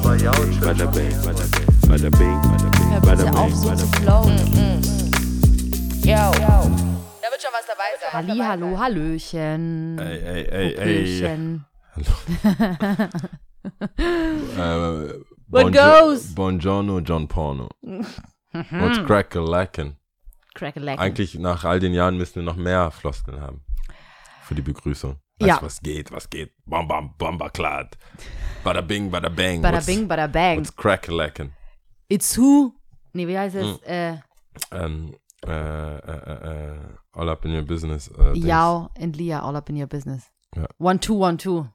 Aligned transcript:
bing, 0.00 0.60
bada 0.60 0.86
bing, 0.92 1.14
bada 1.22 1.40
bing, 1.44 1.66
bada 1.88 2.10
bing, 2.10 2.40
bada 3.02 3.24
bing, 3.30 3.54
bing. 3.76 3.88
flowen. 4.02 4.38
Yo. 6.04 6.32
Da 7.22 7.30
wird 7.30 7.40
schon 7.42 7.52
was 7.52 7.66
dabei 7.66 7.90
sein. 8.00 8.12
Halli, 8.12 8.38
hallo, 8.40 8.78
Hallöchen. 8.78 9.98
Ey, 9.98 10.18
ey, 10.18 10.44
ey, 10.44 10.74
ey. 10.74 11.20
Hallöchen. 11.22 11.64
Äh, 13.64 15.14
What 15.48 15.66
Bonjo- 15.72 16.00
goes? 16.10 16.34
Buongiorno, 16.34 17.00
John 17.00 17.28
Porno. 17.28 17.68
What's 18.52 18.98
crack-a-lackin'? 19.06 19.96
Crack-a-lack. 20.54 20.98
Eigentlich 20.98 21.38
nach 21.38 21.64
all 21.64 21.80
den 21.80 21.94
Jahren 21.94 22.18
müssen 22.18 22.34
wir 22.36 22.42
noch 22.42 22.56
mehr 22.56 22.90
Floskeln 22.90 23.40
haben. 23.40 23.62
Für 24.42 24.54
die 24.54 24.60
Begrüßung. 24.62 25.16
Weißt 25.40 25.48
Ja. 25.48 25.62
was 25.62 25.80
geht, 25.80 26.10
was 26.12 26.28
geht? 26.30 26.52
Bam, 26.64 26.86
bam, 26.86 27.14
bamba, 27.18 27.48
klad. 27.50 27.96
Bada 28.62 28.80
bing, 28.80 29.10
bada 29.10 29.28
bang. 29.28 29.60
Bada 29.62 29.78
What's- 29.78 29.86
bing, 29.86 30.06
bada 30.08 30.28
bang. 30.28 30.58
What's 30.58 30.74
crack-a-lackin'? 30.74 31.50
It's 32.08 32.36
who? 32.38 32.72
Nee, 33.12 33.26
wie 33.26 33.36
heißt 33.38 33.56
es? 33.56 33.66
Hm. 33.66 33.78
Äh, 33.84 34.16
Ähm, 34.70 35.16
äh, 35.44 35.50
äh, 35.50 36.74
äh, 36.74 36.78
all 37.12 37.28
up 37.28 37.44
in 37.44 37.52
your 37.52 37.62
business. 37.62 38.08
Dings. 38.08 38.46
Yao 38.46 38.88
and 39.00 39.16
Lia, 39.16 39.40
all 39.40 39.56
up 39.56 39.68
in 39.68 39.76
your 39.76 39.88
business. 39.88 40.30
Ja. 40.54 40.66
One, 40.78 41.00
two, 41.00 41.18
one, 41.20 41.36
two. 41.36 41.66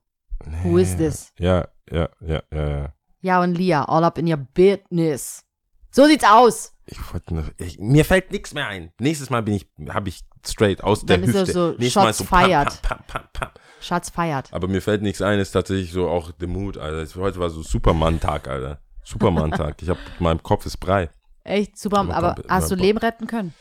Who 0.63 0.77
is 0.77 0.95
this? 0.95 1.33
Ja, 1.37 1.67
ja, 1.91 2.07
ja, 2.21 2.41
ja, 2.51 2.67
ja. 2.69 2.93
Yao 3.21 3.43
und 3.43 3.55
Lia, 3.55 3.83
all 3.83 4.05
up 4.05 4.17
in 4.17 4.27
your 4.29 4.37
business. 4.37 5.43
So 5.91 6.05
sieht's 6.05 6.23
aus. 6.23 6.73
Ich 6.85 6.97
wollte 7.13 7.35
noch, 7.35 7.49
ich, 7.57 7.77
mir 7.77 8.05
fällt 8.05 8.31
nichts 8.31 8.53
mehr 8.53 8.67
ein. 8.67 8.93
Nächstes 8.99 9.29
Mal 9.29 9.43
bin 9.43 9.55
ich, 9.55 9.67
habe 9.89 10.07
ich 10.07 10.21
straight 10.47 10.83
aus 10.83 11.05
der 11.05 11.19
er 11.19 11.27
Hüfte. 11.27 11.45
so 11.45 11.75
Mal 11.77 11.89
Shots 11.89 12.17
so 12.19 12.23
fired. 12.23 12.81
Pam, 12.81 12.99
pam, 13.07 13.23
pam. 13.33 13.49
Schatz 13.81 14.09
feiert. 14.09 14.49
Aber 14.51 14.67
mir 14.67 14.81
fällt 14.81 15.01
nichts 15.01 15.21
ein, 15.21 15.39
ist 15.39 15.51
tatsächlich 15.51 15.91
so 15.91 16.09
auch 16.09 16.31
der 16.31 16.47
Mut, 16.47 16.77
Alter. 16.77 17.21
Heute 17.21 17.39
war 17.39 17.49
so 17.49 17.61
Superman-Tag, 17.61 18.47
Alter. 18.47 18.79
Superman-Tag. 19.03 19.81
Ich 19.81 19.89
hab, 19.89 19.97
mein 20.19 20.43
Kopf 20.43 20.65
ist 20.65 20.77
brei. 20.77 21.09
Echt 21.43 21.77
super. 21.77 21.99
Aber 21.99 22.15
Aber 22.15 22.35
hast 22.47 22.69
du 22.71 22.75
Leben 22.75 22.99
retten 22.99 23.27
können? 23.27 23.53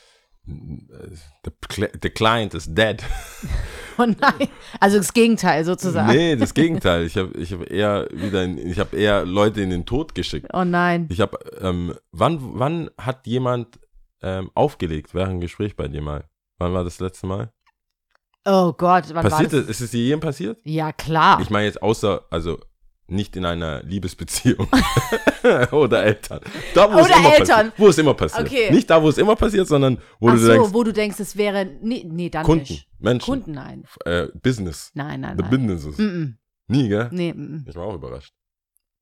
The, 0.44 1.88
the 2.02 2.10
client 2.10 2.54
is 2.54 2.66
dead. 2.72 3.02
Oh 4.00 4.06
nein. 4.06 4.48
Also 4.78 4.98
das 4.98 5.12
Gegenteil 5.12 5.64
sozusagen. 5.64 6.16
Nee, 6.16 6.36
das 6.36 6.54
Gegenteil. 6.54 7.04
Ich 7.04 7.16
habe 7.16 7.36
ich 7.36 7.52
hab 7.52 7.68
eher 7.68 8.06
wieder, 8.12 8.44
in, 8.44 8.56
ich 8.56 8.78
habe 8.78 8.96
eher 8.96 9.26
Leute 9.26 9.60
in 9.60 9.70
den 9.70 9.86
Tod 9.86 10.14
geschickt. 10.14 10.46
Oh 10.52 10.62
nein. 10.62 11.08
Ich 11.10 11.20
habe, 11.20 11.36
ähm, 11.60 11.94
wann, 12.12 12.38
wann 12.40 12.90
hat 12.96 13.26
jemand 13.26 13.80
ähm, 14.22 14.52
aufgelegt 14.54 15.14
während 15.14 15.30
einem 15.30 15.40
Gespräch 15.40 15.74
bei 15.74 15.88
dir 15.88 16.00
mal? 16.00 16.27
Wann 16.58 16.72
war 16.74 16.84
das 16.84 16.98
letzte 17.00 17.26
Mal? 17.26 17.52
Oh 18.44 18.72
Gott, 18.72 19.04
wann 19.12 19.28
passiert 19.28 19.52
war 19.52 19.60
es? 19.60 19.66
das? 19.66 19.76
Ist 19.76 19.80
es 19.82 19.90
dir 19.90 20.02
jedem 20.02 20.20
passiert? 20.20 20.58
Ja, 20.64 20.92
klar. 20.92 21.40
Ich 21.40 21.50
meine 21.50 21.66
jetzt 21.66 21.82
außer, 21.82 22.24
also 22.30 22.58
nicht 23.06 23.36
in 23.36 23.44
einer 23.46 23.82
Liebesbeziehung 23.84 24.68
oder 25.72 26.04
Eltern. 26.04 26.40
Da, 26.74 26.92
wo 26.92 26.98
es 26.98 27.06
Oder 27.06 27.16
immer 27.16 27.32
Eltern. 27.32 27.46
Passiert, 27.46 27.72
wo 27.78 27.88
es 27.88 27.98
immer 27.98 28.14
passiert. 28.14 28.46
Okay. 28.46 28.70
Nicht 28.70 28.90
da, 28.90 29.02
wo 29.02 29.08
es 29.08 29.18
immer 29.18 29.34
passiert, 29.34 29.66
sondern 29.66 29.98
wo 30.20 30.28
Ach 30.28 30.32
du 30.34 30.38
so, 30.38 30.48
denkst, 30.48 30.68
wo 30.72 30.84
du 30.84 30.92
denkst, 30.92 31.18
es 31.20 31.36
wäre. 31.36 31.64
Nee, 31.80 32.04
nee 32.06 32.28
dann 32.28 32.44
Kunden, 32.44 32.64
nicht. 32.68 32.88
Menschen, 32.98 33.24
Kunden, 33.24 33.52
nein. 33.52 33.84
Äh, 34.04 34.28
Business, 34.42 34.90
Nein, 34.94 35.20
nein, 35.22 35.36
the 35.38 35.42
nein. 35.42 35.50
businesses. 35.50 35.98
Mm 35.98 36.02
-mm. 36.02 36.34
Nie, 36.66 36.88
gell? 36.88 37.08
Nee, 37.12 37.32
mm. 37.32 37.64
Ich 37.66 37.74
war 37.76 37.86
auch 37.86 37.94
überrascht. 37.94 38.34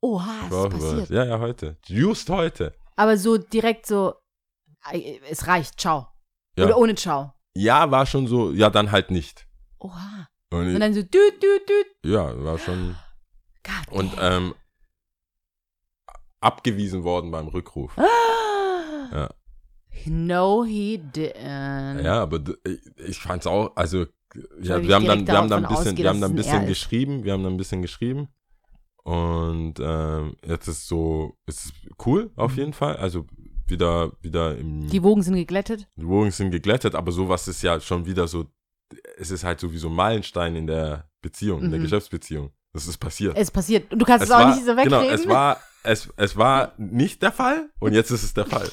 Oha, 0.00 0.24
Ich 0.40 0.46
es 0.46 0.52
war 0.52 0.60
auch 0.60 0.64
ist 0.66 0.72
passiert. 0.74 0.92
überrascht. 0.92 1.10
Ja, 1.10 1.24
ja, 1.24 1.38
heute. 1.40 1.76
Just 1.86 2.30
heute. 2.30 2.74
Aber 2.94 3.16
so 3.16 3.38
direkt 3.38 3.86
so, 3.86 4.14
es 5.28 5.46
reicht, 5.48 5.80
ciao. 5.80 6.06
Ja. 6.56 6.66
Oder 6.66 6.78
ohne 6.78 6.94
ciao. 6.94 7.32
Ja, 7.58 7.90
war 7.90 8.04
schon 8.06 8.26
so, 8.26 8.52
ja, 8.52 8.68
dann 8.70 8.90
halt 8.92 9.10
nicht. 9.10 9.46
Oha. 9.78 10.28
Und, 10.50 10.74
Und 10.74 10.80
dann 10.80 10.94
so, 10.94 11.02
düt, 11.02 11.42
düt, 11.42 11.68
düt. 11.68 11.86
ja, 12.12 12.44
war 12.44 12.58
schon. 12.58 12.94
God 13.64 13.92
Und 13.98 14.12
ähm, 14.20 14.54
abgewiesen 16.40 17.02
worden 17.04 17.30
beim 17.30 17.48
Rückruf. 17.48 17.96
Ah. 17.98 18.04
Ja. 19.12 19.30
No, 20.06 20.64
he 20.64 20.98
didn't. 20.98 22.02
Ja, 22.02 22.22
aber 22.22 22.38
d- 22.38 22.56
ich, 22.64 22.80
ich 23.08 23.18
fand's 23.18 23.46
auch, 23.46 23.74
also 23.74 24.06
ja, 24.60 24.82
wir 24.82 24.94
haben 24.94 25.06
dann, 25.06 25.26
wir 25.26 25.34
haben 25.38 25.48
dann 25.48 25.64
ein 25.64 25.74
bisschen, 25.74 25.96
wir 25.96 26.08
haben 26.10 26.20
dann 26.20 26.32
ein 26.32 26.36
bisschen 26.36 26.66
geschrieben, 26.66 27.24
wir 27.24 27.32
haben 27.32 27.42
dann 27.42 27.54
ein 27.54 27.56
bisschen 27.56 27.80
geschrieben 27.80 28.28
und 29.02 29.74
ähm, 29.80 30.36
jetzt 30.46 30.68
ist 30.68 30.86
so, 30.86 31.36
es 31.46 31.64
ist 31.66 31.72
cool 32.04 32.30
auf 32.36 32.56
jeden 32.56 32.74
Fall, 32.74 32.96
also 32.98 33.26
wieder, 33.68 34.12
wieder 34.20 34.56
im, 34.56 34.88
Die 34.88 35.02
Wogen 35.02 35.22
sind 35.22 35.34
geglättet. 35.34 35.88
die 35.96 36.06
Wogen 36.06 36.30
sind 36.30 36.50
geglättet, 36.50 36.94
aber 36.94 37.12
sowas 37.12 37.48
ist 37.48 37.62
ja 37.62 37.80
schon 37.80 38.06
wieder 38.06 38.26
so, 38.28 38.46
es 39.18 39.30
ist 39.30 39.44
halt 39.44 39.60
so 39.60 39.72
wie 39.72 39.78
so 39.78 39.88
ein 39.88 39.94
Meilenstein 39.94 40.54
in 40.56 40.66
der 40.66 41.08
Beziehung, 41.22 41.62
in 41.62 41.70
der 41.70 41.78
Mhm. 41.80 41.84
Geschäftsbeziehung. 41.84 42.50
Das 42.72 42.86
ist 42.86 42.98
passiert. 42.98 43.36
Es 43.36 43.50
passiert. 43.50 43.90
Und 43.92 43.98
du 44.00 44.04
kannst 44.04 44.24
es, 44.24 44.28
Es 44.30 44.34
auch 44.34 44.40
war- 44.40 44.54
nicht 44.54 44.64
so 44.64 44.72
wegreden. 44.76 44.90
Genau, 44.90 45.02
es 45.02 45.26
war, 45.28 45.56
es, 45.82 46.08
es 46.16 46.36
war 46.36 46.72
nicht 46.76 47.22
der 47.22 47.32
Fall 47.32 47.70
und 47.80 47.94
jetzt 47.94 48.10
ist 48.10 48.22
es 48.22 48.34
der 48.34 48.44
Fall. 48.46 48.68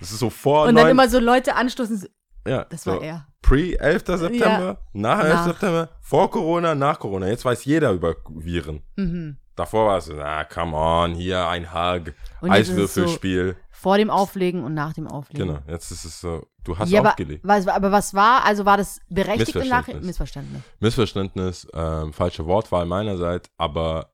Es 0.00 0.10
ist 0.12 0.18
so 0.20 0.30
vor 0.30 0.66
und 0.68 0.74
dann 0.76 0.88
immer 0.88 1.08
so 1.08 1.18
Leute 1.18 1.54
anstoßen. 1.54 1.96
so, 1.98 2.06
ja, 2.46 2.64
Das 2.64 2.84
so 2.84 2.92
war 2.92 3.02
er. 3.02 3.26
Pre-11. 3.42 4.16
September, 4.16 4.80
nach 4.92 5.20
11. 5.24 5.34
Nach. 5.34 5.44
September, 5.46 5.88
vor 6.00 6.30
Corona, 6.30 6.74
nach 6.74 6.98
Corona. 6.98 7.26
Jetzt 7.28 7.44
weiß 7.44 7.64
jeder 7.64 7.90
über 7.92 8.14
Viren. 8.30 8.82
Mhm. 8.96 9.36
Davor 9.56 9.86
war 9.88 9.98
es 9.98 10.06
so, 10.06 10.14
na, 10.14 10.44
come 10.44 10.74
on, 10.76 11.14
hier 11.14 11.46
ein 11.48 11.72
Hug, 11.74 12.12
Eiswürfelspiel. 12.40 13.56
Vor 13.82 13.98
dem 13.98 14.10
Auflegen 14.10 14.62
und 14.62 14.74
nach 14.74 14.92
dem 14.92 15.08
Auflegen. 15.08 15.48
Genau, 15.48 15.58
jetzt 15.66 15.90
ist 15.90 16.04
es 16.04 16.20
so, 16.20 16.46
du 16.62 16.78
hast 16.78 16.88
ja, 16.90 17.00
aber 17.00 17.10
aufgelegt. 17.10 17.40
was, 17.44 17.66
aber 17.66 17.90
was 17.90 18.14
war, 18.14 18.44
also 18.44 18.64
war 18.64 18.76
das 18.76 19.00
berechtigt 19.08 19.56
im 19.56 19.68
Nachhinein? 19.68 20.04
Missverständnis. 20.06 20.62
Missverständnis. 20.78 21.66
Ähm, 21.74 22.12
falsche 22.12 22.46
Wortwahl 22.46 22.86
meinerseits, 22.86 23.50
aber 23.56 24.12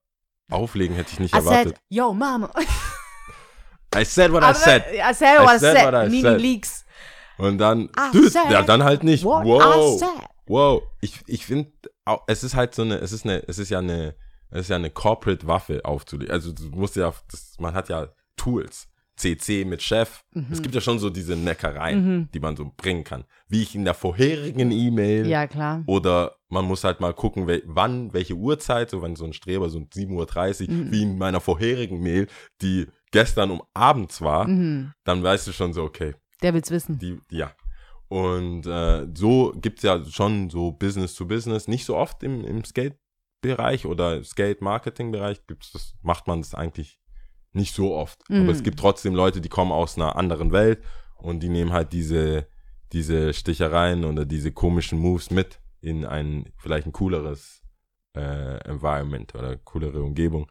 auflegen 0.50 0.96
hätte 0.96 1.12
ich 1.12 1.20
nicht 1.20 1.34
I 1.34 1.38
erwartet. 1.38 1.68
said, 1.74 1.80
yo, 1.90 2.14
Mama. 2.14 2.50
I 3.94 4.04
said 4.04 4.32
what 4.32 4.42
I 4.42 4.46
Aber- 4.46 4.54
said. 4.54 4.84
I 4.94 5.12
said 5.14 5.38
what 5.40 5.48
I 5.52 5.56
I 5.56 5.58
said 5.58 5.76
said. 5.76 5.84
what 5.92 5.94
I 6.12 6.20
said. 6.22 6.40
Leaks. 6.40 6.84
Und 7.36 7.58
dann, 7.58 7.90
I 7.96 8.10
dude, 8.12 8.30
ja, 8.50 8.62
dann 8.62 8.82
halt 8.84 9.04
nicht. 9.04 9.22
I 9.22 9.26
Wow. 9.26 10.02
Wow, 10.46 10.82
ich, 11.02 11.20
ich 11.26 11.44
finde, 11.44 11.70
es 12.26 12.42
ist 12.42 12.54
halt 12.54 12.74
so 12.74 12.80
eine, 12.82 12.96
es 13.00 13.12
ist 13.12 13.24
eine, 13.26 13.46
es 13.46 13.58
ist 13.58 13.68
ja 13.68 13.80
eine, 13.80 14.14
es 14.50 14.60
ist 14.62 14.68
ja 14.70 14.76
eine 14.76 14.88
Corporate 14.90 15.46
Waffe 15.46 15.84
aufzulegen. 15.84 16.32
Also 16.32 16.52
du 16.52 16.64
musst 16.70 16.96
ja, 16.96 17.12
das, 17.30 17.54
man 17.58 17.74
hat 17.74 17.90
ja 17.90 18.08
Tools. 18.36 18.88
CC 19.18 19.64
mit 19.64 19.82
Chef. 19.82 20.24
Mhm. 20.32 20.46
Es 20.50 20.62
gibt 20.62 20.74
ja 20.74 20.80
schon 20.80 20.98
so 20.98 21.10
diese 21.10 21.36
Neckereien, 21.36 22.28
die 22.32 22.40
man 22.40 22.56
so 22.56 22.72
bringen 22.76 23.04
kann. 23.04 23.24
Wie 23.48 23.62
ich 23.62 23.74
in 23.74 23.84
der 23.84 23.94
vorherigen 23.94 24.70
E-Mail. 24.70 25.26
Ja, 25.26 25.46
klar. 25.46 25.82
Oder 25.86 26.36
man 26.48 26.64
muss 26.64 26.84
halt 26.84 27.00
mal 27.00 27.12
gucken, 27.12 27.46
wel, 27.46 27.62
wann, 27.66 28.12
welche 28.14 28.34
Uhrzeit, 28.34 28.90
so 28.90 29.02
wenn 29.02 29.16
so 29.16 29.24
ein 29.24 29.32
Streber 29.32 29.68
so 29.70 29.78
um 29.78 29.84
7.30 29.88 30.68
Uhr, 30.68 30.74
Mhm. 30.74 30.92
wie 30.92 31.02
in 31.02 31.18
meiner 31.18 31.40
vorherigen 31.40 32.00
Mail, 32.00 32.26
die 32.62 32.86
gestern 33.10 33.50
um 33.50 33.62
abends 33.74 34.20
war, 34.20 34.46
Mhm. 34.48 34.92
dann 35.04 35.22
weißt 35.22 35.46
du 35.48 35.52
schon 35.52 35.72
so, 35.72 35.82
okay, 35.82 36.14
Der 36.42 36.54
will's 36.54 36.70
wissen. 36.70 36.98
die, 36.98 37.18
ja. 37.30 37.50
Und 38.08 38.66
äh, 38.66 39.06
so 39.14 39.52
gibt's 39.60 39.82
ja 39.82 40.02
schon 40.04 40.48
so 40.48 40.72
Business 40.72 41.14
to 41.14 41.26
Business, 41.26 41.68
nicht 41.68 41.84
so 41.84 41.96
oft 41.96 42.22
im, 42.22 42.42
im 42.44 42.64
Skate-Bereich 42.64 43.84
oder 43.84 44.22
Skate-Marketing-Bereich 44.24 45.46
gibt's 45.46 45.72
das, 45.72 45.94
macht 46.02 46.26
man 46.26 46.40
das 46.40 46.54
eigentlich 46.54 46.98
nicht 47.52 47.74
so 47.74 47.94
oft. 47.94 48.18
Mhm. 48.28 48.42
Aber 48.42 48.52
es 48.52 48.62
gibt 48.62 48.78
trotzdem 48.78 49.14
Leute, 49.14 49.40
die 49.40 49.48
kommen 49.48 49.72
aus 49.72 49.96
einer 49.96 50.16
anderen 50.16 50.52
Welt 50.52 50.82
und 51.16 51.40
die 51.40 51.48
nehmen 51.48 51.72
halt 51.72 51.92
diese, 51.92 52.46
diese 52.92 53.32
Stichereien 53.34 54.04
oder 54.04 54.24
diese 54.24 54.52
komischen 54.52 54.98
Moves 54.98 55.30
mit 55.30 55.60
in 55.80 56.04
ein 56.04 56.52
vielleicht 56.56 56.86
ein 56.86 56.92
cooleres 56.92 57.62
äh, 58.16 58.58
Environment 58.68 59.34
oder 59.34 59.56
coolere 59.56 60.02
Umgebung. 60.02 60.50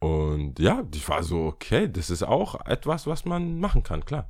Und 0.00 0.58
ja, 0.58 0.82
ich 0.92 1.08
war 1.08 1.22
so, 1.22 1.44
okay, 1.44 1.88
das 1.90 2.10
ist 2.10 2.24
auch 2.24 2.66
etwas, 2.66 3.06
was 3.06 3.24
man 3.24 3.60
machen 3.60 3.84
kann, 3.84 4.04
klar. 4.04 4.28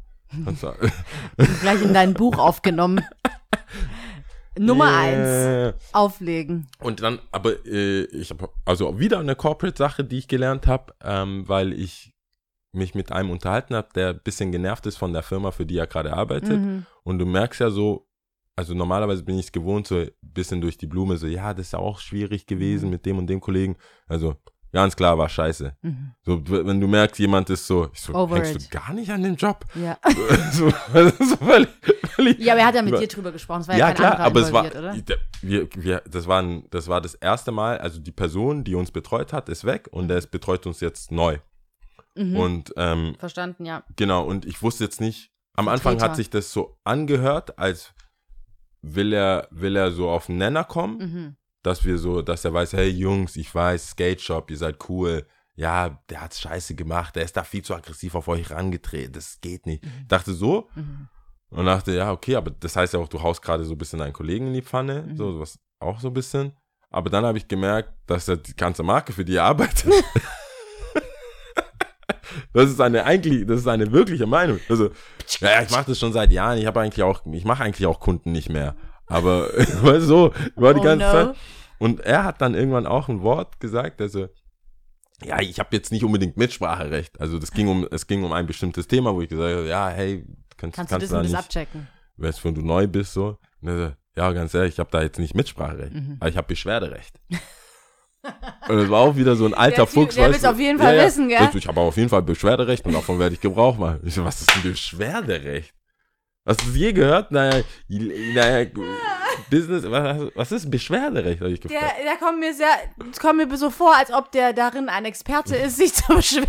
Gleich 1.60 1.82
in 1.82 1.94
dein 1.94 2.14
Buch 2.14 2.38
aufgenommen. 2.38 3.04
Nummer 4.58 4.96
eins. 4.96 5.28
Yeah. 5.28 5.74
Auflegen. 5.92 6.66
Und 6.78 7.02
dann, 7.02 7.18
aber 7.30 7.64
äh, 7.66 8.04
ich 8.04 8.30
habe 8.30 8.50
also 8.64 8.98
wieder 8.98 9.18
eine 9.18 9.34
Corporate-Sache, 9.34 10.04
die 10.04 10.19
ich 10.19 10.28
gelernt 10.28 10.66
habe, 10.66 10.94
ähm, 11.02 11.49
weil 11.49 11.72
ich 11.72 12.12
mich 12.72 12.94
mit 12.94 13.12
einem 13.12 13.31
unterhalten 13.31 13.75
habe, 13.75 13.88
der 13.94 14.10
ein 14.10 14.20
bisschen 14.22 14.50
genervt 14.50 14.87
ist 14.87 14.96
von 14.96 15.12
der 15.12 15.22
Firma, 15.22 15.50
für 15.50 15.66
die 15.66 15.76
er 15.76 15.87
gerade 15.87 16.12
arbeitet. 16.12 16.58
Mhm. 16.60 16.87
Und 17.02 17.19
du 17.19 17.26
merkst 17.26 17.60
ja 17.60 17.70
so, 17.70 18.08
also 18.56 18.75
normalerweise 18.75 19.22
bin 19.22 19.38
ich 19.38 19.46
es 19.46 19.52
gewohnt, 19.52 19.87
so 19.87 19.96
ein 19.96 20.10
bisschen 20.20 20.60
durch 20.60 20.78
die 20.78 20.87
Blume, 20.87 21.16
so, 21.16 21.26
ja, 21.26 21.55
das 21.55 21.66
ist 21.66 21.72
ja 21.72 21.78
auch 21.78 21.98
schwierig 21.98 22.46
gewesen 22.46 22.90
mit 22.90 23.06
dem 23.06 23.19
und 23.19 23.26
dem 23.26 23.40
Kollegen. 23.40 23.76
Also 24.06 24.37
ganz 24.72 24.96
klar 24.96 25.16
war 25.19 25.28
scheiße. 25.28 25.76
Mhm. 25.82 26.12
So, 26.22 26.42
wenn 26.46 26.80
du 26.80 26.86
merkst, 26.88 27.19
jemand 27.19 27.50
ist 27.50 27.66
so, 27.66 27.88
ich 27.92 28.00
so 28.00 28.14
Over 28.14 28.36
hängst 28.36 28.56
it. 28.56 28.64
du 28.64 28.69
gar 28.78 28.92
nicht 28.92 29.10
an 29.10 29.22
dem 29.22 29.36
Job? 29.36 29.64
Ja. 29.74 29.98
so, 30.52 30.70
so 30.70 31.36
völlig, 31.36 31.69
völlig 32.14 32.38
ja, 32.38 32.54
aber 32.54 32.62
er 32.62 32.66
hat 32.69 32.74
ja 32.74 32.82
mit 32.82 32.92
über- 32.92 33.00
dir 33.00 33.08
drüber 33.08 33.32
gesprochen. 33.32 33.60
Es 33.62 33.69
war 33.69 33.76
ja, 33.76 33.88
ja, 33.88 33.94
klar, 33.94 34.19
aber 34.20 34.40
es 34.40 34.52
war, 34.52 34.64
oder? 34.66 34.94
wir, 35.42 35.69
wir, 35.74 36.02
das, 36.10 36.26
war 36.26 36.40
ein, 36.42 36.64
das 36.70 36.88
war 36.88 37.00
das 37.00 37.14
erste 37.14 37.52
Mal, 37.52 37.78
also 37.78 38.00
die 38.00 38.12
Person, 38.12 38.64
die 38.64 38.74
uns 38.74 38.90
betreut 38.90 39.32
hat, 39.32 39.48
ist 39.48 39.64
weg 39.64 39.88
und 39.92 40.08
der 40.08 40.19
ist, 40.19 40.30
betreut 40.30 40.66
uns 40.66 40.80
jetzt 40.80 41.12
neu. 41.12 41.38
Mhm. 42.14 42.36
Und 42.36 42.74
ähm, 42.76 43.14
Verstanden, 43.19 43.64
ja. 43.64 43.84
genau, 43.96 44.24
und 44.24 44.44
ich 44.44 44.62
wusste 44.62 44.84
jetzt 44.84 45.00
nicht, 45.00 45.30
am 45.54 45.69
Anfang 45.69 45.92
Vertreter. 45.98 46.10
hat 46.10 46.16
sich 46.16 46.30
das 46.30 46.52
so 46.52 46.78
angehört, 46.84 47.58
als 47.58 47.92
will 48.82 49.12
er, 49.12 49.48
will 49.50 49.76
er 49.76 49.92
so 49.92 50.08
auf 50.10 50.26
den 50.26 50.38
Nenner 50.38 50.64
kommen, 50.64 50.98
Mhm. 50.98 51.36
Dass 51.62 51.85
wir 51.85 51.99
so, 51.99 52.23
dass 52.23 52.44
er 52.44 52.53
weiß, 52.53 52.73
hey 52.75 52.88
Jungs, 52.88 53.37
ich 53.37 53.53
weiß, 53.55 53.91
Skate 53.91 54.20
Shop, 54.20 54.50
ihr 54.50 54.56
seid 54.56 54.76
cool, 54.88 55.26
ja, 55.55 56.03
der 56.11 56.23
hat's 56.23 56.41
scheiße 56.41 56.75
gemacht, 56.75 57.14
der 57.17 57.25
ist 57.25 57.37
da 57.37 57.44
viel 57.44 57.62
zu 57.62 57.75
aggressiv 57.75 58.14
auf 58.14 58.29
euch 58.29 58.50
rangetreten, 58.50 59.12
das 59.12 59.41
geht 59.41 59.67
nicht. 59.67 59.85
Ich 59.85 60.09
dachte 60.09 60.32
so 60.35 60.69
Mhm. 60.75 61.09
und 61.50 61.67
dachte, 61.67 61.93
ja, 61.93 62.11
okay, 62.12 62.37
aber 62.37 62.50
das 62.50 62.76
heißt 62.76 62.94
ja 62.94 63.00
auch, 63.00 63.09
du 63.09 63.23
haust 63.23 63.43
gerade 63.43 63.64
so 63.64 63.73
ein 63.75 63.79
bisschen 63.79 63.99
deinen 63.99 64.12
Kollegen 64.14 64.49
in 64.49 64.55
die 64.55 64.62
Pfanne, 64.62 65.03
Mhm. 65.03 65.17
so 65.17 65.41
was 65.41 65.59
auch 65.79 66.00
so 66.00 66.09
ein 66.09 66.14
bisschen. 66.14 66.56
Aber 66.91 67.11
dann 67.11 67.25
habe 67.25 67.38
ich 67.38 67.49
gemerkt, 67.49 67.91
dass 68.06 68.29
er 68.29 68.37
die 68.37 68.55
ganze 68.56 68.82
Marke, 68.82 69.12
für 69.12 69.25
die 69.25 69.38
arbeitet, 69.38 69.93
das 72.55 72.70
ist 72.70 72.81
eine 72.81 73.05
eigentlich, 73.05 73.47
das 73.47 73.61
ist 73.61 73.67
eine 73.69 73.91
wirkliche 73.93 74.26
Meinung. 74.26 74.58
Also, 74.69 74.91
ja, 75.41 75.62
ich 75.62 75.70
mache 75.70 75.87
das 75.87 75.99
schon 75.99 76.12
seit 76.12 76.32
Jahren. 76.32 76.58
Ich 76.58 76.67
habe 76.67 76.81
eigentlich 76.81 77.03
auch, 77.03 77.23
ich 77.32 77.44
mache 77.44 77.62
eigentlich 77.65 77.87
auch 77.87 78.00
Kunden 78.00 78.32
nicht 78.32 78.49
mehr. 78.50 78.76
Aber 79.06 79.49
du, 79.82 80.00
so, 80.00 80.32
war 80.56 80.75
die 80.75 80.81
Oh 80.81 80.84
ganze 80.84 81.06
no. 81.06 81.12
Zeit. 81.12 81.37
Und 81.78 82.00
er 82.00 82.25
hat 82.25 82.40
dann 82.40 82.54
irgendwann 82.54 82.87
auch 82.87 83.08
ein 83.08 83.22
Wort 83.22 83.58
gesagt, 83.60 84.00
also 84.00 84.28
ja, 85.25 85.40
ich 85.40 85.58
habe 85.58 85.75
jetzt 85.76 85.93
nicht 85.93 86.04
unbedingt 86.04 86.37
Mitspracherecht. 86.37 87.20
Also 87.20 87.38
das 87.38 87.50
ging 87.52 87.69
um, 87.69 87.87
es 87.90 88.06
ging 88.06 88.25
um 88.25 88.32
ein 88.32 88.46
bestimmtes 88.46 88.87
Thema, 88.88 89.14
wo 89.14 89.20
ich 89.22 89.28
gesagt 89.28 89.56
habe, 89.56 89.69
ja, 89.69 89.88
hey, 89.88 90.25
kannst, 90.56 90.76
Kannst 90.76 90.93
du 90.93 90.99
das 90.99 91.10
da 91.10 91.22
nicht, 91.22 91.34
abchecken? 91.34 91.88
weißt 92.16 92.44
wenn 92.44 92.54
du 92.54 92.62
neu 92.62 92.87
bist 92.87 93.12
so. 93.14 93.38
Und 93.60 93.69
er 93.69 93.96
ja, 94.16 94.31
ganz 94.32 94.52
ehrlich, 94.54 94.75
ich 94.75 94.78
habe 94.78 94.90
da 94.90 95.00
jetzt 95.02 95.19
nicht 95.19 95.34
Mitspracherecht, 95.34 95.94
Mhm. 95.94 96.16
aber 96.20 96.28
ich 96.28 96.37
habe 96.37 96.46
Beschwerderecht. 96.48 97.14
und 98.69 98.76
das 98.76 98.90
war 98.90 99.00
auch 99.00 99.16
wieder 99.16 99.34
so 99.37 99.46
ein 99.46 99.55
alter 99.55 99.76
Der 99.76 99.87
Fuchs. 99.87 100.14
der 100.14 100.25
weißt 100.25 100.32
will's 100.34 100.43
du? 100.43 100.50
auf 100.50 100.58
jeden 100.60 100.78
Fall 100.78 100.98
wissen, 100.98 101.28
gell? 101.28 101.48
Ich 101.55 101.66
habe 101.66 101.81
auf 101.81 101.96
jeden 101.96 102.08
Fall 102.08 102.22
Beschwerderecht 102.22 102.84
und 102.84 102.93
davon 102.93 103.19
werde 103.19 103.34
ich 103.34 103.40
Gebrauch 103.40 103.76
machen. 103.78 104.00
Ich 104.05 104.14
so, 104.14 104.25
was 104.25 104.40
ist 104.40 104.55
ein 104.55 104.62
Beschwerderecht? 104.62 105.75
Hast 106.44 106.61
du 106.62 106.67
das 106.67 106.77
je 106.77 106.93
gehört? 106.93 107.31
Naja, 107.31 107.62
naja 107.89 108.67
Business, 109.50 109.85
was, 109.89 110.31
was 110.35 110.53
ist 110.53 110.71
Beschwerderecht, 110.71 111.41
habe 111.41 111.50
ich 111.53 111.61
Der, 111.61 111.71
gefragt. 111.71 111.94
der 112.05 112.17
kommt 112.17 112.41
mir 112.41 112.53
sehr, 112.55 112.75
es 113.11 113.19
kommt 113.21 113.37
mir 113.39 113.56
so 113.56 113.71
vor, 113.71 113.94
als 113.97 114.11
ob 114.12 114.31
der 114.33 114.53
darin 114.53 114.89
ein 114.89 115.05
Experte 115.05 115.56
ist, 115.56 115.77
sich 115.77 115.93
zu 115.94 116.15
beschweren. 116.15 116.49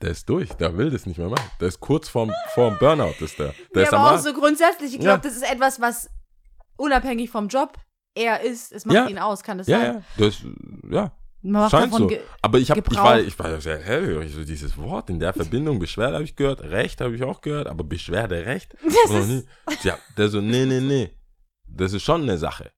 Der 0.00 0.10
ist 0.12 0.28
durch, 0.28 0.50
der 0.54 0.76
will 0.78 0.90
das 0.90 1.06
nicht 1.06 1.18
mehr 1.18 1.28
machen. 1.28 1.50
Der 1.60 1.68
ist 1.68 1.80
kurz 1.80 2.08
vorm, 2.08 2.32
vorm 2.54 2.76
Burnout, 2.78 3.14
ist 3.20 3.38
der. 3.38 3.54
Der 3.74 3.82
Ja, 3.82 3.88
ist 3.88 3.94
aber 3.94 4.14
auch 4.14 4.18
so 4.18 4.32
grundsätzlich. 4.32 4.94
Ich 4.94 5.00
glaube, 5.00 5.16
Ja. 5.22 5.28
das 5.30 5.36
ist 5.36 5.42
etwas, 5.50 5.80
was 5.80 6.08
unabhängig 6.76 7.30
vom 7.30 7.48
Job 7.48 7.78
er 8.14 8.40
ist. 8.42 8.72
Es 8.72 8.84
macht 8.86 8.94
Ja. 8.96 9.06
ihn 9.08 9.18
aus, 9.18 9.42
kann 9.42 9.58
das 9.58 9.66
Ja, 9.66 9.78
sein? 9.80 10.04
ja, 10.16 10.24
das, 10.26 10.38
ja, 10.90 11.12
Man 11.46 11.68
scheint 11.68 11.92
so. 11.94 12.10
Aber 12.40 12.58
ich, 12.58 12.70
hab, 12.70 12.78
ich, 12.78 12.96
war, 12.96 13.20
ich 13.20 13.38
war 13.38 13.60
sehr 13.60 13.78
hellhörig, 13.78 14.32
so 14.32 14.42
dieses 14.44 14.76
Wort 14.78 15.10
in 15.10 15.20
der 15.20 15.34
Verbindung, 15.34 15.78
Beschwerde 15.78 16.14
habe 16.14 16.24
ich 16.24 16.34
gehört, 16.36 16.62
Recht 16.62 17.02
habe 17.02 17.14
ich 17.14 17.22
auch 17.22 17.42
gehört, 17.42 17.66
aber 17.66 17.84
Beschwerderecht? 17.84 18.74
Das 18.82 19.10
noch 19.10 19.18
ist- 19.20 19.28
nie. 19.28 19.44
Ja, 19.82 19.98
der 20.16 20.28
so, 20.28 20.40
nee, 20.40 20.64
nee, 20.64 20.80
nee, 20.80 21.10
das 21.66 21.92
ist 21.92 22.02
schon 22.02 22.22
eine 22.22 22.38
Sache. 22.38 22.70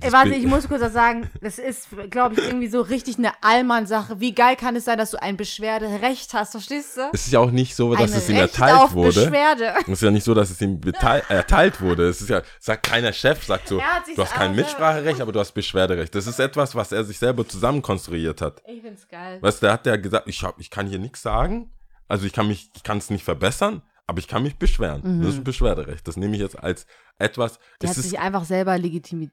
Ey, 0.00 0.12
warte, 0.12 0.30
ich 0.30 0.46
muss 0.46 0.68
kurz 0.68 0.80
was 0.80 0.92
sagen. 0.92 1.28
Das 1.40 1.58
ist, 1.58 1.88
glaube 2.10 2.34
ich, 2.34 2.46
irgendwie 2.46 2.68
so 2.68 2.80
richtig 2.80 3.18
eine 3.18 3.32
Allmann-Sache. 3.42 4.20
Wie 4.20 4.34
geil 4.34 4.56
kann 4.56 4.76
es 4.76 4.84
sein, 4.84 4.98
dass 4.98 5.10
du 5.10 5.20
ein 5.20 5.36
Beschwerderecht 5.36 6.32
hast, 6.34 6.52
verstehst 6.52 6.96
du? 6.96 7.10
Es 7.12 7.26
ist 7.26 7.32
ja 7.32 7.40
auch 7.40 7.50
nicht 7.50 7.74
so, 7.74 7.94
dass 7.94 8.12
ein 8.12 8.18
es 8.18 8.28
ihm 8.28 8.36
Recht 8.36 8.54
erteilt 8.54 8.78
auf 8.78 8.94
wurde. 8.94 9.24
Beschwerde. 9.24 9.74
Es 9.82 9.88
ist 9.88 10.02
ja 10.02 10.10
nicht 10.10 10.24
so, 10.24 10.34
dass 10.34 10.50
es 10.50 10.60
ihm 10.60 10.80
erteilt 11.28 11.80
wurde. 11.80 12.08
Es 12.08 12.20
ist 12.20 12.30
ja, 12.30 12.42
sagt 12.60 12.86
keiner 12.86 13.12
Chef, 13.12 13.44
sagt 13.44 13.68
so, 13.68 13.78
du 14.14 14.22
hast 14.22 14.34
kein 14.34 14.54
Mitspracherecht, 14.54 15.20
aber 15.20 15.32
du 15.32 15.40
hast 15.40 15.52
Beschwerderecht. 15.52 16.14
Das 16.14 16.26
ist 16.26 16.38
etwas, 16.38 16.74
was 16.74 16.92
er 16.92 17.04
sich 17.04 17.18
selber 17.18 17.46
zusammenkonstruiert 17.46 18.40
hat. 18.40 18.62
Ich 18.66 18.82
find's 18.82 19.08
geil. 19.08 19.38
Weißt 19.40 19.62
du, 19.62 19.66
der 19.66 19.72
hat 19.72 19.86
ja 19.86 19.96
gesagt, 19.96 20.28
ich, 20.28 20.42
hab, 20.42 20.58
ich 20.60 20.70
kann 20.70 20.86
hier 20.86 20.98
nichts 20.98 21.22
sagen. 21.22 21.72
Also 22.08 22.26
ich 22.26 22.32
kann 22.32 22.48
mich, 22.48 22.70
ich 22.74 22.82
kann 22.82 22.98
es 22.98 23.10
nicht 23.10 23.24
verbessern, 23.24 23.82
aber 24.06 24.18
ich 24.18 24.26
kann 24.26 24.42
mich 24.42 24.56
beschweren. 24.56 25.20
Das 25.20 25.30
ist 25.34 25.38
ein 25.38 25.44
Beschwerderecht. 25.44 26.06
Das 26.08 26.16
nehme 26.16 26.34
ich 26.34 26.42
jetzt 26.42 26.58
als 26.58 26.86
etwas. 27.18 27.52
Mhm. 27.52 27.62
Der 27.82 27.90
hat 27.90 27.96
sich 27.96 28.18
einfach 28.18 28.44
selber 28.44 28.76
legitimiert. 28.78 29.32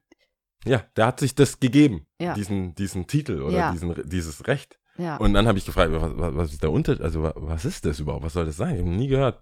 Ja, 0.65 0.83
der 0.95 1.07
hat 1.07 1.19
sich 1.19 1.35
das 1.35 1.59
gegeben, 1.59 2.05
Ja. 2.19 2.33
diesen, 2.33 2.75
diesen 2.75 3.07
Titel 3.07 3.41
oder 3.41 3.55
Ja. 3.57 3.71
diesen, 3.71 3.93
dieses 4.09 4.47
Recht. 4.47 4.79
Ja. 4.97 5.17
Und 5.17 5.33
dann 5.33 5.47
habe 5.47 5.57
ich 5.57 5.65
gefragt, 5.65 5.91
was, 5.93 6.11
was, 6.35 6.51
ist 6.53 6.63
der 6.63 6.71
Unterschied? 6.71 7.03
Also 7.03 7.21
wa- 7.23 7.33
was 7.35 7.65
ist 7.65 7.85
das 7.85 7.99
überhaupt? 7.99 8.23
Was 8.23 8.33
soll 8.33 8.45
das 8.45 8.57
sein? 8.57 8.75
Ich 8.75 8.81
habe 8.81 8.89
nie 8.89 9.07
gehört. 9.07 9.39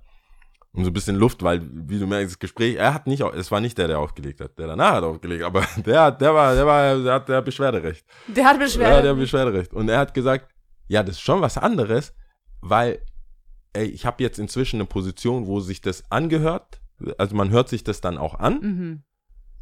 Und 0.73 0.83
so 0.83 0.89
ein 0.89 0.93
bisschen 0.93 1.15
Luft, 1.15 1.41
weil, 1.41 1.61
wie 1.71 1.97
du 1.97 2.05
merkst, 2.05 2.33
das 2.33 2.39
Gespräch, 2.39 2.75
er 2.75 2.93
hat 2.93 3.07
nicht, 3.07 3.21
es 3.21 3.49
war 3.49 3.61
nicht 3.61 3.77
der, 3.77 3.87
der 3.87 3.99
aufgelegt 3.99 4.41
hat, 4.41 4.59
der 4.59 4.67
danach 4.67 4.95
hat 4.95 5.03
aufgelegt, 5.05 5.43
aber 5.43 5.61
der, 5.85 6.01
hat- 6.01 6.19
der 6.19 6.33
war, 6.35 6.53
der 6.53 6.65
war, 6.65 6.97
der 6.97 7.13
hat 7.13 7.29
der 7.29 7.41
Beschwerderecht. 7.41 8.05
der 8.27 8.43
hat 8.45 8.57
Ja, 8.57 8.59
Beschwerde. 8.63 9.01
der 9.07 9.13
Beschwerderecht. 9.13 9.73
Und 9.73 9.87
er 9.87 9.99
hat 9.99 10.13
gesagt, 10.13 10.51
ja, 10.89 11.01
das 11.01 11.15
ist 11.15 11.21
schon 11.21 11.39
was 11.39 11.57
anderes, 11.57 12.13
weil, 12.59 12.99
ey, 13.71 13.85
ich 13.85 14.05
habe 14.05 14.21
jetzt 14.21 14.37
inzwischen 14.37 14.75
eine 14.77 14.85
Position, 14.85 15.47
wo 15.47 15.61
sich 15.61 15.79
das 15.79 16.03
angehört, 16.11 16.81
also 17.17 17.33
man 17.37 17.49
hört 17.51 17.69
sich 17.69 17.85
das 17.85 18.01
dann 18.01 18.17
auch 18.17 18.35
an, 18.35 18.59
mhm. 18.59 19.03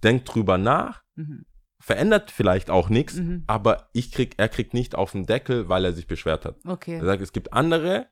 Denkt 0.03 0.33
drüber 0.33 0.57
nach, 0.57 1.01
Mhm. 1.15 1.45
verändert 1.79 2.31
vielleicht 2.31 2.69
auch 2.69 2.89
nichts, 2.89 3.15
Mhm. 3.15 3.43
aber 3.47 3.89
ich 3.93 4.11
krieg, 4.11 4.35
er 4.37 4.47
kriegt 4.49 4.73
nicht 4.73 4.95
auf 4.95 5.11
den 5.11 5.25
Deckel, 5.25 5.67
weil 5.69 5.83
er 5.85 5.93
sich 5.93 6.07
beschwert 6.07 6.45
hat. 6.45 6.55
Okay. 6.65 6.95
Er 6.97 7.05
sagt, 7.05 7.21
es 7.21 7.33
gibt 7.33 7.51
andere, 7.53 8.07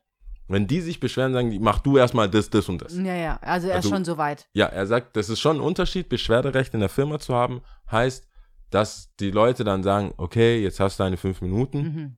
wenn 0.47 0.67
die 0.67 0.81
sich 0.81 0.99
beschweren, 0.99 1.31
sagen 1.33 1.51
die, 1.51 1.59
mach 1.59 1.79
du 1.79 1.97
erstmal 1.97 2.29
das, 2.29 2.49
das 2.49 2.67
und 2.67 2.81
das. 2.81 2.93
Ja, 2.97 3.15
ja. 3.15 3.37
Also 3.41 3.67
er 3.67 3.73
ist 3.79 3.85
Also- 3.85 3.89
schon 3.95 4.03
so 4.05 4.17
weit. 4.17 4.47
Ja, 4.53 4.65
er 4.65 4.85
sagt, 4.87 5.15
das 5.15 5.29
ist 5.29 5.39
schon 5.39 5.57
ein 5.57 5.61
Unterschied, 5.61 6.09
Beschwerderecht 6.09 6.73
in 6.73 6.81
der 6.81 6.89
Firma 6.89 7.19
zu 7.19 7.33
haben, 7.33 7.61
heißt, 7.89 8.27
dass 8.69 9.13
die 9.19 9.31
Leute 9.31 9.63
dann 9.63 9.83
sagen, 9.83 10.13
okay, 10.17 10.61
jetzt 10.61 10.79
hast 10.79 10.99
du 10.99 11.03
deine 11.03 11.17
fünf 11.17 11.41
Minuten 11.41 11.77
Mhm. 11.81 12.17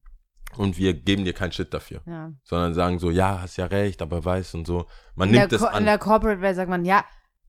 und 0.58 0.78
wir 0.80 0.94
geben 0.96 1.24
dir 1.26 1.34
keinen 1.34 1.52
Shit 1.52 1.74
dafür. 1.74 2.02
Ja. 2.08 2.32
Sondern 2.44 2.74
sagen 2.74 2.98
so, 3.00 3.12
ja, 3.12 3.42
hast 3.42 3.58
ja 3.58 3.66
recht, 3.68 4.02
aber 4.02 4.26
weiß 4.26 4.56
und 4.56 4.66
so. 4.66 4.88
Man 5.16 5.30
In 5.30 5.34
der, 5.34 5.42
nimmt 5.44 5.52
das 5.54 5.62
Co- 5.62 5.68
in 5.68 5.74
an. 5.76 5.86
der 5.86 5.98
Corporate 6.00 6.42
Welt 6.42 6.56
sagt 6.56 6.70
man, 6.70 6.84
ja, 6.86 7.06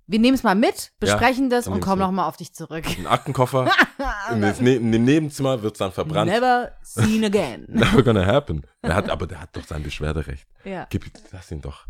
wir 0.07 0.19
nehmen 0.19 0.35
es 0.35 0.43
mal 0.43 0.55
mit, 0.55 0.93
besprechen 1.01 1.49
das 1.51 1.65
dann 1.65 1.75
und 1.75 1.81
kommen 1.81 2.01
nochmal 2.01 2.29
auf 2.29 2.37
dich 2.37 2.53
zurück. 2.53 2.85
Ein 2.87 3.07
Aktenkoffer, 3.07 3.71
in, 4.33 4.41
das 4.43 4.61
ne 4.61 4.75
in 4.77 4.93
dem 4.93 5.05
Nebenzimmer 5.05 5.63
wird 5.63 5.75
es 5.75 5.79
dann 5.79 5.93
verbrannt. 5.93 6.31
Never 6.31 6.73
seen 6.83 7.25
again. 7.25 7.65
Never 7.69 8.03
gonna 8.03 8.27
happen. 8.27 8.67
Der 8.83 8.95
hat, 8.95 9.09
aber 9.09 9.27
der 9.27 9.41
hat 9.41 9.57
doch 9.57 9.65
sein 9.65 9.83
Beschwerderecht. 9.83 10.47
ja, 10.65 10.87
Gib, 10.91 11.11
lass 11.33 11.51
ihn 11.51 11.61
doch. 11.63 11.87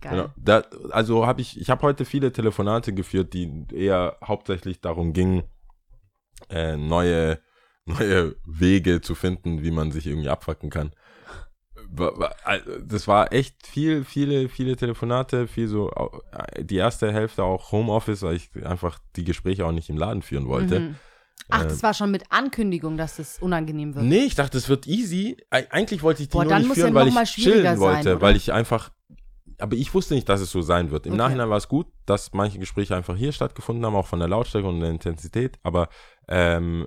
geil. 0.00 0.12
Genau. 0.12 0.28
Da, 0.36 0.64
also 0.90 1.26
habe 1.26 1.40
ich, 1.40 1.60
ich 1.60 1.70
habe 1.70 1.82
heute 1.82 2.04
viele 2.04 2.32
Telefonate 2.32 2.92
geführt, 2.92 3.32
die 3.32 3.66
eher 3.72 4.16
hauptsächlich 4.24 4.80
darum 4.80 5.12
ging, 5.12 5.44
äh, 6.50 6.76
neue, 6.76 7.38
neue 7.84 8.34
Wege 8.44 9.00
zu 9.00 9.14
finden, 9.14 9.62
wie 9.62 9.70
man 9.70 9.92
sich 9.92 10.06
irgendwie 10.06 10.28
abfacken 10.30 10.70
kann. 10.70 10.92
Das 11.94 13.06
war 13.06 13.32
echt 13.32 13.66
viel, 13.66 14.04
viele, 14.04 14.48
viele 14.48 14.76
Telefonate, 14.76 15.46
viel 15.46 15.68
so, 15.68 15.90
die 16.58 16.76
erste 16.76 17.12
Hälfte 17.12 17.44
auch 17.44 17.70
Homeoffice, 17.72 18.22
weil 18.22 18.36
ich 18.36 18.50
einfach 18.64 18.98
die 19.16 19.24
Gespräche 19.24 19.66
auch 19.66 19.72
nicht 19.72 19.90
im 19.90 19.98
Laden 19.98 20.22
führen 20.22 20.48
wollte. 20.48 20.80
Mhm. 20.80 20.96
Ach, 21.50 21.64
das 21.64 21.82
war 21.82 21.92
schon 21.92 22.10
mit 22.10 22.24
Ankündigung, 22.30 22.96
dass 22.96 23.16
das 23.16 23.38
unangenehm 23.40 23.94
wird. 23.94 24.06
Nee, 24.06 24.24
ich 24.24 24.34
dachte, 24.34 24.56
es 24.56 24.70
wird 24.70 24.86
easy. 24.86 25.36
Eig- 25.50 25.70
Eigentlich 25.70 26.02
wollte 26.02 26.22
ich 26.22 26.28
die 26.28 26.32
Boah, 26.32 26.44
nur 26.44 26.58
nicht 26.58 26.72
führen, 26.72 26.94
ja 26.94 26.94
weil 26.94 27.08
ich 27.08 27.22
chillen 27.24 27.78
wollte, 27.78 28.02
sein, 28.04 28.12
oder? 28.16 28.20
weil 28.22 28.36
ich 28.36 28.52
einfach, 28.52 28.90
aber 29.58 29.76
ich 29.76 29.92
wusste 29.92 30.14
nicht, 30.14 30.28
dass 30.30 30.40
es 30.40 30.50
so 30.50 30.62
sein 30.62 30.90
wird. 30.90 31.04
Im 31.04 31.12
Okay. 31.12 31.18
Nachhinein 31.18 31.50
war 31.50 31.58
es 31.58 31.68
gut, 31.68 31.88
dass 32.06 32.32
manche 32.32 32.58
Gespräche 32.58 32.96
einfach 32.96 33.16
hier 33.16 33.32
stattgefunden 33.32 33.84
haben, 33.84 33.96
auch 33.96 34.06
von 34.06 34.18
der 34.18 34.28
Lautstärke 34.28 34.66
und 34.66 34.80
der 34.80 34.90
Intensität, 34.90 35.58
aber 35.62 35.88
ähm, 36.28 36.86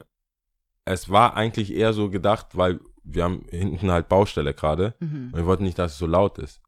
es 0.86 1.10
war 1.10 1.36
eigentlich 1.36 1.74
eher 1.74 1.94
so 1.94 2.10
gedacht, 2.10 2.48
weil 2.54 2.80
wir 3.06 3.24
haben 3.24 3.46
hinten 3.50 3.92
halt 3.92 4.10
Baustelle 4.10 4.54
gerade 4.54 4.96
Mhm. 5.00 5.30
und 5.32 5.36
wir 5.36 5.46
wollten 5.46 5.64
nicht, 5.64 5.78
dass 5.80 5.94
es 5.94 5.98
so 5.98 6.08
laut 6.08 6.38
ist. 6.40 6.62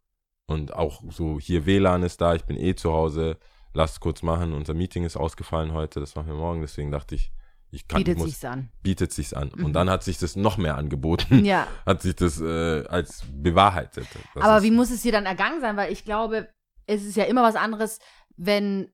Und 0.49 0.73
auch 0.73 1.01
so 1.09 1.39
hier 1.39 1.65
WLAN 1.65 2.03
ist 2.03 2.21
da, 2.21 2.33
ich 2.35 2.45
bin 2.45 2.57
eh 2.57 2.75
zu 2.75 2.93
Hause, 2.93 3.37
lasst 3.73 3.99
kurz 3.99 4.23
machen, 4.23 4.53
unser 4.53 4.73
Meeting 4.73 5.03
ist 5.03 5.17
ausgefallen 5.17 5.73
heute, 5.73 5.99
das 5.99 6.15
machen 6.15 6.27
wir 6.27 6.35
morgen, 6.35 6.61
deswegen 6.61 6.89
dachte 6.91 7.15
ich, 7.15 7.31
ich 7.69 7.85
kann, 7.87 7.99
ich 7.99 8.05
Bietet 8.05 8.17
muss, 8.19 8.29
sich's 8.29 8.45
an. 8.45 8.69
bietet 8.81 9.11
sich's 9.11 9.33
an. 9.33 9.51
Mhm. 9.53 9.65
Und 9.65 9.73
dann 9.73 9.89
hat 9.89 10.03
sich 10.03 10.17
das 10.17 10.37
noch 10.37 10.55
mehr 10.57 10.77
angeboten 10.77 11.43
Ja, 11.45 11.67
hat 11.85 12.01
sich 12.01 12.15
das 12.15 12.39
äh, 12.39 12.85
als 12.87 13.23
bewahrheitet. 13.29 14.07
Das 14.35 14.43
aber 14.43 14.63
wie 14.63 14.71
muss 14.71 14.89
es 14.89 15.01
dir 15.01 15.11
dann 15.11 15.25
ergangen 15.25 15.59
sein? 15.59 15.75
Weil 15.75 15.91
ich 15.91 16.05
glaube, 16.05 16.47
es 16.85 17.03
ist 17.03 17.17
ja 17.17 17.25
immer 17.25 17.43
was 17.43 17.55
anderes, 17.57 17.99
wenn 18.37 18.89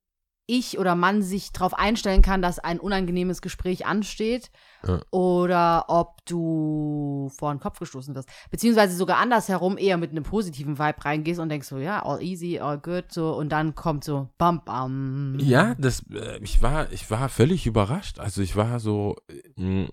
ich 0.47 0.79
oder 0.79 0.95
man 0.95 1.21
sich 1.21 1.51
darauf 1.51 1.73
einstellen 1.75 2.21
kann, 2.23 2.41
dass 2.41 2.57
ein 2.59 2.79
unangenehmes 2.79 3.41
Gespräch 3.41 3.85
ansteht 3.85 4.49
Ja. 4.85 4.99
oder 5.11 5.85
ob 5.87 6.25
du 6.25 7.29
vor 7.37 7.53
den 7.53 7.59
Kopf 7.59 7.79
gestoßen 7.79 8.13
wirst. 8.15 8.29
Beziehungsweise 8.51 8.95
sogar 8.95 9.17
andersherum 9.17 9.77
eher 9.77 9.97
mit 9.97 10.11
einem 10.11 10.23
positiven 10.23 10.77
Vibe 10.77 11.05
reingehst 11.05 11.39
und 11.39 11.49
denkst 11.49 11.67
so, 11.67 11.77
ja, 11.77 12.03
all 12.03 12.21
easy, 12.21 12.59
all 12.59 12.79
good, 12.79 13.05
so 13.09 13.33
und 13.33 13.49
dann 13.49 13.75
kommt 13.75 14.03
so 14.03 14.29
bam 14.37 14.63
bam. 14.65 15.37
Ja, 15.39 15.75
das, 15.75 16.03
äh, 16.11 16.37
ich 16.43 16.61
war, 16.61 16.91
ich 16.91 17.09
war 17.09 17.29
völlig 17.29 17.65
überrascht. 17.65 18.19
Also 18.19 18.41
ich 18.41 18.55
war 18.55 18.79
so, 18.79 19.15
äh, 19.57 19.87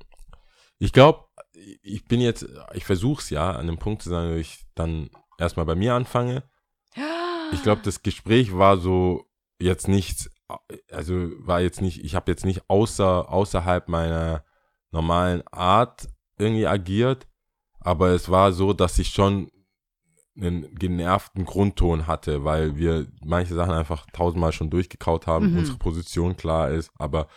ich 0.78 0.92
glaube, 0.92 1.24
ich 1.82 2.04
bin 2.06 2.20
jetzt, 2.20 2.46
ich 2.72 2.84
versuche 2.84 3.20
es 3.20 3.30
ja, 3.30 3.52
an 3.52 3.66
dem 3.66 3.78
Punkt 3.78 4.02
zu 4.02 4.08
sein, 4.10 4.30
wo 4.30 4.36
ich 4.36 4.64
dann 4.74 5.10
erstmal 5.38 5.66
bei 5.66 5.74
mir 5.74 5.94
anfange. 5.94 6.42
Ich 7.52 7.64
glaube, 7.64 7.82
das 7.84 8.02
Gespräch 8.02 8.56
war 8.56 8.76
so 8.76 9.24
jetzt 9.60 9.88
nicht, 9.88 10.30
also 10.92 11.30
war 11.38 11.60
jetzt 11.60 11.80
nicht, 11.80 12.04
ich 12.04 12.14
habe 12.14 12.30
jetzt 12.30 12.44
nicht 12.44 12.62
außer, 12.70 13.28
außerhalb 13.28 13.88
meiner 13.88 14.44
normalen 14.90 15.42
Art 15.50 16.08
irgendwie 16.38 16.66
agiert, 16.66 17.26
aber 17.80 18.08
es 18.10 18.28
war 18.28 18.52
so, 18.52 18.72
dass 18.72 18.98
ich 18.98 19.08
schon 19.08 19.50
einen 20.36 20.74
genervten 20.76 21.44
Grundton 21.44 22.06
hatte, 22.06 22.44
weil 22.44 22.76
wir 22.76 23.06
manche 23.24 23.54
Sachen 23.54 23.74
einfach 23.74 24.06
tausendmal 24.12 24.52
schon 24.52 24.70
durchgekaut 24.70 25.26
haben, 25.26 25.50
Mhm. 25.52 25.58
unsere 25.58 25.78
Position 25.78 26.36
klar 26.36 26.70
ist, 26.70 26.90
aber 26.98 27.28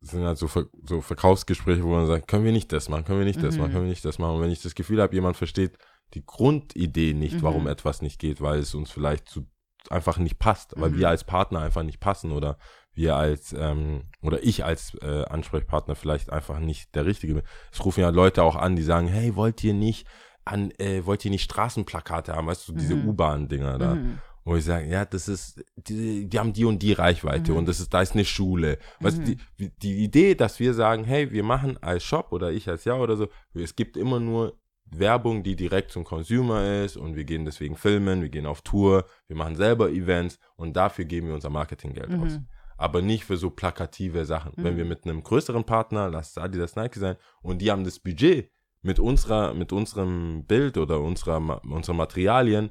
sind 0.00 0.24
halt 0.24 0.36
so, 0.38 0.46
Ver 0.48 0.66
so 0.86 1.00
Verkaufsgespräche, 1.00 1.82
wo 1.82 1.88
man 1.88 2.06
sagt, 2.06 2.28
können 2.28 2.44
wir 2.44 2.52
nicht 2.52 2.70
das 2.72 2.88
machen, 2.88 3.04
können 3.04 3.20
wir 3.20 3.24
nicht 3.26 3.42
das 3.42 3.56
Mhm. 3.56 3.62
machen, 3.62 3.72
können 3.72 3.84
wir 3.84 3.90
nicht 3.90 4.04
das 4.04 4.18
machen. 4.18 4.36
Und 4.36 4.42
wenn 4.42 4.50
ich 4.50 4.62
das 4.62 4.74
Gefühl 4.74 5.00
habe, 5.00 5.14
jemand 5.14 5.36
versteht 5.36 5.78
die 6.12 6.24
Grundidee 6.24 7.14
nicht, 7.14 7.36
Mhm. 7.36 7.42
warum 7.42 7.66
etwas 7.66 8.02
nicht 8.02 8.18
geht, 8.20 8.40
weil 8.42 8.58
es 8.58 8.74
uns 8.74 8.90
vielleicht 8.90 9.28
zu, 9.28 9.46
einfach 9.88 10.18
nicht 10.18 10.38
passt, 10.38 10.74
weil 10.76 10.90
Mhm. 10.90 10.96
wir 10.96 11.08
als 11.08 11.24
Partner 11.24 11.60
einfach 11.60 11.82
nicht 11.82 12.00
passen 12.00 12.32
oder 12.32 12.58
wir 12.94 13.16
als, 13.16 13.52
ähm, 13.58 14.02
oder 14.22 14.42
ich 14.42 14.64
als 14.64 14.94
äh, 15.02 15.24
Ansprechpartner 15.24 15.94
vielleicht 15.94 16.30
einfach 16.32 16.58
nicht 16.58 16.94
der 16.94 17.06
Richtige 17.06 17.34
bin. 17.34 17.42
Es 17.72 17.84
rufen 17.84 18.00
ja 18.00 18.10
Leute 18.10 18.42
auch 18.42 18.56
an, 18.56 18.76
die 18.76 18.82
sagen, 18.82 19.08
hey, 19.08 19.34
wollt 19.36 19.62
ihr 19.64 19.74
nicht 19.74 20.06
an, 20.44 20.70
äh, 20.78 21.04
wollt 21.06 21.24
ihr 21.24 21.30
nicht 21.30 21.44
Straßenplakate 21.44 22.34
haben, 22.34 22.46
weißt 22.46 22.68
du, 22.68 22.72
diese 22.74 22.94
Mhm. 22.96 23.08
U-Bahn-Dinger 23.08 23.78
da. 23.78 23.94
Mhm. 23.96 24.18
Wo 24.46 24.56
ich 24.56 24.64
sage, 24.64 24.86
ja, 24.90 25.06
das 25.06 25.26
ist, 25.26 25.64
die, 25.76 26.28
die 26.28 26.38
haben 26.38 26.52
die 26.52 26.66
und 26.66 26.82
die 26.82 26.92
Reichweite 26.92 27.52
Mhm. 27.52 27.58
und 27.58 27.68
das 27.68 27.80
ist, 27.80 27.94
da 27.94 28.02
ist 28.02 28.12
eine 28.12 28.26
Schule. 28.26 28.78
Weißt 29.00 29.16
du, 29.16 29.22
Mhm. 29.22 29.24
die, 29.24 29.38
wie- 29.56 29.72
die 29.82 30.04
Idee, 30.04 30.34
dass 30.34 30.60
wir 30.60 30.74
sagen, 30.74 31.04
hey, 31.04 31.32
wir 31.32 31.42
machen 31.42 31.82
als 31.82 32.04
Shop 32.04 32.30
oder 32.30 32.52
ich 32.52 32.68
als 32.68 32.84
Ja 32.84 32.96
oder 32.96 33.16
so, 33.16 33.28
es 33.54 33.74
gibt 33.74 33.96
immer 33.96 34.20
nur 34.20 34.58
Werbung, 34.84 35.42
die 35.44 35.56
direkt 35.56 35.92
zum 35.92 36.04
Consumer 36.04 36.82
ist 36.84 36.98
und 36.98 37.16
wir 37.16 37.24
gehen 37.24 37.46
deswegen 37.46 37.74
filmen, 37.74 38.20
wir 38.20 38.28
gehen 38.28 38.44
auf 38.44 38.60
Tour, 38.60 39.06
wir 39.28 39.36
machen 39.36 39.56
selber 39.56 39.88
Events 39.90 40.38
und 40.56 40.76
dafür 40.76 41.06
geben 41.06 41.28
wir 41.28 41.34
unser 41.34 41.48
Marketinggeld 41.50 42.12
aus. 42.14 42.38
Mhm. 42.76 42.80
Aber 42.84 43.02
nicht 43.02 43.24
für 43.24 43.36
so 43.36 43.50
plakative 43.50 44.24
Sachen. 44.26 44.52
Wenn 44.56 44.74
Mhm. 44.74 44.78
wir 44.78 44.84
mit 44.84 45.04
einem 45.04 45.22
größeren 45.22 45.64
Partner, 45.64 46.08
lass 46.08 46.30
es 46.30 46.38
Adidas 46.38 46.76
Nike 46.76 46.98
sein, 46.98 47.16
und 47.42 47.58
die 47.60 47.70
haben 47.70 47.84
das 47.84 47.98
Budget 48.00 48.50
mit 48.82 48.98
unserer, 48.98 49.54
mit 49.54 49.72
unserem 49.72 50.44
Bild 50.46 50.76
oder 50.76 51.00
unserer, 51.00 51.62
unseren 51.64 51.96
Materialien 51.96 52.70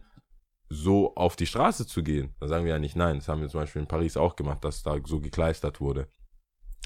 so 0.70 1.16
auf 1.16 1.36
die 1.36 1.46
Straße 1.46 1.86
zu 1.88 2.04
gehen, 2.04 2.36
dann 2.40 2.50
sagen 2.50 2.66
wir 2.66 2.74
ja 2.74 2.80
nicht 2.80 2.96
nein. 2.96 3.18
Das 3.18 3.28
haben 3.28 3.42
wir 3.42 3.50
zum 3.50 3.60
Beispiel 3.62 3.82
in 3.82 3.88
Paris 3.88 4.18
auch 4.18 4.36
gemacht, 4.36 4.64
dass 4.64 4.82
da 4.84 4.98
so 5.06 5.20
gekleistert 5.20 5.80
wurde. 5.80 6.08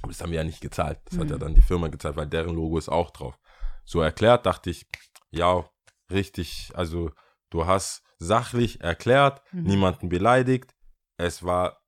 Aber 0.02 0.12
das 0.12 0.22
haben 0.22 0.32
wir 0.32 0.38
ja 0.38 0.44
nicht 0.44 0.62
gezahlt. 0.62 1.00
Das 1.06 1.18
hat 1.18 1.26
Mhm. 1.26 1.32
ja 1.32 1.38
dann 1.38 1.56
die 1.56 1.62
Firma 1.62 1.88
gezahlt, 1.88 2.16
weil 2.18 2.28
deren 2.28 2.56
Logo 2.56 2.78
ist 2.78 2.90
auch 2.90 3.12
drauf. 3.12 3.38
So 3.86 4.02
erklärt, 4.02 4.46
dachte 4.46 4.70
ich, 4.70 4.88
ja, 5.32 5.70
richtig, 6.12 6.72
also 6.74 7.12
du 7.50 7.66
hast 7.66 8.04
sachlich 8.20 8.82
erklärt, 8.82 9.42
Mhm. 9.52 9.64
niemanden 9.64 10.10
beleidigt, 10.10 10.76
es 11.18 11.44
war 11.44 11.82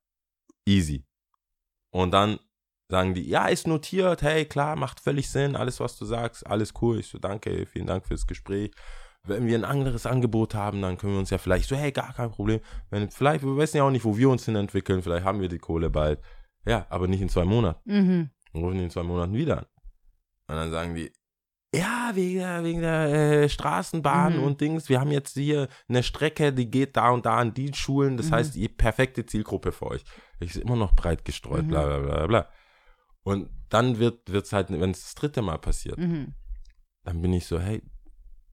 easy. 0.66 1.06
Und 1.92 2.12
dann 2.12 2.40
sagen 2.90 3.14
die, 3.14 3.28
ja, 3.28 3.48
ist 3.48 3.68
notiert, 3.68 4.22
hey, 4.22 4.46
klar, 4.46 4.76
macht 4.76 5.00
völlig 5.00 5.30
Sinn, 5.30 5.56
alles, 5.56 5.80
was 5.80 5.98
du 5.98 6.06
sagst, 6.06 6.46
alles 6.48 6.74
cool. 6.82 7.00
Ich 7.00 7.08
so, 7.08 7.20
danke, 7.20 7.66
vielen 7.66 7.88
Dank 7.88 8.06
fürs 8.06 8.28
Gespräch. 8.28 8.72
Wenn 9.24 9.46
wir 9.46 9.58
ein 9.58 9.66
anderes 9.66 10.06
Angebot 10.06 10.56
haben, 10.56 10.82
dann 10.82 10.98
können 10.98 11.14
wir 11.14 11.20
uns 11.20 11.30
ja 11.30 11.38
vielleicht 11.38 11.70
so, 11.70 11.76
hey, 11.76 11.92
gar 11.92 12.14
kein 12.14 12.32
Problem. 12.32 12.62
Wenn, 12.90 13.12
vielleicht, 13.12 13.44
wir 13.44 13.58
wissen 13.58 13.78
ja 13.78 13.84
auch 13.84 13.92
nicht, 13.92 14.06
wo 14.06 14.18
wir 14.18 14.30
uns 14.30 14.46
hin 14.46 14.56
entwickeln, 14.56 15.04
vielleicht 15.04 15.26
haben 15.26 15.42
wir 15.42 15.50
die 15.50 15.60
Kohle 15.60 15.90
bald. 15.90 16.22
Ja, 16.66 16.88
aber 16.90 17.08
nicht 17.08 17.22
in 17.22 17.30
zwei 17.30 17.46
Monaten. 17.46 17.80
Mhm. 17.86 18.30
Wir 18.54 18.62
rufen 18.62 18.78
die 18.78 18.84
in 18.86 18.90
zwei 18.90 19.04
Monaten 19.04 19.34
wieder 19.34 19.60
an. 19.60 19.66
Und 20.48 20.56
dann 20.56 20.72
sagen 20.72 20.96
die, 20.96 21.12
ja, 21.74 22.12
wegen 22.16 22.40
der, 22.40 22.64
wegen 22.64 22.82
der 22.82 23.44
äh, 23.44 23.50
Straßenbahn 23.50 24.38
Mhm. 24.38 24.44
und 24.44 24.62
Dings, 24.62 24.90
wir 24.90 25.00
haben 25.00 25.12
jetzt 25.12 25.34
hier 25.36 25.68
eine 25.88 26.02
Strecke, 26.04 26.52
die 26.52 26.70
geht 26.70 26.98
da 26.98 27.10
und 27.12 27.26
da 27.26 27.38
an 27.38 27.54
die 27.54 27.72
Schulen, 27.74 28.18
das 28.18 28.30
Mhm. 28.30 28.36
heißt, 28.36 28.56
die 28.56 28.68
perfekte 28.70 29.26
Zielgruppe 29.26 29.72
für 29.72 29.88
euch. 29.88 30.04
Ich 30.40 30.52
ist 30.52 30.58
immer 30.64 30.76
noch 30.76 30.96
breit 30.96 31.26
gestreut, 31.26 31.66
Mhm. 31.66 31.70
bla 31.70 31.86
bla 31.86 32.00
bla 32.00 32.28
bla. 32.28 32.50
Und 33.24 33.50
dann 33.70 34.00
wird 34.00 34.28
es 34.30 34.52
halt, 34.54 34.72
wenn 34.72 34.92
es 34.92 35.04
das 35.04 35.16
dritte 35.16 35.42
Mal 35.44 35.60
passiert, 35.60 35.98
Mhm. 36.00 36.34
dann 37.04 37.22
bin 37.22 37.34
ich 37.34 37.46
so, 37.46 37.60
hey, 37.60 37.82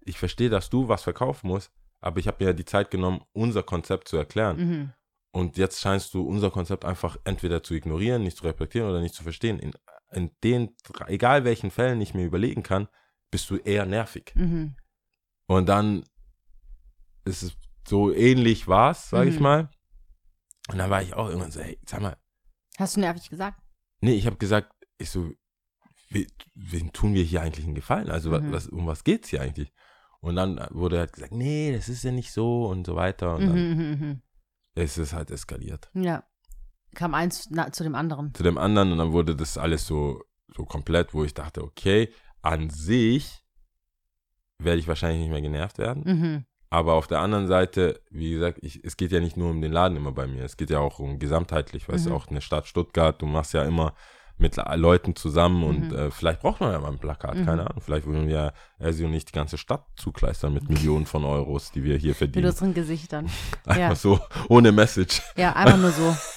ich 0.04 0.18
verstehe, 0.18 0.50
dass 0.50 0.68
du 0.68 0.88
was 0.88 1.02
verkaufen 1.02 1.48
musst, 1.48 1.72
aber 2.00 2.20
ich 2.20 2.28
habe 2.28 2.44
mir 2.44 2.50
ja 2.50 2.52
die 2.56 2.64
Zeit 2.66 2.90
genommen, 2.90 3.22
unser 3.32 3.62
Konzept 3.62 4.08
zu 4.08 4.16
erklären. 4.18 4.56
Mhm. 4.58 4.92
Und 5.32 5.56
jetzt 5.56 5.80
scheinst 5.80 6.12
du 6.14 6.22
unser 6.22 6.50
Konzept 6.50 6.84
einfach 6.84 7.16
entweder 7.24 7.62
zu 7.62 7.74
ignorieren, 7.74 8.22
nicht 8.22 8.36
zu 8.36 8.44
reflektieren 8.44 8.88
oder 8.88 9.00
nicht 9.00 9.14
zu 9.14 9.22
verstehen. 9.22 9.58
In, 9.58 9.72
in 10.12 10.30
den, 10.44 10.74
egal 11.08 11.44
welchen 11.44 11.70
Fällen 11.70 12.00
ich 12.00 12.14
mir 12.14 12.24
überlegen 12.24 12.62
kann, 12.62 12.88
bist 13.36 13.50
du 13.50 13.56
eher 13.58 13.84
nervig. 13.84 14.32
Mhm. 14.34 14.74
Und 15.46 15.66
dann 15.68 16.04
ist 17.26 17.42
es 17.42 17.54
so 17.86 18.10
ähnlich 18.10 18.66
war's, 18.66 19.10
sag 19.10 19.28
ich 19.28 19.36
Mhm. 19.36 19.42
mal. 19.42 19.70
Und 20.70 20.78
dann 20.78 20.88
war 20.88 21.02
ich 21.02 21.12
auch 21.12 21.28
irgendwann 21.28 21.50
so, 21.52 21.60
hey, 21.60 21.78
sag 21.86 22.00
mal, 22.00 22.16
Hast 22.78 22.96
du 22.96 23.00
nervig 23.00 23.28
gesagt? 23.28 23.60
nee, 24.00 24.14
ich 24.14 24.24
habe 24.26 24.36
gesagt, 24.38 24.72
ich 24.96 25.10
so, 25.10 25.30
we, 26.08 26.26
wen 26.54 26.92
tun 26.94 27.12
wir 27.12 27.22
hier 27.24 27.42
eigentlich 27.42 27.66
einen 27.66 27.74
Gefallen? 27.74 28.10
Also 28.10 28.30
Mhm. 28.30 28.52
was, 28.52 28.68
um 28.68 28.86
was 28.86 29.04
geht's 29.04 29.28
hier 29.28 29.42
eigentlich? 29.42 29.70
Und 30.20 30.36
dann 30.36 30.56
wurde 30.70 30.98
halt 30.98 31.12
gesagt, 31.12 31.32
nee, 31.32 31.72
das 31.76 31.90
ist 31.90 32.04
ja 32.04 32.12
nicht 32.12 32.32
so 32.32 32.66
und 32.68 32.86
so 32.86 32.96
weiter. 32.96 33.34
Und 33.34 33.42
Mhm, 33.44 33.48
dann 33.48 33.76
mhm, 33.76 34.00
mhm. 34.00 34.22
ist 34.76 34.96
es 34.96 35.12
halt 35.12 35.30
eskaliert. 35.30 35.90
Ja. 35.92 36.24
Kam 36.94 37.12
eins 37.12 37.48
na, 37.50 37.70
zu 37.70 37.82
dem 37.84 37.94
anderen. 37.94 38.32
zu 38.34 38.42
dem 38.42 38.56
anderen 38.56 38.92
und 38.92 38.96
dann 38.98 39.12
wurde 39.12 39.36
das 39.36 39.58
alles 39.58 39.86
so, 39.86 40.22
so 40.56 40.64
komplett, 40.64 41.12
wo 41.12 41.22
ich 41.24 41.34
dachte, 41.34 41.62
okay, 41.62 42.10
an 42.46 42.70
sich 42.70 43.42
werde 44.58 44.78
ich 44.78 44.88
wahrscheinlich 44.88 45.20
nicht 45.20 45.30
mehr 45.30 45.42
genervt 45.42 45.78
werden. 45.78 46.02
Mhm. 46.06 46.44
Aber 46.70 46.94
auf 46.94 47.06
der 47.06 47.20
anderen 47.20 47.46
Seite, 47.46 48.00
wie 48.10 48.30
gesagt, 48.32 48.58
ich, 48.62 48.82
es 48.84 48.96
geht 48.96 49.12
ja 49.12 49.20
nicht 49.20 49.36
nur 49.36 49.50
um 49.50 49.60
den 49.60 49.72
Laden 49.72 49.96
immer 49.96 50.12
bei 50.12 50.26
mir, 50.26 50.44
es 50.44 50.56
geht 50.56 50.70
ja 50.70 50.78
auch 50.80 50.98
um 50.98 51.18
gesamtheitlich, 51.18 51.88
weißt 51.88 52.06
du, 52.06 52.10
Mhm. 52.10 52.16
auch 52.16 52.26
eine 52.28 52.40
Stadt 52.40 52.66
Stuttgart, 52.66 53.20
du 53.22 53.26
machst 53.26 53.52
ja 53.54 53.62
immer 53.64 53.94
mit 54.38 54.56
Le- 54.56 54.76
Leuten 54.76 55.14
zusammen 55.16 55.62
und 55.64 55.88
Mhm. 55.92 55.96
äh, 55.96 56.10
vielleicht 56.10 56.40
braucht 56.40 56.60
man 56.60 56.72
ja 56.72 56.78
mal 56.80 56.90
ein 56.92 56.98
Plakat, 56.98 57.36
Mhm. 57.36 57.46
keine 57.46 57.66
Ahnung. 57.70 57.80
Vielleicht 57.80 58.06
wollen 58.06 58.28
wir 58.28 58.52
Ersi 58.78 59.04
und 59.04 59.10
nicht 59.12 59.28
die 59.28 59.32
ganze 59.32 59.56
Stadt 59.58 59.84
zukleistern 59.96 60.52
mit 60.52 60.68
Millionen 60.68 61.06
von 61.06 61.24
Euros, 61.24 61.70
die 61.70 61.82
wir 61.84 61.96
hier 61.96 62.10
Mit 62.10 62.16
verdienen. 62.18 62.46
unseren 62.46 62.74
Gesichtern. 62.74 63.30
Einfach 63.64 63.80
ja. 63.80 63.94
so, 63.94 64.18
ohne 64.48 64.72
Message. 64.72 65.22
Ja, 65.36 65.52
einfach 65.54 65.78
nur 65.78 65.90
so. 65.92 66.14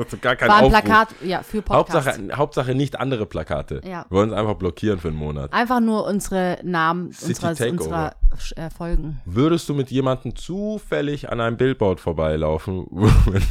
Also 0.00 0.16
gar 0.16 0.36
kein 0.36 0.48
War 0.48 0.56
ein 0.56 0.64
Aufruf. 0.64 0.82
Plakat, 0.82 1.08
ja, 1.22 1.42
für 1.42 1.62
Podcast. 1.62 2.06
Hauptsache, 2.08 2.36
Hauptsache 2.36 2.74
nicht 2.74 2.98
andere 2.98 3.26
Plakate. 3.26 3.82
Ja. 3.84 4.06
Wir 4.08 4.16
wollen 4.16 4.30
uns 4.30 4.38
einfach 4.38 4.54
blockieren 4.54 4.98
für 4.98 5.08
einen 5.08 5.16
Monat. 5.16 5.52
Einfach 5.52 5.80
nur 5.80 6.06
unsere 6.06 6.58
Namen 6.62 7.12
City 7.12 7.46
unserer, 7.46 7.70
unserer 7.70 8.14
äh, 8.56 8.70
Folgen. 8.70 9.20
Würdest 9.26 9.68
du 9.68 9.74
mit 9.74 9.90
jemandem 9.90 10.36
zufällig 10.36 11.30
an 11.30 11.40
einem 11.40 11.56
Billboard 11.56 12.00
vorbeilaufen, 12.00 12.86
wenn, 12.90 13.42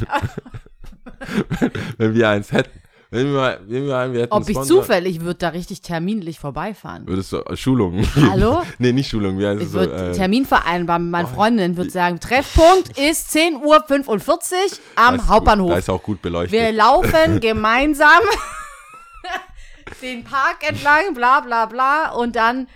wenn 1.97 2.13
wir 2.15 2.29
eins 2.29 2.51
hätten? 2.51 2.79
Wenn 3.11 3.25
wir, 3.33 3.39
mal- 3.39 3.59
wenn 3.65 3.85
wir, 3.87 3.97
einen- 3.97 4.13
wir 4.13 4.21
hätten 4.21 4.33
Ob 4.33 4.43
ich 4.47 4.55
Sponsor, 4.55 4.81
zufällig 4.81 5.21
würde 5.21 5.39
da 5.39 5.49
richtig 5.49 5.81
terminlich 5.81 6.39
vorbeifahren. 6.39 7.07
Würdest 7.07 7.31
du 7.33 7.37
äh, 7.39 7.57
Schulungen? 7.57 8.07
Hallo? 8.29 8.61
nee, 8.77 8.91
nicht 8.91 9.09
Schulungen. 9.09 9.39
Wie 9.39 9.47
heißt 9.47 9.59
Ich 9.61 9.65
es 9.67 9.71
so? 9.71 9.79
würde 9.79 10.11
Äh, 10.11 10.11
Termin 10.11 10.45
vereinbaren 10.45 11.03
mit 11.05 11.11
meinen 11.11 11.25
oh, 11.25 11.35
Freundinnen, 11.35 11.75
würde 11.75 11.89
sagen, 11.89 12.19
Treffpunkt 12.19 12.97
ist 12.99 13.35
10.45 13.35 13.63
Uhr 13.63 13.79
am 14.95 15.17
da 15.17 15.23
ist 15.23 15.27
Hauptbahnhof. 15.27 15.67
Gut, 15.69 15.73
da 15.73 15.79
ist 15.79 15.89
auch 15.89 16.03
gut 16.03 16.21
beleuchtet. 16.21 16.51
Wir 16.51 16.71
laufen 16.71 17.39
gemeinsam 17.41 18.21
den 20.03 20.23
Park 20.23 20.57
entlang, 20.67 21.15
bla 21.15 21.39
bla 21.39 21.65
bla. 21.65 22.11
Und 22.11 22.35
dann 22.35 22.67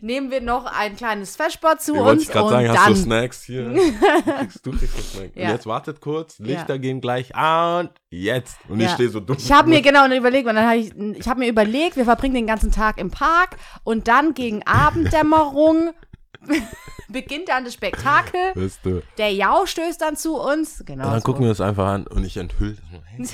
nehmen 0.00 0.30
wir 0.30 0.40
noch 0.40 0.64
ein 0.66 0.96
kleines 0.96 1.36
Feschbad 1.36 1.82
zu 1.82 1.94
ich 1.94 2.00
wollte 2.00 2.20
uns. 2.20 2.28
gerade 2.28 2.44
Und 2.46 2.50
sagen, 2.52 2.68
hast 2.70 2.86
dann 2.86 2.94
du 2.94 3.00
Snacks 3.00 3.42
hier? 3.44 3.62
Du 3.72 4.32
kriegst, 4.32 4.66
du 4.66 4.70
kriegst 4.72 4.94
einen 4.94 5.04
Snack. 5.04 5.30
Ja. 5.36 5.44
Und 5.48 5.50
jetzt 5.54 5.66
wartet 5.66 6.00
kurz, 6.00 6.38
Lichter 6.38 6.74
Ja. 6.74 6.76
gehen 6.78 7.00
gleich 7.00 7.32
und 7.34 7.90
jetzt. 8.10 8.56
Und 8.68 8.80
ich 8.80 8.86
Ja. 8.86 8.94
stehe 8.94 9.08
so 9.08 9.20
dumm. 9.20 9.36
Ich 9.38 9.52
habe 9.52 9.68
mir 9.68 9.82
genau 9.82 10.06
überlegt, 10.06 10.48
und 10.48 10.54
dann 10.54 10.66
habe 10.66 10.78
ich, 10.78 10.92
ich 10.96 11.28
habe 11.28 11.40
mir 11.40 11.48
überlegt, 11.48 11.96
wir 11.96 12.04
verbringen 12.04 12.34
den 12.34 12.46
ganzen 12.46 12.70
Tag 12.72 12.98
im 12.98 13.10
Park 13.10 13.56
und 13.84 14.08
dann 14.08 14.34
gegen 14.34 14.62
Abenddämmerung 14.66 15.90
beginnt 17.08 17.48
dann 17.48 17.64
das 17.64 17.74
Spektakel. 17.74 18.40
Weißt 18.54 18.80
du. 18.84 19.02
Der 19.18 19.32
Jau 19.32 19.66
stößt 19.66 20.00
dann 20.00 20.16
zu 20.16 20.36
uns. 20.40 20.82
Genau. 20.84 21.04
Und 21.04 21.10
dann 21.12 21.20
so. 21.20 21.24
gucken 21.26 21.42
wir 21.42 21.50
uns 21.50 21.60
einfach 21.60 21.86
an 21.86 22.06
und 22.06 22.24
ich 22.24 22.36
enthülle 22.36 22.76
das. 23.18 23.32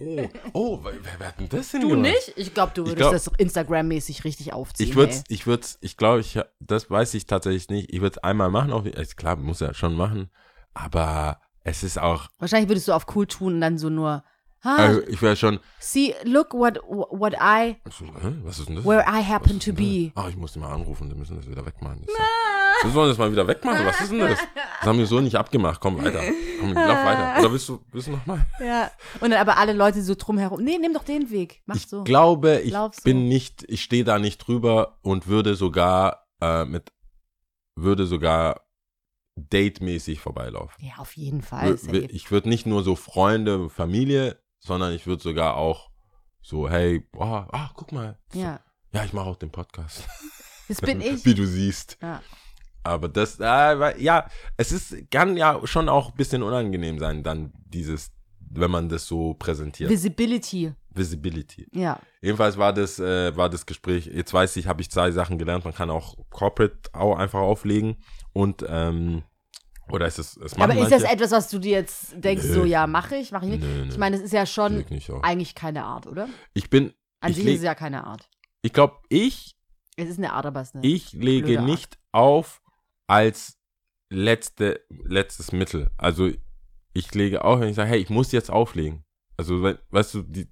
Oh, 0.00 0.28
oh 0.52 0.80
wer, 0.82 0.92
wer 1.18 1.28
hat 1.28 1.38
denn 1.40 1.48
das 1.48 1.70
denn 1.70 1.82
Du 1.82 1.88
gemacht? 1.90 2.10
nicht? 2.12 2.32
Ich 2.36 2.54
glaube, 2.54 2.72
du 2.74 2.82
würdest 2.82 2.96
glaub- 2.96 3.12
das 3.12 3.28
Instagram-mäßig 3.38 4.24
richtig 4.24 4.52
aufziehen. 4.52 4.88
Ich 4.88 4.96
würde 4.96 5.14
ich 5.28 5.46
würde 5.46 5.66
ich 5.80 5.96
glaube, 5.96 6.20
ich, 6.20 6.38
das 6.60 6.90
weiß 6.90 7.14
ich 7.14 7.26
tatsächlich 7.26 7.68
nicht. 7.68 7.92
Ich 7.92 8.00
würde 8.00 8.16
es 8.16 8.22
einmal 8.24 8.50
machen, 8.50 8.72
auch, 8.72 8.84
ist 8.84 9.16
klar, 9.16 9.36
muss 9.36 9.60
ja 9.60 9.74
schon 9.74 9.94
machen. 9.94 10.30
Aber 10.74 11.40
es 11.64 11.82
ist 11.82 11.98
auch, 11.98 12.28
Wahrscheinlich 12.38 12.68
würdest 12.70 12.88
du 12.88 12.92
auf 12.92 13.06
cool 13.14 13.26
tun 13.26 13.54
und 13.54 13.60
dann 13.60 13.76
so 13.76 13.90
nur, 13.90 14.24
ah, 14.62 14.76
also 14.76 15.02
ich 15.06 15.20
wäre 15.20 15.36
schon, 15.36 15.60
see, 15.78 16.14
look 16.24 16.54
what, 16.54 16.78
what 16.86 17.34
I, 17.34 17.76
was 18.44 18.58
ist 18.58 18.68
denn 18.68 18.76
das? 18.76 18.84
where 18.84 19.02
I 19.06 19.22
happen 19.22 19.60
to 19.60 19.72
be. 19.72 20.12
Ach, 20.14 20.28
ich 20.28 20.36
muss 20.36 20.52
die 20.54 20.58
mal 20.60 20.72
anrufen, 20.72 21.10
die 21.10 21.14
müssen 21.16 21.36
das 21.36 21.48
wieder 21.48 21.66
wegmachen. 21.66 22.04
Sag, 22.06 22.16
wir 22.82 22.90
sollen 22.90 23.08
das 23.08 23.18
mal 23.18 23.30
wieder 23.30 23.46
wegmachen, 23.46 23.84
was 23.86 24.00
ist 24.00 24.10
denn 24.12 24.20
das? 24.20 24.38
Das 24.54 24.86
haben 24.88 24.98
wir 24.98 25.06
so 25.06 25.20
nicht 25.20 25.36
abgemacht, 25.36 25.80
komm 25.80 25.98
weiter. 26.02 26.20
Komm, 26.60 26.72
lauf 26.72 27.04
weiter. 27.04 27.38
Oder 27.40 27.52
willst 27.52 27.68
du, 27.68 27.80
willst 27.90 28.08
du 28.08 28.12
nochmal? 28.12 28.46
Ja. 28.60 28.90
Und 29.20 29.30
dann 29.30 29.40
aber 29.40 29.56
alle 29.58 29.72
Leute 29.72 30.02
so 30.02 30.14
drumherum, 30.14 30.62
nee, 30.62 30.78
nimm 30.78 30.92
doch 30.94 31.04
den 31.04 31.30
Weg, 31.30 31.62
mach 31.66 31.76
Ich 31.76 31.86
so. 31.86 32.04
glaube, 32.04 32.60
ich 32.60 32.72
Lauf 32.72 32.94
so. 32.94 33.02
bin 33.02 33.28
nicht, 33.28 33.64
ich 33.68 33.82
stehe 33.82 34.04
da 34.04 34.18
nicht 34.18 34.38
drüber 34.38 34.98
und 35.02 35.26
würde 35.26 35.54
sogar 35.54 36.26
äh, 36.40 36.64
mit, 36.64 36.92
würde 37.76 38.06
sogar 38.06 38.62
datemäßig 39.36 40.20
vorbeilaufen. 40.20 40.74
Ja, 40.84 40.94
auf 40.98 41.16
jeden 41.16 41.42
Fall. 41.42 41.72
Wür- 41.74 42.08
Ich 42.10 42.30
würde 42.30 42.48
nicht 42.48 42.66
nur 42.66 42.82
so 42.82 42.96
Freunde, 42.96 43.70
Familie, 43.70 44.38
sondern 44.58 44.92
ich 44.92 45.06
würde 45.06 45.22
sogar 45.22 45.56
auch 45.56 45.90
so, 46.42 46.68
hey, 46.68 47.00
boah, 47.12 47.48
ah, 47.52 47.70
guck 47.74 47.92
mal. 47.92 48.18
Ja, 48.32 48.60
Ja, 48.92 49.04
ich 49.04 49.12
mache 49.12 49.26
auch 49.26 49.36
den 49.36 49.50
Podcast. 49.50 50.04
das 50.68 50.80
bin 50.80 51.00
ich. 51.00 51.24
Wie 51.24 51.34
du 51.34 51.46
siehst. 51.46 51.96
Ja. 52.02 52.22
Aber 52.82 53.08
das, 53.08 53.38
äh, 53.40 54.02
ja, 54.02 54.26
es 54.56 54.72
ist, 54.72 55.10
kann 55.10 55.36
ja 55.36 55.60
schon 55.64 55.88
auch 55.88 56.10
ein 56.10 56.16
bisschen 56.16 56.42
unangenehm 56.42 56.98
sein, 56.98 57.22
dann 57.22 57.52
dieses, 57.66 58.10
wenn 58.50 58.70
man 58.70 58.88
das 58.88 59.06
so 59.06 59.34
präsentiert. 59.34 59.90
Visibility. 59.90 60.72
Visibility. 60.92 61.68
Ja. 61.72 62.00
Jedenfalls 62.20 62.56
war 62.58 62.72
das, 62.72 62.98
äh, 62.98 63.36
war 63.36 63.48
das 63.48 63.66
Gespräch, 63.66 64.06
jetzt 64.06 64.32
weiß 64.32 64.56
ich, 64.56 64.66
habe 64.66 64.80
ich 64.82 64.90
zwei 64.90 65.10
Sachen 65.10 65.38
gelernt, 65.38 65.64
man 65.64 65.74
kann 65.74 65.90
auch 65.90 66.16
Corporate 66.30 66.90
auch 66.92 67.16
einfach 67.16 67.40
auflegen 67.40 67.96
und 68.32 68.64
ähm, 68.68 69.22
oder 69.90 70.06
ist 70.06 70.18
es, 70.18 70.36
es 70.36 70.54
Aber 70.58 70.74
ist 70.76 70.92
das 70.92 71.02
etwas, 71.02 71.32
was 71.32 71.48
du 71.48 71.58
dir 71.58 71.72
jetzt 71.72 72.14
denkst, 72.16 72.44
Nö. 72.46 72.54
so, 72.54 72.64
ja, 72.64 72.86
mache 72.86 73.16
ich, 73.16 73.32
mache 73.32 73.46
ich 73.46 73.50
nicht? 73.52 73.62
Nö, 73.62 73.84
nö. 73.84 73.88
Ich 73.88 73.98
meine, 73.98 74.16
es 74.16 74.22
ist 74.22 74.32
ja 74.32 74.46
schon 74.46 74.84
eigentlich 75.22 75.54
keine 75.54 75.84
Art, 75.84 76.06
oder? 76.06 76.28
Ich 76.54 76.70
bin, 76.70 76.92
An 77.20 77.30
ich, 77.32 77.36
sich 77.38 77.46
ist 77.46 77.56
es 77.58 77.64
ja 77.64 77.74
keine 77.74 78.04
Art. 78.04 78.28
ich 78.62 78.72
glaube, 78.72 78.96
ich, 79.08 79.56
Es 79.96 80.08
ist 80.08 80.18
eine 80.18 80.32
Art, 80.32 80.46
aber 80.46 80.60
es 80.60 80.68
ist 80.68 80.76
eine. 80.76 80.86
ich 80.86 81.12
lege 81.12 81.60
nicht 81.62 81.98
auf 82.12 82.59
als 83.10 83.58
letzte, 84.08 84.80
letztes 85.04 85.52
Mittel. 85.52 85.90
Also 85.96 86.30
ich 86.92 87.14
lege 87.14 87.44
auf, 87.44 87.60
wenn 87.60 87.68
ich 87.68 87.76
sage, 87.76 87.90
hey, 87.90 87.98
ich 88.00 88.10
muss 88.10 88.32
jetzt 88.32 88.50
auflegen. 88.50 89.04
Also, 89.36 89.62
we- 89.62 89.78
weißt 89.90 90.14
du, 90.14 90.22
die, 90.22 90.48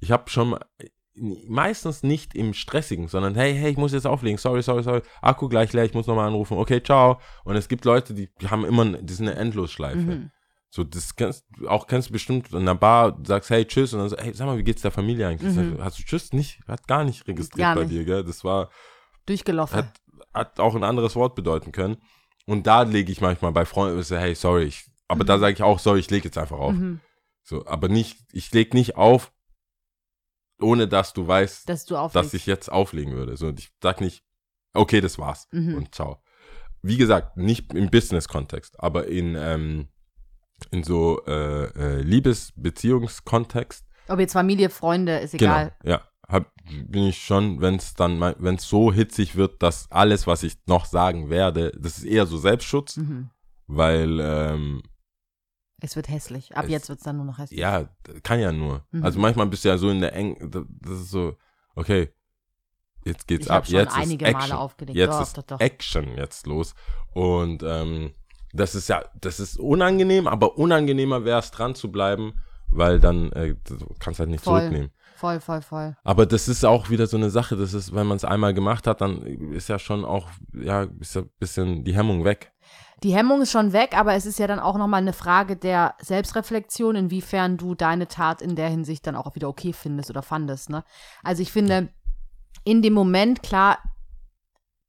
ich 0.00 0.10
habe 0.10 0.28
schon 0.30 0.50
mal, 0.50 0.60
meistens 1.16 2.02
nicht 2.02 2.34
im 2.34 2.54
Stressigen, 2.54 3.08
sondern 3.08 3.34
hey, 3.34 3.54
hey, 3.54 3.70
ich 3.70 3.76
muss 3.76 3.92
jetzt 3.92 4.06
auflegen, 4.06 4.36
sorry, 4.38 4.62
sorry, 4.62 4.82
sorry, 4.82 5.02
Akku 5.22 5.48
gleich 5.48 5.72
leer, 5.72 5.84
ich 5.84 5.94
muss 5.94 6.06
nochmal 6.06 6.26
anrufen, 6.26 6.58
okay, 6.58 6.82
ciao. 6.82 7.20
Und 7.44 7.56
es 7.56 7.68
gibt 7.68 7.84
Leute, 7.84 8.14
die 8.14 8.28
haben 8.46 8.64
immer, 8.64 8.84
die 8.98 9.14
sind 9.14 9.28
eine 9.28 9.38
Endlosschleife. 9.38 9.96
Mhm. 9.98 10.30
So, 10.70 10.82
das 10.84 11.14
kennst 11.14 11.44
auch 11.68 11.86
kennst 11.86 12.08
du 12.08 12.12
bestimmt 12.12 12.50
in 12.50 12.58
einer 12.58 12.74
Bar, 12.74 13.18
sagst, 13.24 13.50
hey, 13.50 13.64
tschüss, 13.64 13.92
und 13.94 14.00
dann 14.00 14.08
so, 14.08 14.16
hey, 14.16 14.34
sag 14.34 14.46
mal, 14.46 14.58
wie 14.58 14.64
geht's 14.64 14.82
der 14.82 14.90
Familie 14.90 15.28
eigentlich? 15.28 15.54
Mhm. 15.54 15.82
Hast 15.82 15.98
du 15.98 16.02
tschüss 16.02 16.32
nicht, 16.32 16.60
hat 16.66 16.86
gar 16.88 17.04
nicht 17.04 17.26
registriert 17.28 17.64
Gar 17.66 17.74
bei 17.76 17.82
nicht. 17.82 17.92
dir, 17.92 18.04
gell? 18.04 18.24
Das 18.24 18.42
war, 18.42 18.70
Durchgelaufen. 19.26 19.76
hat, 19.78 20.00
hat 20.34 20.60
auch 20.60 20.74
ein 20.74 20.84
anderes 20.84 21.16
Wort 21.16 21.34
bedeuten 21.34 21.72
können. 21.72 21.96
Und 22.46 22.66
da 22.66 22.82
lege 22.82 23.10
ich 23.10 23.20
manchmal 23.20 23.52
bei 23.52 23.64
Freunden, 23.64 24.02
so, 24.02 24.16
hey, 24.16 24.34
sorry, 24.34 24.64
ich, 24.64 24.84
aber 25.08 25.24
da 25.24 25.38
sage 25.38 25.54
ich 25.54 25.62
auch, 25.62 25.78
sorry, 25.78 26.00
ich 26.00 26.10
lege 26.10 26.24
jetzt 26.26 26.38
einfach 26.38 26.58
auf. 26.58 26.74
mhm. 26.74 27.00
So, 27.46 27.66
aber 27.66 27.88
nicht, 27.88 28.18
ich 28.32 28.52
lege 28.52 28.74
nicht 28.76 28.96
auf, 28.96 29.30
ohne 30.60 30.88
dass 30.88 31.12
du 31.12 31.26
weißt, 31.26 31.68
Dass 31.68 31.84
du 31.84 31.94
dass 32.12 32.32
ich 32.32 32.46
jetzt 32.46 32.70
auflegen 32.72 33.14
würde. 33.14 33.36
So, 33.36 33.48
und 33.48 33.58
ich 33.58 33.70
sag 33.82 34.00
nicht, 34.00 34.24
okay, 34.72 35.00
das 35.00 35.18
war's 35.18 35.48
Mhm. 35.52 35.74
und 35.76 35.94
ciao. 35.94 36.22
Wie 36.82 36.96
gesagt, 36.96 37.36
nicht 37.36 37.72
im 37.74 37.90
Business-Kontext, 37.90 38.78
aber 38.80 39.06
in, 39.08 39.34
ähm, 39.36 39.88
in 40.70 40.84
so 40.84 41.22
äh, 41.26 41.64
äh, 41.64 42.00
Liebes-Beziehungskontext. 42.02 43.84
Ob 44.08 44.20
jetzt 44.20 44.32
Familie, 44.32 44.70
Freunde, 44.70 45.18
ist 45.18 45.34
egal. 45.34 45.74
Genau, 45.82 45.96
ja. 45.96 46.08
Hab, 46.28 46.50
bin 46.86 47.04
ich 47.04 47.18
schon, 47.22 47.60
wenn 47.60 47.76
es 47.76 47.94
dann, 47.94 48.18
wenn 48.20 48.54
es 48.56 48.66
so 48.68 48.92
hitzig 48.92 49.36
wird, 49.36 49.62
dass 49.62 49.90
alles, 49.90 50.26
was 50.26 50.42
ich 50.42 50.56
noch 50.66 50.86
sagen 50.86 51.28
werde, 51.28 51.70
das 51.78 51.98
ist 51.98 52.04
eher 52.04 52.26
so 52.26 52.38
Selbstschutz, 52.38 52.96
Mhm. 52.96 53.30
weil, 53.66 54.18
ähm, 54.20 54.82
Es 55.80 55.96
wird 55.96 56.08
hässlich. 56.08 56.56
Ab 56.56 56.64
Es- 56.64 56.70
jetzt 56.70 56.88
wird 56.88 56.98
es 57.00 57.04
dann 57.04 57.16
nur 57.16 57.26
noch 57.26 57.36
hässlich. 57.38 57.60
ja, 57.60 57.88
kann 58.22 58.40
ja 58.40 58.52
nur. 58.52 58.86
Mhm. 58.92 59.04
Also 59.04 59.18
manchmal 59.18 59.46
bist 59.46 59.64
du 59.64 59.68
ja 59.68 59.76
so 59.76 59.90
in 59.90 60.00
der 60.00 60.14
Eng, 60.14 60.50
das 60.80 61.00
ist 61.00 61.10
so, 61.10 61.36
okay, 61.74 62.10
jetzt 63.04 63.26
geht's 63.26 63.46
Ich 63.46 63.52
ab, 63.52 63.66
schon 63.66 63.74
jetzt 63.76 63.94
einige 63.94 64.24
ist 64.24 64.32
Male 64.32 64.44
Action. 64.44 64.58
aufgelegt. 64.58 64.96
Jetzt 64.96 65.10
doch, 65.12 65.22
ist 65.22 65.36
doch, 65.38 65.42
doch. 65.42 65.60
Action 65.60 66.16
jetzt 66.16 66.46
los. 66.46 66.74
Und 67.12 67.62
ähm, 67.62 68.14
das 68.54 68.74
ist 68.74 68.88
ja, 68.88 69.04
das 69.20 69.40
ist 69.40 69.58
unangenehm, 69.58 70.26
aber 70.26 70.56
unangenehmer 70.56 71.24
wäre 71.26 71.40
es 71.40 71.50
dran 71.50 71.74
zu 71.74 71.92
bleiben, 71.92 72.40
weil 72.70 72.98
dann 72.98 73.30
äh, 73.32 73.54
du 73.64 73.76
kannst 73.98 74.20
halt 74.20 74.30
nicht 74.30 74.42
Voll. 74.44 74.60
zurücknehmen. 74.60 74.90
Voll, 75.24 75.40
voll, 75.40 75.62
voll. 75.62 75.96
Aber 76.04 76.26
das 76.26 76.48
ist 76.48 76.66
auch 76.66 76.90
wieder 76.90 77.06
so 77.06 77.16
eine 77.16 77.30
Sache, 77.30 77.56
das 77.56 77.72
ist, 77.72 77.94
wenn 77.94 78.06
man 78.06 78.18
es 78.18 78.26
einmal 78.26 78.52
gemacht 78.52 78.86
hat, 78.86 79.00
dann 79.00 79.22
ist 79.54 79.70
ja 79.70 79.78
schon 79.78 80.04
auch, 80.04 80.28
ja, 80.52 80.86
ist 81.00 81.14
ja 81.14 81.22
ein 81.22 81.30
bisschen 81.38 81.82
die 81.82 81.94
Hemmung 81.94 82.26
weg. 82.26 82.52
Die 83.02 83.14
Hemmung 83.14 83.40
ist 83.40 83.50
schon 83.50 83.72
weg, 83.72 83.96
aber 83.96 84.12
es 84.12 84.26
ist 84.26 84.38
ja 84.38 84.46
dann 84.46 84.60
auch 84.60 84.76
nochmal 84.76 85.00
eine 85.00 85.14
Frage 85.14 85.56
der 85.56 85.94
Selbstreflexion, 86.02 86.94
inwiefern 86.94 87.56
du 87.56 87.74
deine 87.74 88.06
Tat 88.06 88.42
in 88.42 88.54
der 88.54 88.68
Hinsicht 88.68 89.06
dann 89.06 89.16
auch 89.16 89.34
wieder 89.34 89.48
okay 89.48 89.72
findest 89.72 90.10
oder 90.10 90.20
fandest. 90.22 90.68
Ne? 90.68 90.84
Also 91.22 91.40
ich 91.40 91.50
finde, 91.50 91.88
in 92.64 92.82
dem 92.82 92.92
Moment, 92.92 93.42
klar, 93.42 93.78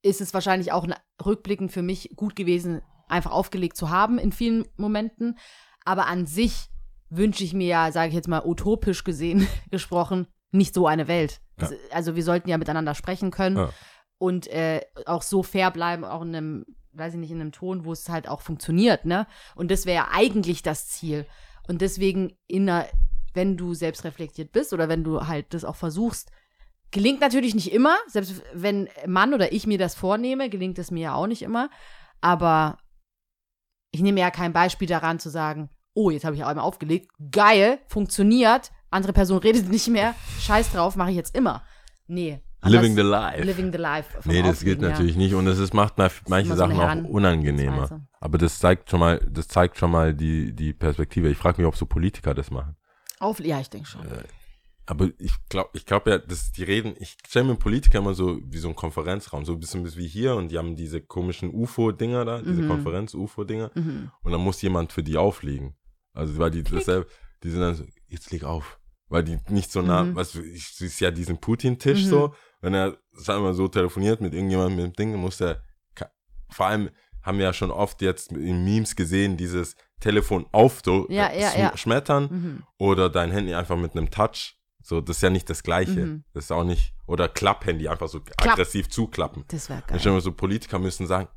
ist 0.01 0.19
es 0.19 0.33
wahrscheinlich 0.33 0.73
auch 0.73 0.83
ein- 0.83 0.95
rückblickend 1.25 1.71
für 1.71 1.81
mich 1.81 2.11
gut 2.17 2.35
gewesen, 2.35 2.81
einfach 3.07 3.31
aufgelegt 3.31 3.77
zu 3.77 3.89
haben 3.89 4.17
in 4.17 4.33
vielen 4.33 4.65
Momenten. 4.75 5.37
Aber 5.85 6.07
an 6.07 6.25
sich 6.25 6.69
wünsche 7.09 7.43
ich 7.43 7.53
mir 7.53 7.67
ja, 7.67 7.91
sage 7.91 8.09
ich 8.09 8.15
jetzt 8.15 8.27
mal 8.27 8.43
utopisch 8.45 9.03
gesehen 9.03 9.47
gesprochen, 9.71 10.27
nicht 10.51 10.73
so 10.73 10.87
eine 10.87 11.07
Welt. 11.07 11.41
Ja. 11.59 11.67
Das- 11.69 11.73
Also 11.91 12.15
wir 12.15 12.23
sollten 12.23 12.49
ja 12.49 12.57
miteinander 12.57 12.95
sprechen 12.95 13.31
können 13.31 13.57
Ja. 13.57 13.69
und 14.17 14.47
äh, 14.47 14.81
auch 15.05 15.21
so 15.21 15.43
fair 15.43 15.71
bleiben, 15.71 16.03
auch 16.05 16.21
in 16.21 16.35
einem, 16.35 16.65
weiß 16.93 17.13
ich 17.13 17.19
nicht, 17.19 17.31
in 17.31 17.41
einem 17.41 17.51
Ton, 17.51 17.85
wo 17.85 17.91
es 17.91 18.09
halt 18.09 18.27
auch 18.27 18.41
funktioniert, 18.41 19.05
ne? 19.05 19.27
Und 19.55 19.69
das 19.71 19.85
wäre 19.85 19.95
ja 19.97 20.07
eigentlich 20.11 20.63
das 20.63 20.87
Ziel. 20.87 21.25
Und 21.67 21.81
deswegen, 21.81 22.37
in 22.47 22.69
einer, 22.69 22.87
wenn 23.33 23.57
du 23.57 23.73
selbstreflektiert 23.73 24.51
bist 24.51 24.71
oder 24.73 24.87
wenn 24.87 25.03
du 25.03 25.27
halt 25.27 25.53
das 25.53 25.65
auch 25.65 25.75
versuchst, 25.75 26.31
gelingt 26.91 27.19
natürlich 27.19 27.53
nicht 27.53 27.73
immer, 27.73 27.97
selbst 28.07 28.41
wenn 28.53 28.87
Mann 29.05 29.33
oder 29.33 29.51
ich 29.51 29.67
mir 29.67 29.77
das 29.77 29.95
vornehme, 29.95 30.49
gelingt 30.49 30.79
es 30.79 30.91
mir 30.91 31.01
ja 31.01 31.13
auch 31.15 31.27
nicht 31.27 31.41
immer. 31.41 31.69
Aber 32.21 32.77
ich 33.91 34.01
nehme 34.01 34.19
ja 34.21 34.31
kein 34.31 34.53
Beispiel 34.53 34.87
daran 34.87 35.19
zu 35.19 35.29
sagen, 35.29 35.69
oh, 35.95 36.11
jetzt 36.11 36.23
habe 36.25 36.35
ich 36.35 36.45
einmal 36.45 36.63
aufgelegt, 36.65 37.09
geil, 37.31 37.79
funktioniert, 37.87 38.71
andere 38.91 39.11
Person 39.13 39.39
redet 39.39 39.67
nicht 39.69 39.87
mehr, 39.87 40.13
scheiß 40.39 40.71
drauf, 40.73 40.95
mache 40.95 41.09
ich 41.09 41.15
jetzt 41.15 41.35
immer. 41.35 41.63
Nee. 42.07 42.39
Living 42.63 42.95
the 42.95 43.01
life. 43.01 43.43
Living 43.43 43.71
the 43.71 43.77
life. 43.77 44.09
Nee, 44.25 44.41
das 44.41 44.57
Auflegen, 44.57 44.81
geht 44.81 44.89
natürlich 44.89 45.15
nicht 45.15 45.33
und 45.35 45.45
es 45.47 45.59
ist, 45.59 45.73
macht 45.73 45.97
ma- 45.99 46.09
manche 46.27 46.49
so 46.49 46.55
Sachen 46.55 46.79
auch 46.79 47.09
unangenehmer. 47.09 48.01
Aber 48.19 48.37
das 48.39 48.57
zeigt 48.59 48.89
schon 48.89 48.99
mal, 48.99 49.19
das 49.29 49.47
zeigt 49.47 49.77
schon 49.77 49.91
mal 49.91 50.13
die, 50.15 50.53
die 50.53 50.73
Perspektive. 50.73 51.29
Ich 51.29 51.37
frage 51.37 51.61
mich, 51.61 51.67
ob 51.67 51.75
so 51.75 51.85
Politiker 51.85 52.33
das 52.33 52.49
machen. 52.51 52.75
Auf, 53.19 53.39
ja, 53.39 53.59
ich 53.59 53.69
denke 53.69 53.87
schon. 53.87 54.01
Aber 54.87 55.09
ich 55.19 55.33
glaube, 55.49 55.69
ich 55.73 55.85
glaube 55.85 56.09
ja, 56.11 56.17
dass 56.19 56.51
die 56.51 56.63
reden, 56.63 56.95
ich 56.99 57.17
stelle 57.27 57.45
mir 57.45 57.55
Politiker 57.55 57.99
immer 57.99 58.13
so 58.13 58.39
wie 58.43 58.57
so 58.59 58.67
ein 58.69 58.75
Konferenzraum, 58.75 59.43
so 59.45 59.53
ein 59.53 59.59
bisschen 59.59 59.83
wie 59.97 60.07
hier 60.07 60.35
und 60.35 60.49
die 60.51 60.57
haben 60.59 60.75
diese 60.75 61.01
komischen 61.01 61.51
UFO-Dinger 61.53 62.23
da, 62.25 62.39
diese 62.41 62.61
Mhm. 62.63 62.67
Konferenz-UFO-Dinger 62.69 63.71
Mhm. 63.73 64.11
und 64.23 64.31
dann 64.31 64.41
muss 64.41 64.61
jemand 64.61 64.91
für 64.91 65.01
die 65.03 65.17
auflegen. 65.17 65.75
Also 66.15 66.37
weil 66.37 66.51
die 66.51 66.63
dasselbe, 66.63 67.07
die 67.43 67.51
sind 67.51 67.61
dann 67.61 67.75
so, 67.75 67.83
jetzt 68.07 68.31
leg 68.31 68.43
auf. 68.43 68.79
Weil 69.07 69.23
die 69.23 69.37
nicht 69.49 69.71
so 69.71 69.81
nah, 69.83 70.03
Mhm. 70.03 70.15
weißt 70.15 70.35
du, 70.35 70.41
ich 70.41 70.67
siehst 70.69 70.99
ja 70.99 71.11
diesen 71.11 71.37
Putin-Tisch 71.37 72.05
Mhm. 72.05 72.09
so, 72.09 72.35
wenn 72.61 72.73
er, 72.73 72.97
sagen 73.13 73.41
wir 73.43 73.49
mal, 73.49 73.53
so 73.53 73.67
telefoniert 73.67 74.19
mit 74.21 74.33
irgendjemandem 74.33 74.77
mit 74.77 74.85
dem 74.85 74.93
Ding, 74.93 75.11
dann 75.11 75.21
muss 75.21 75.39
er, 75.41 75.61
vor 76.49 76.65
allem 76.67 76.89
haben 77.21 77.37
wir 77.39 77.45
ja 77.45 77.53
schon 77.53 77.71
oft 77.71 78.01
jetzt 78.01 78.31
in 78.31 78.63
Memes 78.63 78.95
gesehen, 78.95 79.35
dieses 79.37 79.75
Telefon 79.99 80.45
auf 80.51 80.81
so 80.85 81.07
Ja, 81.09 81.27
äh, 81.27 81.41
ja, 81.41 81.57
ja. 81.57 81.77
schmettern 81.77 82.23
Mhm. 82.29 82.63
oder 82.77 83.09
dein 83.09 83.31
Handy 83.31 83.53
einfach 83.55 83.77
mit 83.77 83.91
einem 83.93 84.09
Touch. 84.11 84.55
So, 84.83 85.01
das 85.01 85.17
ist 85.17 85.21
ja 85.23 85.31
nicht 85.31 85.49
das 85.49 85.63
Gleiche. 85.63 86.05
Mhm. 86.05 86.23
Das 86.33 86.45
ist 86.45 86.51
auch 86.51 86.63
nicht, 86.63 86.93
oder 87.07 87.27
Klapp-Handy 87.27 87.87
einfach 87.87 88.07
so 88.07 88.19
Klapp. 88.21 88.53
aggressiv 88.53 88.89
zuklappen. 88.89 89.43
Das 89.47 89.69
wäre 89.69 89.81
geil. 89.87 89.99
stellen 89.99 90.15
wir 90.15 90.21
so, 90.21 90.31
Politiker 90.31 90.77
müssen 90.77 91.07
sagen, 91.07 91.27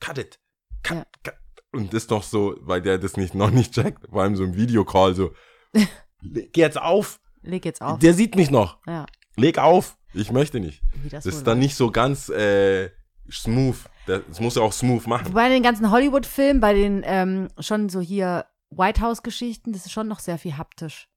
cut 0.00 0.16
it, 0.18 0.40
cut, 0.82 1.06
cut. 1.22 1.34
Und 1.72 1.94
das 1.94 2.08
noch 2.08 2.22
so, 2.22 2.54
weil 2.60 2.82
der 2.82 2.98
das 2.98 3.16
nicht, 3.16 3.34
noch 3.34 3.50
nicht 3.50 3.72
checkt, 3.72 4.06
vor 4.10 4.22
allem 4.22 4.36
so 4.36 4.44
im 4.44 4.54
Videocall 4.54 5.14
so, 5.14 5.32
leg 6.20 6.56
jetzt 6.56 6.80
auf, 6.80 7.18
Leg 7.42 7.64
jetzt 7.64 7.80
auf. 7.82 7.98
der 7.98 8.14
sieht 8.14 8.36
mich 8.36 8.50
noch, 8.50 8.78
ja, 8.86 9.06
leg 9.36 9.58
auf, 9.58 9.96
ich 10.12 10.30
möchte 10.30 10.60
nicht. 10.60 10.82
wie 11.02 11.08
das, 11.08 11.24
Das 11.24 11.34
ist 11.34 11.46
dann 11.46 11.58
nicht 11.58 11.74
so 11.74 11.90
ganz 11.90 12.28
äh, 12.28 12.90
smooth, 13.30 13.76
das, 14.06 14.20
das 14.28 14.40
muss 14.40 14.56
er 14.56 14.62
auch 14.62 14.72
smooth 14.72 15.06
machen. 15.06 15.28
In 15.28 15.50
den 15.50 15.62
ganzen 15.62 15.90
Hollywood-Filmen, 15.90 16.60
bei 16.60 16.74
den 16.74 17.02
ähm, 17.04 17.48
schon 17.58 17.88
so 17.88 18.00
hier 18.00 18.44
White 18.70 19.00
House-Geschichten, 19.00 19.72
das 19.72 19.86
ist 19.86 19.92
schon 19.92 20.08
noch 20.08 20.18
sehr 20.18 20.38
viel 20.38 20.56
haptisch. 20.58 21.08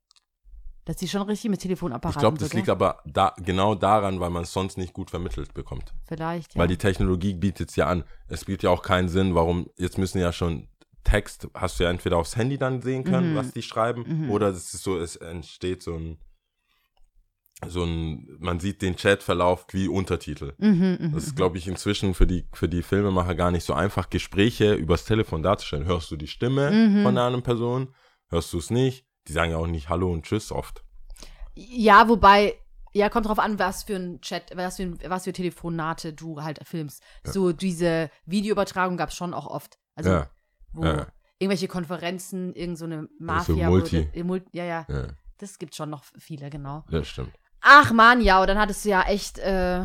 Dass 0.86 0.98
die 0.98 1.08
schon 1.08 1.24
richtig 1.24 1.50
mit 1.50 1.60
Telefonapparaten 1.62 2.18
Ich 2.18 2.22
glaube, 2.22 2.38
das 2.38 2.50
so, 2.52 2.58
liegt 2.58 2.70
aber 2.70 3.02
da, 3.06 3.34
genau 3.40 3.74
daran, 3.76 4.20
weil 4.20 4.30
man 4.30 4.44
es 4.44 4.54
sonst 4.54 4.78
nicht 4.78 4.94
gut 4.94 5.10
vermittelt 5.10 5.54
bekommt. 5.56 5.94
Vielleicht, 6.08 6.54
ja. 6.54 6.62
Weil 6.62 6.68
die 6.68 6.78
Technologie 6.78 7.34
bietet 7.34 7.70
es 7.72 7.76
ja 7.76 7.88
an. 7.88 8.04
Es 8.28 8.46
bietet 8.46 8.64
ja 8.64 8.70
auch 8.70 8.84
keinen 8.84 9.10
Sinn, 9.10 9.34
warum, 9.36 9.68
jetzt 9.78 9.98
müssen 9.98 10.20
ja 10.20 10.32
schon 10.32 10.68
Text, 11.04 11.48
hast 11.54 11.80
du 11.80 11.84
ja 11.86 11.90
entweder 11.90 12.18
aufs 12.18 12.36
Handy 12.36 12.58
dann 12.58 12.82
sehen 12.82 13.04
können, 13.04 13.34
Mhm. 13.34 13.36
was 13.36 13.52
die 13.52 13.62
schreiben, 13.64 14.06
Mhm. 14.26 14.30
oder 14.32 14.48
es 14.50 14.74
ist 14.74 14.84
so, 14.84 14.98
es 14.98 15.16
entsteht 15.16 15.82
so 15.84 15.96
ein, 15.96 16.18
so 17.68 17.84
ein, 17.84 18.28
man 18.40 18.60
sieht 18.60 18.82
den 18.82 18.96
Chatverlauf 18.96 19.66
wie 19.72 19.88
Untertitel. 19.88 20.54
mhm, 20.58 20.98
mhm. 21.00 21.12
Das 21.14 21.24
ist, 21.26 21.36
glaube 21.36 21.58
ich, 21.58 21.68
inzwischen 21.68 22.14
für 22.14 22.28
die, 22.28 22.46
für 22.54 22.68
die 22.70 22.84
Filmemacher 22.84 23.34
gar 23.34 23.50
nicht 23.52 23.64
so 23.64 23.74
einfach, 23.74 24.10
Gespräche 24.10 24.74
übers 24.76 25.06
Telefon 25.06 25.42
darzustellen. 25.42 25.86
Hörst 25.86 26.12
du 26.12 26.16
die 26.18 26.28
Stimme 26.28 26.70
Mhm. 26.72 27.04
von 27.04 27.18
einer 27.18 27.24
anderen 27.24 27.44
Person? 27.44 27.94
Hörst 28.30 28.52
du 28.54 28.58
es 28.60 28.70
nicht? 28.70 29.06
Die 29.28 29.34
sagen 29.34 29.52
ja 29.52 29.58
auch 29.58 29.68
nicht 29.68 29.90
Hallo 29.90 30.12
und 30.12 30.24
Tschüss 30.26 30.52
oft. 30.52 30.84
Ja, 31.56 32.08
wobei, 32.10 32.56
ja, 32.94 33.10
kommt 33.10 33.28
drauf 33.28 33.40
an, 33.40 33.58
was 33.60 33.84
für 33.84 33.96
ein 33.96 34.22
Chat, 34.22 34.52
was 34.56 34.76
für, 34.78 34.84
ein, 34.84 35.00
was 35.08 35.24
für 35.24 35.34
Telefonate 35.34 36.14
du 36.14 36.42
halt 36.44 36.60
filmst. 36.66 37.02
So 37.24 37.52
diese 37.54 38.10
Videoübertragung 38.26 38.98
gab 38.98 39.10
es 39.10 39.16
schon 39.16 39.34
auch 39.34 39.48
oft. 39.48 39.78
Also, 39.96 40.10
Ja. 40.12 40.30
wo 40.74 40.84
Ja. 40.86 41.08
irgendwelche 41.40 41.68
Konferenzen, 41.68 42.54
irgend 42.54 42.78
so 42.78 42.86
eine 42.86 43.08
Mafia. 43.20 43.70
Multi. 43.70 44.10
Wurde, 44.14 44.46
äh, 44.46 44.58
ja, 44.58 44.64
ja, 44.66 44.86
Ja, 44.90 45.08
das 45.38 45.58
gibt 45.60 45.76
schon 45.76 45.90
noch 45.90 46.04
viele, 46.18 46.50
genau. 46.50 46.84
das 46.90 47.08
stimmt. 47.08 47.34
Ach 47.62 47.92
man, 47.92 48.22
ja, 48.22 48.40
und 48.42 48.48
dann 48.48 48.60
hattest 48.60 48.86
du 48.86 48.90
ja 48.90 49.02
echt, 49.04 49.40
äh, 49.40 49.78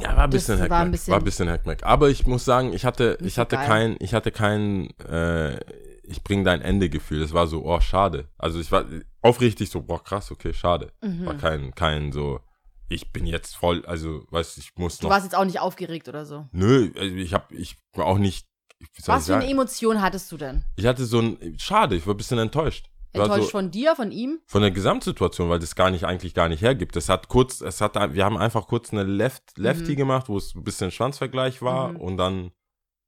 Ja, 0.00 0.16
war 0.16 0.24
ein 0.24 0.30
bisschen 0.30 0.56
war 0.58 0.62
Hackmack. 0.64 0.80
ein 0.82 0.90
bisschen- 0.90 1.12
War 1.12 1.20
ein 1.20 1.24
bisschen 1.24 1.48
Hackmack. 1.48 1.82
Aber 1.84 2.10
ich 2.10 2.26
muss 2.26 2.44
sagen, 2.44 2.72
ich 2.72 2.84
hatte, 2.84 3.16
ich 3.22 3.38
hatte 3.38 3.56
geil. 3.56 3.66
kein, 3.66 3.96
ich 4.00 4.12
hatte 4.12 4.32
kein, 4.32 4.90
äh, 5.00 5.58
ich 6.06 6.22
bringe 6.22 6.44
dein 6.44 6.60
Ende-Gefühl. 6.62 7.20
Das 7.20 7.32
war 7.32 7.46
so, 7.46 7.64
oh, 7.64 7.80
schade. 7.80 8.28
Also 8.38 8.60
ich 8.60 8.70
war 8.72 8.84
aufrichtig 9.22 9.70
so, 9.70 9.82
boah, 9.82 10.02
krass, 10.02 10.30
okay, 10.30 10.52
schade. 10.52 10.92
Mhm. 11.02 11.26
War 11.26 11.34
kein, 11.34 11.74
kein 11.74 12.12
so, 12.12 12.40
ich 12.88 13.12
bin 13.12 13.26
jetzt 13.26 13.56
voll, 13.56 13.84
also, 13.86 14.24
weißt 14.30 14.56
du, 14.56 14.60
ich 14.60 14.72
muss 14.76 14.98
Du 14.98 15.06
noch. 15.06 15.14
warst 15.14 15.24
jetzt 15.24 15.34
auch 15.34 15.44
nicht 15.44 15.60
aufgeregt 15.60 16.08
oder 16.08 16.26
so. 16.26 16.46
Nö, 16.52 16.90
also 16.98 17.14
ich 17.16 17.32
hab, 17.34 17.50
ich 17.52 17.76
war 17.94 18.06
auch 18.06 18.18
nicht. 18.18 18.46
Was 19.06 19.26
für 19.26 19.36
eine? 19.36 19.48
Emotion 19.48 20.02
hattest 20.02 20.30
du 20.30 20.36
denn? 20.36 20.64
Ich 20.76 20.84
hatte 20.86 21.06
so 21.06 21.18
ein, 21.20 21.56
schade, 21.58 21.96
ich 21.96 22.06
war 22.06 22.14
ein 22.14 22.18
bisschen 22.18 22.38
enttäuscht. 22.38 22.90
Enttäuscht 23.12 23.44
so, 23.44 23.50
von 23.50 23.70
dir, 23.70 23.94
von 23.94 24.10
ihm? 24.10 24.40
von 24.46 24.60
der 24.60 24.72
Gesamtsituation, 24.72 25.48
weil 25.48 25.60
das 25.60 25.76
gar 25.76 25.90
nicht, 25.90 26.04
eigentlich 26.04 26.34
gar 26.34 26.48
nicht 26.48 26.62
hergibt. 26.62 26.96
Es 26.96 27.08
hat 27.08 27.28
kurz, 27.28 27.60
es 27.60 27.80
hat, 27.80 27.94
wir 28.12 28.24
haben 28.24 28.36
einfach 28.36 28.66
kurz 28.66 28.92
eine 28.92 29.04
Left, 29.04 29.56
Lefty 29.56 29.92
Mhm. 29.92 29.96
gemacht, 29.96 30.28
wo 30.28 30.36
es 30.36 30.54
ein 30.54 30.64
bisschen 30.64 30.90
Schwanzvergleich 30.90 31.62
war 31.62 31.92
Mhm. 31.92 31.96
und 31.96 32.16
dann 32.16 32.50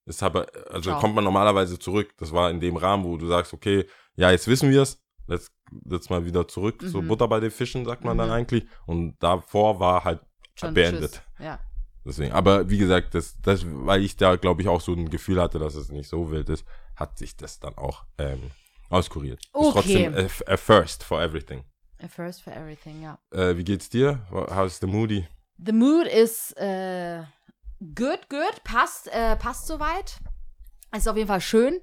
ist 0.06 0.22
aber, 0.22 0.46
also 0.70 0.90
Ciao. 0.90 1.00
kommt 1.00 1.14
man 1.14 1.24
normalerweise 1.24 1.78
zurück. 1.78 2.14
Das 2.18 2.32
war 2.32 2.50
in 2.50 2.60
dem 2.60 2.76
Rahmen, 2.76 3.04
wo 3.04 3.16
du 3.16 3.26
sagst, 3.26 3.52
okay, 3.52 3.84
ja, 4.16 4.30
jetzt 4.30 4.46
wissen 4.48 4.70
wir 4.70 4.82
es, 4.82 5.02
let's, 5.26 5.50
let's 5.84 6.08
mal 6.10 6.24
wieder 6.24 6.46
zurück, 6.48 6.82
so 6.82 7.02
Mhm. 7.02 7.08
Butter 7.08 7.28
bei 7.28 7.40
den 7.40 7.50
Fischen, 7.50 7.84
sagt 7.84 8.04
man 8.04 8.16
dann 8.16 8.28
Mhm. 8.28 8.34
eigentlich. 8.34 8.64
Und 8.86 9.16
davor 9.20 9.78
war 9.80 10.04
halt 10.04 10.20
Schon 10.54 10.72
beendet. 10.74 11.22
Ja. 11.38 11.58
Deswegen, 12.04 12.32
aber 12.32 12.70
wie 12.70 12.78
gesagt, 12.78 13.14
das, 13.16 13.34
das, 13.42 13.64
weil 13.66 14.02
ich 14.04 14.16
da, 14.16 14.36
glaube 14.36 14.62
ich, 14.62 14.68
auch 14.68 14.80
so 14.80 14.92
ein 14.92 15.10
Gefühl 15.10 15.40
hatte, 15.42 15.58
dass 15.58 15.74
es 15.74 15.88
nicht 15.90 16.08
so 16.08 16.30
wild 16.30 16.48
ist, 16.48 16.64
hat 16.94 17.18
sich 17.18 17.36
das 17.36 17.58
dann 17.58 17.76
auch 17.76 18.04
ähm, 18.18 18.52
auskuriert. 18.90 19.40
Ist 19.42 19.50
Okay. 19.52 19.72
trotzdem 19.72 20.14
a, 20.14 20.52
a 20.52 20.56
first 20.56 21.02
for 21.02 21.20
everything. 21.20 21.64
A 22.00 22.06
first 22.06 22.42
for 22.42 22.52
everything, 22.52 23.02
ja. 23.02 23.18
Äh, 23.32 23.56
wie 23.56 23.64
geht's 23.64 23.88
dir? 23.88 24.20
How's 24.30 24.78
the 24.78 24.86
moody? 24.86 25.26
The 25.58 25.72
mood 25.72 26.06
is 26.06 26.52
äh, 26.52 27.22
good, 27.94 28.28
good. 28.28 28.64
Passt, 28.64 29.08
äh, 29.08 29.36
passt 29.36 29.66
soweit. 29.66 30.18
Es 30.90 31.00
ist 31.00 31.08
auf 31.08 31.16
jeden 31.16 31.28
Fall 31.28 31.40
schön. 31.40 31.80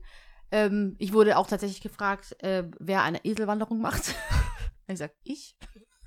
Ähm, 0.52 0.96
ich 1.00 1.14
wurde 1.14 1.38
auch 1.38 1.48
tatsächlich 1.48 1.82
gefragt, 1.82 2.36
äh, 2.44 2.64
wer 2.80 3.04
eine 3.04 3.24
Eselwanderung 3.26 3.82
macht. 3.82 4.14
ich 4.88 4.98
sag, 4.98 5.12
ich. 5.24 5.58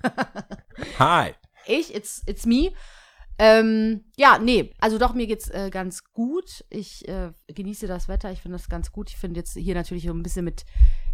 Hi! 0.99 1.33
Ich, 1.65 1.93
it's, 1.93 2.23
it's 2.25 2.45
me. 2.45 2.71
Ähm, 3.39 4.05
ja, 4.15 4.39
nee, 4.39 4.73
also 4.79 4.97
doch, 4.97 5.13
mir 5.13 5.27
geht's 5.27 5.49
äh, 5.49 5.69
ganz 5.69 6.03
gut. 6.05 6.65
Ich 6.69 7.07
äh, 7.07 7.33
genieße 7.47 7.85
das 7.85 8.07
Wetter, 8.07 8.31
ich 8.31 8.41
finde 8.41 8.57
das 8.57 8.69
ganz 8.69 8.91
gut. 8.91 9.09
Ich 9.09 9.17
finde 9.17 9.39
jetzt 9.39 9.53
hier 9.53 9.75
natürlich 9.75 10.05
so 10.05 10.13
ein 10.13 10.23
bisschen 10.23 10.45
mit 10.45 10.65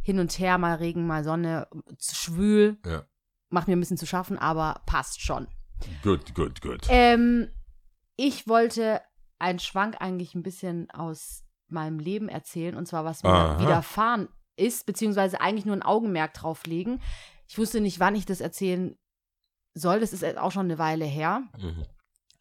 hin 0.03 0.19
und 0.19 0.37
her, 0.39 0.57
mal 0.57 0.75
Regen, 0.75 1.05
mal 1.05 1.23
Sonne, 1.23 1.67
zu 1.97 2.15
schwül. 2.15 2.77
Ja. 2.85 3.05
Macht 3.49 3.67
mir 3.67 3.75
ein 3.75 3.79
bisschen 3.79 3.97
zu 3.97 4.05
schaffen, 4.05 4.37
aber 4.37 4.81
passt 4.85 5.21
schon. 5.21 5.47
Good, 6.01 6.33
good, 6.33 6.61
good. 6.61 6.87
Ähm, 6.89 7.49
ich 8.15 8.47
wollte 8.47 9.01
einen 9.39 9.59
Schwank 9.59 9.97
eigentlich 9.99 10.35
ein 10.35 10.43
bisschen 10.43 10.89
aus 10.91 11.43
meinem 11.67 11.99
Leben 11.99 12.29
erzählen, 12.29 12.75
und 12.75 12.87
zwar 12.87 13.03
was 13.05 13.23
mir 13.23 13.29
Aha. 13.29 13.59
widerfahren 13.59 14.29
ist, 14.55 14.85
beziehungsweise 14.85 15.41
eigentlich 15.41 15.65
nur 15.65 15.75
ein 15.75 15.83
Augenmerk 15.83 16.33
drauf 16.33 16.65
legen. 16.65 17.01
Ich 17.47 17.57
wusste 17.57 17.81
nicht, 17.81 17.99
wann 17.99 18.15
ich 18.15 18.25
das 18.25 18.41
erzählen 18.41 18.95
soll. 19.73 19.99
Das 19.99 20.13
ist 20.13 20.23
auch 20.37 20.51
schon 20.51 20.65
eine 20.67 20.77
Weile 20.77 21.05
her, 21.05 21.43
Mhm. 21.57 21.85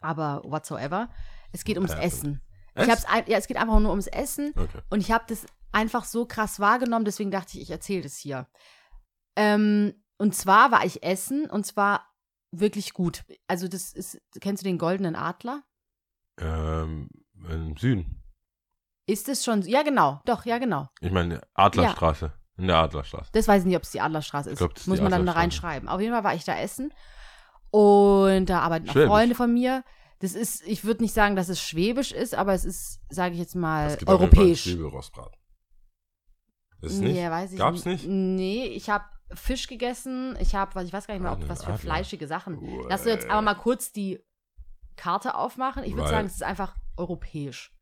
aber 0.00 0.42
whatsoever. 0.44 1.08
Es 1.52 1.64
geht 1.64 1.76
ums 1.76 1.92
happened? 1.92 2.06
Essen. 2.12 2.40
Es? 2.74 2.84
Ich 2.86 2.90
hab's 2.90 3.04
ein, 3.06 3.24
ja, 3.26 3.38
es 3.38 3.46
geht 3.46 3.56
einfach 3.56 3.80
nur 3.80 3.90
ums 3.90 4.06
Essen 4.06 4.52
Okay. 4.56 4.80
und 4.90 5.00
ich 5.00 5.10
habe 5.12 5.24
das 5.28 5.46
einfach 5.72 6.04
so 6.04 6.26
krass 6.26 6.60
wahrgenommen, 6.60 7.04
deswegen 7.06 7.30
dachte 7.30 7.56
ich, 7.56 7.62
ich 7.62 7.70
erzähle 7.70 8.02
das 8.02 8.16
hier. 8.16 8.46
Ähm, 9.36 9.94
und 10.18 10.34
zwar 10.34 10.70
war 10.70 10.84
ich 10.84 11.02
essen 11.02 11.48
und 11.48 11.64
zwar 11.64 12.06
wirklich 12.52 12.92
gut. 12.92 13.24
Also 13.48 13.66
das 13.66 13.92
ist, 13.92 14.20
kennst 14.40 14.62
du 14.62 14.68
den 14.68 14.78
goldenen 14.78 15.16
Adler? 15.16 15.62
Ähm, 16.38 17.08
im 17.48 17.76
Süden. 17.76 18.22
Ist 19.06 19.28
es 19.28 19.44
schon, 19.44 19.62
ja 19.62 19.82
genau, 19.82 20.20
doch, 20.24 20.44
ja 20.44 20.58
genau. 20.58 20.88
Ich 21.00 21.10
meine, 21.10 21.40
Adlerstraße. 21.54 22.32
In 22.56 22.68
der 22.68 22.76
Adlerstraße. 22.76 23.30
Das 23.32 23.48
weiß 23.48 23.62
ich 23.62 23.66
nicht, 23.66 23.76
ob 23.76 23.82
es 23.82 23.90
die 23.90 24.00
Adlerstraße 24.00 24.50
ist. 24.50 24.58
glaub, 24.58 24.74
das 24.74 24.82
ist 24.82 24.86
Muss 24.86 25.00
man 25.00 25.10
dann 25.10 25.26
da 25.26 25.32
reinschreiben. 25.32 25.88
Auf 25.88 26.00
jeden 26.00 26.12
Fall 26.12 26.22
war 26.22 26.34
ich 26.34 26.44
da 26.44 26.56
essen 26.56 26.92
und 27.70 28.46
da 28.46 28.60
arbeiten 28.60 28.88
auch. 28.90 28.92
Freunde 28.92 29.34
von 29.34 29.52
mir. 29.52 29.82
Das 30.20 30.34
ist, 30.34 30.62
ich 30.68 30.84
würde 30.84 31.02
nicht 31.02 31.14
sagen, 31.14 31.34
dass 31.34 31.48
es 31.48 31.60
schwäbisch 31.60 32.12
ist, 32.12 32.34
aber 32.34 32.52
es 32.52 32.64
ist, 32.64 33.00
sage 33.08 33.32
ich 33.32 33.40
jetzt 33.40 33.56
mal, 33.56 33.88
Es 33.88 33.98
gibt 33.98 34.10
europäisch. 34.10 34.62
Zwiebelrostbraten. 34.62 35.36
Ist 36.82 36.92
es 36.92 37.00
nicht? 37.00 37.14
Nee, 37.14 37.30
weiß 37.30 37.52
ich 37.52 37.58
Gab's 37.58 37.84
nicht? 37.84 38.06
Nee, 38.06 38.66
ich 38.66 38.88
habe 38.90 39.04
Fisch 39.34 39.66
gegessen. 39.66 40.36
Ich 40.40 40.54
habe, 40.54 40.74
was 40.74 40.84
ich 40.84 40.92
weiß 40.92 41.06
gar 41.06 41.14
nicht 41.14 41.22
mehr, 41.22 41.32
ob, 41.32 41.48
was 41.48 41.64
für 41.64 41.76
fleischige 41.78 42.26
Sachen. 42.26 42.58
Lass 42.88 43.02
uns 43.02 43.10
jetzt 43.10 43.30
aber 43.30 43.42
mal 43.42 43.54
kurz 43.54 43.92
die 43.92 44.20
Karte 44.96 45.34
aufmachen. 45.34 45.84
Ich 45.84 45.94
würde 45.94 46.08
sagen, 46.08 46.26
es 46.26 46.34
ist 46.34 46.42
einfach 46.42 46.76
europäisch. 46.96 47.72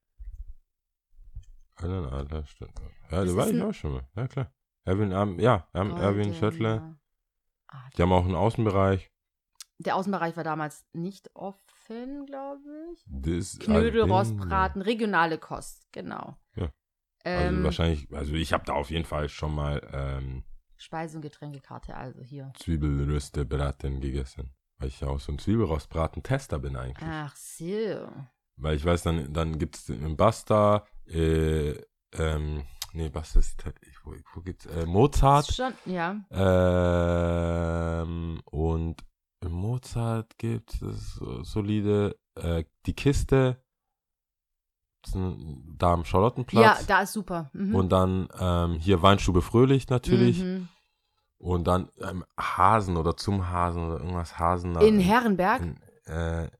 Einen 1.76 2.06
Adler, 2.06 2.44
stimmt. 2.46 2.78
Ja, 3.10 3.24
Das 3.24 3.30
da 3.30 3.36
war 3.36 3.48
ich 3.48 3.62
auch 3.62 3.72
schon 3.72 3.92
mal. 3.94 4.02
Ja, 4.16 4.28
klar. 4.28 4.52
Erwin, 4.84 5.12
ähm, 5.12 5.38
ja, 5.38 5.68
ähm, 5.74 5.90
Erwin 5.96 6.34
Schöttler. 6.34 6.96
Adler. 7.68 7.90
Die 7.96 8.02
haben 8.02 8.12
auch 8.12 8.24
einen 8.24 8.34
Außenbereich. 8.34 9.10
Der 9.78 9.96
Außenbereich 9.96 10.36
war 10.36 10.44
damals 10.44 10.84
nicht 10.92 11.34
offen, 11.34 12.26
glaube 12.26 12.60
ich. 12.92 13.02
Das 13.06 13.58
Knödel, 13.58 14.02
Rostbraten, 14.02 14.82
regionale 14.82 15.38
Kost, 15.38 15.90
genau. 15.92 16.36
Ja. 16.54 16.70
Also 17.24 17.46
Ähm, 17.46 17.64
wahrscheinlich, 17.64 18.12
also 18.14 18.34
ich 18.34 18.52
habe 18.52 18.64
da 18.64 18.74
auf 18.74 18.90
jeden 18.90 19.04
Fall 19.06 19.28
schon 19.28 19.54
mal 19.54 19.80
ähm, 19.92 20.44
Speise- 20.80 21.16
und 21.16 21.22
Getränkekarte, 21.22 21.94
also 21.94 22.22
hier. 22.22 22.52
Zwiebelröste 22.58 23.44
Braten 23.44 24.00
gegessen. 24.00 24.50
Weil 24.78 24.88
ich 24.88 25.00
ja 25.00 25.08
auch 25.08 25.20
so 25.20 25.30
ein 25.32 25.38
Zwiebelrostbraten-Tester 25.38 26.58
bin 26.58 26.74
eigentlich. 26.74 27.06
Ach 27.06 27.36
so. 27.36 28.08
Weil 28.56 28.76
ich 28.76 28.84
weiß, 28.84 29.02
dann, 29.02 29.32
dann 29.32 29.58
gibt 29.58 29.76
es 29.76 29.90
im 29.90 30.16
Basta, 30.16 30.86
äh, 31.06 31.74
ähm, 32.12 32.64
nee, 32.94 33.10
Basta 33.10 33.40
ist, 33.40 33.62
wo, 34.04 34.14
wo 34.34 34.40
gibt's, 34.40 34.64
äh, 34.66 34.86
Mozart. 34.86 35.50
Ist 35.50 35.56
Schon, 35.56 35.74
ja. 35.84 36.16
Ähm, 38.00 38.40
und 38.46 39.04
im 39.42 39.52
Mozart 39.52 40.38
gibt 40.38 40.80
es 40.82 41.14
so 41.14 41.42
solide, 41.42 42.16
äh, 42.36 42.64
die 42.86 42.94
Kiste, 42.94 43.62
da 45.78 45.92
am 45.92 46.04
Charlottenplatz. 46.04 46.80
Ja, 46.80 46.86
da 46.86 47.02
ist 47.02 47.12
super. 47.12 47.50
Mhm. 47.52 47.74
Und 47.74 47.90
dann 47.90 48.28
ähm, 48.38 48.74
hier 48.74 49.02
Weinstube 49.02 49.42
Fröhlich 49.42 49.88
natürlich. 49.88 50.42
Mhm. 50.42 50.68
Und 51.38 51.66
dann 51.66 51.88
ähm, 52.02 52.24
Hasen 52.38 52.96
oder 52.96 53.16
zum 53.16 53.48
Hasen 53.48 53.84
oder 53.86 53.98
irgendwas 54.00 54.38
Hasen. 54.38 54.74
da- 54.74 54.80
In 54.80 55.00
Herrenberg. 55.00 55.62
In, 55.62 55.80
äh, 56.04 56.50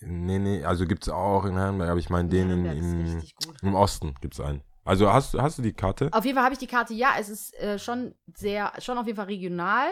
nee, 0.00 0.38
nee, 0.38 0.64
also 0.64 0.86
gibt 0.86 1.02
es 1.04 1.10
auch 1.12 1.44
in 1.44 1.54
Herrenberg, 1.54 1.90
aber 1.90 1.98
ich 2.00 2.08
meine 2.08 2.28
den 2.30 2.48
in, 2.50 2.64
in, 2.64 3.22
im 3.60 3.74
Osten 3.74 4.14
gibt 4.20 4.34
es 4.34 4.40
einen. 4.40 4.62
Also 4.84 5.12
hast, 5.12 5.34
hast 5.34 5.58
du 5.58 5.62
die 5.62 5.74
Karte? 5.74 6.08
Auf 6.12 6.24
jeden 6.24 6.34
Fall 6.34 6.44
habe 6.44 6.54
ich 6.54 6.58
die 6.58 6.66
Karte, 6.66 6.94
ja, 6.94 7.10
es 7.20 7.28
ist 7.28 7.54
äh, 7.60 7.78
schon 7.78 8.14
sehr, 8.34 8.72
schon 8.78 8.96
auf 8.98 9.06
jeden 9.06 9.16
Fall 9.16 9.26
regional. 9.26 9.88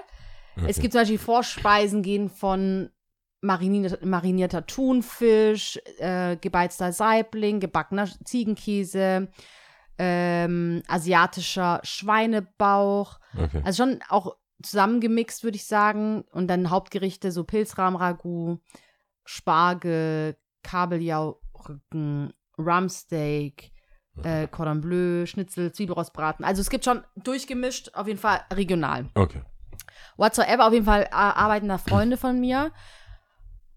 Es 0.56 0.62
Okay. 0.62 0.80
gibt 0.80 0.92
zum 0.92 1.02
Beispiel 1.02 1.18
Vorspeisen 1.18 2.02
gehen 2.02 2.28
von 2.28 2.90
marinierter, 3.40 4.05
marinierter 4.07 4.66
Thunfisch, 4.66 5.79
äh, 5.98 6.37
gebeizter 6.37 6.92
Saibling, 6.92 7.61
gebackener 7.61 8.09
Ziegenkäse, 8.24 9.29
ähm, 9.98 10.83
asiatischer 10.88 11.81
Schweinebauch. 11.83 13.18
Okay. 13.37 13.62
Also 13.64 13.85
schon 13.85 14.00
auch 14.09 14.37
zusammengemixt, 14.62 15.44
würde 15.44 15.57
ich 15.57 15.66
sagen. 15.66 16.24
Und 16.33 16.48
dann 16.48 16.70
Hauptgerichte, 16.70 17.33
so 17.33 17.44
Pilzrahmragout, 17.44 18.59
Spargel, 19.24 20.37
Kabeljaurücken, 20.62 22.33
Rumsteak, 22.59 23.72
äh, 24.22 24.46
Cordon 24.48 24.81
Bleu, 24.81 25.26
Schnitzel, 25.26 25.72
Zwiebelrostbraten. 25.72 26.44
Also 26.44 26.61
es 26.61 26.70
gibt 26.70 26.85
schon 26.85 27.03
durchgemischt, 27.16 27.94
auf 27.94 28.07
jeden 28.07 28.18
Fall 28.18 28.40
regional. 28.53 29.09
Okay. 29.14 29.42
Whatsoever, 30.16 30.66
auf 30.66 30.72
jeden 30.72 30.85
Fall 30.85 31.09
arbeiten 31.11 31.68
da 31.68 31.79
Freunde 31.79 32.16
von 32.16 32.38
mir. 32.38 32.72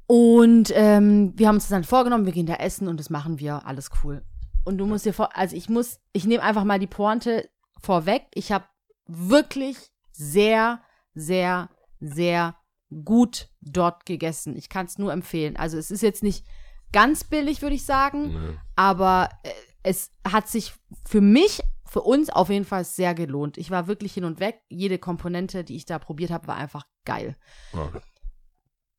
Und 0.08 0.72
ähm, 0.76 1.34
wir 1.36 1.48
haben 1.48 1.56
uns 1.56 1.63
das 1.66 1.70
dann 1.72 1.84
vorgenommen, 1.84 2.26
wir 2.26 2.34
gehen 2.34 2.46
da 2.46 2.56
essen 2.56 2.88
und 2.88 3.00
das 3.00 3.10
machen 3.10 3.39
wir, 3.39 3.66
alles 3.66 3.89
cool. 4.04 4.24
Und 4.66 4.78
du 4.78 4.86
musst 4.86 5.06
dir 5.06 5.13
vor, 5.13 5.36
also 5.38 5.56
ich 5.56 5.70
muss, 5.70 6.00
ich 6.13 6.26
nehme 6.26 6.44
einfach 6.44 6.63
mal 6.63 6.80
die 6.80 6.88
Pointe 6.88 7.50
vorweg. 7.82 8.28
Ich 8.34 8.52
habe 8.52 8.66
wirklich 9.08 9.78
sehr, 10.12 10.82
sehr, 11.13 11.70
sehr 12.00 12.56
gut 13.04 13.50
dort 13.62 14.06
gegessen. 14.06 14.56
Ich 14.56 14.70
kann 14.70 14.86
es 14.86 14.98
nur 14.98 15.12
empfehlen. 15.12 15.58
Also 15.58 15.78
es 15.78 15.89
ist 15.92 16.02
jetzt 16.02 16.24
nicht 16.24 16.46
ganz 16.92 17.24
billig, 17.24 17.62
würde 17.62 17.76
ich 17.76 17.86
sagen, 17.86 18.34
Nee. 18.34 18.58
aber 18.76 19.30
äh, 19.44 19.50
es 19.84 20.12
hat 20.30 20.48
sich 20.48 20.74
für 21.06 21.22
mich, 21.22 21.62
für 21.86 22.02
uns 22.02 22.30
auf 22.30 22.50
jeden 22.50 22.66
Fall 22.66 22.86
sehr 22.86 23.13
gelohnt. 23.13 23.58
Ich 23.58 23.70
war 23.72 23.88
wirklich 23.88 24.13
hin 24.13 24.24
und 24.26 24.39
weg. 24.39 24.62
Jede 24.70 24.98
Komponente, 24.98 25.63
die 25.63 25.76
ich 25.76 25.86
da 25.86 26.00
probiert 26.00 26.32
habe, 26.32 26.48
war 26.48 26.56
einfach 26.56 26.86
geil. 27.06 27.36
Okay. 27.74 28.00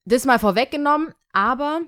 Das 0.05 0.25
mal 0.25 0.39
vorweggenommen, 0.39 1.15
aber 1.33 1.83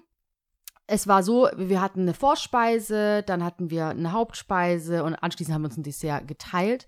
es 0.86 1.06
war 1.06 1.22
so, 1.22 1.48
wir 1.56 1.80
hatten 1.80 2.02
eine 2.02 2.14
Vorspeise, 2.14 3.22
dann 3.24 3.44
hatten 3.44 3.70
wir 3.70 3.88
eine 3.88 4.12
Hauptspeise 4.12 5.04
und 5.04 5.14
anschließend 5.14 5.54
haben 5.54 5.62
wir 5.62 5.68
uns 5.68 5.76
ein 5.76 5.82
Dessert 5.82 6.28
geteilt. 6.28 6.86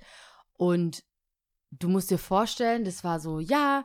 Und 0.54 1.04
du 1.70 1.88
musst 1.88 2.10
dir 2.10 2.18
vorstellen, 2.18 2.84
das 2.84 3.04
war 3.04 3.20
so, 3.20 3.40
ja, 3.40 3.84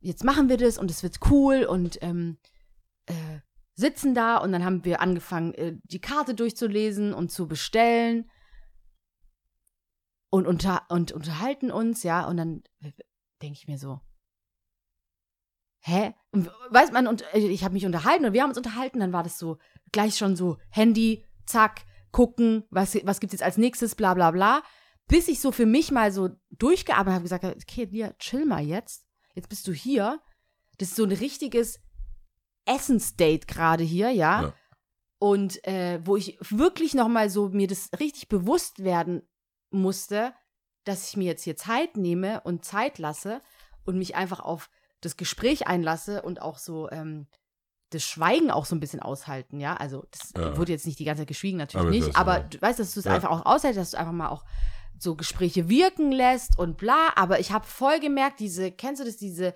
jetzt 0.00 0.24
machen 0.24 0.48
wir 0.48 0.56
das 0.56 0.78
und 0.78 0.90
es 0.90 1.02
wird 1.02 1.18
cool 1.30 1.64
und 1.64 1.98
ähm, 2.02 2.38
äh, 3.06 3.40
sitzen 3.74 4.14
da 4.14 4.38
und 4.38 4.52
dann 4.52 4.64
haben 4.64 4.84
wir 4.84 5.00
angefangen, 5.00 5.54
äh, 5.54 5.76
die 5.84 6.00
Karte 6.00 6.34
durchzulesen 6.34 7.12
und 7.12 7.30
zu 7.30 7.48
bestellen. 7.48 8.30
und, 10.30 10.46
unter, 10.46 10.82
und 10.88 11.12
unterhalten 11.12 11.70
uns, 11.70 12.02
ja, 12.02 12.26
und 12.26 12.36
dann 12.36 12.62
denke 13.42 13.58
ich 13.58 13.66
mir 13.66 13.78
so, 13.78 14.00
hä? 15.88 16.14
Weiß 16.70 16.92
man, 16.92 17.06
und 17.06 17.24
äh, 17.34 17.38
ich 17.38 17.64
habe 17.64 17.74
mich 17.74 17.86
unterhalten 17.86 18.26
und 18.26 18.32
wir 18.32 18.42
haben 18.42 18.50
uns 18.50 18.58
unterhalten, 18.58 19.00
dann 19.00 19.12
war 19.12 19.22
das 19.22 19.38
so 19.38 19.58
gleich 19.92 20.16
schon 20.16 20.36
so 20.36 20.58
Handy, 20.70 21.24
zack, 21.46 21.82
gucken, 22.12 22.64
was, 22.70 22.94
was 23.04 23.20
gibt's 23.20 23.32
jetzt 23.32 23.42
als 23.42 23.56
nächstes, 23.56 23.94
bla 23.94 24.14
bla 24.14 24.30
bla. 24.30 24.62
Bis 25.06 25.28
ich 25.28 25.40
so 25.40 25.52
für 25.52 25.66
mich 25.66 25.90
mal 25.90 26.12
so 26.12 26.30
durchgearbeitet 26.50 27.14
habe, 27.14 27.22
gesagt, 27.22 27.44
okay, 27.44 27.86
dir, 27.86 28.14
chill 28.18 28.44
mal 28.44 28.62
jetzt. 28.62 29.06
Jetzt 29.34 29.48
bist 29.48 29.66
du 29.66 29.72
hier. 29.72 30.20
Das 30.76 30.88
ist 30.90 30.96
so 30.96 31.04
ein 31.04 31.12
richtiges 31.12 31.80
Essensdate 32.66 33.46
gerade 33.46 33.84
hier, 33.84 34.10
ja. 34.10 34.42
Ja. 34.42 34.54
Und 35.18 35.66
äh, 35.66 36.00
wo 36.04 36.16
ich 36.16 36.38
wirklich 36.40 36.94
noch 36.94 37.08
mal 37.08 37.30
so 37.30 37.48
mir 37.48 37.66
das 37.66 37.90
richtig 37.98 38.28
bewusst 38.28 38.84
werden 38.84 39.22
musste, 39.70 40.34
dass 40.84 41.08
ich 41.08 41.16
mir 41.16 41.24
jetzt 41.24 41.42
hier 41.42 41.56
Zeit 41.56 41.96
nehme 41.96 42.42
und 42.42 42.64
Zeit 42.64 42.98
lasse 42.98 43.40
und 43.84 43.98
mich 43.98 44.14
einfach 44.14 44.40
auf 44.40 44.70
das 45.00 45.16
Gespräch 45.16 45.66
einlasse 45.66 46.22
und 46.22 46.42
auch 46.42 46.58
so 46.58 46.90
ähm, 46.90 47.26
das 47.90 48.02
Schweigen 48.02 48.50
auch 48.50 48.66
so 48.66 48.74
ein 48.76 48.80
bisschen 48.80 49.00
aushalten, 49.00 49.60
ja. 49.60 49.74
Also 49.76 50.04
das 50.10 50.32
Ja. 50.36 50.56
wurde 50.56 50.72
jetzt 50.72 50.84
nicht 50.86 50.98
die 50.98 51.04
ganze 51.04 51.22
Zeit 51.22 51.28
geschwiegen, 51.28 51.56
natürlich 51.58 51.86
Aber 51.86 51.90
ich 51.96 52.06
nicht, 52.06 52.16
aber 52.16 52.40
du 52.40 52.60
weißt, 52.60 52.78
dass 52.78 52.92
du 52.94 53.00
es 53.00 53.06
Ja. 53.06 53.14
einfach 53.14 53.30
auch 53.30 53.46
aushältst, 53.46 53.78
dass 53.78 53.92
du 53.92 53.98
einfach 53.98 54.12
mal 54.12 54.28
auch 54.28 54.44
so 54.98 55.14
Gespräche 55.14 55.68
wirken 55.68 56.10
lässt 56.12 56.58
und 56.58 56.76
bla. 56.76 57.12
Aber 57.14 57.38
ich 57.40 57.52
habe 57.52 57.64
voll 57.66 58.00
gemerkt, 58.00 58.40
diese, 58.40 58.72
kennst 58.72 59.00
du 59.00 59.06
das, 59.06 59.16
diese 59.16 59.54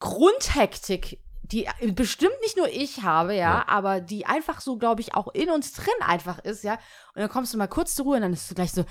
Grundhektik, 0.00 1.20
die 1.42 1.68
bestimmt 1.94 2.34
nicht 2.42 2.56
nur 2.56 2.68
ich 2.68 3.02
habe, 3.02 3.34
ja, 3.34 3.58
Ja. 3.58 3.68
aber 3.68 4.00
die 4.00 4.26
einfach 4.26 4.60
so, 4.60 4.76
glaube 4.78 5.02
ich, 5.02 5.14
auch 5.14 5.28
in 5.34 5.50
uns 5.50 5.72
drin 5.72 5.92
einfach 6.00 6.38
ist, 6.38 6.64
ja. 6.64 6.74
Und 7.14 7.20
dann 7.20 7.28
kommst 7.28 7.52
du 7.52 7.58
mal 7.58 7.68
kurz 7.68 7.94
zur 7.94 8.06
Ruhe 8.06 8.16
und 8.16 8.22
dann 8.22 8.32
ist 8.32 8.50
du 8.50 8.54
gleich 8.54 8.72
so, 8.72 8.84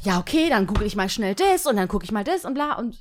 ja, 0.00 0.18
okay, 0.18 0.48
dann 0.48 0.66
google 0.66 0.86
ich 0.86 0.96
mal 0.96 1.08
schnell 1.08 1.34
das 1.34 1.66
und 1.66 1.76
dann 1.76 1.88
gucke 1.88 2.04
ich 2.04 2.12
mal 2.12 2.24
das 2.24 2.44
und 2.44 2.54
bla. 2.54 2.74
Und 2.78 2.98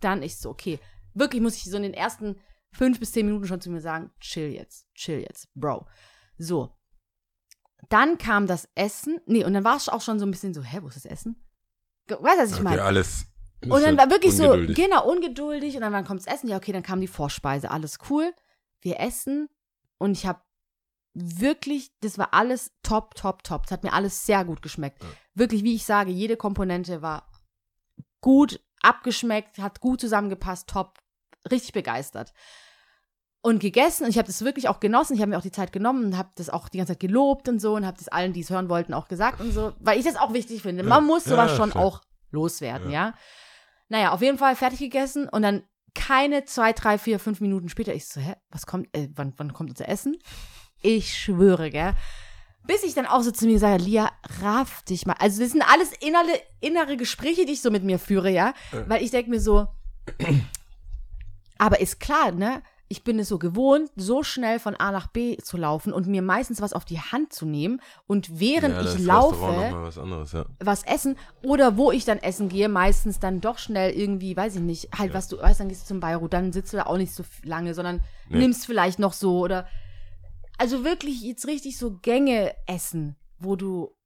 dann 0.00 0.22
ist 0.22 0.42
so, 0.42 0.50
okay. 0.50 0.78
Wirklich 1.14 1.42
muss 1.42 1.56
ich 1.56 1.64
so 1.64 1.76
in 1.76 1.82
den 1.82 1.94
ersten 1.94 2.40
fünf 2.72 3.00
bis 3.00 3.12
zehn 3.12 3.26
Minuten 3.26 3.46
schon 3.46 3.60
zu 3.60 3.70
mir 3.70 3.80
sagen, 3.80 4.10
chill 4.20 4.50
jetzt, 4.52 4.86
chill 4.94 5.20
jetzt, 5.20 5.48
Bro. 5.54 5.86
So. 6.38 6.76
Dann 7.88 8.18
kam 8.18 8.46
das 8.46 8.68
Essen. 8.74 9.20
Nee, 9.26 9.44
und 9.44 9.54
dann 9.54 9.64
war 9.64 9.76
es 9.76 9.88
auch 9.88 10.00
schon 10.02 10.18
so 10.18 10.26
ein 10.26 10.30
bisschen 10.30 10.54
so, 10.54 10.62
hä, 10.62 10.78
wo 10.82 10.88
ist 10.88 10.96
das 10.96 11.06
Essen? 11.06 11.42
Weißt 12.08 12.20
du, 12.20 12.24
was 12.42 12.48
ich 12.50 12.54
Okay, 12.56 12.64
meine? 12.64 12.82
alles. 12.82 13.26
Und 13.62 13.82
dann 13.82 13.96
war 13.98 14.10
wirklich 14.10 14.32
ungeduldig. 14.34 14.76
so, 14.76 14.82
genau, 14.82 15.10
ungeduldig. 15.10 15.74
Und 15.74 15.82
dann 15.82 15.92
wann 15.92 16.04
kommt's 16.04 16.26
Essen? 16.26 16.48
Ja, 16.48 16.56
okay, 16.56 16.72
dann 16.72 16.82
kam 16.82 17.00
die 17.00 17.08
Vorspeise. 17.08 17.70
Alles 17.70 17.98
cool. 18.08 18.32
Wir 18.80 19.00
essen. 19.00 19.48
Und 19.98 20.12
ich 20.12 20.26
habe 20.26 20.40
wirklich, 21.14 21.92
das 22.00 22.16
war 22.16 22.32
alles 22.32 22.72
top, 22.82 23.14
top, 23.14 23.42
top. 23.42 23.64
Es 23.66 23.70
hat 23.70 23.82
mir 23.82 23.92
alles 23.92 24.24
sehr 24.24 24.44
gut 24.44 24.62
geschmeckt. 24.62 25.02
Ja. 25.02 25.08
Wirklich, 25.34 25.62
wie 25.64 25.74
ich 25.74 25.84
sage, 25.84 26.10
jede 26.10 26.36
Komponente 26.36 27.02
war 27.02 27.30
gut 28.20 28.60
abgeschmeckt, 28.82 29.58
hat 29.58 29.80
gut 29.80 30.00
zusammengepasst, 30.00 30.68
top. 30.68 30.98
Richtig 31.50 31.72
begeistert. 31.72 32.32
Und 33.42 33.60
gegessen. 33.60 34.04
Und 34.04 34.10
ich 34.10 34.18
habe 34.18 34.26
das 34.26 34.44
wirklich 34.44 34.68
auch 34.68 34.80
genossen. 34.80 35.14
Ich 35.14 35.20
habe 35.22 35.30
mir 35.30 35.38
auch 35.38 35.42
die 35.42 35.50
Zeit 35.50 35.72
genommen 35.72 36.04
und 36.04 36.18
habe 36.18 36.28
das 36.34 36.50
auch 36.50 36.68
die 36.68 36.76
ganze 36.76 36.92
Zeit 36.92 37.00
gelobt 37.00 37.48
und 37.48 37.58
so 37.58 37.74
und 37.74 37.86
habe 37.86 37.96
das 37.96 38.08
allen, 38.08 38.34
die 38.34 38.40
es 38.40 38.50
hören 38.50 38.68
wollten, 38.68 38.92
auch 38.92 39.08
gesagt 39.08 39.40
und 39.40 39.52
so. 39.52 39.72
Weil 39.80 39.98
ich 39.98 40.04
das 40.04 40.16
auch 40.16 40.34
wichtig 40.34 40.60
finde. 40.60 40.82
Man 40.82 41.02
Ja. 41.02 41.06
muss 41.06 41.24
sowas 41.24 41.52
ja, 41.52 41.56
schon 41.56 41.70
klar. 41.70 41.84
auch 41.84 42.02
loswerden, 42.30 42.90
Ja. 42.90 43.06
ja. 43.08 43.14
Naja, 43.88 44.12
auf 44.12 44.20
jeden 44.22 44.36
Fall 44.38 44.54
fertig 44.54 44.78
gegessen 44.78 45.28
und 45.28 45.42
dann 45.42 45.64
keine 45.94 46.44
zwei, 46.44 46.72
drei, 46.72 46.96
vier, 46.98 47.18
fünf 47.18 47.40
Minuten 47.40 47.68
später, 47.68 47.92
ich 47.94 48.06
so, 48.06 48.20
hä, 48.20 48.34
was 48.50 48.66
kommt, 48.66 48.86
äh, 48.94 49.08
wann, 49.16 49.32
wann 49.36 49.52
kommt 49.52 49.70
unser 49.70 49.88
Essen? 49.88 50.16
Ich 50.82 51.12
schwöre, 51.16 51.70
gell. 51.70 51.94
Bis 52.66 52.82
ich 52.84 52.94
dann 52.94 53.06
auch 53.06 53.22
so 53.22 53.30
zu 53.30 53.46
mir 53.46 53.58
sage, 53.58 53.82
Lia, 53.82 54.10
raff 54.42 54.82
dich 54.82 55.06
mal. 55.06 55.16
Also 55.18 55.40
das 55.42 55.52
sind 55.52 55.62
alles 55.62 55.90
innere, 56.00 56.40
innere 56.60 56.96
Gespräche, 56.96 57.44
die 57.46 57.52
ich 57.52 57.62
so 57.62 57.70
mit 57.70 57.82
mir 57.82 57.98
führe, 57.98 58.30
ja. 58.30 58.54
Weil 58.86 59.02
ich 59.02 59.10
denke 59.10 59.30
mir 59.30 59.40
so, 59.40 59.66
aber 61.58 61.80
ist 61.80 62.00
klar, 62.00 62.32
ne? 62.32 62.62
Ich 62.92 63.04
bin 63.04 63.20
es 63.20 63.28
so 63.28 63.38
gewohnt, 63.38 63.88
so 63.94 64.24
schnell 64.24 64.58
von 64.58 64.74
A 64.74 64.90
nach 64.90 65.06
B 65.06 65.36
zu 65.36 65.56
laufen 65.56 65.92
und 65.92 66.08
mir 66.08 66.22
meistens 66.22 66.60
was 66.60 66.72
auf 66.72 66.84
die 66.84 66.98
Hand 66.98 67.32
zu 67.32 67.46
nehmen. 67.46 67.80
Und 68.08 68.40
während 68.40 68.74
ja, 68.74 68.82
ich 68.82 68.98
laufe, 68.98 69.40
was 69.40 69.96
anderes, 69.96 70.32
ja. 70.32 70.44
was 70.58 70.82
essen 70.82 71.16
oder 71.44 71.76
wo 71.76 71.92
ich 71.92 72.04
dann 72.04 72.18
essen 72.18 72.48
gehe, 72.48 72.68
meistens 72.68 73.20
dann 73.20 73.40
doch 73.40 73.58
schnell 73.58 73.92
irgendwie, 73.92 74.36
weiß 74.36 74.56
ich 74.56 74.60
nicht, 74.62 74.88
halt 74.98 75.14
was 75.14 75.28
du 75.28 75.38
weißt, 75.38 75.60
dann 75.60 75.68
gehst 75.68 75.82
du 75.82 75.86
zum 75.86 76.00
Beirut, 76.00 76.32
dann 76.32 76.52
sitzt 76.52 76.72
du 76.72 76.78
da 76.78 76.86
auch 76.86 76.96
nicht 76.96 77.14
so 77.14 77.22
lange, 77.44 77.74
sondern 77.74 78.02
Nee. 78.28 78.38
nimmst 78.38 78.66
vielleicht 78.66 78.98
noch 78.98 79.12
so 79.12 79.38
oder 79.38 79.68
also 80.60 80.84
wirklich 80.84 81.22
jetzt 81.22 81.46
richtig 81.46 81.78
so 81.78 81.96
Gänge 81.98 82.54
essen, 82.66 83.16
wo 83.38 83.56
du 83.56 83.96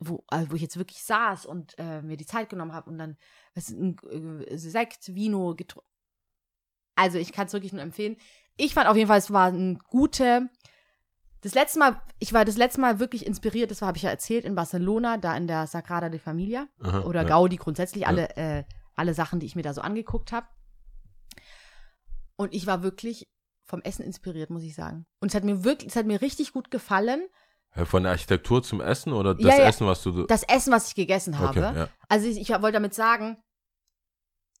wo, 0.00 0.22
also 0.26 0.50
wo 0.50 0.54
ich 0.54 0.60
jetzt 0.60 0.76
wirklich 0.76 1.02
saß 1.02 1.46
und 1.46 1.78
äh, 1.78 2.02
mir 2.02 2.18
die 2.18 2.26
Zeit 2.26 2.50
genommen 2.50 2.74
habe 2.74 2.90
und 2.90 2.98
dann 2.98 3.16
was, 3.54 3.70
ein, 3.70 3.96
äh, 4.10 4.58
Sekt, 4.58 5.14
Vino 5.14 5.54
getrunken. 5.54 5.88
Also 6.94 7.16
ich 7.16 7.32
kann 7.32 7.46
es 7.46 7.54
wirklich 7.54 7.72
nur 7.72 7.80
empfehlen. 7.80 8.16
Ich 8.58 8.74
fand 8.74 8.86
auf 8.86 8.96
jeden 8.96 9.08
Fall, 9.08 9.18
es 9.18 9.32
war 9.32 9.50
ein 9.50 9.78
gute. 9.78 10.50
Das 11.40 11.54
letzte 11.54 11.78
Mal, 11.78 12.02
ich 12.18 12.34
war 12.34 12.44
das 12.44 12.58
letzte 12.58 12.82
Mal 12.82 12.98
wirklich 13.00 13.24
inspiriert, 13.24 13.70
das 13.70 13.80
habe 13.80 13.96
ich 13.96 14.02
ja 14.02 14.10
erzählt, 14.10 14.44
in 14.44 14.54
Barcelona, 14.54 15.16
da 15.16 15.34
in 15.36 15.46
der 15.46 15.66
Sagrada 15.66 16.10
de 16.10 16.20
Familia 16.20 16.68
Aha, 16.80 17.00
oder 17.00 17.22
ja. 17.22 17.28
Gaudi 17.28 17.56
grundsätzlich, 17.56 18.02
Ja. 18.02 18.08
alle, 18.08 18.36
äh, 18.36 18.64
alle 18.94 19.14
Sachen, 19.14 19.40
die 19.40 19.46
ich 19.46 19.56
mir 19.56 19.62
da 19.62 19.72
so 19.72 19.80
angeguckt 19.80 20.32
habe. 20.32 20.46
Und 22.36 22.52
ich 22.52 22.66
war 22.66 22.82
wirklich 22.82 23.26
vom 23.64 23.80
Essen 23.82 24.02
inspiriert, 24.04 24.50
muss 24.50 24.62
ich 24.62 24.74
sagen. 24.74 25.06
Und 25.20 25.28
es 25.28 25.34
hat 25.34 25.44
mir 25.44 25.64
wirklich, 25.64 25.90
es 25.90 25.96
hat 25.96 26.06
mir 26.06 26.20
richtig 26.20 26.52
gut 26.52 26.70
gefallen. 26.70 27.26
Ja, 27.74 27.84
Von 27.84 28.04
der 28.04 28.12
Architektur 28.12 28.62
zum 28.62 28.80
Essen 28.80 29.12
oder 29.12 29.34
das 29.34 29.44
Ja, 29.44 29.62
ja. 29.62 29.68
Essen, 29.68 29.86
was 29.86 30.02
du. 30.02 30.24
Das 30.26 30.42
Essen, 30.44 30.72
was 30.72 30.88
ich 30.88 30.94
gegessen 30.94 31.38
habe. 31.38 31.66
okay, 31.66 31.78
ja. 31.78 31.88
Also 32.08 32.28
ich, 32.28 32.38
ich 32.40 32.50
wollte 32.50 32.72
damit 32.72 32.94
sagen, 32.94 33.38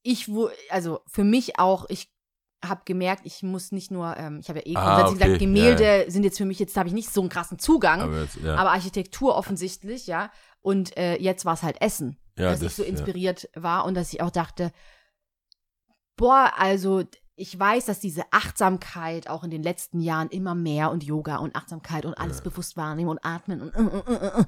ich, 0.02 0.28
wo, 0.28 0.50
also 0.68 1.00
für 1.06 1.24
mich 1.24 1.58
auch, 1.58 1.86
ich 1.88 2.12
habe 2.64 2.82
gemerkt, 2.84 3.22
ich 3.24 3.42
muss 3.42 3.72
nicht 3.72 3.90
nur, 3.90 4.16
ähm, 4.16 4.38
ich 4.40 4.48
habe 4.48 4.60
ja 4.60 4.66
eh 4.66 4.76
Ah, 4.76 5.02
grundsätzlich 5.02 5.20
okay, 5.20 5.28
gesagt, 5.28 5.38
Gemälde 5.40 6.10
sind 6.10 6.24
jetzt 6.24 6.38
für 6.38 6.44
mich, 6.44 6.58
jetzt 6.58 6.76
habe 6.76 6.88
ich 6.88 6.94
nicht 6.94 7.12
so 7.12 7.20
einen 7.20 7.30
krassen 7.30 7.58
Zugang, 7.58 8.00
aber, 8.00 8.12
Aber 8.12 8.22
jetzt, 8.22 8.36
ja. 8.36 8.56
Architektur 8.56 9.36
offensichtlich, 9.36 10.06
ja. 10.06 10.30
Und 10.60 10.96
äh, 10.96 11.16
jetzt 11.16 11.44
war 11.44 11.54
es 11.54 11.62
halt 11.62 11.80
Essen, 11.80 12.18
ja, 12.38 12.50
dass 12.50 12.62
ich 12.62 12.68
das, 12.68 12.76
so 12.76 12.82
ja. 12.82 12.88
inspiriert 12.88 13.48
war 13.54 13.84
und 13.84 13.94
dass 13.94 14.12
ich 14.12 14.22
auch 14.22 14.30
dachte, 14.30 14.72
boah, 16.16 16.52
also 16.56 17.04
ich 17.36 17.58
weiß, 17.58 17.86
dass 17.86 17.98
diese 18.00 18.22
Achtsamkeit 18.30 19.28
auch 19.28 19.42
in 19.44 19.50
den 19.50 19.62
letzten 19.62 20.00
Jahren 20.00 20.28
immer 20.28 20.54
mehr 20.54 20.90
und 20.90 21.02
Yoga 21.02 21.36
und 21.36 21.56
Achtsamkeit 21.56 22.04
und 22.06 22.14
alles 22.14 22.38
Ja. 22.38 22.44
bewusst 22.44 22.76
wahrnehmen 22.76 23.10
und 23.10 23.24
atmen 23.24 23.60
und 23.60 23.74
äh, 23.74 24.12
äh, 24.12 24.14
äh, 24.16 24.40
äh. 24.40 24.44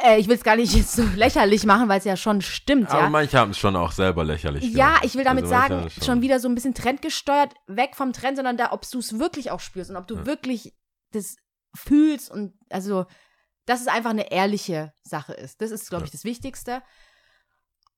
Äh, 0.00 0.20
ich 0.20 0.28
will 0.28 0.36
es 0.36 0.44
gar 0.44 0.54
nicht 0.54 0.72
jetzt 0.76 0.92
so 0.92 1.02
lächerlich 1.16 1.64
machen, 1.66 1.88
weil 1.88 1.98
es 1.98 2.04
ja 2.04 2.16
schon 2.16 2.40
stimmt, 2.40 2.88
Aber 2.90 3.02
ja. 3.02 3.10
manche 3.10 3.36
haben 3.36 3.50
es 3.50 3.58
schon 3.58 3.74
auch 3.74 3.90
selber 3.90 4.22
lächerlich 4.24 4.62
Ja, 4.72 4.88
gemacht. 4.90 5.04
ich 5.06 5.14
will 5.16 5.24
damit 5.24 5.44
Also 5.44 5.54
sagen, 5.54 5.86
es 5.88 6.04
schon. 6.06 6.22
wieder 6.22 6.38
so 6.38 6.48
ein 6.48 6.54
bisschen 6.54 6.74
trendgesteuert, 6.74 7.52
weg 7.66 7.96
vom 7.96 8.12
Trend, 8.12 8.36
sondern 8.36 8.56
da, 8.56 8.70
ob 8.72 8.88
du 8.88 9.00
es 9.00 9.18
wirklich 9.18 9.50
auch 9.50 9.58
spürst 9.60 9.90
und 9.90 9.96
ob 9.96 10.06
du 10.06 10.16
Ja. 10.16 10.26
wirklich 10.26 10.74
das 11.12 11.34
fühlst 11.74 12.30
und 12.30 12.54
also, 12.70 13.06
dass 13.66 13.80
es 13.80 13.88
einfach 13.88 14.10
eine 14.10 14.30
ehrliche 14.30 14.92
Sache 15.02 15.32
ist. 15.34 15.60
Das 15.60 15.70
ist, 15.72 15.88
glaube 15.90 16.04
ich, 16.04 16.10
das 16.12 16.22
Wichtigste. 16.24 16.80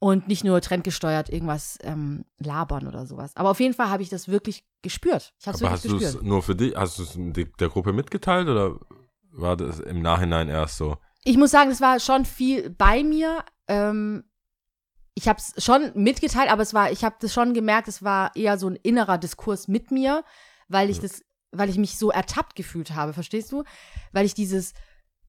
Und 0.02 0.28
nicht 0.28 0.44
nur 0.44 0.62
trendgesteuert 0.62 1.28
irgendwas 1.28 1.78
ähm, 1.82 2.24
labern 2.38 2.88
oder 2.88 3.06
sowas. 3.06 3.36
Aber 3.36 3.50
auf 3.50 3.60
jeden 3.60 3.74
Fall 3.74 3.90
habe 3.90 4.02
ich 4.02 4.08
das 4.08 4.28
wirklich 4.28 4.64
gespürt. 4.80 5.34
Ich 5.38 5.46
habe 5.46 5.56
es 5.56 5.60
wirklich 5.60 5.72
hast 5.72 5.84
du 5.84 5.96
es 5.96 6.02
gespürt. 6.02 6.24
nur 6.24 6.42
für 6.42 6.56
dich, 6.56 6.74
hast 6.74 6.98
du 6.98 7.02
es 7.02 7.18
der 7.58 7.68
Gruppe 7.68 7.92
mitgeteilt 7.92 8.48
oder 8.48 8.78
war 9.30 9.58
das 9.58 9.78
im 9.78 10.00
Nachhinein 10.00 10.48
erst 10.48 10.78
so? 10.78 10.96
Ich 11.24 11.36
muss 11.36 11.50
sagen, 11.50 11.70
es 11.70 11.82
war 11.82 12.00
schon 12.00 12.24
viel 12.24 12.70
bei 12.70 13.04
mir. 13.04 13.44
Ähm, 13.68 14.24
ich 15.14 15.28
habe 15.28 15.38
es 15.38 15.62
schon 15.62 15.92
mitgeteilt, 15.94 16.50
aber 16.50 16.62
es 16.62 16.72
war, 16.72 16.90
ich 16.90 17.04
habe 17.04 17.16
das 17.20 17.32
schon 17.34 17.52
gemerkt, 17.52 17.88
es 17.88 18.02
war 18.02 18.34
eher 18.34 18.56
so 18.56 18.68
ein 18.68 18.76
innerer 18.76 19.18
Diskurs 19.18 19.68
mit 19.68 19.90
mir, 19.90 20.24
weil 20.68 20.88
ich 20.88 20.98
das, 20.98 21.22
weil 21.50 21.68
ich 21.68 21.76
mich 21.76 21.98
so 21.98 22.10
ertappt 22.10 22.56
gefühlt 22.56 22.94
habe, 22.94 23.12
verstehst 23.12 23.52
du? 23.52 23.64
Weil 24.12 24.24
ich 24.24 24.32
dieses, 24.32 24.72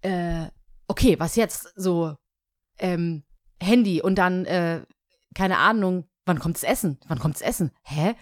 äh, 0.01 0.45
okay, 0.87 1.19
was 1.19 1.35
jetzt 1.35 1.73
so 1.75 2.15
ähm, 2.79 3.23
Handy 3.61 4.01
und 4.01 4.15
dann 4.15 4.45
äh, 4.45 4.81
keine 5.35 5.57
Ahnung, 5.59 6.05
wann 6.25 6.39
kommt's 6.39 6.63
Essen? 6.63 6.99
Wann 7.07 7.19
kommt's 7.19 7.41
Essen? 7.41 7.71
Hä? 7.83 8.15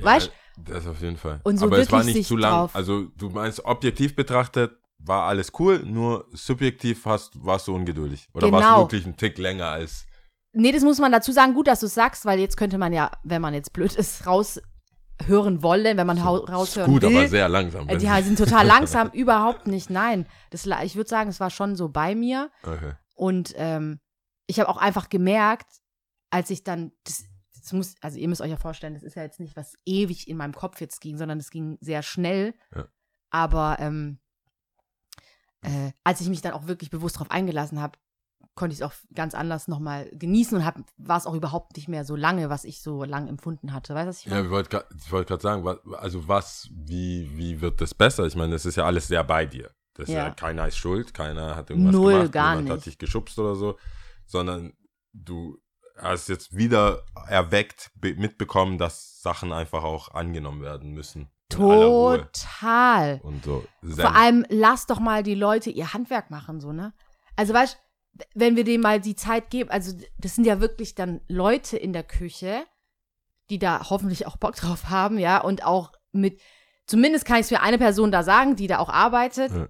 Weißt? 0.00 0.30
Ja, 0.58 0.74
das 0.74 0.86
auf 0.86 1.00
jeden 1.00 1.16
Fall. 1.16 1.40
Und 1.42 1.58
so 1.58 1.66
Aber 1.66 1.78
es 1.78 1.90
war 1.90 2.04
nicht 2.04 2.26
zu 2.26 2.36
lang. 2.36 2.52
drauf- 2.52 2.76
Also 2.76 3.04
du 3.16 3.30
meinst, 3.30 3.64
objektiv 3.64 4.14
betrachtet 4.14 4.76
war 4.98 5.24
alles 5.28 5.52
cool, 5.58 5.80
nur 5.84 6.26
subjektiv 6.32 7.04
hast, 7.04 7.32
warst 7.44 7.68
du 7.68 7.74
ungeduldig. 7.74 8.28
Oder 8.32 8.50
warst 8.52 8.64
Genau. 8.64 8.76
du 8.76 8.82
wirklich 8.84 9.04
einen 9.04 9.16
Tick 9.16 9.38
länger 9.38 9.66
als. 9.66 10.06
Nee, 10.52 10.72
das 10.72 10.82
muss 10.82 10.98
man 10.98 11.12
dazu 11.12 11.32
sagen. 11.32 11.52
Gut, 11.54 11.66
dass 11.68 11.80
du 11.80 11.86
sagst, 11.86 12.24
weil 12.24 12.38
jetzt 12.40 12.56
könnte 12.56 12.78
man 12.78 12.92
ja, 12.92 13.10
wenn 13.24 13.42
man 13.42 13.52
jetzt 13.54 13.72
blöd 13.74 13.94
ist, 13.94 14.26
raushören 14.26 15.62
wollen, 15.62 15.96
wenn 15.96 16.06
man 16.06 16.24
hau- 16.24 16.44
raushören 16.44 16.90
Gut, 16.90 17.02
will. 17.02 17.16
aber 17.16 17.28
sehr 17.28 17.48
langsam. 17.48 17.88
Äh, 17.88 17.98
Die 17.98 18.06
sie- 18.06 18.22
sind 18.22 18.38
total 18.38 18.66
langsam, 18.66 19.10
überhaupt 19.10 19.66
nicht. 19.66 19.90
Nein, 19.90 20.26
das, 20.50 20.66
ich 20.84 20.96
würde 20.96 21.08
sagen, 21.10 21.28
es 21.30 21.40
war 21.40 21.50
schon 21.50 21.76
so 21.76 21.88
bei 21.88 22.14
mir. 22.14 22.50
Okay. 22.62 22.92
Und 23.14 23.52
ähm, 23.56 23.98
ich 24.46 24.60
habe 24.60 24.68
auch 24.68 24.76
einfach 24.76 25.08
gemerkt, 25.08 25.66
als 26.30 26.50
ich 26.50 26.62
dann, 26.64 26.92
das, 27.04 27.24
das 27.60 27.72
muss, 27.72 27.94
also 28.00 28.18
ihr 28.18 28.28
müsst 28.28 28.40
euch 28.40 28.50
ja 28.50 28.56
vorstellen, 28.56 28.94
das 28.94 29.02
ist 29.02 29.16
ja 29.16 29.22
jetzt 29.22 29.40
nicht, 29.40 29.56
was 29.56 29.74
ewig 29.84 30.28
in 30.28 30.36
meinem 30.36 30.54
Kopf 30.54 30.80
jetzt 30.80 31.00
ging, 31.00 31.16
sondern 31.18 31.38
es 31.38 31.50
ging 31.50 31.78
sehr 31.80 32.02
schnell. 32.02 32.54
Ja. 32.74 32.86
Aber 33.30 33.76
ähm, 33.80 34.18
äh, 35.62 35.90
als 36.04 36.20
ich 36.20 36.28
mich 36.28 36.42
dann 36.42 36.52
auch 36.52 36.66
wirklich 36.66 36.90
bewusst 36.90 37.16
darauf 37.16 37.30
eingelassen 37.30 37.80
habe, 37.80 37.98
konnte 38.54 38.72
ich 38.72 38.80
es 38.80 38.86
auch 38.86 38.94
ganz 39.14 39.34
anders 39.34 39.68
nochmal 39.68 40.08
genießen 40.12 40.56
und 40.56 40.64
hab, 40.64 40.78
war 40.96 41.18
es 41.18 41.26
auch 41.26 41.34
überhaupt 41.34 41.76
nicht 41.76 41.88
mehr 41.88 42.04
so 42.04 42.16
lange, 42.16 42.48
was 42.48 42.64
ich 42.64 42.80
so 42.80 43.04
lang 43.04 43.28
empfunden 43.28 43.72
hatte. 43.74 43.94
Weißt 43.94 44.06
du, 44.06 44.08
was 44.08 44.18
ich 44.20 44.24
Ja, 44.26 44.30
meine? 44.34 44.44
ich 44.46 44.50
wollte 44.50 44.70
grad- 44.70 44.86
ich 44.96 45.12
wollte 45.12 45.28
gerade 45.28 45.42
sagen, 45.42 45.64
was, 45.64 45.78
also 45.98 46.26
was, 46.28 46.68
wie, 46.72 47.30
wie 47.36 47.60
wird 47.60 47.80
das 47.80 47.92
besser? 47.92 48.24
Ich 48.26 48.36
meine, 48.36 48.52
das 48.52 48.64
ist 48.64 48.76
ja 48.76 48.84
alles 48.86 49.08
sehr 49.08 49.24
bei 49.24 49.44
dir. 49.44 49.70
Das 49.94 50.08
ist 50.08 50.14
ja. 50.14 50.28
Ja. 50.28 50.30
keiner 50.30 50.66
ist 50.68 50.76
schuld, 50.76 51.12
keiner 51.14 51.56
hat 51.56 51.68
irgendwas 51.70 51.92
Null, 51.94 52.12
gemacht, 52.12 52.32
gar 52.32 52.50
niemand 52.54 52.70
hat 52.70 52.76
nicht. 52.76 52.86
dich 52.86 52.98
geschubst 52.98 53.38
oder 53.38 53.54
so, 53.56 53.78
sondern 54.26 54.72
du 55.12 55.58
hast 55.96 56.28
jetzt 56.28 56.54
wieder 56.54 57.04
erweckt, 57.28 57.90
be- 57.94 58.14
mitbekommen, 58.14 58.76
dass 58.78 59.20
Sachen 59.22 59.52
einfach 59.52 59.82
auch 59.82 60.12
angenommen 60.14 60.60
werden 60.62 60.92
müssen. 60.92 61.30
Total. 61.48 63.20
Und 63.22 63.44
so. 63.44 63.64
Vor 63.82 64.14
allem, 64.14 64.44
lass 64.48 64.86
doch 64.86 64.98
mal 65.00 65.22
die 65.22 65.34
Leute 65.34 65.70
ihr 65.70 65.92
Handwerk 65.94 66.30
machen, 66.30 66.60
so, 66.60 66.72
ne? 66.72 66.92
Also, 67.36 67.54
weißt 67.54 67.78
wenn 68.34 68.56
wir 68.56 68.64
denen 68.64 68.82
mal 68.82 68.98
die 68.98 69.14
Zeit 69.14 69.50
geben, 69.50 69.68
also, 69.68 69.92
das 70.16 70.34
sind 70.34 70.46
ja 70.46 70.58
wirklich 70.58 70.94
dann 70.94 71.20
Leute 71.28 71.76
in 71.76 71.92
der 71.92 72.02
Küche, 72.02 72.64
die 73.50 73.58
da 73.58 73.90
hoffentlich 73.90 74.26
auch 74.26 74.38
Bock 74.38 74.56
drauf 74.56 74.88
haben, 74.88 75.18
ja, 75.18 75.38
und 75.42 75.66
auch 75.66 75.92
mit, 76.12 76.40
zumindest 76.86 77.26
kann 77.26 77.36
ich 77.36 77.42
es 77.42 77.48
für 77.50 77.60
eine 77.60 77.76
Person 77.76 78.10
da 78.10 78.22
sagen, 78.22 78.56
die 78.56 78.68
da 78.68 78.78
auch 78.78 78.88
arbeitet, 78.88 79.52
Ja. 79.52 79.68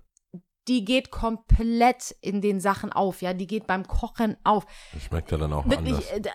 Die 0.68 0.84
geht 0.84 1.10
komplett 1.10 2.14
in 2.20 2.40
den 2.40 2.60
Sachen 2.60 2.92
auf, 2.92 3.22
ja, 3.22 3.32
die 3.34 3.46
geht 3.46 3.66
beim 3.66 3.86
Kochen 3.86 4.36
auf. 4.44 4.66
Das 4.92 5.02
schmeckt 5.04 5.30
ja 5.30 5.38
dann 5.38 5.52
auch 5.52 5.64
Wirklich, 5.68 5.94
anders. 6.12 6.28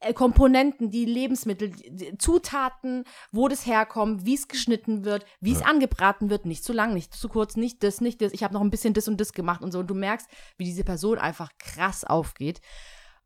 äh, 0.00 0.10
äh, 0.10 0.12
Komponenten, 0.14 0.90
die 0.90 1.04
Lebensmittel, 1.04 1.70
die- 1.70 2.16
Zutaten, 2.18 3.04
wo 3.32 3.48
das 3.48 3.66
herkommt, 3.66 4.24
wie 4.24 4.34
es 4.34 4.46
geschnitten 4.48 5.04
wird, 5.04 5.26
wie 5.40 5.52
es 5.52 5.60
Ja. 5.60 5.66
angebraten 5.66 6.30
wird, 6.30 6.46
nicht 6.46 6.62
zu 6.64 6.72
lang, 6.72 6.94
nicht 6.94 7.12
zu 7.14 7.28
kurz, 7.28 7.56
nicht 7.56 7.82
das, 7.82 8.00
nicht 8.00 8.20
das. 8.22 8.32
Ich 8.32 8.44
habe 8.44 8.54
noch 8.54 8.60
ein 8.60 8.70
bisschen 8.70 8.94
das 8.94 9.08
und 9.08 9.20
das 9.20 9.32
gemacht 9.32 9.60
und 9.62 9.72
so. 9.72 9.80
Und 9.80 9.88
du 9.88 9.94
merkst, 9.94 10.28
wie 10.56 10.64
diese 10.64 10.84
Person 10.84 11.18
einfach 11.18 11.50
krass 11.58 12.04
aufgeht. 12.04 12.60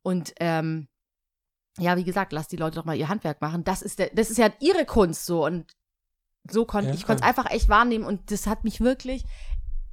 Und 0.02 0.33
ähm, 0.40 0.88
ja, 1.78 1.96
wie 1.96 2.05
gesagt, 2.05 2.33
lass 2.33 2.48
die 2.48 2.57
Leute 2.57 2.76
doch 2.76 2.85
mal 2.85 2.96
ihr 2.96 3.09
Handwerk 3.09 3.40
machen. 3.40 3.64
Das 3.64 3.83
ist 3.83 3.98
der, 3.98 4.11
das 4.14 4.31
ist 4.31 4.38
ja 4.38 4.50
ihre 4.61 4.85
Kunst 4.87 5.26
so. 5.26 5.44
Und 5.44 5.72
so 6.50 6.64
konnte 6.64 6.88
Ja, 6.90 6.94
ich 6.94 7.07
konnte 7.07 7.22
es 7.22 7.28
einfach 7.28 7.50
echt 7.50 7.68
wahrnehmen 7.68 8.05
und 8.05 8.31
das 8.31 8.46
hat 8.46 8.64
mich 8.64 8.81
wirklich 8.81 9.24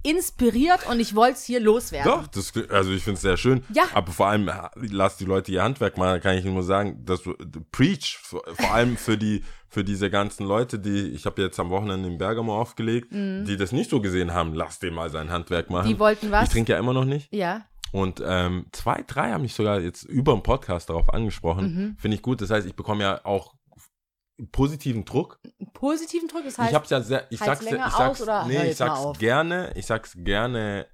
inspiriert 0.03 0.87
und 0.89 0.99
ich 0.99 1.15
wollte 1.15 1.33
es 1.33 1.43
hier 1.43 1.59
loswerden. 1.59 2.11
Doch, 2.11 2.27
das, 2.27 2.53
also 2.69 2.91
ich 2.91 3.03
finde 3.03 3.15
es 3.15 3.21
sehr 3.21 3.37
schön. 3.37 3.63
Ja. 3.73 3.83
Aber 3.93 4.11
vor 4.11 4.27
allem, 4.27 4.49
lass 4.75 5.17
die 5.17 5.25
Leute 5.25 5.51
ihr 5.51 5.63
Handwerk 5.63 5.97
machen, 5.97 6.09
da 6.11 6.19
kann 6.19 6.37
ich 6.37 6.45
nur 6.45 6.63
sagen, 6.63 7.03
dass 7.05 7.23
du 7.23 7.35
preach, 7.71 8.17
vor 8.21 8.41
vor 8.53 8.71
allem 8.71 8.97
für 8.97 9.17
die, 9.17 9.43
für 9.67 9.83
diese 9.83 10.09
ganzen 10.09 10.45
Leute, 10.45 10.79
die, 10.79 11.09
ich 11.09 11.25
habe 11.25 11.41
jetzt 11.41 11.59
am 11.59 11.69
Wochenende 11.69 12.07
in 12.07 12.17
Bergamo 12.17 12.59
aufgelegt, 12.59 13.11
die 13.11 13.57
das 13.57 13.71
nicht 13.71 13.89
so 13.89 14.01
gesehen 14.01 14.33
haben, 14.33 14.53
lass 14.53 14.79
den 14.79 14.93
mal 14.93 15.09
sein 15.09 15.29
Handwerk 15.29 15.69
machen. 15.69 15.87
Mhm. 15.87 15.93
Die 15.93 15.99
wollten 15.99 16.31
was? 16.31 16.45
Ich 16.45 16.49
trinke 16.49 16.71
ja 16.71 16.79
immer 16.79 16.93
noch 16.93 17.05
nicht. 17.05 17.33
Ja. 17.33 17.65
Und 17.91 18.21
ähm, 18.25 18.67
zwei, 18.71 19.03
drei 19.05 19.31
haben 19.31 19.41
mich 19.41 19.55
sogar 19.55 19.79
jetzt 19.79 20.03
über 20.03 20.33
den 20.33 20.43
Podcast 20.43 20.89
darauf 20.89 21.11
angesprochen. 21.13 21.73
Mhm. 21.73 21.97
Finde 21.97 22.15
ich 22.15 22.21
gut. 22.21 22.41
Das 22.41 22.51
heißt, 22.51 22.67
ich 22.67 22.75
bekomme 22.75 23.03
ja 23.03 23.25
auch 23.25 23.55
positiven 24.51 25.05
Druck. 25.05 25.39
Positiven 25.73 26.27
Druck, 26.27 26.43
das 26.45 26.57
heißt, 26.57 26.69
ich 26.69 26.75
hab's 26.75 26.89
ja 26.89 27.01
sehr, 27.01 27.27
ich 27.31 27.39
sag's, 27.39 27.61
ich 27.61 27.71
länger 27.71 27.89
sag's, 27.89 27.95
aus 27.95 28.21
oder 28.21 28.45
nee, 28.45 28.69
ich 28.71 28.77
sag's 28.77 29.19
gerne, 29.19 29.71
ich 29.75 29.85
sag's 29.85 30.13
gerne 30.17 30.87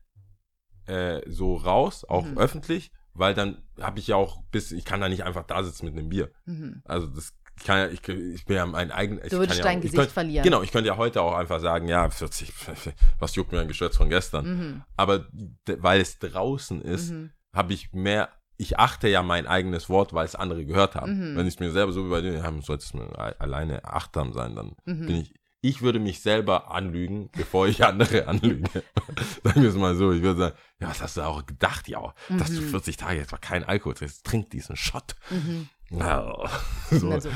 äh, 0.88 1.21
so 1.29 1.55
raus, 1.55 2.05
auch 2.05 2.25
Mhm. 2.25 2.38
öffentlich, 2.38 2.91
weil 3.13 3.34
dann 3.34 3.63
habe 3.81 3.99
ich 3.99 4.08
ja 4.08 4.15
auch 4.15 4.43
bis, 4.51 4.71
ich 4.71 4.86
kann 4.86 5.01
da 5.01 5.10
nicht 5.10 5.23
einfach 5.23 5.43
da 5.45 5.63
sitzen 5.63 5.86
mit 5.86 5.97
einem 5.97 6.10
Bier. 6.10 6.31
mhm. 6.45 6.81
Also 6.86 7.08
das 7.08 7.34
ich 7.58 7.63
kann 7.63 7.77
ja, 7.77 7.88
ich, 7.88 8.05
ich 8.05 8.43
bin 8.45 8.58
ja 8.58 8.65
mein 8.65 8.91
eigen. 8.91 9.17
ich 9.23 9.29
Du 9.29 9.38
würdest 9.38 9.51
kann 9.51 9.58
ja 9.60 9.63
dein 9.63 9.75
auch, 9.75 9.77
ich 9.77 9.91
Gesicht 9.91 10.01
könnt, 10.01 10.12
verlieren. 10.12 10.43
Genau, 10.43 10.62
ich 10.62 10.73
könnte 10.73 10.89
ja 10.89 10.97
heute 10.97 11.21
auch 11.21 11.34
einfach 11.34 11.62
sagen, 11.62 11.88
ja, 11.88 12.10
40, 12.10 12.51
was 13.19 13.34
juckt 13.36 13.53
mir 13.53 13.62
ein 13.62 13.69
Geschwätz 13.69 13.95
von 13.95 14.10
gestern. 14.10 14.45
Mhm. 14.45 14.84
Aber 14.97 15.25
weil 15.65 16.01
es 16.01 16.19
draußen 16.19 16.81
ist, 16.81 17.12
Mhm. 17.12 17.31
habe 17.55 17.71
ich 17.73 17.93
mehr, 17.93 18.27
ich 18.58 18.80
achte 18.80 19.08
ja 19.08 19.22
mein 19.24 19.48
eigenes 19.48 19.89
Wort, 19.89 20.13
weil 20.13 20.26
es 20.26 20.36
andere 20.36 20.65
gehört 20.65 20.96
haben. 20.96 21.32
Mhm. 21.34 21.38
Wenn 21.38 21.48
ich 21.48 21.60
mir 21.60 21.72
selber 21.72 21.91
so 21.91 22.10
dir, 22.22 22.34
ja, 22.34 22.62
sollte 22.62 22.84
es 22.86 22.94
mir 22.94 23.08
alleine 23.39 23.84
achtsam 23.86 24.34
sein, 24.34 24.56
dann 24.56 24.76
Mhm. 24.86 25.06
bin 25.06 25.15
ich, 25.18 25.34
ich 25.62 25.82
würde 25.82 26.00
mich 26.00 26.22
selber 26.22 26.72
anlügen, 26.72 27.30
bevor 27.36 27.68
ich 27.68 27.84
andere 27.84 28.28
anlüge. 28.28 28.70
Sagen 29.44 29.62
wir 29.62 29.70
es 29.70 29.76
mal 29.76 29.96
so, 29.96 30.12
ich 30.12 30.22
würde 30.22 30.39
sagen, 30.39 30.56
ja, 30.80 30.89
was 30.89 31.02
hast 31.02 31.18
du 31.18 31.22
auch 31.22 31.46
gedacht, 31.46 31.88
ja, 31.88 32.13
dass 32.38 32.52
du 32.54 32.62
Mhm. 32.62 32.70
40 32.70 32.98
Tage 32.98 33.20
jetzt 33.20 33.32
mal 33.32 33.39
keinen 33.39 33.63
Alkohol 33.63 33.96
trinkst, 33.96 34.24
trink 34.26 34.50
diesen 34.52 34.76
Shot. 34.76 35.15
Mhm. 35.30 35.68
Ja, 35.91 36.36
so. 36.91 37.12
Also, 37.12 37.30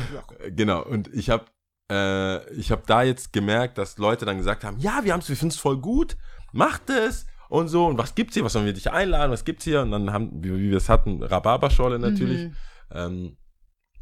Genau, 0.49 0.83
und 0.83 1.07
ich 1.13 1.29
habe 1.29 1.45
äh, 1.91 2.47
ich 2.53 2.71
habe 2.71 2.83
da 2.85 3.01
jetzt 3.01 3.33
gemerkt, 3.33 3.79
dass 3.79 3.97
Leute 3.97 4.23
dann 4.25 4.37
gesagt 4.37 4.63
haben, 4.63 4.77
ja, 4.77 5.03
wir 5.03 5.11
haben's, 5.13 5.27
wir 5.27 5.35
finden's 5.35 5.59
voll 5.59 5.77
gut, 5.79 6.17
macht 6.51 6.89
es 6.91 7.25
und 7.49 7.67
so 7.67 7.85
und 7.87 7.97
was 7.97 8.15
gibt's 8.15 8.35
hier, 8.35 8.43
was 8.45 8.53
sollen 8.53 8.65
wir 8.65 8.73
dich 8.73 8.89
einladen, 8.91 9.31
was 9.31 9.43
gibt's 9.43 9.65
hier 9.65 9.81
und 9.81 9.91
dann 9.91 10.13
haben, 10.13 10.31
wie, 10.43 10.51
wie 10.53 10.69
wir 10.71 10.77
es 10.77 10.87
hatten, 10.87 11.21
Rhabarberschorle 11.21 11.99
natürlich, 11.99 12.45
Mhm. 12.45 12.55
ähm, 12.91 13.37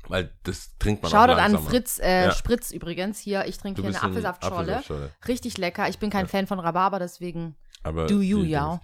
weil 0.09 0.31
das 0.43 0.77
trinkt 0.77 1.01
man 1.03 1.11
Shoutout 1.11 1.33
auch 1.33 1.37
an 1.37 1.51
langsamer. 1.53 1.69
Fritz 1.69 1.99
äh, 1.99 2.25
Ja. 2.25 2.31
Spritz 2.31 2.71
übrigens 2.71 3.19
hier. 3.19 3.45
Ich 3.45 3.57
trinke 3.57 3.81
hier 3.81 3.89
eine 3.89 4.01
ein 4.01 4.09
Apfelsaftschorle. 4.09 4.57
Apfelsaftschorle. 4.77 5.11
Richtig 5.27 5.57
lecker. 5.57 5.89
Ich 5.89 5.99
bin 5.99 6.09
kein 6.09 6.27
Fan 6.27 6.47
von 6.47 6.59
Rhabarber, 6.59 6.99
deswegen 6.99 7.55
Aber 7.83 8.05
do 8.07 8.21
you, 8.21 8.43
ja. 8.43 8.79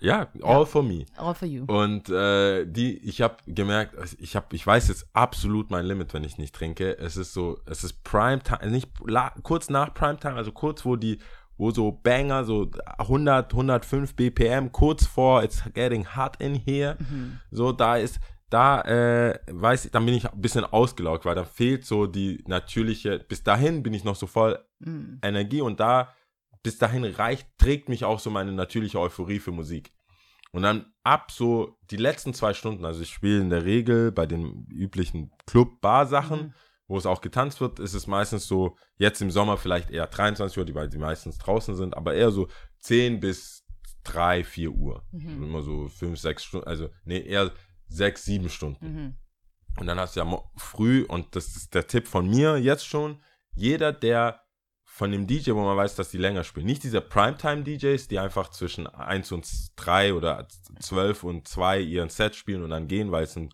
Ja, 0.00 0.28
all 0.42 0.64
for 0.64 0.82
me. 0.84 1.06
All 1.16 1.34
for 1.34 1.48
you. 1.48 1.64
Und 1.66 2.08
äh, 2.08 2.66
die, 2.66 2.98
ich 2.98 3.20
habe 3.20 3.36
gemerkt, 3.46 3.96
also 3.98 4.14
ich 4.20 4.36
habe, 4.36 4.46
ich 4.54 4.64
weiß 4.64 4.88
jetzt 4.88 5.08
absolut 5.12 5.70
mein 5.70 5.86
Limit, 5.86 6.14
wenn 6.14 6.22
ich 6.22 6.38
nicht 6.38 6.54
trinke. 6.54 6.96
Es 6.98 7.16
ist 7.16 7.32
so, 7.32 7.58
es 7.66 7.82
ist 7.82 8.04
Primetime, 8.04 8.70
nicht 8.70 8.88
la, 9.06 9.32
kurz 9.42 9.70
nach 9.70 9.92
Primetime, 9.94 10.34
also 10.34 10.52
kurz 10.52 10.84
wo 10.84 10.94
die, 10.96 11.18
wo 11.58 11.70
so 11.70 11.92
Banger, 11.92 12.44
so 12.44 12.70
100, 12.98 13.52
105 13.52 14.14
BPM, 14.14 14.72
kurz 14.72 15.06
vor 15.06 15.42
It's 15.42 15.62
getting 15.74 16.06
hot 16.16 16.40
in 16.40 16.54
here. 16.54 16.96
Mhm. 16.98 17.40
So, 17.50 17.72
da 17.72 17.96
ist, 17.96 18.20
da 18.48 18.80
äh, 18.82 19.38
weiß 19.50 19.86
ich, 19.86 19.90
dann 19.90 20.06
bin 20.06 20.14
ich 20.14 20.30
ein 20.32 20.40
bisschen 20.40 20.64
ausgelaugt, 20.64 21.26
weil 21.26 21.34
da 21.34 21.44
fehlt 21.44 21.84
so 21.84 22.06
die 22.06 22.42
natürliche, 22.46 23.18
bis 23.18 23.42
dahin 23.42 23.82
bin 23.82 23.92
ich 23.92 24.04
noch 24.04 24.16
so 24.16 24.26
voll 24.26 24.58
Mhm. 24.80 25.18
Energie 25.22 25.60
und 25.60 25.80
da 25.80 26.14
bis 26.62 26.78
dahin 26.78 27.04
reicht, 27.04 27.48
trägt 27.58 27.88
mich 27.88 28.04
auch 28.04 28.20
so 28.20 28.30
meine 28.30 28.52
natürliche 28.52 29.00
Euphorie 29.00 29.40
für 29.40 29.50
Musik. 29.52 29.92
Und 30.52 30.62
dann 30.62 30.86
ab 31.02 31.30
so 31.30 31.76
die 31.90 31.96
letzten 31.96 32.32
zwei 32.32 32.54
Stunden, 32.54 32.84
also 32.84 33.02
ich 33.02 33.10
spiele 33.10 33.40
in 33.40 33.50
der 33.50 33.64
Regel 33.64 34.12
bei 34.12 34.24
den 34.26 34.66
üblichen 34.70 35.30
Club-Bar-Sachen, 35.46 36.40
Mhm. 36.40 36.52
Wo 36.88 36.96
es 36.96 37.06
auch 37.06 37.20
getanzt 37.20 37.60
wird, 37.60 37.78
ist 37.78 37.94
es 37.94 38.06
meistens 38.06 38.48
so, 38.48 38.76
jetzt 38.96 39.20
im 39.20 39.30
Sommer 39.30 39.58
vielleicht 39.58 39.90
eher 39.90 40.06
23 40.06 40.58
Uhr, 40.58 40.64
die, 40.64 40.74
weil 40.74 40.88
die 40.88 40.98
meistens 40.98 41.38
draußen 41.38 41.76
sind, 41.76 41.96
aber 41.96 42.14
eher 42.14 42.30
so 42.30 42.48
10 42.80 43.20
bis 43.20 43.64
3, 44.04 44.42
4 44.42 44.70
Uhr. 44.70 45.04
Mhm. 45.12 45.42
Immer 45.44 45.62
so 45.62 45.88
5, 45.88 46.18
6 46.18 46.44
Stunden, 46.44 46.66
also 46.66 46.88
nee, 47.04 47.20
eher 47.20 47.52
6, 47.88 48.24
7 48.24 48.48
Stunden. 48.48 48.86
Mhm. 48.86 49.16
Und 49.78 49.86
dann 49.86 50.00
hast 50.00 50.16
du 50.16 50.20
ja 50.20 50.42
früh, 50.56 51.04
und 51.04 51.36
das 51.36 51.56
ist 51.56 51.74
der 51.74 51.86
Tipp 51.86 52.08
von 52.08 52.28
mir 52.28 52.56
jetzt 52.56 52.86
schon, 52.86 53.22
jeder, 53.54 53.92
der 53.92 54.40
von 54.84 55.12
dem 55.12 55.26
DJ, 55.26 55.52
wo 55.52 55.62
man 55.62 55.76
weiß, 55.76 55.94
dass 55.94 56.10
die 56.10 56.18
länger 56.18 56.42
spielen, 56.42 56.66
nicht 56.66 56.82
diese 56.82 57.00
Primetime-DJs, 57.00 58.08
die 58.08 58.18
einfach 58.18 58.50
zwischen 58.50 58.86
1 58.86 59.30
und 59.30 59.46
3 59.76 60.14
oder 60.14 60.48
12 60.80 61.22
und 61.22 61.46
2 61.46 61.80
ihren 61.80 62.08
Set 62.08 62.34
spielen 62.34 62.64
und 62.64 62.70
dann 62.70 62.88
gehen, 62.88 63.12
weil 63.12 63.24
es 63.24 63.36
ein 63.36 63.50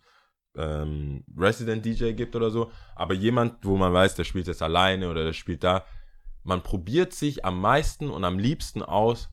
ähm, 0.57 1.23
Resident-DJ 1.37 2.11
gibt 2.13 2.35
oder 2.35 2.49
so, 2.51 2.71
aber 2.95 3.13
jemand, 3.13 3.65
wo 3.65 3.77
man 3.77 3.93
weiß, 3.93 4.15
der 4.15 4.23
spielt 4.23 4.47
jetzt 4.47 4.61
alleine 4.61 5.09
oder 5.09 5.23
der 5.23 5.33
spielt 5.33 5.63
da, 5.63 5.85
man 6.43 6.61
probiert 6.63 7.13
sich 7.13 7.43
am 7.45 7.59
meisten 7.59 8.09
und 8.09 8.23
am 8.23 8.37
liebsten 8.39 8.83
aus, 8.83 9.29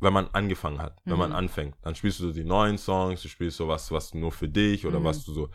wenn 0.00 0.12
man 0.12 0.28
angefangen 0.32 0.80
hat, 0.80 0.98
wenn 1.04 1.18
man 1.18 1.30
Mhm. 1.30 1.36
anfängt. 1.36 1.76
Dann 1.82 1.94
spielst 1.94 2.18
du 2.20 2.24
so 2.28 2.32
die 2.32 2.44
neuen 2.44 2.76
Songs, 2.76 3.22
du 3.22 3.28
spielst 3.28 3.56
so 3.56 3.68
was, 3.68 3.90
was 3.92 4.14
nur 4.14 4.32
für 4.32 4.48
dich 4.48 4.84
oder 4.86 5.00
Mhm. 5.00 5.04
was 5.04 5.24
du 5.24 5.32
so 5.32 5.48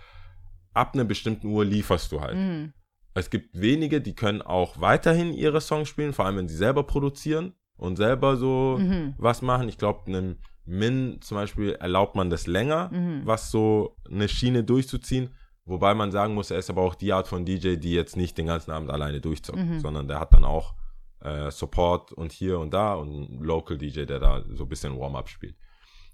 ab 0.74 0.92
einer 0.94 1.04
bestimmten 1.04 1.48
Uhr 1.48 1.66
lieferst 1.66 2.12
du 2.12 2.22
halt. 2.22 2.36
Mhm. 2.36 2.74
Es 3.14 3.30
gibt 3.30 3.60
wenige, 3.60 4.00
die 4.00 4.14
können 4.16 4.42
auch 4.42 4.80
weiterhin 4.80 5.34
ihre 5.34 5.60
Songs 5.60 5.90
spielen, 5.90 6.14
vor 6.14 6.26
allem 6.26 6.38
wenn 6.38 6.48
sie 6.48 6.56
selber 6.56 6.84
produzieren 6.84 7.54
und 7.76 7.96
selber 7.98 8.38
so 8.38 8.78
Mhm. 8.80 9.16
was 9.18 9.42
machen. 9.42 9.70
Ich 9.70 9.78
glaube, 9.78 10.06
einem 10.08 10.38
Min 10.68 11.20
zum 11.22 11.36
Beispiel 11.38 11.72
erlaubt 11.74 12.16
man 12.16 12.30
das 12.30 12.46
länger, 12.46 12.90
Mhm. 12.92 13.22
was 13.26 13.50
so 13.52 13.96
eine 14.10 14.28
Schiene 14.28 14.64
durchzuziehen. 14.64 15.34
Wobei 15.66 15.94
man 15.94 16.12
sagen 16.12 16.34
muss, 16.34 16.52
er 16.52 16.60
ist 16.60 16.70
aber 16.70 16.82
auch 16.82 16.96
die 16.96 17.12
Art 17.14 17.28
von 17.28 17.46
DJ, 17.46 17.76
die 17.78 17.94
jetzt 17.94 18.16
nicht 18.18 18.38
den 18.38 18.46
ganzen 18.48 18.72
Abend 18.72 18.90
alleine 18.90 19.20
durchzockt, 19.22 19.60
Mhm. 19.60 19.80
sondern 19.80 20.08
der 20.08 20.20
hat 20.20 20.34
dann 20.34 20.44
auch 20.46 20.76
äh, 21.22 21.50
Support 21.50 22.14
und 22.14 22.32
hier 22.32 22.60
und 22.60 22.74
da 22.74 22.94
und 22.94 23.08
einen 23.10 23.44
Local 23.44 23.78
DJ, 23.78 24.06
der 24.06 24.20
da 24.20 24.44
so 24.54 24.64
ein 24.66 24.70
bisschen 24.70 25.00
Warm-up 25.00 25.28
spielt. 25.30 25.56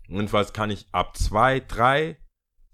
Jedenfalls 0.07 0.53
kann 0.53 0.69
ich 0.71 0.87
ab 0.93 1.17
zwei, 1.17 1.59
drei, 1.59 2.17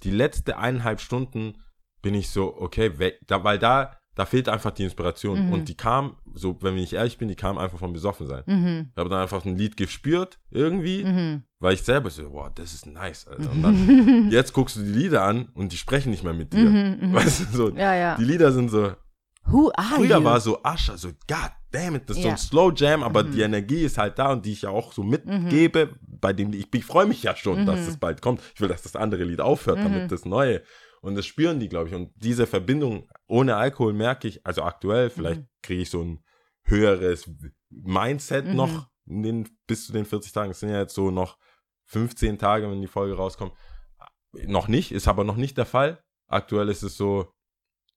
die 0.04 0.12
letzte 0.12 0.58
eineinhalb 0.58 1.02
Stunden 1.02 1.64
bin 2.04 2.14
ich 2.14 2.30
so, 2.30 2.56
okay, 2.56 2.92
weil 3.00 3.60
da, 3.60 3.98
da 4.16 4.26
fehlt 4.26 4.50
einfach 4.50 4.72
die 4.72 4.84
Inspiration. 4.84 5.48
Mhm. 5.48 5.54
Und 5.54 5.70
die 5.70 5.76
kam, 5.76 6.18
so, 6.34 6.58
wenn 6.62 6.78
ich 6.78 6.94
ehrlich 6.94 7.18
bin, 7.18 7.28
die 7.30 7.36
kam 7.36 7.58
einfach 7.58 7.80
vom 7.80 7.94
Besoffensein. 7.94 8.44
Mhm. 8.48 8.90
Ich 8.92 8.98
habe 9.00 9.10
dann 9.10 9.22
einfach 9.22 9.46
ein 9.46 9.58
Lied 9.58 9.78
gespürt, 9.78 10.40
irgendwie, 10.52 11.04
Mhm. 11.06 11.44
weil 11.60 11.74
ich 11.76 11.84
selber 11.84 12.10
so, 12.10 12.32
wow, 12.34 12.50
das 12.54 12.74
ist 12.74 12.86
nice, 12.86 13.28
Alter. 13.28 13.50
Und 13.52 13.62
dann, 13.62 14.30
jetzt 14.32 14.52
guckst 14.54 14.76
du 14.76 14.82
die 14.82 14.92
Lieder 14.92 15.24
an 15.24 15.48
und 15.54 15.72
die 15.72 15.78
sprechen 15.78 16.10
nicht 16.12 16.24
mehr 16.24 16.34
mit 16.34 16.52
dir. 16.54 16.70
Mhm, 16.70 16.98
mhm. 17.10 17.14
Weißt 17.14 17.40
du, 17.42 17.46
so, 17.58 17.70
Ja, 17.70 17.96
ja. 17.96 18.16
die 18.18 18.26
Lieder 18.26 18.52
sind 18.52 18.70
so, 18.70 18.92
Who 19.46 19.72
are 19.76 19.96
früher 19.96 20.18
you? 20.18 20.24
war 20.24 20.40
so 20.42 20.62
Ascher, 20.64 20.98
so, 20.98 21.10
god 21.28 21.52
damn 21.72 21.96
it, 21.96 22.04
das 22.10 22.18
ist 22.18 22.24
so 22.24 22.28
Ja. 22.28 22.34
ein 22.34 22.38
Slow 22.38 22.72
Jam, 22.76 23.02
aber 23.04 23.24
Mhm. 23.24 23.32
die 23.32 23.42
Energie 23.42 23.82
ist 23.84 23.98
halt 23.98 24.20
da 24.20 24.32
und 24.34 24.46
die 24.46 24.52
ich 24.52 24.64
ja 24.64 24.70
auch 24.70 24.92
so 24.92 25.02
mitgebe, 25.04 25.96
bei 26.02 26.34
dem 26.34 26.52
ich, 26.54 26.68
ich 26.74 26.84
freue 26.86 27.06
mich 27.08 27.24
ja 27.24 27.36
schon, 27.36 27.66
dass 27.66 27.88
es 27.88 27.98
bald 27.98 28.22
kommt. 28.22 28.42
Ich 28.54 28.60
will, 28.62 28.68
dass 28.68 28.82
das 28.82 28.96
andere 28.96 29.24
Lied 29.24 29.40
aufhört, 29.40 29.78
damit 29.80 30.12
das 30.12 30.26
neue. 30.26 30.62
Und 31.02 31.16
das 31.16 31.26
spüren 31.26 31.60
die, 31.60 31.70
glaube 31.70 31.90
ich. 31.90 31.96
Und 31.96 32.12
diese 32.16 32.46
Verbindung 32.48 33.08
ohne 33.28 33.56
Alkohol 33.56 33.94
merke 33.94 34.28
ich, 34.28 34.46
also 34.46 34.64
aktuell, 34.64 35.10
vielleicht 35.10 35.42
Mhm. 35.42 35.48
kriege 35.62 35.82
ich 35.82 35.90
so 35.90 36.02
ein 36.04 36.24
höheres 36.64 37.30
Mindset 37.70 38.46
Mhm. 38.48 38.56
noch 38.56 38.90
in 39.08 39.24
den, 39.24 39.50
bis 39.68 39.86
zu 39.88 39.94
den 39.94 40.06
40 40.06 40.32
Tagen. 40.32 40.52
Es 40.52 40.60
sind 40.60 40.70
ja 40.70 40.80
jetzt 40.80 40.94
so 40.96 41.10
noch 41.12 41.38
15 41.86 42.38
Tage, 42.38 42.70
wenn 42.70 42.82
die 42.82 42.88
Folge 42.88 43.16
rauskommt. 43.16 43.54
Noch 44.34 44.68
nicht, 44.68 44.92
ist 44.92 45.08
aber 45.08 45.24
noch 45.24 45.38
nicht 45.38 45.58
der 45.58 45.66
Fall. 45.66 46.04
Aktuell 46.28 46.70
ist 46.70 46.84
es 46.84 46.96
so, 46.96 47.32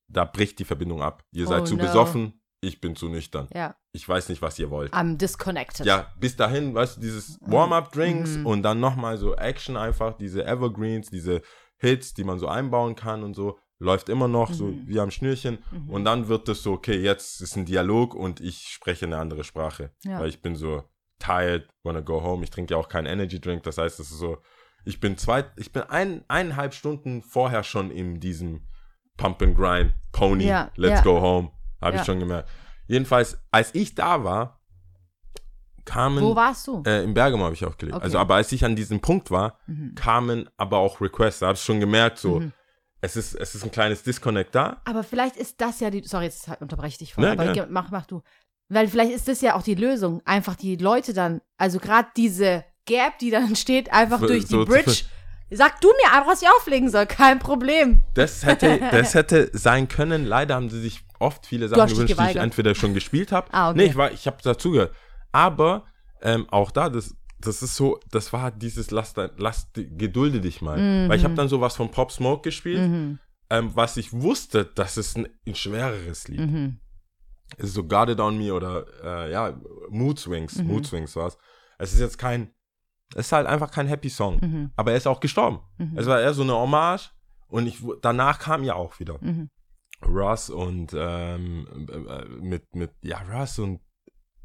da 0.09 0.25
bricht 0.25 0.59
die 0.59 0.65
Verbindung 0.65 1.03
ab. 1.03 1.25
Ihr 1.33 1.47
seid 1.47 1.63
Oh 1.63 1.67
zu 1.67 1.77
no. 1.77 1.83
besoffen, 1.83 2.41
ich 2.63 2.81
bin 2.81 2.97
zu 2.97 3.09
nüchtern. 3.09 3.49
Ja, 3.53 3.77
Ich 3.95 4.09
weiß 4.09 4.31
nicht, 4.31 4.41
was 4.41 4.59
ihr 4.59 4.71
wollt. 4.71 4.95
I'm 4.95 5.19
disconnected. 5.19 5.85
Ja, 5.85 6.11
bis 6.19 6.35
dahin, 6.37 6.75
weißt 6.75 6.97
du, 6.97 7.01
dieses 7.03 7.37
Warm-up-Drinks 7.43 8.39
Mhm. 8.39 8.47
und 8.47 8.63
dann 8.63 8.81
nochmal 8.81 9.19
so 9.19 9.35
Action 9.37 9.77
einfach, 9.77 10.17
diese 10.17 10.47
Evergreens, 10.47 11.11
diese 11.11 11.43
Hits, 11.83 12.14
die 12.14 12.24
man 12.24 12.39
so 12.39 12.49
einbauen 12.49 12.95
kann 12.95 13.22
und 13.22 13.35
so, 13.35 13.59
läuft 13.78 14.09
immer 14.09 14.28
noch 14.28 14.53
so 14.53 14.66
Mhm. 14.66 14.87
wie 14.87 15.01
am 15.01 15.11
Schnürchen. 15.11 15.59
Mhm. 15.72 15.91
Und 15.91 16.05
dann 16.05 16.28
wird 16.28 16.49
es 16.49 16.62
so, 16.62 16.72
okay, 16.72 16.97
jetzt 16.97 17.41
ist 17.43 17.57
ein 17.57 17.66
Dialog 17.66 18.14
und 18.14 18.41
ich 18.41 18.68
spreche 18.68 19.05
eine 19.07 19.18
andere 19.18 19.43
Sprache. 19.45 19.91
Ja. 20.05 20.20
Weil 20.20 20.28
ich 20.28 20.41
bin 20.41 20.55
so 20.55 20.85
tired, 21.18 21.68
wanna 21.83 22.01
go 22.01 22.22
home. 22.22 22.45
Ich 22.45 22.51
trinke 22.51 22.74
ja 22.74 22.78
auch 22.80 22.89
keinen 22.89 23.07
Energy 23.07 23.41
Drink. 23.41 23.64
Das 23.64 23.78
heißt, 23.78 23.99
es 24.01 24.11
ist 24.12 24.18
so, 24.18 24.39
ich 24.85 25.01
bin 25.01 25.18
zwei, 25.18 25.45
ich 25.57 25.72
bin 25.72 25.83
ein, 25.83 26.24
eineinhalb 26.28 26.74
Stunden 26.74 27.22
vorher 27.22 27.64
schon 27.64 27.91
in 27.91 28.20
diesem 28.20 28.68
Pump 29.16 29.43
and 29.43 29.57
Grind, 29.57 29.93
Pony, 30.12 30.45
Ja, 30.47 30.70
let's 30.76 31.01
ja. 31.01 31.03
go 31.03 31.20
home. 31.20 31.51
Habe 31.80 31.97
ich 31.97 32.05
schon 32.05 32.20
gemerkt. 32.20 32.49
Jedenfalls, 32.87 33.43
als 33.51 33.74
ich 33.74 33.95
da 33.97 34.22
war, 34.22 34.61
kamen 35.85 36.22
Wo 36.22 36.35
warst 36.37 36.66
du? 36.66 36.83
äh, 36.87 37.03
in 37.05 37.14
Bergamo 37.14 37.45
habe 37.45 37.55
ich 37.55 37.64
aufgelegt. 37.64 37.97
Okay. 37.97 38.05
Also, 38.05 38.18
aber 38.18 38.37
als 38.37 38.51
ich 38.53 38.64
an 38.64 38.76
diesem 38.76 39.01
Punkt 39.01 39.30
war, 39.30 39.59
Mhm. 39.66 39.95
kamen 39.95 40.49
aber 40.57 40.78
auch 40.78 41.01
Requests. 41.01 41.41
Da 41.41 41.49
habe 41.49 41.57
ich 41.57 41.62
schon 41.62 41.80
gemerkt, 41.80 42.18
so, 42.18 42.41
Mhm. 42.41 42.53
es, 43.01 43.16
ist, 43.16 43.35
es 43.35 43.55
ist 43.55 43.64
ein 43.64 43.70
kleines 43.72 44.03
Disconnect 44.03 44.55
da. 44.55 44.80
Aber 44.85 45.03
vielleicht 45.03 45.37
ist 45.37 45.61
das 45.61 45.80
ja 45.80 45.91
die. 45.91 46.03
Sorry, 46.05 46.24
jetzt 46.26 46.49
unterbreche 46.61 46.93
ich 46.93 46.99
dich 46.99 47.14
voll. 47.14 47.24
Ja, 47.24 47.33
aber 47.33 47.45
gerne. 47.45 47.61
ge- 47.62 47.66
mach, 47.70 47.91
mach 47.91 48.07
du. 48.07 48.22
Weil 48.68 48.89
vielleicht 48.89 49.12
ist 49.12 49.28
das 49.28 49.41
ja 49.41 49.55
auch 49.57 49.62
die 49.62 49.74
Lösung. 49.74 50.22
Einfach 50.24 50.55
die 50.57 50.76
Leute 50.76 51.12
dann, 51.12 51.41
also 51.59 51.78
gerade 51.78 52.09
diese 52.16 52.64
Gap, 52.87 53.18
die 53.18 53.30
dann 53.30 53.47
entsteht, 53.49 53.93
einfach 53.93 54.20
So- 54.20 54.26
durch 54.28 54.45
die 54.45 54.51
so 54.53 54.64
Bridge. 54.64 55.03
Sag 55.55 55.83
du 55.83 55.89
mir 55.89 56.11
einfach, 56.16 56.28
was 56.33 56.41
ich 56.41 56.49
auflegen 56.49 56.89
soll. 56.89 57.05
Kein 57.05 57.39
Problem. 57.39 58.01
Das 58.14 58.47
hätte, 58.47 58.78
das 58.91 59.14
hätte 59.14 59.51
sein 59.53 59.87
können. 59.89 60.24
Leider 60.24 60.55
haben 60.55 60.70
sie 60.70 60.80
sich 60.80 61.05
oft 61.18 61.45
viele 61.45 61.68
Sachen 61.68 61.87
gewünscht, 61.93 62.16
die 62.18 62.30
ich 62.30 62.37
entweder 62.37 62.74
schon 62.74 62.95
gespielt 62.95 63.33
habe. 63.33 63.49
Ah, 63.53 63.68
okay. 63.68 63.78
Nee, 63.78 63.85
ich 63.87 63.97
war, 63.97 64.11
ich 64.12 64.26
habe 64.26 64.39
dazugehört. 64.43 64.95
Aber 65.33 65.85
ähm, 66.22 66.47
auch 66.51 66.70
da, 66.70 66.89
das, 66.89 67.16
das 67.41 67.62
ist 67.62 67.74
so, 67.74 67.99
das 68.11 68.33
war 68.33 68.51
dieses 68.51 68.91
Lass, 68.91 69.14
dein- 69.14 69.30
lass 69.37 69.70
gedulde 69.74 70.41
dich 70.41 70.62
mal. 70.62 70.78
Mhm. 70.78 71.09
Weil 71.09 71.18
ich 71.18 71.24
habe 71.24 71.35
dann 71.35 71.49
sowas 71.49 71.74
von 71.76 71.91
Pop 71.91 72.12
Smoke 72.12 72.43
gespielt, 72.43 72.89
Mhm. 72.89 73.18
ähm, 73.51 73.70
was 73.74 73.97
ich 73.97 74.12
wusste, 74.12 74.64
das 74.64 74.97
ist 74.97 75.16
ein, 75.16 75.28
ein 75.47 75.55
schwereres 75.55 76.28
Lied. 76.28 76.41
Mhm. 76.41 76.78
Es 77.59 77.66
ist 77.66 77.74
so 77.74 77.85
Got 77.85 78.09
It 78.11 78.20
On 78.20 78.39
Me 78.39 78.55
oder 78.55 78.87
äh, 79.03 79.33
ja, 79.33 79.59
Mood 79.91 80.18
Swings. 80.18 80.57
Mhm. 80.57 80.66
Mood 80.68 80.87
Swings 80.87 81.16
war's. 81.16 81.37
Es 81.78 81.93
ist 81.93 82.01
jetzt 82.01 82.16
kein, 82.18 82.51
es 83.14 83.26
ist 83.26 83.33
halt 83.33 83.47
einfach 83.47 83.70
kein 83.70 83.89
Happy 83.89 84.09
Song. 84.09 84.39
Mhm. 84.41 84.70
Aber 84.76 84.93
er 84.93 84.97
ist 84.97 85.07
auch 85.07 85.20
gestorben. 85.20 85.59
Mhm. 85.78 85.99
Es 85.99 86.07
war 86.07 86.20
eher 86.20 86.33
so 86.35 86.43
eine 86.43 86.55
Hommage 86.55 87.11
und 87.49 87.66
ich, 87.66 87.83
danach 88.01 88.39
kam 88.39 88.62
ja 88.64 88.74
auch 88.74 88.99
wieder 89.01 89.18
Mhm. 89.20 89.49
Russ 90.07 90.49
und 90.51 90.95
ähm, 90.97 91.66
äh, 92.09 92.24
mit, 92.41 92.74
mit, 92.74 92.93
ja, 93.03 93.18
Russ 93.30 93.59
und 93.59 93.80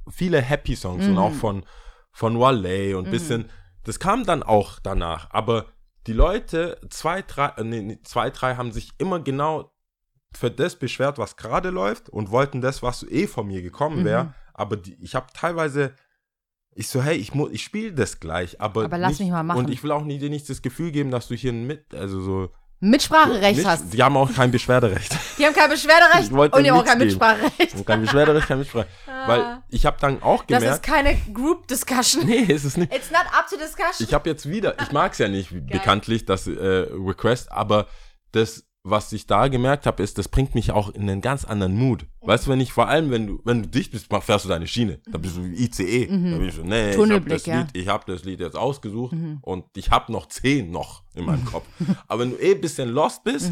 viele 0.09 0.41
Happy 0.41 0.75
Songs 0.75 1.05
und 1.07 1.13
Mhm. 1.13 1.19
auch 1.19 1.33
von, 1.33 1.65
von 2.11 2.39
Wale 2.39 2.97
und 2.97 3.07
Mhm. 3.07 3.11
bisschen, 3.11 3.49
das 3.83 3.99
kam 3.99 4.25
dann 4.25 4.43
auch 4.43 4.79
danach. 4.79 5.29
Aber 5.31 5.65
die 6.07 6.13
Leute, 6.13 6.79
zwei, 6.89 7.21
drei, 7.21 7.47
äh, 7.57 7.63
nee, 7.63 7.99
zwei, 8.03 8.29
drei 8.29 8.55
haben 8.55 8.71
sich 8.71 8.91
immer 8.97 9.19
genau 9.19 9.71
für 10.33 10.51
das 10.51 10.75
beschwert, 10.75 11.17
was 11.17 11.35
gerade 11.37 11.69
läuft 11.69 12.09
und 12.09 12.31
wollten 12.31 12.61
das, 12.61 12.83
was 12.83 13.03
eh 13.03 13.27
von 13.27 13.47
mir 13.47 13.61
gekommen 13.61 14.03
wäre. 14.05 14.25
Mhm. 14.25 14.33
Aber 14.53 14.75
die, 14.77 14.95
ich 15.01 15.15
habe 15.15 15.27
teilweise, 15.33 15.93
ich 16.75 16.89
so, 16.89 17.01
hey, 17.01 17.15
ich, 17.15 17.33
mu- 17.33 17.49
ich 17.49 17.63
spiele 17.63 17.93
das 17.93 18.19
gleich, 18.19 18.59
aber, 18.61 18.83
Aber 18.85 18.97
lass 18.97 19.11
nicht, 19.11 19.21
mich 19.21 19.31
mal 19.31 19.43
machen. 19.43 19.59
Und 19.59 19.69
ich 19.69 19.83
will 19.83 19.91
auch 19.91 20.03
nie, 20.03 20.19
dir 20.19 20.29
nicht 20.29 20.49
das 20.49 20.61
Gefühl 20.61 20.91
geben, 20.91 21.11
dass 21.11 21.27
du 21.27 21.35
hier 21.35 21.53
mit, 21.53 21.93
also 21.93 22.21
so. 22.21 22.49
Mitspracherecht 22.79 23.57
nicht, 23.57 23.65
hast. 23.67 23.91
Die 23.91 24.03
haben 24.03 24.15
auch 24.17 24.31
kein 24.31 24.51
Beschwerderecht. 24.51 25.15
Die 25.39 25.45
haben 25.45 25.53
kein 25.55 25.69
Beschwerderecht 25.69 26.31
und 26.31 26.63
die 26.63 26.71
haben 26.71 26.79
auch 26.79 26.85
kein. 26.85 26.97
Mitspracherecht. 26.99 27.73
Und 27.75 27.85
kein 27.87 28.01
Beschwerderecht, 28.01 28.47
kein 28.47 28.59
Mitsprache. 28.59 28.87
Weil 29.27 29.63
ich 29.69 29.85
habe 29.85 29.97
dann 29.99 30.21
auch 30.21 30.43
Ah. 30.43 30.45
Das 30.47 30.63
ist 30.63 30.83
gemerkt, 30.83 30.85
keine 30.85 31.33
Group 31.33 31.67
Discussion. 31.67 32.25
nee, 32.25 32.37
ist 32.37 32.63
es 32.63 32.77
nicht. 32.77 32.93
It's 32.93 33.09
not 33.11 33.25
up 33.33 33.47
to 33.49 33.57
discussion. 33.57 34.07
Ich 34.07 34.13
habe 34.13 34.29
jetzt 34.29 34.47
wieder, 34.47 34.75
ich 34.81 34.91
mag 34.91 35.11
es 35.13 35.17
ja 35.17 35.27
nicht 35.27 35.49
bekanntlich, 35.67 36.25
das 36.25 36.47
äh, 36.47 36.51
Request, 36.51 37.51
aber 37.51 37.87
das, 38.31 38.63
was 38.89 39.11
ich 39.11 39.27
da 39.27 39.47
gemerkt 39.47 39.85
habe, 39.85 40.01
ist, 40.01 40.17
das 40.17 40.27
bringt 40.29 40.55
mich 40.55 40.71
auch 40.71 40.89
in 40.89 41.01
einen 41.09 41.21
ganz 41.21 41.43
anderen 41.43 41.75
Mood. 41.75 42.05
Weißt 42.21 42.45
du, 42.45 42.51
wenn 42.51 42.61
ich 42.61 42.71
vor 42.71 42.87
allem, 42.87 43.11
wenn 43.11 43.27
du, 43.27 43.41
wenn 43.43 43.63
du 43.63 43.67
dicht 43.67 43.91
bist, 43.91 44.07
fährst 44.21 44.45
du 44.45 44.49
deine 44.49 44.67
Schiene, 44.67 44.99
da 45.11 45.17
bist 45.17 45.37
du 45.37 45.43
wie 45.43 45.55
ICE. 45.65 46.07
Da 46.07 46.13
bin 46.13 46.47
ich 46.47 46.55
so, 46.55 46.63
nee, 46.63 46.91
ich 46.91 46.97
habe 46.97 47.29
das, 47.29 47.45
ja. 47.45 47.59
Lied, 47.59 47.67
ich 47.73 47.87
hab 47.87 48.05
das 48.05 48.23
Lied 48.23 48.39
jetzt 48.39 48.55
ausgesucht 48.55 49.15
und 49.41 49.65
ich 49.75 49.91
habe 49.91 50.11
noch 50.11 50.27
zehn 50.27 50.71
noch 50.71 51.03
in 51.15 51.25
meinem 51.25 51.45
Kopf. 51.51 51.65
aber 52.07 52.21
wenn 52.21 52.31
du 52.31 52.37
eh 52.37 52.55
ein 52.55 52.61
bisschen 52.61 52.89
lost 52.89 53.23
bist, 53.23 53.51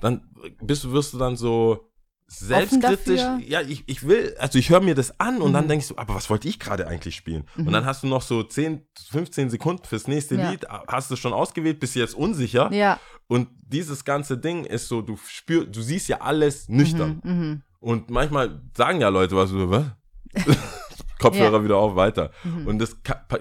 dann 0.00 0.22
bist 0.60 0.84
du, 0.84 0.92
wirst 0.92 1.14
du 1.14 1.18
dann 1.18 1.36
so 1.36 1.88
selbstkritisch. 2.26 3.20
Ja, 3.46 3.60
ich, 3.60 3.84
ich 3.86 4.06
will, 4.06 4.34
also 4.38 4.58
ich 4.58 4.70
höre 4.70 4.80
mir 4.80 4.94
das 4.94 5.18
an 5.20 5.40
und 5.40 5.52
dann 5.52 5.68
denkst 5.68 5.88
du, 5.88 5.96
aber 5.96 6.14
was 6.14 6.30
wollte 6.30 6.48
ich 6.48 6.58
gerade 6.58 6.86
eigentlich 6.86 7.14
spielen? 7.16 7.44
Und 7.56 7.72
dann 7.72 7.84
hast 7.84 8.02
du 8.02 8.06
noch 8.06 8.22
so 8.22 8.42
10, 8.42 8.82
15 9.10 9.50
Sekunden 9.50 9.84
fürs 9.84 10.08
nächste 10.08 10.36
Ja. 10.36 10.50
Lied, 10.50 10.66
hast 10.88 11.10
du 11.10 11.16
schon 11.16 11.32
ausgewählt, 11.32 11.80
bist 11.80 11.94
jetzt 11.94 12.14
unsicher. 12.14 12.72
ja. 12.72 12.98
Und 13.26 13.48
dieses 13.66 14.04
ganze 14.04 14.36
Ding 14.36 14.66
ist 14.66 14.86
so, 14.86 15.00
du 15.00 15.16
spürst, 15.16 15.74
du 15.74 15.80
siehst 15.80 16.08
ja 16.08 16.20
alles 16.20 16.68
nüchtern. 16.68 17.22
Mhm. 17.24 17.62
Und 17.80 18.10
manchmal 18.10 18.60
sagen 18.76 19.00
ja 19.00 19.08
Leute 19.08 19.34
was, 19.34 19.48
so, 19.48 19.70
was? 19.70 19.84
Kopfhörer 21.24 21.64
wieder 21.64 21.76
auf, 21.76 21.96
weiter. 21.96 22.30
Und 22.66 22.78
das, 22.78 22.96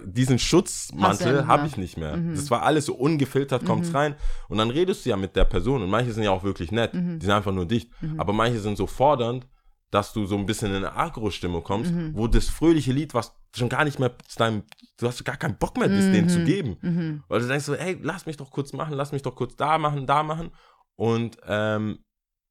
diesen 0.05 0.39
Schutzmantel 0.39 1.35
ja 1.35 1.47
habe 1.47 1.67
ich 1.67 1.77
nicht 1.77 1.97
mehr. 1.97 2.17
Mhm. 2.17 2.35
Das 2.35 2.49
war 2.51 2.63
alles 2.63 2.85
so 2.85 2.95
ungefiltert, 2.95 3.65
kommt's 3.65 3.93
rein. 3.93 4.15
Und 4.49 4.57
dann 4.57 4.69
redest 4.69 5.05
du 5.05 5.09
ja 5.09 5.17
mit 5.17 5.35
der 5.35 5.45
Person. 5.45 5.81
Und 5.83 5.89
manche 5.89 6.11
sind 6.13 6.23
ja 6.23 6.31
auch 6.31 6.43
wirklich 6.43 6.71
nett. 6.71 6.93
Mhm. 6.93 7.19
Die 7.19 7.25
sind 7.25 7.33
einfach 7.35 7.51
nur 7.51 7.65
dicht. 7.65 7.91
Aber 8.17 8.33
manche 8.33 8.59
sind 8.59 8.77
so 8.77 8.87
fordernd, 8.87 9.47
dass 9.91 10.11
du 10.11 10.25
so 10.25 10.35
ein 10.35 10.45
bisschen 10.47 10.71
in 10.71 10.77
eine 10.77 10.95
Agro-Stimmung 10.95 11.63
kommst, 11.63 11.91
Mhm. 11.91 12.11
wo 12.15 12.27
das 12.27 12.49
fröhliche 12.49 12.91
Lied, 12.91 13.13
was 13.13 13.35
schon 13.55 13.69
gar 13.69 13.83
nicht 13.83 13.99
mehr 13.99 14.11
zu 14.27 14.39
deinem, 14.39 14.63
du 14.97 15.07
hast 15.07 15.23
gar 15.23 15.37
keinen 15.37 15.57
Bock 15.57 15.77
mehr, 15.77 15.87
das 15.87 16.05
denen 16.11 16.29
zu 16.29 16.43
geben. 16.43 16.77
Mhm. 16.81 17.23
Weil 17.27 17.41
du 17.41 17.47
denkst 17.47 17.65
so, 17.65 17.75
ey, 17.75 17.99
lass 18.01 18.25
mich 18.25 18.37
doch 18.37 18.49
kurz 18.49 18.73
machen, 18.73 18.93
lass 18.95 19.11
mich 19.11 19.21
doch 19.21 19.35
kurz 19.35 19.55
da 19.55 19.77
machen, 19.77 20.07
da 20.07 20.23
machen. 20.23 20.49
Und 20.95 21.37
ähm, 21.47 21.99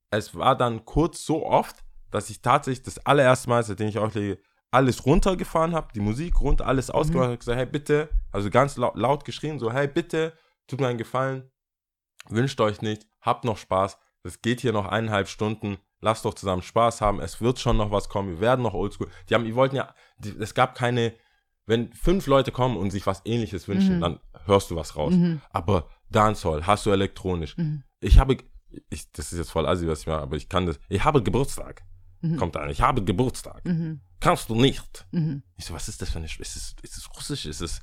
es 0.09 0.35
war 0.35 0.57
dann 0.57 0.85
kurz 0.85 1.25
so 1.25 1.45
oft, 1.45 1.83
dass 2.11 2.29
ich 2.29 2.41
tatsächlich 2.41 2.83
das 2.83 3.05
allererste 3.05 3.49
Mal, 3.49 3.63
seitdem 3.63 3.89
ich 3.89 3.97
auflege, 3.97 4.37
alles 4.73 5.05
runtergefahren 5.05 5.73
habe, 5.73 5.87
die 5.93 5.99
Musik 5.99 6.41
runter, 6.41 6.65
alles 6.65 6.89
ausgemacht 6.89 7.27
habe, 7.27 7.37
gesagt, 7.37 7.57
hey, 7.57 7.65
bitte, 7.65 8.09
also 8.31 8.49
ganz 8.49 8.75
laut, 8.77 8.95
laut 8.95 9.23
geschrien, 9.25 9.59
so, 9.59 9.71
hey, 9.71 9.87
bitte, 9.87 10.33
tut 10.67 10.79
mir 10.81 10.87
einen 10.87 10.97
Gefallen, 10.97 11.51
wünscht 12.29 12.59
euch 12.61 12.81
nicht, 12.81 13.05
habt 13.21 13.45
noch 13.45 13.57
Spaß, 13.57 13.97
es 14.23 14.41
geht 14.41 14.61
hier 14.61 14.73
noch 14.73 14.87
eineinhalb 14.87 15.27
Stunden, 15.27 15.77
lasst 16.01 16.25
doch 16.25 16.33
zusammen 16.33 16.61
Spaß 16.61 17.01
haben, 17.01 17.19
es 17.19 17.41
wird 17.41 17.59
schon 17.59 17.77
noch 17.77 17.91
was 17.91 18.09
kommen, 18.09 18.29
wir 18.29 18.39
werden 18.39 18.61
noch 18.63 18.73
oldschool. 18.73 19.09
Die 19.29 19.35
haben, 19.35 19.45
die 19.45 19.55
wollten 19.55 19.75
ja, 19.75 19.93
die, 20.17 20.35
es 20.39 20.53
gab 20.53 20.75
keine, 20.75 21.13
wenn 21.65 21.93
fünf 21.93 22.27
Leute 22.27 22.51
kommen 22.51 22.77
und 22.77 22.91
sich 22.91 23.05
was 23.05 23.21
ähnliches 23.25 23.67
wünschen, 23.67 23.97
Mhm. 23.97 24.01
dann 24.01 24.19
hörst 24.45 24.71
du 24.71 24.75
was 24.75 24.95
raus. 24.95 25.13
Mhm. 25.13 25.41
Aber 25.51 25.87
Dancehall, 26.09 26.65
hast 26.65 26.85
du 26.85 26.91
elektronisch. 26.91 27.57
Mhm. 27.57 27.83
Ich 27.99 28.17
habe, 28.19 28.37
ich, 28.89 29.11
das 29.11 29.31
ist 29.31 29.37
jetzt 29.37 29.51
voll 29.51 29.65
assi, 29.67 29.87
was 29.87 30.01
ich 30.01 30.07
mache, 30.07 30.21
aber 30.21 30.35
ich 30.35 30.49
kann 30.49 30.65
das, 30.65 30.79
ich 30.89 31.03
habe 31.03 31.21
Geburtstag. 31.21 31.83
Mhm. 32.23 32.37
Kommt 32.37 32.55
an, 32.57 32.69
ich 32.69 32.81
habe 32.81 33.03
Geburtstag. 33.03 33.63
Mhm. 33.65 33.99
Kannst 34.19 34.49
du 34.49 34.55
nicht. 34.55 35.05
Mhm. 35.11 35.43
Ich 35.57 35.65
so, 35.65 35.73
was 35.73 35.87
ist 35.89 36.01
das 36.01 36.09
für 36.09 36.17
eine, 36.19 36.27
Sch- 36.27 36.39
ist 36.41 36.55
es, 36.55 36.75
ist 36.81 36.97
es 36.97 37.09
Russisch, 37.15 37.45
ist 37.45 37.61
es 37.61 37.81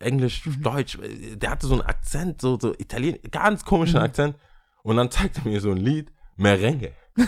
Englisch, 0.00 0.44
Mhm. 0.44 0.62
Deutsch? 0.62 0.98
Der 1.00 1.50
hatte 1.50 1.66
so 1.68 1.74
einen 1.74 1.82
Akzent, 1.82 2.40
so, 2.40 2.58
so 2.60 2.74
Italien, 2.74 3.18
ganz 3.30 3.64
komischen 3.64 3.98
Akzent. 3.98 4.36
Und 4.82 4.96
dann 4.96 5.10
zeigt 5.10 5.38
er 5.38 5.44
mir 5.44 5.60
so 5.60 5.70
ein 5.70 5.76
Lied, 5.78 6.12
Merengue. 6.36 6.92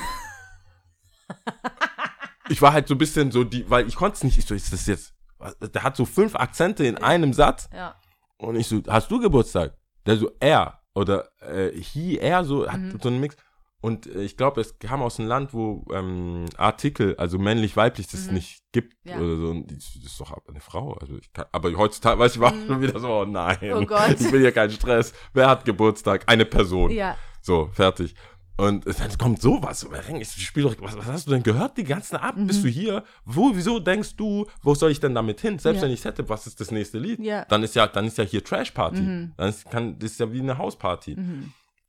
ich 2.48 2.60
war 2.62 2.72
halt 2.72 2.88
so 2.88 2.94
ein 2.94 2.98
bisschen 2.98 3.30
so 3.30 3.44
die, 3.44 3.68
weil 3.70 3.86
ich 3.86 3.94
konnte 3.96 4.16
es 4.16 4.24
nicht, 4.24 4.38
ich 4.38 4.46
so, 4.46 4.54
ist 4.54 4.72
das 4.72 4.86
jetzt, 4.86 5.14
der 5.60 5.82
hat 5.82 5.96
so 5.96 6.04
fünf 6.04 6.34
Akzente 6.34 6.84
in 6.86 6.96
einem 6.98 7.32
Satz. 7.32 7.68
Ja. 7.72 7.94
Und 8.38 8.56
ich 8.56 8.66
so, 8.66 8.82
hast 8.88 9.10
du 9.10 9.20
Geburtstag? 9.20 9.76
Der 10.06 10.16
so, 10.16 10.30
er 10.40 10.80
oder 10.94 11.28
äh, 11.40 11.70
he, 11.80 12.18
er, 12.18 12.44
so, 12.44 12.68
hat 12.68 12.80
Mhm. 12.80 12.98
so 13.00 13.08
einen 13.08 13.20
Mix. 13.20 13.36
Und 13.80 14.06
äh, 14.12 14.22
ich 14.22 14.36
glaube, 14.36 14.60
es 14.60 14.78
kam 14.80 15.02
aus 15.02 15.18
einem 15.20 15.28
Land, 15.28 15.54
wo 15.54 15.84
ähm, 15.94 16.46
Artikel, 16.56 17.14
also 17.16 17.38
männlich, 17.38 17.76
weiblich, 17.76 18.08
das 18.08 18.26
Mhm. 18.26 18.34
nicht 18.34 18.60
gibt 18.72 18.94
Ja. 19.04 19.18
oder 19.18 19.36
so. 19.36 19.50
Und 19.50 19.70
das 19.70 19.94
ist 20.04 20.20
doch 20.20 20.36
eine 20.48 20.60
Frau. 20.60 20.94
Also 20.94 21.16
ich 21.16 21.32
kann, 21.32 21.46
aber 21.52 21.72
heutzutage, 21.74 22.18
weiß 22.18 22.34
ich, 22.34 22.40
war 22.40 22.52
schon 22.66 22.80
wieder 22.80 22.98
so, 22.98 23.08
oh 23.08 23.24
nein, 23.24 23.56
Mhm. 23.62 23.72
Oh 23.74 23.84
Gott. 23.86 24.16
ich 24.20 24.32
will 24.32 24.40
hier 24.40 24.52
keinen 24.52 24.72
Stress. 24.72 25.12
Wer 25.32 25.48
hat 25.48 25.64
Geburtstag? 25.64 26.24
Eine 26.26 26.44
Person. 26.44 26.90
Ja. 26.90 27.16
So, 27.40 27.68
fertig. 27.72 28.14
Und 28.60 28.84
dann 28.98 29.16
kommt 29.18 29.40
sowas. 29.40 29.86
Ich 30.18 30.44
spiel 30.44 30.64
doch, 30.64 30.74
was, 30.80 30.98
was 30.98 31.06
hast 31.06 31.26
du 31.28 31.30
denn 31.30 31.44
gehört 31.44 31.76
die 31.78 31.84
ganzen 31.84 32.16
Abend? 32.16 32.48
Bist 32.48 32.64
du 32.64 32.68
hier? 32.68 33.04
Wo, 33.24 33.52
wieso 33.54 33.78
denkst 33.78 34.16
du, 34.16 34.46
wo 34.64 34.74
soll 34.74 34.90
ich 34.90 34.98
denn 34.98 35.14
damit 35.14 35.40
hin? 35.40 35.60
Selbst 35.60 35.78
Ja. 35.80 35.86
wenn 35.86 35.92
ich 35.94 36.04
hätte, 36.04 36.28
was 36.28 36.48
ist 36.48 36.60
das 36.60 36.72
nächste 36.72 36.98
Lied? 36.98 37.20
Ja. 37.20 37.44
Dann 37.44 37.62
ist 37.62 37.76
ja, 37.76 37.86
dann 37.86 38.06
ist 38.08 38.18
ja 38.18 38.24
hier 38.24 38.42
Trash 38.42 38.72
Party. 38.72 39.00
Mhm. 39.02 39.32
Dann 39.36 39.48
ist, 39.50 39.70
kann, 39.70 39.96
das 40.00 40.10
ist 40.10 40.18
ja 40.18 40.32
wie 40.32 40.40
eine 40.40 40.58
Hausparty. 40.58 41.16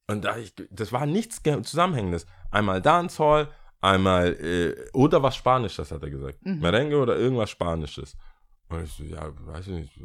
Und 0.10 0.26
da 0.26 0.38
ich, 0.38 0.54
das 0.72 0.92
war 0.92 1.06
nichts 1.06 1.44
ge- 1.44 1.62
Zusammenhängendes. 1.62 2.26
Einmal 2.52 2.82
Dancehall, 2.82 3.48
einmal 3.82 4.34
äh, 4.34 4.76
oder 4.94 5.22
was 5.24 5.36
Spanisches, 5.36 5.92
hat 5.92 6.02
er 6.04 6.10
gesagt. 6.10 6.44
Mhm. 6.46 6.60
Merengue 6.60 6.98
oder 7.00 7.16
irgendwas 7.18 7.50
Spanisches. 7.50 8.16
Und 8.70 8.84
ich 8.84 8.92
so, 8.92 9.04
ja, 9.04 9.30
weiß 9.46 9.68
ich 9.68 9.74
nicht, 9.74 10.00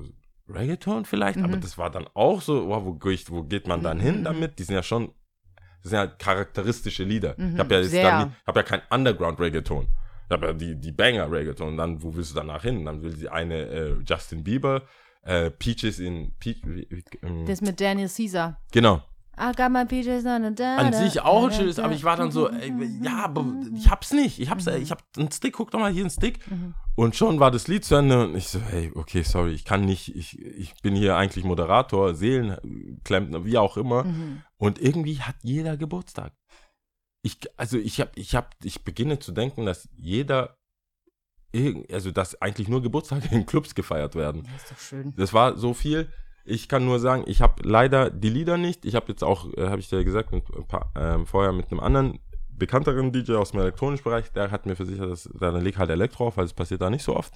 Reggaeton 0.48 1.04
vielleicht, 1.04 1.38
Mhm. 1.38 1.44
aber 1.46 1.56
das 1.56 1.78
war 1.78 1.90
dann 1.90 2.06
auch 2.14 2.42
so, 2.42 2.68
wow, 2.68 2.84
wo, 2.84 2.94
geht- 2.94 3.30
wo 3.30 3.42
geht 3.44 3.66
man 3.66 3.82
dann 3.82 3.98
hin 4.00 4.24
damit? 4.24 4.58
Die 4.58 4.64
sind 4.64 4.74
ja 4.74 4.82
schon, 4.82 5.12
das 5.82 5.90
sind 5.90 5.98
ja 5.98 6.06
charakteristische 6.06 7.04
Lieder. 7.04 7.36
Ich 7.38 7.58
habe 7.58 7.74
ja, 7.74 7.80
jetzt 7.80 7.92
Mhm. 7.92 7.98
Nie- 8.30 8.34
hab 8.46 8.56
ja 8.56 8.62
kein 8.62 8.82
Underground-Reggaeton. 8.90 9.88
Ich 10.26 10.30
habe 10.32 10.46
ja 10.46 10.52
die, 10.52 10.74
die 10.80 10.92
Banger-Reggaeton. 10.92 11.68
Und 11.68 11.76
dann, 11.76 12.02
wo 12.02 12.14
willst 12.14 12.30
du 12.32 12.34
danach 12.36 12.62
hin? 12.62 12.84
Dann 12.84 13.02
will 13.02 13.14
sie 13.16 13.28
eine 13.28 13.66
äh, 13.68 13.96
Justin 14.06 14.42
Bieber, 14.44 14.82
äh, 15.22 15.50
Peaches 15.50 15.98
in, 15.98 16.34
Peach, 16.38 16.62
ähm, 17.22 17.46
Das 17.46 17.60
mit 17.62 17.80
Daniel 17.80 18.08
Caesar. 18.08 18.60
genau. 18.72 19.02
I 19.36 19.52
got 19.56 19.70
my 19.70 19.84
peaches 19.84 20.24
on 20.24 20.44
the 20.44 20.54
da, 20.54 20.76
An 20.76 20.92
sich 20.92 21.20
auch 21.20 21.46
ein 21.46 21.52
schönes, 21.52 21.78
aber 21.78 21.92
ich 21.92 22.04
war 22.04 22.16
dann 22.16 22.30
so, 22.30 22.48
ey, 22.48 22.72
ja, 23.02 23.24
aber 23.24 23.44
ich 23.76 23.90
hab's 23.90 24.12
nicht. 24.12 24.38
Ich 24.38 24.48
hab's, 24.48 24.66
äh, 24.66 24.78
ich 24.78 24.90
hab 24.90 25.02
einen 25.16 25.30
Stick, 25.32 25.54
guck 25.54 25.70
doch 25.70 25.80
mal 25.80 25.92
hier 25.92 26.02
einen 26.02 26.10
Stick. 26.10 26.38
Und 26.94 27.16
schon 27.16 27.40
war 27.40 27.50
das 27.50 27.66
Lied 27.66 27.84
zu 27.84 27.96
Ende 27.96 28.24
und 28.24 28.36
ich 28.36 28.48
so, 28.48 28.60
hey, 28.60 28.92
okay, 28.94 29.22
sorry, 29.22 29.52
ich 29.52 29.64
kann 29.64 29.84
nicht, 29.84 30.14
ich, 30.14 30.38
ich 30.40 30.74
bin 30.82 30.94
hier 30.94 31.16
eigentlich 31.16 31.44
Moderator, 31.44 32.14
Seelenklempner, 32.14 33.44
wie 33.44 33.58
auch 33.58 33.76
immer. 33.76 34.06
Und 34.56 34.80
irgendwie 34.80 35.20
hat 35.20 35.36
jeder 35.42 35.76
Geburtstag. 35.76 36.32
Ich, 37.22 37.38
also 37.56 37.78
ich 37.78 38.00
hab, 38.00 38.16
ich 38.16 38.34
hab, 38.34 38.54
ich 38.62 38.84
beginne 38.84 39.18
zu 39.18 39.32
denken, 39.32 39.64
dass 39.64 39.88
jeder, 39.96 40.58
also 41.90 42.10
dass 42.10 42.40
eigentlich 42.40 42.68
nur 42.68 42.82
Geburtstage 42.82 43.28
in 43.32 43.46
Clubs 43.46 43.74
gefeiert 43.74 44.14
werden. 44.14 44.42
Das 44.44 44.62
ist 44.62 44.70
doch 44.70 44.78
schön. 44.78 45.14
Das 45.16 45.32
war 45.32 45.56
so 45.56 45.74
viel. 45.74 46.12
Ich 46.44 46.68
kann 46.68 46.84
nur 46.84 46.98
sagen, 47.00 47.24
ich 47.26 47.40
habe 47.40 47.62
leider 47.66 48.10
die 48.10 48.28
Lieder 48.28 48.58
nicht. 48.58 48.84
Ich 48.84 48.94
habe 48.94 49.06
jetzt 49.08 49.24
auch, 49.24 49.52
äh, 49.54 49.68
habe 49.68 49.80
ich 49.80 49.88
dir 49.88 50.04
gesagt, 50.04 50.32
mit 50.32 50.44
ein 50.54 50.66
paar, 50.66 50.92
ähm, 50.94 51.26
vorher 51.26 51.52
mit 51.52 51.70
einem 51.70 51.80
anderen 51.80 52.18
bekannteren 52.50 53.12
DJ 53.12 53.34
aus 53.34 53.50
dem 53.50 53.60
elektronischen 53.60 54.04
Bereich, 54.04 54.30
der 54.32 54.50
hat 54.50 54.66
mir 54.66 54.76
versichert, 54.76 55.10
dass 55.10 55.28
da 55.38 55.50
leg 55.50 55.78
halt 55.78 55.90
Elektro 55.90 56.28
auf, 56.28 56.36
weil 56.36 56.44
es 56.44 56.52
passiert 56.52 56.80
da 56.82 56.90
nicht 56.90 57.02
so 57.02 57.16
oft. 57.16 57.34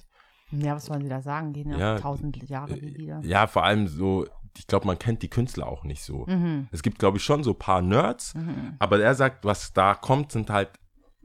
Ja, 0.51 0.75
was 0.75 0.89
wollen 0.89 1.01
Sie 1.01 1.09
da 1.09 1.21
sagen? 1.21 1.53
Gehen 1.53 1.71
ja, 1.71 1.77
Ja, 1.77 1.99
tausend 1.99 2.37
Jahre 2.49 2.73
die 2.73 2.87
Lieder. 2.87 3.19
Ja, 3.23 3.47
vor 3.47 3.63
allem 3.63 3.87
so, 3.87 4.25
ich 4.57 4.67
glaube, 4.67 4.87
man 4.87 4.97
kennt 4.97 5.21
die 5.21 5.29
Künstler 5.29 5.67
auch 5.67 5.83
nicht 5.83 6.03
so. 6.03 6.25
Mhm. 6.27 6.67
Es 6.71 6.81
gibt, 6.81 6.99
glaube 6.99 7.17
ich, 7.17 7.23
schon 7.23 7.43
so 7.43 7.51
ein 7.51 7.59
paar 7.59 7.81
Nerds, 7.81 8.33
aber 8.79 8.99
er 8.99 9.13
sagt, 9.15 9.45
was 9.45 9.73
da 9.73 9.93
kommt, 9.93 10.31
sind 10.31 10.49
halt 10.49 10.69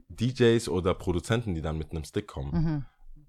DJs 0.09 0.69
oder 0.69 0.93
Produzenten, 0.93 1.55
die 1.55 1.61
dann 1.61 1.77
mit 1.77 1.91
einem 1.91 2.03
Stick 2.03 2.27
kommen. 2.27 2.51
Mhm. 2.51 2.85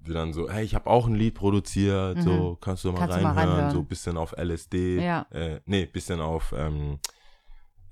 Die 0.06 0.12
dann 0.12 0.32
so, 0.32 0.48
hey, 0.50 0.64
ich 0.64 0.74
habe 0.74 0.88
auch 0.88 1.06
ein 1.06 1.14
Lied 1.14 1.34
produziert, 1.34 2.22
so, 2.22 2.56
kannst 2.60 2.84
du 2.84 2.92
mal, 2.92 2.98
Kannst 3.00 3.16
du 3.18 3.22
mal 3.22 3.28
reinhören, 3.32 3.48
reinhören. 3.50 3.70
so 3.72 3.78
ein 3.80 3.86
bisschen 3.86 4.16
auf 4.16 4.32
LSD, 4.36 5.00
Ja. 5.04 5.26
äh, 5.30 5.60
nee, 5.66 5.86
bisschen 5.86 6.20
auf 6.20 6.54
ähm, 6.56 6.98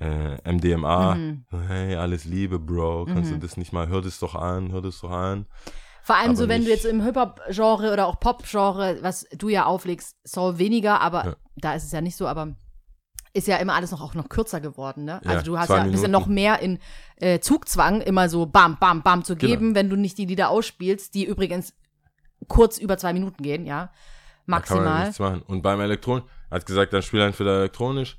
äh, 0.01 0.37
MDMA. 0.53 1.15
Mhm. 1.15 1.45
So, 1.51 1.61
Hey, 1.61 1.97
alles 1.97 2.25
Liebe, 2.25 2.59
Bro, 2.59 3.07
kannst 3.07 3.31
du 3.33 3.39
das 3.39 3.57
nicht 3.57 3.73
mal, 3.73 3.89
hör 3.89 4.03
das 4.03 4.19
doch 4.19 4.35
an, 4.35 4.73
hör 4.73 4.83
das 4.83 5.01
doch 5.01 5.11
an. 5.11 5.47
Vor 6.03 6.17
allem 6.17 6.31
Aber 6.31 6.37
so, 6.37 6.49
wenn 6.49 6.63
du 6.63 6.69
nicht- 6.69 6.77
jetzt 6.77 6.85
im 6.85 7.03
Hip-Hop-Genre 7.03 7.93
oder 7.93 8.07
auch 8.07 8.21
Pop-Genre, 8.21 8.99
was 9.01 9.27
du 9.37 9.49
ja 9.49 9.65
auflegst, 9.65 10.17
Soul 10.27 10.59
weniger, 10.59 11.01
aber 11.01 11.25
Ja. 11.25 11.37
da 11.57 11.75
ist 11.75 11.85
es 11.85 11.93
ja 11.93 12.01
nicht 12.03 12.17
so, 12.17 12.27
aber 12.27 12.55
ist 13.33 13.49
ja 13.49 13.57
immer 13.57 13.75
alles 13.75 13.91
noch 13.91 14.01
auch 14.03 14.15
noch 14.15 14.29
kürzer 14.29 14.61
geworden, 14.61 15.05
ne? 15.05 15.21
Ja, 15.25 15.31
also 15.31 15.45
du 15.47 15.59
hast 15.59 15.69
ja, 15.71 15.83
bist 15.85 16.03
ja 16.05 16.09
noch 16.09 16.27
mehr 16.27 16.61
in 16.61 16.79
äh, 17.17 17.41
Zugzwang, 17.41 18.01
immer 18.01 18.29
so 18.29 18.47
bam, 18.47 18.77
bam, 18.79 19.03
bam 19.03 19.25
zu 19.25 19.35
Genau. 19.35 19.51
geben, 19.51 19.75
wenn 19.75 19.89
du 19.89 19.97
nicht 19.97 20.19
die 20.19 20.27
Lieder 20.27 20.51
ausspielst, 20.51 21.15
die 21.15 21.25
übrigens 21.25 21.75
kurz 22.49 22.79
über 22.79 22.99
zwei 22.99 23.13
Minuten 23.13 23.43
gehen, 23.43 23.67
ja. 23.67 23.91
Da 24.47 24.61
kann 24.61 24.77
man 24.77 24.85
Maximal. 24.85 25.05
nichts 25.05 25.19
machen. 25.19 25.43
Und 25.47 25.63
beim 25.63 25.81
Elektron, 25.81 26.23
hat 26.51 26.67
gesagt, 26.67 26.93
dann 26.93 27.03
spiel 27.03 27.21
entweder 27.21 27.59
elektronisch 27.59 28.17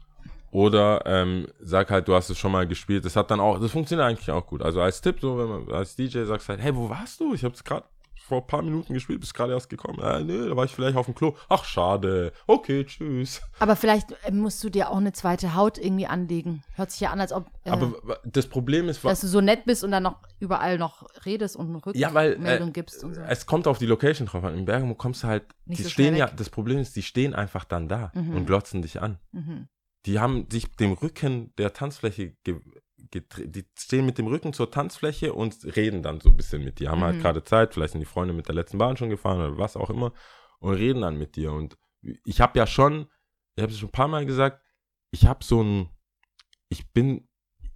oder 0.52 1.02
ähm, 1.06 1.48
sag 1.60 1.90
halt, 1.92 2.08
du 2.08 2.16
hast 2.16 2.30
es 2.30 2.38
schon 2.38 2.52
mal 2.52 2.68
gespielt. 2.68 3.06
Das 3.06 3.16
hat 3.16 3.32
dann 3.32 3.40
auch, 3.40 3.60
das 3.60 3.72
funktioniert 3.72 4.08
eigentlich 4.08 4.32
auch 4.32 4.46
gut. 4.46 4.62
Also 4.62 4.82
als 4.82 5.02
Tipp, 5.02 5.18
so 5.20 5.38
wenn 5.38 5.48
man 5.48 5.72
als 5.72 5.96
DJ 5.96 6.24
sagst 6.24 6.50
halt, 6.50 6.62
hey, 6.62 6.76
wo 6.76 6.90
warst 6.90 7.20
du? 7.20 7.34
Ich 7.34 7.44
habe 7.44 7.54
es 7.54 7.64
gerade 7.64 7.86
vor 8.28 8.42
ein 8.42 8.48
paar 8.48 8.62
Minuten 8.62 8.94
gespielt, 8.94 9.20
bist 9.20 9.34
gerade 9.34 9.54
erst 9.54 9.70
gekommen. 9.70 10.00
Äh, 10.00 10.24
nee, 10.24 10.50
da 10.50 10.56
war 10.56 10.66
ich 10.66 10.72
vielleicht 10.72 10.98
auf 10.98 11.06
dem 11.06 11.14
Klo. 11.16 11.36
Ach, 11.48 11.64
schade. 11.64 12.32
Okay, 12.48 12.84
tschüss. 12.86 13.42
Aber 13.60 13.76
vielleicht 13.76 14.12
äh, 14.26 14.32
musst 14.32 14.64
du 14.64 14.70
dir 14.70 14.90
auch 14.90 14.98
eine 14.98 15.14
zweite 15.14 15.54
Haut 15.56 15.78
irgendwie 15.78 16.08
anlegen. 16.08 16.64
Hört 16.74 16.92
sich 16.92 17.02
ja 17.02 17.12
an, 17.12 17.22
als 17.22 17.32
ob 17.32 17.48
äh, 17.64 17.70
Aber 17.70 18.20
das 18.26 18.48
Problem 18.48 18.90
ist, 18.90 19.04
dass 19.06 19.22
du 19.22 19.28
so 19.28 19.42
nett 19.42 19.66
bist 19.66 19.84
und 19.84 19.92
dann 19.92 20.04
noch 20.04 20.18
überall 20.40 20.78
noch 20.78 21.06
redest 21.26 21.56
und 21.56 21.70
eine 21.70 21.96
ja, 21.96 22.14
weil 22.14 22.32
Rückmeldung 22.34 22.70
äh, 22.70 22.72
gibst 22.72 23.04
und 23.04 23.14
so. 23.14 23.22
es 23.22 23.46
kommt 23.46 23.68
auf 23.68 23.78
die 23.78 23.86
Location 23.86 24.28
drauf 24.28 24.44
an. 24.44 24.56
In 24.58 24.66
Bergamo 24.66 24.96
kommst 24.96 25.24
du 25.24 25.28
halt, 25.28 25.44
Nicht 25.66 25.80
die 25.80 25.84
so 25.84 25.90
stehen 25.90 26.16
ja, 26.16 26.28
das 26.28 26.50
Problem 26.50 26.80
ist, 26.80 26.96
die 26.96 27.04
stehen 27.04 27.34
einfach 27.36 27.64
dann 27.64 27.88
da 27.88 28.12
Mhm. 28.16 28.36
und 28.36 28.46
glotzen 28.48 28.82
dich 28.82 29.02
an. 29.02 29.20
Mhm. 29.32 29.68
die 30.06 30.20
haben 30.20 30.48
sich 30.52 30.72
dem 30.76 30.94
Rücken 30.94 31.52
der 31.58 31.74
Tanzfläche 31.74 32.36
ge 32.44 32.60
die 33.14 33.66
stehen 33.78 34.06
mit 34.06 34.18
dem 34.18 34.28
Rücken 34.28 34.54
zur 34.54 34.72
Tanzfläche 34.72 35.34
und 35.34 35.56
reden 35.76 36.02
dann 36.04 36.20
so 36.22 36.30
ein 36.30 36.38
bisschen 36.38 36.64
mit 36.64 36.80
dir. 36.80 36.90
Haben 36.92 37.02
halt 37.04 37.18
Mhm. 37.18 37.22
gerade 37.22 37.44
Zeit, 37.44 37.74
vielleicht 37.74 37.92
sind 37.94 38.02
die 38.02 38.06
Freunde 38.06 38.34
mit 38.34 38.48
der 38.48 38.56
letzten 38.56 38.78
Bahn 38.78 38.98
schon 38.98 39.10
gefahren 39.10 39.40
oder 39.40 39.58
was 39.58 39.78
auch 39.78 39.90
immer 39.90 40.14
und 40.60 40.74
reden 40.74 41.02
dann 41.02 41.18
mit 41.18 41.36
dir. 41.36 41.52
Und 41.52 41.78
ich 42.26 42.42
habe 42.42 42.58
ja 42.58 42.68
schon, 42.68 43.08
ich 43.56 43.62
habe 43.64 43.72
es 43.72 43.80
schon 43.80 43.90
ein 43.90 43.94
paar 43.94 44.08
Mal 44.08 44.26
gesagt, 44.26 44.62
ich 45.12 45.26
habe 45.28 45.44
so 45.44 45.62
ein, 45.62 45.90
ich 46.70 46.92
bin, 46.92 47.28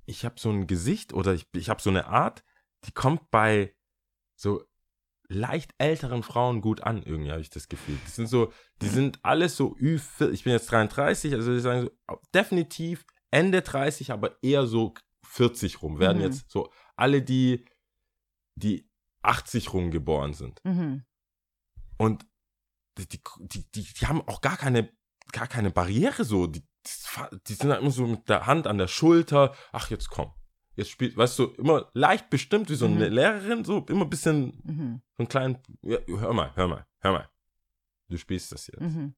ich 0.06 0.26
habe 0.26 0.40
so 0.40 0.50
ein 0.50 0.68
Gesicht 0.68 1.14
oder 1.14 1.34
ich, 1.34 1.48
ich 1.54 1.70
habe 1.70 1.82
so 1.82 1.90
eine 1.90 2.08
Art, 2.08 2.44
die 2.86 2.92
kommt 2.92 3.30
bei 3.32 3.76
so 4.36 4.64
leicht 5.28 5.76
älteren 5.78 6.24
Frauen 6.24 6.60
gut 6.62 6.82
an, 6.82 7.04
irgendwie 7.04 7.32
habe 7.32 7.42
ich 7.42 7.52
das 7.52 7.68
Gefühl. 7.70 7.98
Die 8.08 8.10
sind 8.10 8.28
so, 8.28 8.52
die 8.82 8.88
sind 8.88 9.20
alles 9.24 9.56
so 9.56 9.76
Ü, 9.80 10.00
ich 10.32 10.44
bin 10.44 10.54
jetzt 10.54 10.72
33, 10.72 11.34
also 11.36 11.54
ich 11.54 11.62
sagen 11.62 11.82
so, 12.08 12.20
definitiv 12.34 13.06
Ende 13.30 13.62
30, 13.62 14.12
aber 14.12 14.42
eher 14.42 14.66
so 14.66 14.96
40 15.24 15.82
rum, 15.82 16.00
werden 16.00 16.18
Mhm. 16.20 16.24
jetzt 16.26 16.50
so 16.50 16.72
alle, 16.96 17.22
die, 17.22 17.66
die 18.56 18.90
80 19.22 19.74
rum 19.74 19.92
geboren 19.92 20.34
sind. 20.34 20.60
Mhm. 20.64 21.04
Und 21.98 22.26
die, 22.98 23.08
die, 23.08 23.22
die, 23.40 23.66
die, 23.72 24.06
haben 24.08 24.22
auch 24.28 24.42
gar 24.42 24.58
keine, 24.58 24.90
gar 25.32 25.48
keine 25.48 25.72
Barriere 25.72 26.24
so. 26.24 26.48
Die, 26.48 26.64
die 27.48 27.54
sind 27.54 27.70
halt 27.72 27.82
immer 27.82 27.92
so 27.92 28.06
mit 28.08 28.28
der 28.30 28.46
Hand 28.48 28.68
an 28.68 28.78
der 28.78 28.88
Schulter. 28.88 29.56
Ach, 29.72 29.90
jetzt 29.90 30.10
komm. 30.10 30.34
Jetzt 30.76 30.90
spielt, 30.92 31.18
weißt 31.18 31.38
du, 31.40 31.46
immer 31.56 31.90
leicht 31.94 32.30
bestimmt 32.30 32.70
wie 32.70 32.76
so 32.76 32.86
eine 32.86 33.08
Mhm. 33.10 33.14
Lehrerin, 33.14 33.66
so 33.66 33.86
immer 33.90 34.06
ein 34.06 34.10
bisschen, 34.10 34.62
Mhm. 34.64 35.02
so 35.18 35.22
einen 35.24 35.28
kleinen, 35.28 35.58
ja, 35.82 35.98
hör 36.08 36.34
mal, 36.34 36.56
hör 36.56 36.68
mal, 36.68 36.88
hör 37.00 37.12
mal. 37.12 37.30
Du 38.08 38.18
spielst 38.18 38.52
das 38.54 38.68
jetzt. 38.68 38.80
Mhm. 38.82 39.14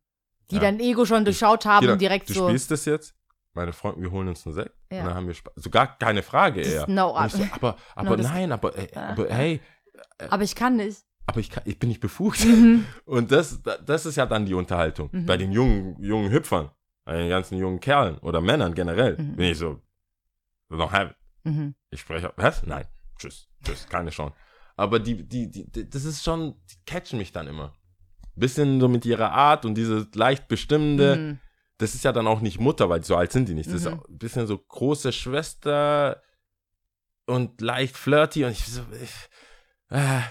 Die 0.50 0.56
Ja. 0.56 0.62
dein 0.62 0.80
Ego 0.80 1.06
schon 1.06 1.24
durchschaut 1.24 1.66
haben 1.66 1.88
und 1.88 2.02
direkt 2.02 2.30
du 2.30 2.34
so. 2.34 2.48
spielst 2.48 2.72
das 2.72 2.86
jetzt. 2.86 3.16
Meine 3.54 3.74
Freunde, 3.74 4.02
wir 4.02 4.12
holen 4.12 4.28
uns 4.30 4.46
einen 4.46 4.56
Sekt. 4.56 4.72
Ja. 4.92 5.00
Und 5.02 5.06
dann 5.08 5.14
haben 5.16 5.28
wir 5.28 5.34
Spaß. 5.34 5.54
So 5.58 5.70
gar 5.70 5.98
keine 5.98 6.24
Frage 6.24 6.62
eher. 6.62 6.88
no, 6.90 7.16
ich 7.26 7.32
so, 7.34 7.44
aber, 7.52 7.76
aber 7.96 8.18
No, 8.18 8.24
nein, 8.24 8.52
aber, 8.52 8.78
äh, 8.78 8.88
Ah. 8.96 9.10
aber 9.10 9.28
hey, 9.30 9.60
aber 10.30 10.44
ich 10.44 10.56
kann 10.56 10.78
nicht. 10.78 11.00
aber 11.28 11.40
ich, 11.42 11.50
kann, 11.50 11.64
ich 11.66 11.78
bin 11.78 11.90
nicht 11.90 12.00
befugt. 12.00 12.46
Mhm. 12.46 12.86
Und 13.06 13.32
das, 13.32 13.62
das 13.86 14.06
ist 14.06 14.16
ja 14.16 14.26
dann 14.26 14.46
die 14.46 14.54
Unterhaltung. 14.54 15.10
Mhm. 15.12 15.26
Bei 15.26 15.36
den 15.38 15.52
jungen, 15.52 16.02
jungen 16.02 16.32
Hüpfern, 16.32 16.72
bei 17.04 17.18
den 17.18 17.30
ganzen 17.30 17.58
jungen 17.58 17.80
Kerlen 17.80 18.18
oder 18.20 18.40
Männern 18.42 18.74
generell, 18.74 19.18
Mhm. 19.18 19.36
bin 19.36 19.46
ich 19.52 19.58
so, 19.58 19.82
don't 20.70 20.92
have 20.92 21.14
it. 21.44 21.74
Ich 21.90 22.00
spreche, 22.02 22.32
was? 22.38 22.64
Nein, 22.66 22.86
tschüss, 23.18 23.50
tschüss, 23.66 23.88
keine 23.90 24.12
Chance. 24.12 24.36
Aber 24.78 25.00
die, 25.00 25.28
die, 25.28 25.50
die, 25.52 25.70
die, 25.70 25.90
das 25.90 26.06
ist 26.06 26.24
schon, 26.24 26.56
die 26.70 26.76
catchen 26.86 27.18
mich 27.18 27.32
dann 27.32 27.48
immer. 27.48 27.74
Bisschen 28.36 28.80
so 28.80 28.88
mit 28.88 29.06
ihrer 29.06 29.32
Art 29.32 29.66
und 29.66 29.76
diese 29.76 30.08
leicht 30.16 30.48
bestimmende, 30.48 31.16
Mhm. 31.18 31.40
Das 31.82 31.96
ist 31.96 32.04
ja 32.04 32.12
dann 32.12 32.28
auch 32.28 32.42
nicht 32.42 32.60
Mutter, 32.60 32.90
weil 32.90 33.04
so 33.04 33.16
alt 33.16 33.32
sind 33.32 33.50
die 33.50 33.54
nicht. 33.54 33.68
Das 33.68 33.76
ist 33.82 33.86
Mhm. 33.90 34.00
auch 34.00 34.08
ein 34.08 34.18
bisschen 34.18 34.48
so 34.48 34.58
große 34.58 35.12
Schwester 35.12 36.22
und 37.26 37.62
leicht 37.62 37.98
flirty 37.98 38.46
und 38.46 38.52
ich 38.52 38.66
so, 38.66 38.82
ich, 39.02 39.12
ah, 39.90 40.22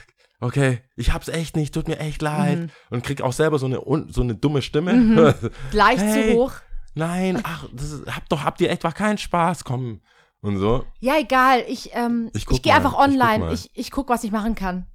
okay, 0.41 0.83
ich 0.97 1.13
hab's 1.13 1.29
echt 1.29 1.57
nicht, 1.57 1.75
tut 1.75 1.89
mir 1.89 1.99
echt 1.99 2.23
leid. 2.23 2.59
Mhm. 2.59 2.71
Und 2.91 3.05
krieg 3.05 3.23
auch 3.23 3.33
selber 3.33 3.59
so 3.59 3.67
eine, 3.67 3.81
so 4.11 4.23
eine 4.23 4.35
dumme 4.35 4.63
Stimme. 4.63 4.93
Mhm. 4.95 5.35
Gleich 5.71 5.99
Hey. 6.01 6.33
zu 6.33 6.37
hoch. 6.39 6.53
Nein, 6.95 7.41
ach, 7.45 7.67
das 7.73 7.93
ist, 7.93 8.07
habt 8.15 8.31
doch, 8.33 8.43
habt 8.45 8.61
ihr 8.61 8.71
etwa 8.71 8.91
keinen 8.91 9.19
Spaß, 9.19 9.65
komm. 9.65 10.01
Und 10.43 10.57
so. 10.59 10.85
Ja, 11.01 11.19
egal. 11.19 11.63
Ich, 11.69 11.91
ähm, 11.95 12.31
Ich 12.35 12.47
ich, 12.51 12.63
gehe 12.63 12.75
einfach 12.75 12.93
ich 12.93 12.97
guck 12.97 13.05
online. 13.07 13.53
Ich, 13.53 13.71
ich, 13.75 13.91
guck, 13.91 14.09
was 14.09 14.25
ich 14.25 14.33
machen 14.33 14.55
kann. 14.55 14.87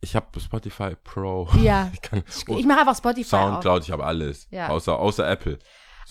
Ich 0.00 0.16
hab 0.16 0.34
Spotify 0.40 0.94
Pro. 1.04 1.48
Ja. 1.60 1.90
Ich 1.92 2.00
kann, 2.02 2.22
Ich, 2.28 2.48
ich 2.48 2.66
mache 2.66 2.80
einfach 2.80 2.96
Spotify. 2.96 3.28
Soundcloud, 3.28 3.82
ich 3.82 3.90
habe 3.90 4.04
alles. 4.04 4.46
Ja. 4.50 4.68
Außer, 4.68 4.98
außer 4.98 5.28
Apple. 5.28 5.58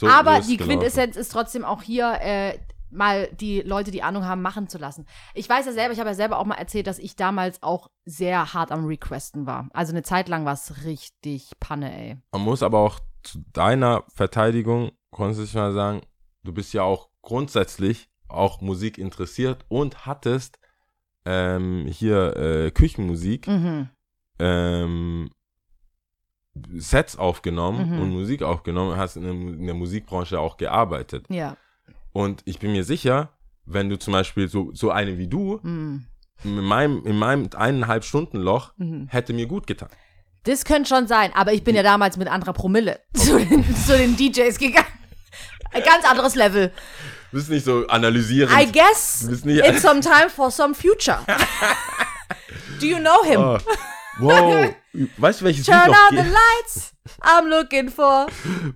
So, 0.02 0.08
Aber 0.08 0.40
die 0.42 0.58
gelaufen. 0.58 0.80
Quintessenz 0.80 1.16
ist 1.16 1.32
trotzdem 1.32 1.64
auch 1.64 1.82
hier, 1.82 2.20
äh, 2.22 2.60
mal 2.90 3.30
die 3.40 3.62
Leute, 3.62 3.90
die 3.92 4.04
Ahnung 4.04 4.26
haben, 4.26 4.42
machen 4.42 4.68
zu 4.68 4.78
lassen. 4.78 5.06
Ich 5.34 5.48
weiß 5.48 5.66
ja 5.66 5.72
selber, 5.72 5.94
ich 5.94 6.00
habe 6.00 6.10
ja 6.10 6.14
selber 6.14 6.40
auch 6.40 6.46
mal 6.46 6.56
erzählt, 6.56 6.88
dass 6.88 7.00
ich 7.00 7.16
damals 7.16 7.64
auch 7.64 7.90
sehr 8.04 8.54
hart 8.54 8.70
am 8.72 8.86
Requesten 8.86 9.46
war. 9.46 9.70
Also 9.72 9.94
eine 9.94 10.04
Zeit 10.04 10.28
lang 10.28 10.44
war 10.44 10.54
es 10.54 10.84
richtig 10.84 11.52
Panne, 11.62 11.96
ey. 11.98 12.18
Man 12.34 12.42
muss 12.42 12.62
aber 12.64 12.80
auch 12.80 13.00
zu 13.24 13.40
deiner 13.54 14.04
Verteidigung 14.14 14.92
grundsätzlich 15.12 15.54
mal 15.56 15.72
sagen, 15.72 16.02
du 16.44 16.52
bist 16.54 16.74
ja 16.74 16.84
auch 16.84 17.10
grundsätzlich 17.22 18.10
auch 18.28 18.60
Musik 18.60 18.98
interessiert 18.98 19.64
und 19.70 20.06
hattest 20.06 20.58
ähm, 21.26 21.86
hier 21.88 22.36
äh, 22.36 22.72
Küchenmusik, 22.72 23.48
Mhm. 23.48 23.90
ähm, 24.40 25.30
Sets 26.78 27.18
aufgenommen 27.18 27.92
Mhm. 27.96 28.02
und 28.02 28.10
Musik 28.12 28.44
aufgenommen, 28.44 28.98
hast 28.98 29.16
in 29.16 29.24
in 29.60 29.66
der 29.66 29.76
Musikbranche 29.76 30.40
auch 30.40 30.58
gearbeitet. 30.58 31.26
Ja. 31.30 31.56
Und 32.14 32.42
ich 32.46 32.60
bin 32.60 32.74
mir 32.74 32.84
sicher, 32.84 33.30
wenn 33.66 33.90
du 33.90 33.98
zum 33.98 34.12
Beispiel 34.14 34.48
so, 34.50 34.72
so 34.74 34.92
eine 34.92 35.18
wie 35.18 35.28
du, 35.28 35.60
Mhm. 35.64 36.06
in 36.44 36.60
meinem, 36.62 37.06
in 37.06 37.18
meinem 37.18 37.50
eineinhalb 37.56 38.04
Stunden 38.04 38.38
Loch, 38.38 38.74
Mhm. 38.78 39.08
hätte 39.08 39.32
mir 39.34 39.46
gut 39.48 39.66
getan. 39.68 39.90
Das 40.44 40.66
könnte 40.66 40.90
schon 40.90 41.08
sein, 41.08 41.32
aber 41.36 41.54
ich 41.54 41.64
bin 41.64 41.76
ja 41.76 41.84
damals 41.84 42.18
mit 42.18 42.28
anderer 42.28 42.54
Promille 42.54 43.00
zu, 43.14 43.38
den, 43.38 43.64
zu 43.76 43.96
den 43.98 44.18
DJs 44.18 44.58
gegangen. 44.58 44.88
Ein 45.72 45.84
ganz 45.84 46.04
anderes 46.04 46.36
Level. 46.36 46.72
Du 47.32 47.38
bist 47.38 47.50
nicht 47.50 47.64
so 47.64 47.88
analysierend. 47.88 48.52
I 48.60 48.70
guess 48.70 49.24
it's 49.46 49.82
some 49.82 50.02
time 50.02 50.30
for 50.30 50.52
some 50.52 50.74
future. 50.76 51.20
Do 52.82 52.86
you 52.88 52.98
know 52.98 53.24
him? 53.24 53.40
Oh. 53.40 53.58
Wow. 54.20 54.74
Weißt 55.18 55.42
du, 55.42 55.46
welches 55.46 55.66
Turn 55.66 55.78
Lied 55.78 55.88
noch 55.88 56.12
on 56.12 56.18
the 56.26 56.32
lights. 56.32 56.94
I'm 57.22 57.48
looking 57.48 57.90
for. 57.90 58.28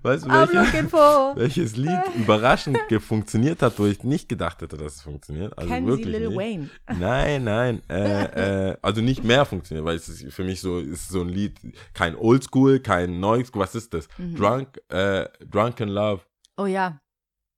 Weißt 0.01 0.25
du, 0.25 0.29
welches, 0.29 0.89
for. 0.89 1.33
welches 1.35 1.75
Lied 1.75 2.01
überraschend 2.15 2.77
funktioniert 3.01 3.61
hat, 3.61 3.77
wo 3.77 3.85
ich 3.85 4.03
nicht 4.03 4.29
gedacht 4.29 4.61
hätte, 4.61 4.77
dass 4.77 4.95
es 4.95 5.01
funktioniert? 5.01 5.57
Also 5.57 5.69
Kennen 5.69 5.85
Sie 5.85 5.91
wirklich 5.91 6.07
Lil 6.07 6.29
nicht. 6.29 6.37
Wayne? 6.37 6.69
Nein, 6.97 7.43
nein. 7.43 7.81
Äh, 7.89 8.69
äh, 8.71 8.77
also 8.81 9.01
nicht 9.01 9.23
mehr 9.23 9.45
funktioniert, 9.45 9.85
weil 9.85 9.97
es 9.97 10.07
ist 10.07 10.33
für 10.33 10.43
mich 10.43 10.61
so, 10.61 10.79
ist 10.79 11.09
so 11.09 11.21
ein 11.21 11.29
Lied, 11.29 11.59
kein 11.93 12.15
Oldschool, 12.15 12.79
kein 12.79 13.19
Neuschool, 13.19 13.61
was 13.61 13.75
ist 13.75 13.93
das? 13.93 14.07
Mhm. 14.17 14.35
Drunk, 14.35 14.79
äh, 14.89 15.27
Drunken 15.45 15.89
Love, 15.89 16.21
Oh 16.57 16.65
ja. 16.65 16.99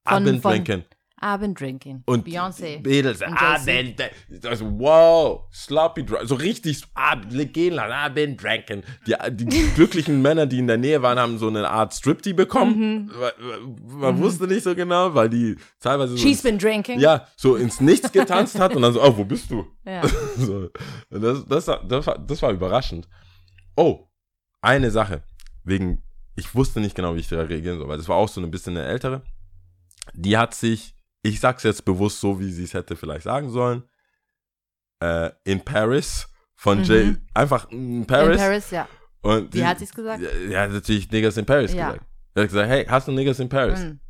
I've 0.04 0.14
Von- 0.14 0.24
been 0.24 0.40
von- 0.42 0.52
I've 1.20 1.40
been 1.40 1.54
drinking. 1.54 2.02
Und 2.06 2.24
Beyoncé. 2.26 2.80
Jay-Z. 2.84 3.64
been, 3.66 3.94
dr- 3.96 4.50
also, 4.50 4.64
wow, 4.78 5.44
sloppy, 5.52 6.04
so 6.24 6.34
richtig, 6.36 6.82
ah, 6.94 7.16
gehen 7.16 7.74
lassen, 7.74 7.92
I've 7.92 8.14
been 8.14 8.36
drinking. 8.36 8.82
Die, 9.06 9.14
die 9.32 9.44
glücklichen 9.74 10.22
Männer, 10.22 10.46
die 10.46 10.58
in 10.60 10.66
der 10.68 10.76
Nähe 10.78 11.02
waren, 11.02 11.18
haben 11.18 11.38
so 11.38 11.48
eine 11.48 11.68
Art 11.68 11.92
Striptee 11.94 12.32
Mhm. 12.32 12.36
bekommen. 12.36 13.10
Man 13.88 14.18
wusste 14.18 14.46
nicht 14.46 14.62
so 14.62 14.74
genau, 14.74 15.14
weil 15.14 15.28
die 15.28 15.56
teilweise 15.80 16.12
so 16.12 16.18
She's 16.18 16.38
ins, 16.38 16.42
been 16.42 16.58
drinking. 16.58 17.00
ja, 17.00 17.26
so 17.36 17.56
ins 17.56 17.80
Nichts 17.80 18.12
getanzt 18.12 18.58
hat 18.60 18.76
und 18.76 18.82
dann 18.82 18.92
so, 18.92 19.02
oh, 19.02 19.16
wo 19.16 19.24
bist 19.24 19.50
du? 19.50 19.66
Ja. 19.84 20.02
so, 20.36 20.68
das, 21.10 21.44
das, 21.46 21.66
war- 21.66 21.84
das, 21.84 22.06
war, 22.06 22.18
das 22.18 22.42
war 22.42 22.52
überraschend. 22.52 23.08
Oh, 23.76 24.06
eine 24.60 24.90
Sache. 24.90 25.22
Wegen, 25.64 26.02
ich 26.36 26.54
wusste 26.54 26.80
nicht 26.80 26.94
genau, 26.94 27.14
wie 27.16 27.20
ich 27.20 27.28
da 27.28 27.40
reagieren 27.42 27.78
soll, 27.78 27.88
weil 27.88 27.98
das 27.98 28.08
war 28.08 28.16
auch 28.16 28.28
so 28.28 28.40
ein 28.40 28.50
bisschen 28.50 28.76
eine 28.76 28.86
ältere. 28.86 29.22
Die 30.14 30.36
hat 30.38 30.54
sich, 30.54 30.94
ich 31.22 31.40
sag's 31.40 31.62
jetzt 31.64 31.84
bewusst 31.84 32.20
so, 32.20 32.38
wie 32.40 32.50
sie 32.52 32.64
es 32.64 32.74
hätte 32.74 32.96
vielleicht 32.96 33.24
sagen 33.24 33.50
sollen, 33.50 33.82
äh, 35.00 35.30
in 35.44 35.60
Paris 35.64 36.26
von 36.54 36.78
Mhm. 36.78 36.84
Jay, 36.84 37.16
einfach 37.34 37.70
in 37.70 38.06
Paris. 38.06 38.36
In 38.36 38.38
Paris, 38.38 38.70
ja. 38.70 38.88
Und 39.20 39.52
Wie 39.54 39.64
hat 39.64 39.78
sie's 39.78 39.92
gesagt? 39.92 40.22
Ja, 40.48 40.66
natürlich 40.68 41.10
Niggas 41.10 41.36
in 41.36 41.46
Paris 41.46 41.72
Ja. 41.72 41.90
gesagt. 41.92 42.06
Er 42.34 42.42
hat 42.42 42.48
gesagt, 42.50 42.68
hey, 42.68 42.84
hast 42.86 43.08
du 43.08 43.12
Niggas 43.12 43.40
in 43.40 43.48
Paris? 43.48 43.80
Mhm. 43.80 44.00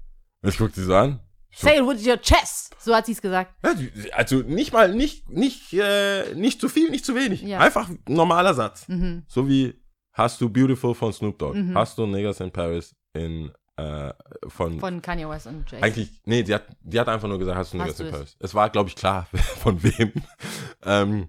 Und 0.42 0.48
ich 0.48 0.58
guck 0.58 0.72
die 0.72 0.82
so 0.82 0.94
an. 0.94 1.20
So, 1.50 1.66
Say 1.66 1.78
it 1.78 1.86
with 1.86 2.06
your 2.06 2.20
chest. 2.20 2.74
So 2.78 2.94
hat 2.94 3.06
sie 3.06 3.12
es 3.12 3.22
gesagt. 3.22 3.54
ja, 3.64 3.74
die- 3.74 4.12
also 4.12 4.36
nicht 4.42 4.72
mal, 4.72 4.94
nicht, 4.94 5.28
nicht, 5.30 5.72
äh, 5.72 6.34
nicht 6.34 6.60
zu 6.60 6.68
viel, 6.68 6.90
nicht 6.90 7.04
zu 7.06 7.14
wenig. 7.14 7.40
Ja. 7.42 7.58
Einfach 7.58 7.88
ein 7.88 7.98
normaler 8.06 8.52
Satz. 8.54 8.86
Mhm. 8.86 9.24
So 9.28 9.48
wie 9.48 9.74
hast 10.12 10.40
du 10.40 10.48
Beautiful 10.50 10.94
von 10.94 11.12
Snoop 11.12 11.38
Dogg. 11.38 11.56
Mhm. 11.56 11.76
Hast 11.76 11.96
du 11.96 12.06
Niggas 12.06 12.40
in 12.40 12.50
Paris 12.50 12.94
in, 13.14 13.50
äh, 13.78 14.12
von, 14.48 14.80
Von 14.80 15.00
Kanye 15.00 15.28
West 15.28 15.46
und 15.46 15.70
Jay. 15.70 15.80
eigentlich, 15.80 16.10
nee, 16.24 16.42
die 16.42 16.54
hat, 16.54 16.64
die 16.80 16.98
hat 16.98 17.08
einfach 17.08 17.28
nur 17.28 17.38
gesagt, 17.38 17.56
hast 17.56 17.72
du 17.74 17.78
es? 17.82 18.10
Paris. 18.10 18.36
Es 18.40 18.54
war, 18.54 18.68
glaube 18.70 18.88
ich, 18.88 18.96
klar, 18.96 19.26
von 19.62 19.82
wem. 19.82 20.12
ähm, 20.84 21.28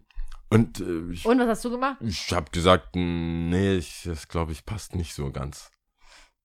und 0.49 0.79
äh, 0.79 1.11
ich, 1.11 1.25
Und 1.25 1.39
was 1.39 1.47
hast 1.47 1.65
du 1.65 1.69
gemacht? 1.69 1.97
ich 2.01 2.31
habe 2.33 2.49
gesagt, 2.51 2.95
nee, 2.95 3.75
ich, 3.75 4.01
das 4.05 4.27
glaube 4.27 4.51
ich 4.51 4.65
passt 4.65 4.95
nicht 4.95 5.13
so 5.13 5.31
ganz. 5.31 5.69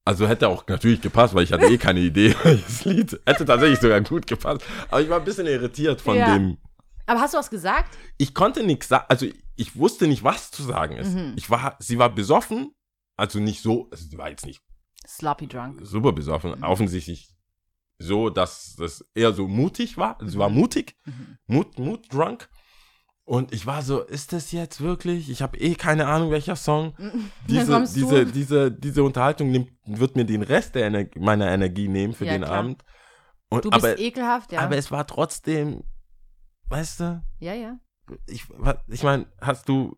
Also 0.07 0.29
hätte 0.29 0.49
auch 0.49 0.67
natürlich 0.67 1.01
gepasst, 1.01 1.35
weil 1.35 1.45
ich 1.45 1.53
hatte 1.53 1.65
eh 1.67 1.79
keine 1.79 2.01
Idee, 2.01 2.35
welches 2.43 2.85
Lied. 2.85 3.19
Hätte 3.25 3.47
tatsächlich 3.47 3.81
sogar 3.81 4.03
gut 4.03 4.27
gepasst. 4.27 4.63
Aber 4.91 5.01
ich 5.01 5.09
war 5.09 5.19
ein 5.19 5.25
bisschen 5.25 5.47
irritiert 5.47 6.03
von 6.03 6.19
Ja. 6.19 6.35
dem. 6.37 6.59
Aber 7.07 7.21
hast 7.21 7.33
du 7.33 7.39
was 7.39 7.49
gesagt? 7.49 7.97
Ich 8.19 8.35
konnte 8.35 8.63
nichts 8.63 8.89
sagen, 8.89 9.07
also 9.09 9.27
ich 9.57 9.77
wusste 9.77 10.07
nicht, 10.07 10.23
was 10.23 10.51
zu 10.51 10.63
sagen 10.63 10.97
ist. 10.97 11.15
Mhm. 11.15 11.33
Ich 11.37 11.49
war, 11.49 11.77
sie 11.79 11.99
war 11.99 12.11
besoffen, 12.15 12.75
also 13.17 13.39
nicht 13.39 13.63
so, 13.63 13.89
also 13.91 14.07
sie 14.07 14.19
war 14.19 14.29
jetzt 14.29 14.45
nicht 14.45 14.61
Sloppy 15.07 15.47
drunk. 15.47 15.81
super 15.83 16.13
besoffen, 16.13 16.53
Mhm. 16.59 16.63
offensichtlich 16.65 17.31
so, 17.99 18.29
dass 18.31 18.75
das 18.77 19.05
eher 19.15 19.33
so 19.33 19.47
mutig 19.49 19.97
war. 19.97 20.19
Sie 20.25 20.39
war 20.39 20.49
mutig, 20.49 20.97
Mhm. 21.05 21.39
Mut, 21.47 21.79
Mut 21.79 22.13
drunk. 22.13 22.49
Und 23.27 23.55
ich 23.55 23.65
war 23.67 23.81
so, 23.81 24.03
ist 24.03 24.35
das 24.35 24.53
jetzt 24.53 24.81
wirklich? 24.83 25.31
Ich 25.31 25.41
habe 25.41 25.57
eh 25.59 25.75
keine 25.77 26.07
Ahnung, 26.09 26.31
welcher 26.31 26.57
Song. 26.57 26.95
Dann 26.99 27.31
Diese, 27.49 27.85
diese, 27.95 28.27
diese, 28.27 28.71
diese 28.73 29.03
Unterhaltung 29.03 29.51
nimmt, 29.51 29.71
wird 29.87 30.15
mir 30.17 30.27
den 30.27 30.43
Rest 30.43 30.75
der 30.75 30.87
Ener 30.87 31.07
meiner 31.17 31.51
Energie 31.51 31.89
nehmen 31.89 32.13
für 32.13 32.27
Ja, 32.27 32.33
den 32.33 32.43
klar. 32.43 32.59
Abend. 32.59 32.85
Und, 33.49 33.65
Du 33.65 33.71
bist 33.71 33.85
aber, 33.85 33.99
ekelhaft, 33.99 34.53
ja. 34.53 34.61
aber 34.61 34.77
es 34.77 34.91
war 34.91 35.07
trotzdem, 35.07 35.85
weißt 36.69 37.01
du, 37.01 37.23
ja, 37.39 37.55
ja. 37.55 37.79
ich, 38.27 38.45
ich 38.89 39.03
meine, 39.03 39.27
hast 39.41 39.69
du, 39.69 39.97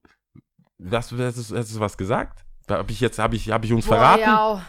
hast 0.91 1.11
du, 1.11 1.19
hast 1.19 1.37
hast 1.53 1.75
du 1.75 1.81
was 1.81 1.97
gesagt? 1.97 2.45
Habe 2.69 2.93
ich 2.93 3.01
jetzt, 3.01 3.19
habe 3.19 3.35
ich, 3.35 3.51
habe 3.51 3.65
ich 3.67 3.73
uns 3.73 3.87
Boah, 3.87 3.95
verraten? 3.97 4.21
ja. 4.23 4.67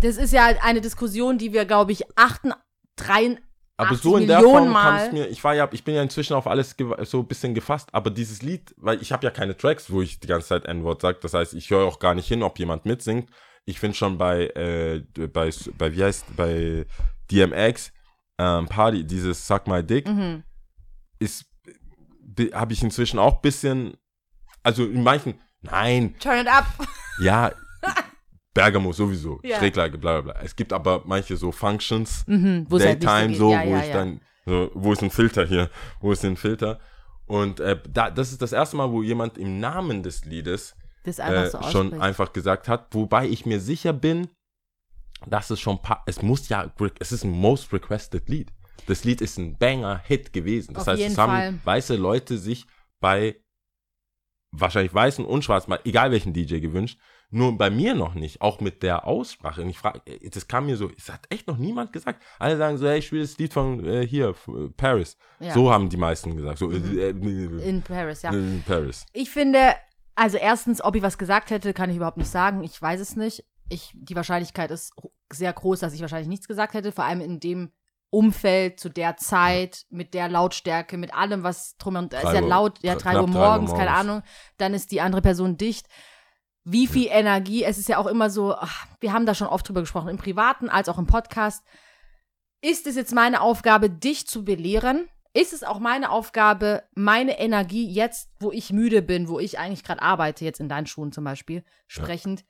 Das 0.00 0.16
ist 0.16 0.32
ja 0.32 0.46
eine 0.62 0.80
Diskussion, 0.80 1.38
die 1.38 1.52
wir, 1.52 1.64
glaube 1.64 1.92
ich, 1.92 2.04
83 2.16 3.38
Aber 3.76 3.90
80 3.90 4.02
so 4.02 4.16
in 4.16 4.26
der 4.26 4.38
Millionen 4.38 4.72
Form 4.72 4.82
kam 4.82 4.96
es 4.96 5.12
mir, 5.12 5.28
ich 5.28 5.42
war 5.44 5.54
ja, 5.54 5.68
ich 5.72 5.84
bin 5.84 5.94
ja 5.94 6.02
inzwischen 6.02 6.34
auf 6.34 6.46
alles 6.46 6.74
so 7.04 7.20
ein 7.20 7.26
bisschen 7.26 7.54
gefasst, 7.54 7.88
aber 7.92 8.10
dieses 8.10 8.42
Lied, 8.42 8.74
weil 8.78 9.00
ich 9.02 9.12
habe 9.12 9.24
ja 9.24 9.30
keine 9.30 9.56
Tracks, 9.56 9.90
wo 9.90 10.00
ich 10.02 10.20
die 10.20 10.26
ganze 10.26 10.48
Zeit 10.48 10.64
N-Wort 10.64 11.02
sage, 11.02 11.18
das 11.20 11.34
heißt, 11.34 11.54
ich 11.54 11.70
höre 11.70 11.84
auch 11.86 11.98
gar 11.98 12.14
nicht 12.14 12.28
hin, 12.28 12.42
ob 12.42 12.58
jemand 12.58 12.84
mitsingt. 12.86 13.30
Ich 13.66 13.78
finde 13.78 13.96
schon 13.96 14.16
bei, 14.18 14.46
äh, 14.48 15.00
bei, 15.28 15.50
bei, 15.78 15.94
wie 15.94 16.02
heißt, 16.02 16.34
bei 16.36 16.86
DMX, 17.30 17.92
ähm, 18.38 18.66
Party, 18.66 19.04
dieses 19.04 19.46
Suck 19.46 19.66
My 19.66 19.82
Dick, 19.84 20.08
Mhm. 20.08 20.42
ist, 21.18 21.44
habe 22.54 22.72
ich 22.72 22.82
inzwischen 22.82 23.18
auch 23.18 23.36
ein 23.36 23.42
bisschen, 23.42 23.94
also 24.62 24.84
in 24.84 25.02
manchen, 25.02 25.38
nein, 25.60 26.14
Turn 26.18 26.38
it 26.40 26.48
up. 26.48 26.64
ja, 27.20 27.52
Bergamo 28.54 28.92
sowieso, 28.92 29.40
Ja. 29.42 29.58
Schräglage, 29.58 29.96
bla 29.98 30.20
bla 30.20 30.32
bla. 30.32 30.42
Es 30.42 30.56
gibt 30.56 30.72
aber 30.72 31.02
manche 31.06 31.36
so 31.36 31.52
Functions, 31.52 32.24
Mhm, 32.26 32.66
halt 32.70 32.82
Daytime 33.02 33.28
geht. 33.28 33.36
so, 33.38 33.52
ja, 33.52 33.64
wo 33.64 33.70
ja, 33.70 33.84
ich 33.84 33.92
dann, 33.92 34.20
so, 34.46 34.70
wo 34.74 34.92
ist 34.92 35.02
ein 35.02 35.10
Filter 35.10 35.46
hier? 35.46 35.70
Wo 36.00 36.12
ist 36.12 36.24
ein 36.24 36.36
Filter? 36.36 36.80
Und 37.26 37.60
äh, 37.60 37.78
da, 37.88 38.10
das 38.10 38.32
ist 38.32 38.42
das 38.42 38.52
erste 38.52 38.76
Mal, 38.76 38.90
wo 38.90 39.02
jemand 39.02 39.38
im 39.38 39.60
Namen 39.60 40.02
des 40.02 40.24
Liedes 40.24 40.74
äh, 41.04 41.46
so 41.48 41.62
schon 41.70 42.00
einfach 42.00 42.32
gesagt 42.32 42.66
hat, 42.68 42.88
wobei 42.92 43.28
ich 43.28 43.46
mir 43.46 43.60
sicher 43.60 43.92
bin, 43.92 44.28
dass 45.26 45.50
es 45.50 45.60
schon, 45.60 45.80
pa- 45.80 46.02
es 46.06 46.22
muss 46.22 46.48
ja, 46.48 46.72
es 46.98 47.12
ist 47.12 47.24
ein 47.24 47.30
most 47.30 47.72
requested 47.72 48.28
Lied. 48.28 48.52
Das 48.86 49.04
Lied 49.04 49.20
ist 49.20 49.38
ein 49.38 49.56
Banger-Hit 49.58 50.32
gewesen. 50.32 50.74
Das 50.74 50.82
Auf 50.84 50.88
heißt, 50.88 50.98
jeden 51.00 51.12
es 51.12 51.18
haben 51.18 51.30
Fall. 51.32 51.54
weiße 51.64 51.94
Leute 51.96 52.36
sich 52.38 52.66
bei 53.00 53.36
wahrscheinlich 54.52 54.92
weißen 54.92 55.24
und 55.24 55.44
schwarzen, 55.44 55.70
mal 55.70 55.80
egal 55.84 56.10
welchen 56.10 56.32
DJ 56.32 56.58
gewünscht, 56.58 56.98
nur 57.30 57.56
bei 57.56 57.70
mir 57.70 57.94
noch 57.94 58.14
nicht, 58.14 58.40
auch 58.40 58.60
mit 58.60 58.82
der 58.82 59.06
Aussprache. 59.06 59.62
Und 59.62 59.70
ich 59.70 59.78
frage, 59.78 60.00
das 60.30 60.48
kam 60.48 60.66
mir 60.66 60.76
so, 60.76 60.90
es 60.96 61.10
hat 61.10 61.26
echt 61.30 61.46
noch 61.46 61.58
niemand 61.58 61.92
gesagt. 61.92 62.22
Alle 62.38 62.56
sagen 62.56 62.76
so, 62.76 62.88
hey, 62.88 62.98
ich 62.98 63.06
spiele 63.06 63.22
das 63.22 63.38
Lied 63.38 63.52
von 63.52 63.84
äh, 63.84 64.06
hier, 64.06 64.34
äh, 64.48 64.68
Paris. 64.76 65.16
Ja. 65.38 65.50
Mhm. 65.50 65.54
So 65.54 65.72
haben 65.72 65.88
die 65.88 65.96
meisten 65.96 66.36
gesagt. 66.36 66.58
So, 66.58 66.70
äh, 66.72 66.76
äh, 66.76 67.68
In 67.68 67.82
Paris, 67.82 68.22
ja. 68.22 68.30
in 68.30 68.62
Paris. 68.66 69.06
Ich 69.12 69.30
finde, 69.30 69.74
also 70.16 70.38
erstens, 70.38 70.82
ob 70.82 70.96
ich 70.96 71.02
was 71.02 71.18
gesagt 71.18 71.50
hätte, 71.50 71.72
kann 71.72 71.90
ich 71.90 71.96
überhaupt 71.96 72.16
nicht 72.16 72.30
sagen. 72.30 72.64
Ich 72.64 72.80
weiß 72.80 73.00
es 73.00 73.14
nicht. 73.14 73.44
Ich, 73.68 73.92
die 73.94 74.16
Wahrscheinlichkeit 74.16 74.72
ist 74.72 74.92
sehr 75.32 75.52
groß, 75.52 75.78
dass 75.78 75.94
ich 75.94 76.00
wahrscheinlich 76.00 76.28
nichts 76.28 76.48
gesagt 76.48 76.74
hätte, 76.74 76.90
vor 76.90 77.04
allem 77.04 77.20
in 77.20 77.38
dem 77.38 77.70
Umfeld, 78.10 78.80
zu 78.80 78.88
der 78.88 79.16
Zeit, 79.16 79.86
mit 79.88 80.14
der 80.14 80.28
Lautstärke, 80.28 80.98
mit 80.98 81.14
allem, 81.14 81.44
was 81.44 81.76
drum 81.78 81.96
und 81.96 82.12
ist 82.12 82.24
Drei 82.24 82.34
ja 82.34 82.40
laut, 82.40 82.78
ja, 82.82 82.96
drei 82.96 83.20
Uhr 83.20 83.28
morgens, 83.28 83.70
keine. 83.72 83.92
Ahnung, 83.92 84.22
dann 84.58 84.74
ist 84.74 84.90
die 84.90 85.00
andere 85.00 85.22
Person 85.22 85.56
dicht. 85.56 85.86
Wie 86.64 86.86
viel 86.86 87.08
Energie, 87.08 87.64
es 87.64 87.78
ist 87.78 87.88
ja 87.88 87.98
auch 87.98 88.06
immer 88.06 88.28
so, 88.28 88.54
ach, 88.54 88.86
wir 89.00 89.12
haben 89.12 89.26
da 89.26 89.34
schon 89.34 89.46
oft 89.46 89.68
drüber 89.68 89.80
gesprochen, 89.80 90.08
im 90.08 90.18
Privaten 90.18 90.68
als 90.68 90.88
auch 90.88 90.98
im 90.98 91.06
Podcast. 91.06 91.64
Ist 92.60 92.86
es 92.86 92.96
jetzt 92.96 93.14
meine 93.14 93.40
Aufgabe, 93.40 93.88
dich 93.88 94.26
zu 94.26 94.44
belehren? 94.44 95.08
Ist 95.32 95.52
es 95.52 95.62
auch 95.62 95.78
meine 95.78 96.10
Aufgabe, 96.10 96.82
meine 96.94 97.38
Energie 97.38 97.88
jetzt, 97.88 98.30
wo 98.40 98.50
ich 98.50 98.72
müde 98.72 99.00
bin, 99.00 99.28
wo 99.28 99.38
ich 99.38 99.58
eigentlich 99.58 99.84
gerade 99.84 100.02
arbeite, 100.02 100.44
jetzt 100.44 100.60
in 100.60 100.68
deinen 100.68 100.86
Schuhen 100.86 101.12
zum 101.12 101.24
Beispiel, 101.24 101.64
sprechend, 101.86 102.44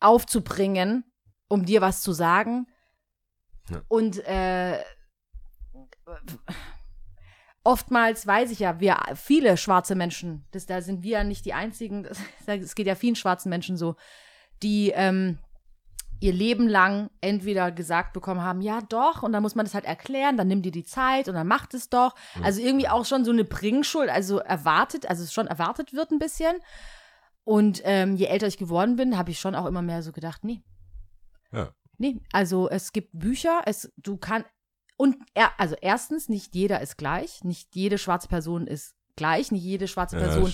aufzubringen, 0.00 1.04
um 1.48 1.66
dir 1.66 1.82
was 1.82 2.00
zu 2.00 2.12
sagen? 2.12 2.66
Ja. 3.70 3.82
Und 3.88 4.24
äh, 4.26 4.78
oftmals 7.64 8.26
weiß 8.26 8.50
ich 8.50 8.60
ja, 8.60 8.80
wir 8.80 8.96
viele 9.14 9.56
schwarze 9.56 9.94
Menschen, 9.94 10.44
das, 10.52 10.66
da 10.66 10.80
sind 10.80 11.02
wir 11.02 11.18
ja 11.18 11.24
nicht 11.24 11.44
die 11.44 11.54
einzigen, 11.54 12.06
es 12.46 12.74
geht 12.74 12.86
ja 12.86 12.94
vielen 12.94 13.16
schwarzen 13.16 13.48
Menschen 13.48 13.76
so, 13.76 13.96
die 14.62 14.90
ähm, 14.94 15.38
ihr 16.20 16.32
Leben 16.32 16.68
lang 16.68 17.10
entweder 17.20 17.70
gesagt 17.70 18.12
bekommen 18.12 18.42
haben, 18.42 18.60
ja 18.60 18.80
doch, 18.88 19.22
und 19.22 19.32
dann 19.32 19.42
muss 19.42 19.54
man 19.54 19.66
das 19.66 19.74
halt 19.74 19.84
erklären, 19.84 20.36
dann 20.36 20.48
nimm 20.48 20.62
dir 20.62 20.72
die 20.72 20.84
Zeit 20.84 21.28
und 21.28 21.34
dann 21.34 21.46
macht 21.46 21.74
es 21.74 21.90
doch. 21.90 22.14
Also 22.42 22.60
irgendwie 22.62 22.88
auch 22.88 23.04
schon 23.04 23.24
so 23.24 23.32
eine 23.32 23.44
Bringschuld, 23.44 24.08
also 24.08 24.38
erwartet, 24.38 25.08
also 25.08 25.22
es 25.22 25.32
schon 25.32 25.46
erwartet 25.46 25.92
wird 25.92 26.10
ein 26.10 26.18
bisschen. 26.18 26.56
Und 27.44 27.82
ähm, 27.84 28.16
je 28.16 28.26
älter 28.26 28.46
ich 28.46 28.58
geworden 28.58 28.96
bin, 28.96 29.16
habe 29.18 29.30
ich 29.30 29.38
schon 29.38 29.54
auch 29.54 29.66
immer 29.66 29.82
mehr 29.82 30.02
so 30.02 30.12
gedacht, 30.12 30.42
nee. 30.42 30.62
Ja. 31.52 31.70
Nee, 31.98 32.20
also 32.32 32.68
es 32.68 32.92
gibt 32.92 33.10
Bücher, 33.12 33.62
es, 33.66 33.92
du 33.96 34.16
kannst, 34.16 34.48
und 34.96 35.16
er, 35.34 35.50
also 35.58 35.76
erstens, 35.80 36.28
nicht 36.28 36.54
jeder 36.54 36.80
ist 36.80 36.96
gleich, 36.96 37.44
nicht 37.44 37.74
jede 37.74 37.98
schwarze 37.98 38.28
Person 38.28 38.66
ist 38.66 38.94
gleich, 39.14 39.50
nicht 39.50 39.62
jede 39.62 39.88
schwarze 39.88 40.16
Ja, 40.18 40.24
Person 40.24 40.52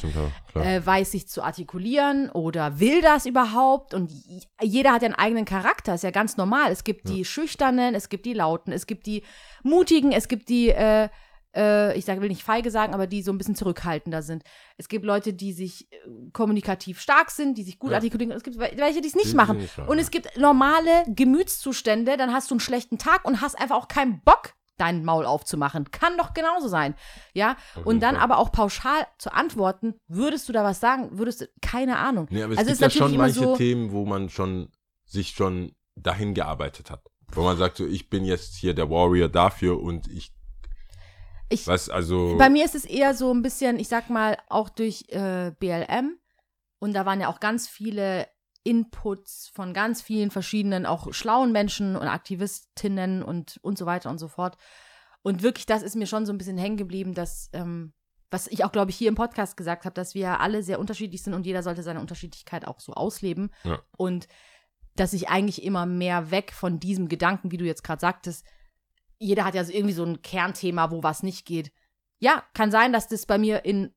klar. 0.53 0.65
äh, 0.65 0.85
weiß 0.87 1.11
sich 1.11 1.29
zu 1.29 1.43
artikulieren 1.43 2.31
oder 2.31 2.79
will 2.81 3.03
das 3.03 3.27
überhaupt. 3.27 3.93
Und 3.93 4.13
jeder 4.61 4.93
hat 4.93 5.03
ja 5.03 5.07
einen 5.07 5.17
eigenen 5.17 5.45
Charakter, 5.45 5.95
ist 5.95 6.05
ja 6.05 6.11
ganz 6.13 6.37
normal. 6.37 6.71
Es 6.71 6.85
gibt 6.85 7.09
die 7.09 7.25
Schüchternen, 7.25 7.95
es 7.95 8.09
gibt 8.09 8.25
die 8.25 8.35
Lauten, 8.35 8.73
es 8.73 8.87
gibt 8.87 9.07
die 9.07 9.25
Mutigen, 9.65 10.13
es 10.13 10.29
gibt 10.29 10.49
die, 10.49 10.69
äh, 10.71 11.09
äh, 11.57 11.97
ich 11.99 12.05
sage, 12.05 12.21
will 12.21 12.29
nicht 12.29 12.43
feige 12.45 12.71
sagen, 12.71 12.95
aber 12.95 13.07
die 13.07 13.23
so 13.23 13.33
ein 13.33 13.39
bisschen 13.39 13.55
zurückhaltender 13.57 14.23
sind. 14.23 14.43
Es 14.77 14.89
gibt 14.89 15.05
Leute, 15.05 15.33
die 15.35 15.53
sich 15.53 15.91
äh, 15.93 15.97
kommunikativ 16.33 17.01
stark 17.01 17.31
sind, 17.31 17.59
die 17.59 17.63
sich 17.63 17.79
gut 17.79 17.91
Ja. 17.91 17.97
artikulieren. 17.97 18.33
Es 18.33 18.43
gibt 18.43 18.57
wel- 18.59 18.77
welche, 18.79 19.01
die 19.01 19.09
es 19.09 19.15
nicht 19.15 19.33
Die- 19.33 19.37
machen. 19.37 19.59
nicht 19.59 19.79
und 19.79 19.99
es 19.99 20.11
gibt 20.11 20.37
normale 20.39 21.05
Gemütszustände, 21.09 22.17
dann 22.17 22.33
hast 22.33 22.51
du 22.51 22.55
einen 22.55 22.61
schlechten 22.61 22.99
Tag 22.99 23.25
und 23.25 23.41
hast 23.41 23.59
einfach 23.61 23.77
auch 23.77 23.89
keinen 23.89 24.21
Bock, 24.23 24.55
deinen 24.79 25.05
Maul 25.05 25.27
aufzumachen. 25.27 25.91
Kann 25.91 26.17
doch 26.17 26.33
genauso 26.35 26.69
sein. 26.69 26.95
Ja, 27.35 27.57
Auf 27.77 27.87
und 27.87 28.01
dann 28.01 28.15
Fall. 28.15 28.25
aber 28.25 28.39
auch 28.39 28.51
pauschal 28.53 29.07
zu 29.19 29.33
antworten, 29.33 29.95
würdest 30.09 30.49
du 30.49 30.53
da 30.53 30.65
was 30.65 30.81
sagen? 30.81 31.19
Würdest 31.19 31.43
du, 31.43 31.47
keine 31.61 31.99
Ahnung. 31.99 32.27
Nee, 32.31 32.43
aber 32.43 32.55
es 32.55 32.59
also 32.59 32.71
gibt 32.71 32.83
ist 32.83 32.95
ja 32.95 33.07
schon 33.07 33.17
manche 33.17 33.41
so, 33.41 33.57
Themen, 33.57 33.93
wo 33.93 34.05
man 34.07 34.29
schon 34.31 34.71
sich 35.05 35.31
schon 35.31 35.73
dahin 35.95 36.35
gearbeitet 36.35 36.91
hat. 36.91 37.03
Wo 37.35 37.43
man 37.43 37.57
sagt, 37.59 37.77
so, 37.77 37.87
ich 37.87 38.09
bin 38.11 38.25
jetzt 38.25 38.57
hier 38.57 38.75
der 38.75 38.91
Warrior 38.91 39.29
dafür 39.29 39.81
und 39.81 40.09
ich, 40.09 40.33
ich, 41.53 41.67
was, 41.67 41.89
also, 41.89 42.37
bei 42.39 42.51
mir 42.51 42.65
ist 42.65 42.75
es 42.75 42.85
eher 42.85 43.15
so 43.15 43.33
ein 43.33 43.43
bisschen, 43.43 43.79
ich 43.79 43.89
sag 43.89 44.11
mal, 44.11 44.39
auch 44.49 44.69
durch 44.69 45.05
äh, 45.09 45.53
BLM. 45.59 46.19
Und 46.79 46.95
da 46.95 47.07
waren 47.07 47.21
ja 47.21 47.29
auch 47.29 47.41
ganz 47.41 47.69
viele 47.69 48.27
Inputs 48.65 49.51
von 49.53 49.75
ganz 49.75 50.03
vielen 50.03 50.31
verschiedenen, 50.31 50.87
auch 50.87 51.13
schlauen 51.13 51.53
Menschen 51.53 51.97
und 51.97 52.09
Aktivistinnen 52.09 53.23
und, 53.23 53.59
und 53.63 53.79
so 53.79 53.87
weiter 53.87 54.11
und 54.11 54.19
so 54.19 54.29
fort. 54.29 54.57
Und 55.23 55.43
wirklich, 55.43 55.67
das 55.67 55.83
ist 55.83 55.97
mir 55.97 56.07
schon 56.07 56.27
so 56.27 56.33
ein 56.33 56.39
bisschen 56.39 56.59
hängen 56.59 56.77
geblieben, 56.77 57.15
dass, 57.15 57.51
ähm, 57.53 57.93
was 58.31 58.49
ich 58.49 58.65
auch, 58.65 58.73
glaube 58.73 58.91
ich, 58.91 58.97
hier 58.97 59.09
im 59.09 59.15
Podcast 59.15 59.57
gesagt 59.57 59.85
habe, 59.85 59.95
dass 59.95 60.15
wir 60.15 60.41
alle 60.41 60.63
sehr 60.63 60.81
unterschiedlich 60.81 61.23
sind 61.23 61.35
und 61.35 61.47
jeder 61.47 61.63
sollte 61.63 61.83
seine 61.83 62.01
Unterschiedlichkeit 62.01 62.67
auch 62.67 62.81
so 62.81 62.95
ausleben. 62.95 63.51
Ja. 63.65 63.81
Und 63.97 64.27
dass 64.97 65.13
ich 65.13 65.29
eigentlich 65.29 65.63
immer 65.63 65.87
mehr 65.87 66.31
weg 66.31 66.53
von 66.53 66.81
diesem 66.81 67.09
Gedanken, 67.09 67.51
wie 67.51 67.57
du 67.57 67.65
jetzt 67.65 67.85
gerade 67.85 68.01
sagtest, 68.01 68.45
jeder 69.23 69.45
hat 69.45 69.55
ja 69.55 69.65
so 69.65 69.73
irgendwie 69.73 69.95
so 69.95 70.05
ein 70.05 70.21
Kernthema, 70.23 70.91
wo 70.91 71.03
was 71.03 71.23
nicht 71.23 71.47
geht. 71.47 71.73
Ja, 72.19 72.43
kann 72.55 72.71
sein, 72.71 72.93
dass 72.93 73.09
das 73.09 73.27
bei 73.27 73.39
mir 73.39 73.65
in 73.65 73.95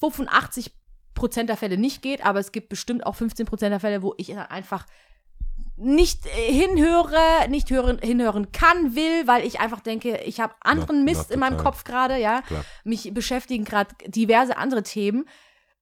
85 0.00 0.72
Prozent 1.14 1.48
der 1.48 1.56
Fälle 1.56 1.76
nicht 1.76 2.02
geht, 2.02 2.24
aber 2.24 2.38
es 2.38 2.52
gibt 2.52 2.68
bestimmt 2.68 3.06
auch 3.06 3.14
15 3.14 3.46
Prozent 3.46 3.72
der 3.72 3.80
Fälle, 3.80 4.02
wo 4.02 4.14
ich 4.16 4.28
dann 4.28 4.38
einfach 4.38 4.86
nicht 5.76 6.26
äh, 6.26 6.52
hinhöre, 6.52 7.48
nicht 7.48 7.70
hören, 7.70 7.98
hinhören 7.98 8.52
kann, 8.52 8.94
will, 8.94 9.26
weil 9.26 9.46
ich 9.46 9.60
einfach 9.60 9.80
denke, 9.80 10.18
ich 10.18 10.40
habe 10.40 10.54
anderen 10.60 11.04
Mist 11.04 11.30
in 11.30 11.40
meinem 11.40 11.56
Kopf 11.56 11.84
gerade, 11.84 12.18
ja. 12.18 12.42
Klar. 12.42 12.64
Mich 12.84 13.12
beschäftigen 13.14 13.64
gerade 13.64 13.94
diverse 14.06 14.56
andere 14.56 14.82
Themen 14.82 15.26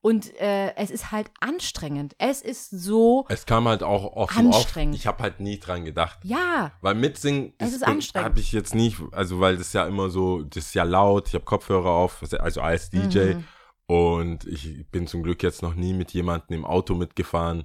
und 0.03 0.35
äh, 0.41 0.75
es 0.77 0.91
ist 0.91 1.13
halt 1.13 1.31
anstrengend. 1.41 2.15
Es 2.19 2.41
ist 2.43 2.71
so, 2.71 3.27
es 3.29 3.45
kam 3.45 3.69
halt 3.69 3.83
auch 3.83 4.05
oft 4.17 4.33
so 4.35 4.41
oft, 4.41 4.55
Anstrengend. 4.57 4.95
ich 4.95 5.07
habe 5.07 5.23
halt 5.23 5.41
nie 5.41 5.59
dran 5.59 5.85
gedacht. 5.85 6.19
ja, 6.25 6.73
Weil 6.81 6.95
mitsingen, 6.95 7.53
Es 7.59 7.73
ist 7.75 7.83
anstrengend. 7.87 8.25
habe 8.31 8.41
ich 8.41 8.53
jetzt 8.53 8.75
nicht, 8.75 8.97
also 9.13 9.41
weil 9.41 9.57
das 9.59 9.73
ja 9.75 9.87
immer 9.87 10.09
so, 10.11 10.43
das 10.43 10.67
ist 10.67 10.75
ja 10.75 10.85
laut, 10.85 11.29
ich 11.29 11.35
habe 11.35 11.45
Kopfhörer 11.45 11.91
auf, 11.91 12.23
also 12.39 12.61
als 12.63 12.89
DJ 12.91 13.35
Mhm. 13.35 13.45
und 13.87 14.47
ich 14.47 14.89
bin 14.91 15.07
zum 15.07 15.23
Glück 15.23 15.43
jetzt 15.43 15.63
noch 15.63 15.75
nie 15.75 15.93
mit 15.93 16.13
jemandem 16.13 16.59
im 16.59 16.65
Auto 16.65 16.95
mitgefahren, 16.95 17.65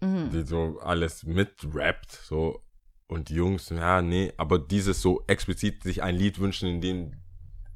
mhm. 0.00 0.30
die 0.30 0.46
so 0.46 0.78
alles 0.82 1.24
mitrappt, 1.24 2.12
so 2.12 2.62
und 3.08 3.28
die 3.28 3.34
Jungs, 3.34 3.68
ja, 3.68 4.00
nee, 4.02 4.32
aber 4.36 4.58
dieses 4.58 5.00
so 5.02 5.22
explizit 5.26 5.82
sich 5.82 6.02
ein 6.02 6.16
Lied 6.16 6.38
wünschen, 6.40 6.68
in 6.68 6.80
dem 6.80 7.12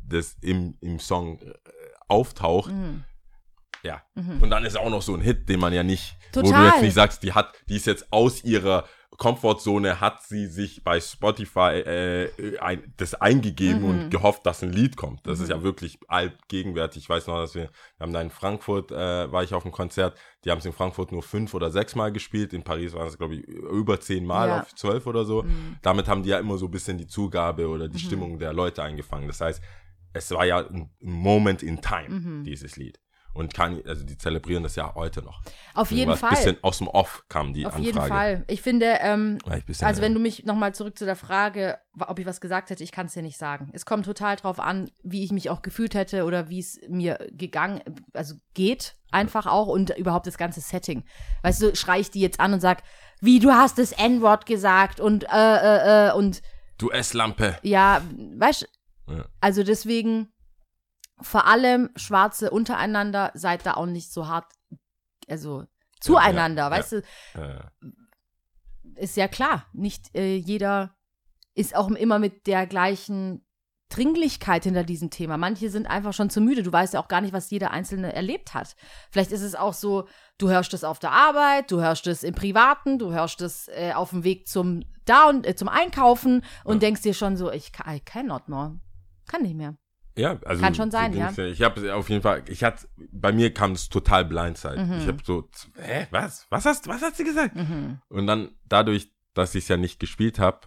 das 0.03 0.37
im, 0.41 0.77
im 0.81 0.99
Song 0.99 1.39
äh, 1.41 1.53
auftaucht, 2.09 2.73
Mhm. 2.73 3.05
Ja. 3.83 4.03
Mhm. 4.15 4.43
Und 4.43 4.51
dann 4.51 4.65
ist 4.65 4.77
auch 4.79 4.91
noch 4.91 5.03
so 5.03 5.15
ein 5.15 5.21
Hit, 5.21 5.49
den 5.49 5.61
man 5.61 5.73
ja 5.73 5.83
nicht, 5.83 6.17
wo 6.35 6.41
du 6.43 6.47
Total. 6.49 6.67
jetzt 6.67 6.83
nicht 6.83 6.95
sagst, 6.95 7.23
die 7.23 7.33
hat, 7.33 7.53
die 7.69 7.77
ist 7.77 7.87
jetzt 7.87 8.13
aus 8.13 8.45
ihrer 8.45 8.85
Komfortzone, 9.17 10.01
hat 10.01 10.23
sie 10.23 10.47
sich 10.47 10.83
bei 10.83 10.99
Spotify 10.99 11.81
äh, 11.85 12.59
ein, 12.59 12.93
das 12.97 13.15
eingegeben 13.15 13.83
Mhm. 13.83 13.89
und 13.89 14.11
gehofft, 14.11 14.47
dass 14.47 14.63
ein 14.63 14.73
Lied 14.73 14.97
kommt. 14.97 15.27
Das 15.27 15.41
ist 15.41 15.51
ja 15.51 15.63
wirklich 15.63 15.99
allgegenwärtig. 16.09 17.03
Ich 17.03 17.09
weiß 17.09 17.27
noch, 17.27 17.37
dass 17.37 17.55
wir, 17.55 17.65
wir 17.65 17.71
haben 18.01 18.13
da 18.15 18.23
in 18.23 18.31
Frankfurt, 18.31 18.91
äh, 18.93 19.31
war 19.31 19.43
ich 19.43 19.53
auf 19.53 19.65
einem 19.65 19.73
Konzert, 19.73 20.17
die 20.45 20.51
haben 20.51 20.59
es 20.59 20.65
in 20.65 20.73
Frankfurt 20.73 21.13
nur 21.13 21.23
fünf 21.23 21.53
oder 21.53 21.71
sechs 21.71 21.95
Mal 21.95 22.13
gespielt. 22.13 22.53
In 22.55 22.63
Paris 22.63 22.95
waren 22.95 23.09
es, 23.09 23.19
glaube 23.19 23.35
ich, 23.35 23.45
über 23.47 24.01
zehn 24.01 24.25
Mal 24.25 24.49
Ja. 24.49 24.61
auf 24.63 24.75
zwölf 24.75 25.07
oder 25.07 25.25
so. 25.25 25.43
Mhm. 25.43 25.77
Damit 25.83 26.09
haben 26.09 26.23
die 26.23 26.31
ja 26.31 26.39
immer 26.39 26.57
so 26.57 26.67
ein 26.67 26.71
bisschen 26.71 26.97
die 26.97 27.07
Zugabe 27.07 27.69
oder 27.69 27.89
die 27.89 27.99
Stimmung 27.99 28.39
der 28.39 28.53
Leute 28.55 28.83
eingefangen. 28.83 29.27
Das 29.29 29.41
heißt, 29.43 29.61
es 30.15 30.31
war 30.31 30.47
ja 30.47 30.59
ein 30.67 30.91
Moment 31.01 31.63
in 31.63 31.81
time, 31.83 32.09
Mhm. 32.21 32.45
dieses 32.45 32.77
Lied. 32.77 32.99
Und 33.33 33.55
kann, 33.55 33.81
also 33.87 34.05
die 34.05 34.19
zelebrieren 34.19 34.65
das 34.65 34.75
ja 34.75 34.93
heute 34.95 35.23
noch. 35.23 35.41
Auf 35.75 35.93
jeden 35.93 36.17
Fall. 36.17 36.31
bisschen 36.31 36.57
aus 36.63 36.79
dem 36.79 36.89
Off 36.89 37.25
kam 37.29 37.55
die 37.55 37.65
Auf 37.65 37.75
Anfrage. 37.77 37.87
jeden 37.87 38.07
Fall. 38.09 38.45
Ich 38.49 38.61
finde, 38.61 38.87
ähm, 39.01 39.39
ich 39.69 39.85
also 39.85 40.03
wenn 40.03 40.13
äh, 40.13 40.15
du 40.17 40.21
mich 40.21 40.45
nochmal 40.45 40.75
zurück 40.75 40.99
zu 40.99 41.05
der 41.05 41.15
Frage, 41.15 41.79
ob 42.01 42.19
ich 42.19 42.27
was 42.27 42.41
gesagt 42.41 42.71
hätte, 42.71 42.83
ich 42.83 42.91
kann 42.91 43.07
es 43.07 43.15
dir 43.15 43.23
nicht 43.23 43.39
sagen. 43.39 43.71
Es 43.73 43.87
kommt 43.87 44.05
total 44.05 44.35
drauf 44.35 44.59
an, 44.59 44.91
wie 45.05 45.23
ich 45.23 45.31
mich 45.31 45.49
auch 45.49 45.63
gefühlt 45.63 45.95
hätte 45.95 46.25
oder 46.25 46.49
wie 46.49 46.59
es 46.59 46.81
mir 46.89 47.19
gegangen, 47.31 47.81
also 48.15 48.35
geht 48.55 48.97
einfach 49.13 49.47
auch 49.47 49.69
und 49.69 49.91
überhaupt 49.97 50.27
das 50.27 50.37
ganze 50.37 50.61
Setting. 50.61 51.05
Weißt 51.43 51.63
du, 51.63 51.77
schrei 51.77 52.01
ich 52.01 52.11
die 52.11 52.21
jetzt 52.21 52.41
an 52.41 52.53
und 52.53 52.61
sag, 52.61 52.83
wie 53.21 53.39
du 53.39 53.51
hast 53.53 53.79
das 53.79 53.93
N-Wort 53.93 54.45
gesagt 54.47 54.99
und 54.99 55.25
äh, 55.25 55.29
äh, 55.33 56.09
äh, 56.09 56.13
und 56.15 56.43
Du 56.79 56.91
Esslampe. 56.91 57.59
ja, 57.63 58.03
weißt 58.37 58.69
Ja. 59.09 59.25
also 59.41 59.63
deswegen 59.63 60.33
vor 61.23 61.47
allem 61.47 61.91
Schwarze 61.97 62.51
untereinander 62.51 63.31
seid 63.35 63.65
da 63.67 63.75
auch 63.75 63.87
nicht 63.87 64.13
so 64.13 64.29
hart, 64.29 64.53
also 65.29 65.65
zueinander, 66.01 66.65
ja, 66.65 66.71
weißt 66.71 66.93
du, 66.93 67.03
Äh, 67.35 67.61
ist 68.97 69.17
ja 69.17 69.29
klar, 69.29 69.67
nicht 69.73 70.15
äh, 70.15 70.37
jeder 70.37 70.95
ist 71.55 71.75
auch 71.75 71.91
immer 71.91 72.19
mit 72.19 72.47
der 72.47 72.67
gleichen 72.67 73.45
Dringlichkeit 73.89 74.65
hinter 74.65 74.85
diesem 74.85 75.11
Thema. 75.11 75.37
Manche 75.37 75.69
sind 75.69 75.89
einfach 75.89 76.13
schon 76.13 76.31
zu 76.31 76.41
müde. 76.41 76.63
Du 76.63 76.73
weißt 76.73 76.95
ja 76.95 77.01
auch 77.01 77.09
gar 77.09 77.21
nicht, 77.21 77.33
was 77.33 77.51
jeder 77.51 77.73
Einzelne 77.73 78.13
erlebt 78.13 78.55
hat. 78.55 78.77
Vielleicht 79.11 79.33
ist 79.33 79.43
es 79.43 79.57
auch 79.57 79.75
so, 79.75 80.07
du 80.39 80.49
hörst 80.49 80.73
es 80.75 80.85
auf 80.85 81.01
der 81.01 81.11
Arbeit, 81.11 81.73
du 81.73 81.81
hörst 81.81 82.07
es 82.07 82.23
im 82.23 82.35
Privaten, 82.35 83.01
du 83.01 83.13
hörst 83.13 83.41
es 83.41 83.67
äh, 83.69 83.93
auf 83.95 84.11
dem 84.11 84.23
Weg 84.23 84.47
zum 84.47 84.85
Down, 85.07 85.43
äh, 85.43 85.57
zum 85.57 85.69
Einkaufen 85.69 86.45
und 86.63 86.75
Ja. 86.75 86.81
denkst 86.81 87.03
dir 87.03 87.15
schon 87.15 87.37
so, 87.37 87.51
ich 87.51 87.73
kann, 87.73 87.97
I 87.97 87.99
cannot 88.01 88.49
more. 88.49 88.79
Kann 89.27 89.43
nicht 89.43 89.57
mehr. 89.57 89.77
Ja, 90.17 90.39
also 90.45 90.63
Kann 90.63 90.75
schon 90.75 90.91
sein, 90.91 91.13
ja. 91.17 91.31
Ich 91.39 91.63
habe 91.63 91.95
auf 91.95 92.09
jeden 92.11 92.23
Fall, 92.23 92.43
ich 92.49 92.63
hatte, 92.65 92.87
bei 93.13 93.33
mir 93.33 93.53
kam 93.55 93.73
es 93.73 93.89
total 93.89 94.25
blindside. 94.25 94.85
Mhm. 94.85 94.93
Ich 95.01 95.07
habe 95.09 95.19
so, 95.25 95.49
hä, 95.81 96.07
was? 96.11 96.47
Was 96.51 96.65
hast, 96.67 96.89
was 96.89 97.01
hast 97.03 97.19
du 97.19 97.25
gesagt? 97.25 97.55
Mhm. 97.57 97.99
Und 98.09 98.27
dann 98.27 98.51
dadurch, 98.69 99.11
dass 99.35 99.55
ich 99.55 99.65
es 99.65 99.69
ja 99.69 99.77
nicht 99.77 100.01
gespielt 100.01 100.39
habe, 100.39 100.61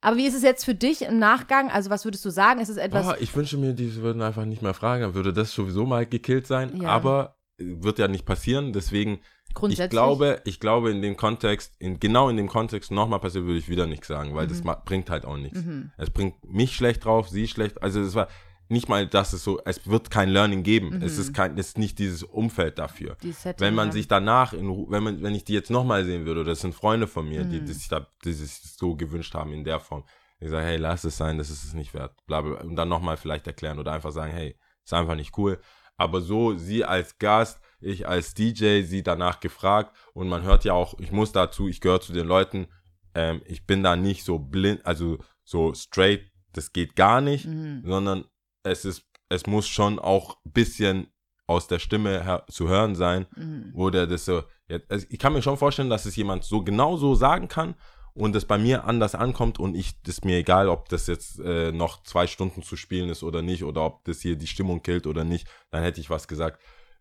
Aber 0.00 0.16
wie 0.16 0.26
ist 0.26 0.34
es 0.34 0.42
jetzt 0.42 0.64
für 0.64 0.74
dich 0.74 1.02
im 1.02 1.18
Nachgang? 1.18 1.70
Also 1.70 1.88
was 1.90 2.04
würdest 2.04 2.24
du 2.24 2.30
sagen? 2.30 2.60
Ist 2.60 2.68
es 2.68 2.76
etwas, 2.76 3.06
boah, 3.06 3.16
ich 3.20 3.34
wünsche 3.36 3.56
mir, 3.56 3.72
die 3.72 3.94
würden 3.96 4.20
einfach 4.20 4.44
nicht 4.44 4.60
mehr 4.62 4.74
fragen, 4.74 5.02
dann 5.02 5.14
würde 5.14 5.32
das 5.32 5.52
sowieso 5.52 5.86
mal 5.86 6.04
gekillt 6.06 6.46
sein. 6.46 6.80
Ja. 6.82 6.88
Aber 6.88 7.36
äh, 7.58 7.64
wird 7.82 7.98
ja 8.00 8.08
nicht 8.08 8.26
passieren, 8.26 8.72
deswegen 8.72 9.20
grundsätzlich? 9.54 9.86
Ich 9.86 9.90
glaube, 9.90 10.40
ich 10.44 10.58
glaube, 10.58 10.90
in 10.90 11.02
dem 11.02 11.16
Kontext, 11.16 11.74
in, 11.78 12.00
genau 12.00 12.28
in 12.28 12.36
dem 12.36 12.48
Kontext 12.48 12.90
nochmal 12.90 13.20
passiert, 13.20 13.44
würde 13.44 13.58
ich 13.60 13.68
wieder 13.68 13.86
nichts 13.86 14.08
sagen, 14.08 14.34
weil 14.34 14.48
das 14.48 14.64
ma- 14.64 14.74
bringt 14.84 15.08
halt 15.08 15.24
auch 15.24 15.36
nichts. 15.36 15.62
Mhm. 15.62 15.92
Es 15.96 16.10
bringt 16.10 16.34
mich 16.44 16.74
schlecht 16.74 17.04
drauf, 17.04 17.28
sie 17.28 17.46
schlecht. 17.46 17.80
Also 17.82 18.00
es 18.00 18.14
war 18.16 18.26
nicht 18.72 18.88
mal, 18.88 19.06
dass 19.06 19.32
es 19.32 19.44
so, 19.44 19.60
es 19.64 19.86
wird 19.86 20.10
kein 20.10 20.28
Learning 20.30 20.62
geben. 20.62 20.96
Mhm. 20.96 21.02
Es 21.02 21.18
ist 21.18 21.32
kein, 21.34 21.56
es 21.58 21.68
ist 21.68 21.78
nicht 21.78 21.98
dieses 21.98 22.22
Umfeld 22.24 22.78
dafür. 22.78 23.16
Die 23.22 23.34
Wenn 23.58 23.74
man 23.74 23.92
sich 23.92 24.08
danach, 24.08 24.52
in, 24.52 24.68
wenn 24.90 25.02
man, 25.02 25.22
wenn 25.22 25.34
ich 25.34 25.44
die 25.44 25.52
jetzt 25.52 25.70
nochmal 25.70 26.04
sehen 26.04 26.24
würde, 26.26 26.42
das 26.44 26.60
sind 26.60 26.74
Freunde 26.74 27.06
von 27.06 27.28
mir, 27.28 27.44
die, 27.44 27.60
Mhm. 27.60 27.66
die 27.66 27.72
sich 27.72 27.88
da, 27.88 28.06
die 28.24 28.32
sich 28.32 28.50
so 28.52 28.96
gewünscht 28.96 29.34
haben 29.34 29.52
in 29.52 29.62
der 29.64 29.78
Form. 29.78 30.04
Ich 30.40 30.50
sage, 30.50 30.66
hey, 30.66 30.76
lass 30.76 31.04
es 31.04 31.16
sein, 31.16 31.38
das 31.38 31.50
ist 31.50 31.64
es 31.64 31.72
nicht 31.74 31.94
wert. 31.94 32.16
Bla. 32.26 32.40
Und 32.40 32.74
dann 32.74 32.88
nochmal 32.88 33.16
vielleicht 33.16 33.46
erklären 33.46 33.78
oder 33.78 33.92
einfach 33.92 34.10
sagen, 34.10 34.32
hey, 34.32 34.56
ist 34.84 34.92
einfach 34.92 35.14
nicht 35.14 35.36
cool. 35.38 35.60
Aber 35.96 36.20
so, 36.20 36.56
sie 36.56 36.84
als 36.84 37.18
Gast, 37.18 37.60
ich 37.80 38.08
als 38.08 38.34
DJ, 38.34 38.82
sie 38.82 39.02
danach 39.04 39.38
gefragt 39.40 39.94
und 40.14 40.28
man 40.28 40.42
hört 40.42 40.64
ja 40.64 40.72
auch, 40.72 40.98
ich 40.98 41.12
muss 41.12 41.30
dazu, 41.32 41.68
ich 41.68 41.80
gehöre 41.80 42.00
zu 42.00 42.12
den 42.12 42.26
Leuten, 42.26 42.66
ähm, 43.14 43.42
ich 43.44 43.66
bin 43.66 43.82
da 43.84 43.94
nicht 43.94 44.24
so 44.24 44.38
blind, 44.38 44.84
also 44.86 45.18
so 45.44 45.74
straight, 45.74 46.22
das 46.54 46.72
geht 46.72 46.96
gar 46.96 47.20
nicht, 47.20 47.46
Mhm. 47.46 47.82
sondern 47.84 48.24
es 48.62 48.84
ist, 48.84 49.04
es 49.28 49.46
muss 49.46 49.66
schon 49.68 49.98
auch 49.98 50.36
ein 50.44 50.52
bisschen 50.52 51.06
aus 51.46 51.66
der 51.66 51.78
Stimme 51.78 52.22
her 52.24 52.44
zu 52.50 52.68
hören 52.68 52.94
sein, 52.94 53.26
Mhm. 53.36 53.70
wo 53.74 53.90
der 53.90 54.06
das 54.06 54.24
so, 54.24 54.42
Jetzt, 54.68 54.90
also 54.90 55.06
ich 55.10 55.18
kann 55.18 55.32
mir 55.34 55.42
schon 55.42 55.58
vorstellen, 55.58 55.90
dass 55.90 56.06
es 56.06 56.16
jemand 56.16 56.44
so 56.44 56.62
genau 56.62 56.96
so 56.96 57.14
sagen 57.14 57.48
kann 57.48 57.74
und 58.14 58.34
es 58.36 58.46
bei 58.46 58.56
mir 58.56 58.84
anders 58.84 59.14
ankommt 59.14 59.58
und 59.58 59.74
ich, 59.74 60.00
das 60.02 60.14
ist 60.18 60.24
mir 60.24 60.36
egal, 60.38 60.68
ob 60.68 60.88
das 60.88 61.08
jetzt 61.08 61.38
äh, 61.40 61.72
noch 61.72 62.02
zwei 62.04 62.26
Stunden 62.26 62.62
zu 62.62 62.76
spielen 62.76 63.10
ist 63.10 63.22
oder 63.22 63.42
nicht 63.42 63.64
oder 63.64 63.82
ob 63.84 64.04
das 64.04 64.20
hier 64.20 64.36
die 64.36 64.46
Stimmung 64.46 64.82
killt 64.82 65.06
oder 65.06 65.24
nicht, 65.24 65.46
dann 65.70 65.82
hätte 65.82 66.00
ich 66.00 66.08
was 66.08 66.26
gesagt. 66.28 66.58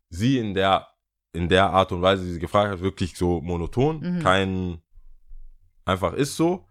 Sie 0.09 0.37
in 0.37 0.53
der, 0.53 0.87
in 1.33 1.47
der 1.47 1.69
Art 1.69 1.93
und 1.93 2.01
Weise, 2.01 2.25
wie 2.25 2.31
sie 2.33 2.39
gefragt 2.39 2.71
hat, 2.71 2.81
wirklich 2.81 3.15
so 3.15 3.39
monoton, 3.39 3.99
Mhm. 3.99 4.19
kein, 4.19 4.81
einfach 5.85 6.13
ist 6.13 6.35
so, 6.35 6.65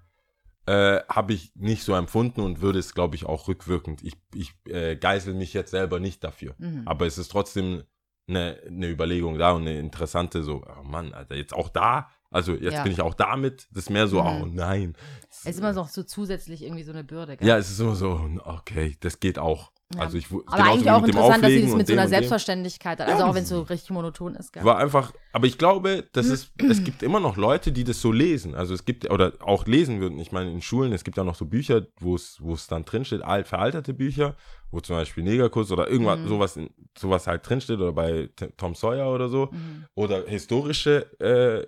äh, 0.67 1.01
habe 1.09 1.33
ich 1.33 1.53
nicht 1.57 1.83
so 1.85 1.95
empfunden 1.95 2.41
und 2.43 2.61
würde 2.61 2.79
es, 2.79 2.95
glaube 2.95 3.17
ich, 3.17 3.25
auch 3.27 3.49
rückwirkend. 3.49 4.03
Ich, 4.05 4.15
ich 4.35 4.53
äh, 4.67 4.97
geißel 4.97 5.35
mich 5.35 5.53
jetzt 5.55 5.71
selber 5.71 6.01
nicht 6.01 6.23
dafür. 6.23 6.55
Mhm. 6.59 6.83
Aber 6.87 7.07
es 7.07 7.19
ist 7.19 7.31
trotzdem 7.31 7.83
eine, 8.29 8.61
eine 8.67 8.89
Überlegung 8.89 9.39
da 9.39 9.53
und 9.53 9.63
eine 9.63 9.79
interessante, 9.79 10.43
so, 10.45 10.63
oh 10.65 10.83
Mann, 10.85 11.13
Alter, 11.15 11.35
jetzt 11.35 11.55
auch 11.55 11.69
da. 11.69 12.09
Also 12.31 12.53
jetzt 12.55 12.75
Ja. 12.75 12.83
bin 12.85 12.93
ich 12.93 13.01
auch 13.01 13.15
damit. 13.15 13.67
Das 13.73 13.85
ist 13.85 13.91
mehr 13.91 14.07
so, 14.07 14.23
Mhm. 14.23 14.27
oh 14.43 14.47
nein. 14.47 14.95
Es 15.31 15.47
ist 15.47 15.59
immer 15.59 15.73
noch 15.73 15.89
so 15.89 16.05
zusätzlich 16.05 16.63
irgendwie 16.63 16.85
so 16.85 16.93
eine 16.93 17.03
Bürde. 17.03 17.37
Gell? 17.37 17.49
Ja, 17.49 17.59
es 17.59 17.71
ist 17.71 17.81
immer 17.81 17.97
so, 17.97 18.29
okay, 18.45 18.97
das 19.01 19.19
geht 19.19 19.39
auch. 19.39 19.73
Ja. 19.93 20.03
Also 20.03 20.19
ich 20.19 20.27
Aber 20.47 20.65
eigentlich 20.65 20.89
auch 20.91 21.05
interessant, 21.05 21.43
dass 21.43 21.51
sie 21.51 21.63
das 21.63 21.75
mit 21.75 21.87
so 21.89 21.93
einer. 21.95 22.07
Selbstverständlichkeit 22.07 23.01
hat. 23.01 23.09
Ja, 23.09 23.15
Also 23.15 23.25
auch 23.25 23.29
das 23.31 23.37
wenn 23.37 23.43
es 23.43 23.49
so 23.49 23.63
richtig 23.63 23.91
monoton 23.91 24.37
ist. 24.37 24.53
Gell? 24.53 24.63
War 24.65 24.79
einfach, 24.79 25.13
aber 25.33 25.47
ich 25.49 25.59
glaube, 25.59 26.05
das 26.13 26.27
ist, 26.27 26.53
es 26.59 26.85
gibt 26.85 27.03
immer 27.03 27.19
noch 27.19 27.37
Leute, 27.37 27.73
die 27.73 27.83
das 27.83 28.01
so 28.01 28.13
lesen. 28.13 28.55
Also 28.55 28.73
es 28.73 28.85
gibt, 28.85 29.11
oder 29.11 29.33
auch 29.41 29.67
lesen 29.67 30.01
würden. 30.01 30.21
Ich 30.21 30.31
meine, 30.31 30.53
in 30.53 30.63
Schulen, 30.63 30.93
es 30.93 31.03
gibt 31.03 31.17
ja 31.17 31.25
noch 31.25 31.35
so 31.35 31.45
Bücher, 31.45 31.87
wo 31.99 32.15
es, 32.15 32.37
wo 32.41 32.55
es 32.55 32.69
dann 32.69 32.85
drinsteht, 32.85 33.23
alt, 33.23 33.49
veralterte 33.49 33.93
Bücher, 33.93 34.37
wo 34.71 34.79
zum 34.79 34.95
Beispiel 34.95 35.25
Negerkuss 35.25 35.73
oder 35.73 35.89
irgendwas, 35.89 36.21
Mhm. 36.21 36.29
sowas, 36.29 36.57
in- 36.57 36.71
sowas 36.97 37.27
halt 37.27 37.49
drinsteht, 37.49 37.79
oder 37.81 37.93
bei 37.93 38.29
Tom 38.57 38.77
Sawyer 38.77 39.13
oder 39.13 39.29
so. 39.29 39.49
Mhm. 39.51 39.87
Oder 39.97 40.25
historische 40.29 41.07
äh, 41.21 41.67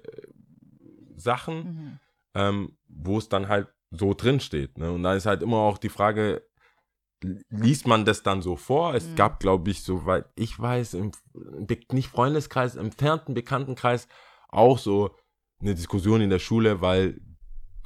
Sachen, 1.16 1.56
Mhm. 1.56 1.98
ähm, 2.34 2.76
wo 2.88 3.18
es 3.18 3.28
dann 3.28 3.48
halt 3.48 3.68
so 3.90 4.14
drin 4.14 4.40
steht. 4.40 4.78
Ne? 4.78 4.90
Und 4.92 5.02
da 5.02 5.14
ist 5.14 5.26
halt 5.26 5.42
immer 5.42 5.58
auch 5.58 5.78
die 5.78 5.88
Frage, 5.88 6.42
liest 7.50 7.86
man 7.86 8.04
das 8.04 8.22
dann 8.22 8.42
so 8.42 8.56
vor? 8.56 8.94
Es 8.94 9.08
Mhm. 9.10 9.14
gab, 9.16 9.40
glaube 9.40 9.70
ich, 9.70 9.82
soweit 9.82 10.26
ich 10.34 10.58
weiß, 10.58 10.94
im 10.94 11.12
nicht 11.92 12.08
Freundeskreis, 12.08 12.74
im 12.76 12.86
entfernten 12.86 13.34
Bekanntenkreis 13.34 14.08
auch 14.48 14.78
so 14.78 15.14
eine 15.60 15.74
Diskussion 15.74 16.20
in 16.20 16.30
der 16.30 16.38
Schule, 16.40 16.80
weil 16.80 17.20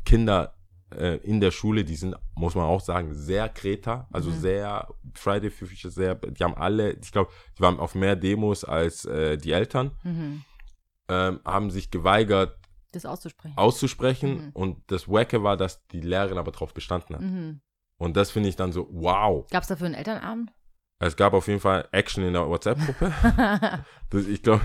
Kinder 0.04 0.54
äh, 0.94 1.16
in 1.18 1.40
der 1.40 1.50
Schule, 1.50 1.84
die 1.84 1.96
sind, 1.96 2.14
muss 2.36 2.54
man 2.54 2.64
auch 2.64 2.80
sagen, 2.80 3.12
sehr 3.12 3.48
Kreta, 3.48 4.08
also 4.12 4.30
Mhm. 4.30 4.34
sehr 4.36 4.88
Friday 5.14 5.50
for 5.50 5.66
Future, 5.66 5.90
sehr, 5.92 6.14
die 6.14 6.44
haben 6.44 6.54
alle, 6.54 6.92
ich 6.92 7.10
glaube, 7.10 7.32
die 7.58 7.62
waren 7.62 7.80
auf 7.80 7.96
mehr 7.96 8.14
Demos 8.14 8.64
als 8.64 9.04
äh, 9.04 9.36
die 9.36 9.50
Eltern, 9.50 9.90
Mhm. 10.04 10.44
ähm, 11.08 11.40
haben 11.44 11.70
sich 11.72 11.90
geweigert, 11.90 12.56
Das 12.92 13.04
auszusprechen. 13.04 13.58
auszusprechen. 13.58 14.34
Mhm. 14.46 14.50
Und 14.54 14.82
das 14.86 15.08
Wacke 15.08 15.42
war, 15.42 15.56
dass 15.56 15.84
die 15.88 16.00
Lehrerin 16.00 16.38
aber 16.38 16.52
drauf 16.52 16.72
bestanden 16.72 17.16
hat. 17.16 17.22
Und 17.98 18.16
das 18.16 18.30
finde 18.30 18.48
ich 18.48 18.56
dann 18.56 18.72
so, 18.72 18.88
wow. 18.90 19.46
Gab 19.50 19.62
es 19.62 19.68
dafür 19.68 19.86
einen 19.86 19.94
Elternabend? 19.94 20.52
Es 20.98 21.16
gab 21.16 21.34
auf 21.34 21.46
jeden 21.48 21.60
Fall 21.60 21.86
Action 21.92 22.24
in 22.24 22.32
der 22.32 22.48
WhatsApp-Gruppe. 22.48 23.12
Ich 24.28 24.42
glaube, 24.42 24.62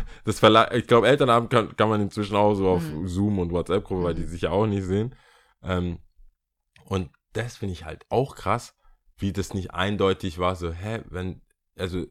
glaube, 0.87 1.07
Elternabend 1.07 1.49
kann, 1.49 1.75
kann 1.75 1.89
man 1.89 1.99
inzwischen 2.01 2.35
auch 2.35 2.53
so 2.53 2.69
auf 2.69 2.83
Mhm. 2.89 3.07
Zoom 3.07 3.39
und 3.39 3.51
WhatsApp-Gruppe, 3.51 4.03
weil 4.03 4.13
die 4.13 4.21
Mhm. 4.21 4.27
sich 4.27 4.41
ja 4.43 4.51
auch 4.51 4.67
nicht 4.67 4.83
sehen. 4.85 5.15
Ähm, 5.63 5.99
und 6.85 7.09
das 7.33 7.57
finde 7.57 7.73
ich 7.73 7.83
halt 7.85 8.05
auch 8.09 8.35
krass, 8.35 8.75
wie 9.17 9.33
das 9.33 9.53
nicht 9.53 9.73
eindeutig 9.73 10.37
war, 10.39 10.55
so, 10.55 10.71
hä, 10.71 11.01
wenn, 11.09 11.41
also 11.77 12.05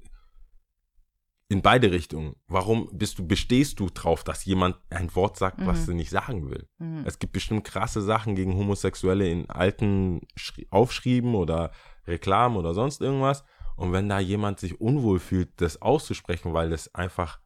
in 1.50 1.62
beide 1.62 1.90
Richtungen. 1.90 2.36
Warum 2.46 2.88
bist 2.92 3.18
du, 3.18 3.26
bestehst 3.26 3.80
du 3.80 3.90
drauf, 3.90 4.22
dass 4.22 4.44
jemand 4.44 4.76
ein 4.88 5.12
Wort 5.16 5.36
sagt, 5.36 5.58
was 5.66 5.80
Mhm. 5.80 5.84
sie 5.86 5.94
nicht 5.94 6.10
sagen 6.10 6.48
will? 6.48 6.68
Mhm. 6.78 7.02
Es 7.04 7.18
gibt 7.18 7.32
bestimmt 7.32 7.64
krasse 7.64 8.00
Sachen 8.02 8.36
gegen 8.36 8.54
Homosexuelle 8.54 9.28
in 9.28 9.50
alten 9.50 10.20
Schri 10.36 10.68
Aufschrieben 10.70 11.34
oder 11.34 11.72
Reklamen 12.06 12.56
oder 12.56 12.72
sonst 12.72 13.00
irgendwas. 13.00 13.44
Und 13.76 13.92
wenn 13.92 14.08
da 14.08 14.20
jemand 14.20 14.60
sich 14.60 14.80
unwohl 14.80 15.18
fühlt, 15.18 15.60
das 15.60 15.82
auszusprechen, 15.82 16.54
weil 16.54 16.70
das 16.70 16.94
einfach 16.94 17.40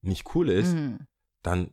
nicht 0.00 0.34
cool 0.34 0.48
ist, 0.48 0.74
Mhm. 0.74 1.06
dann 1.42 1.70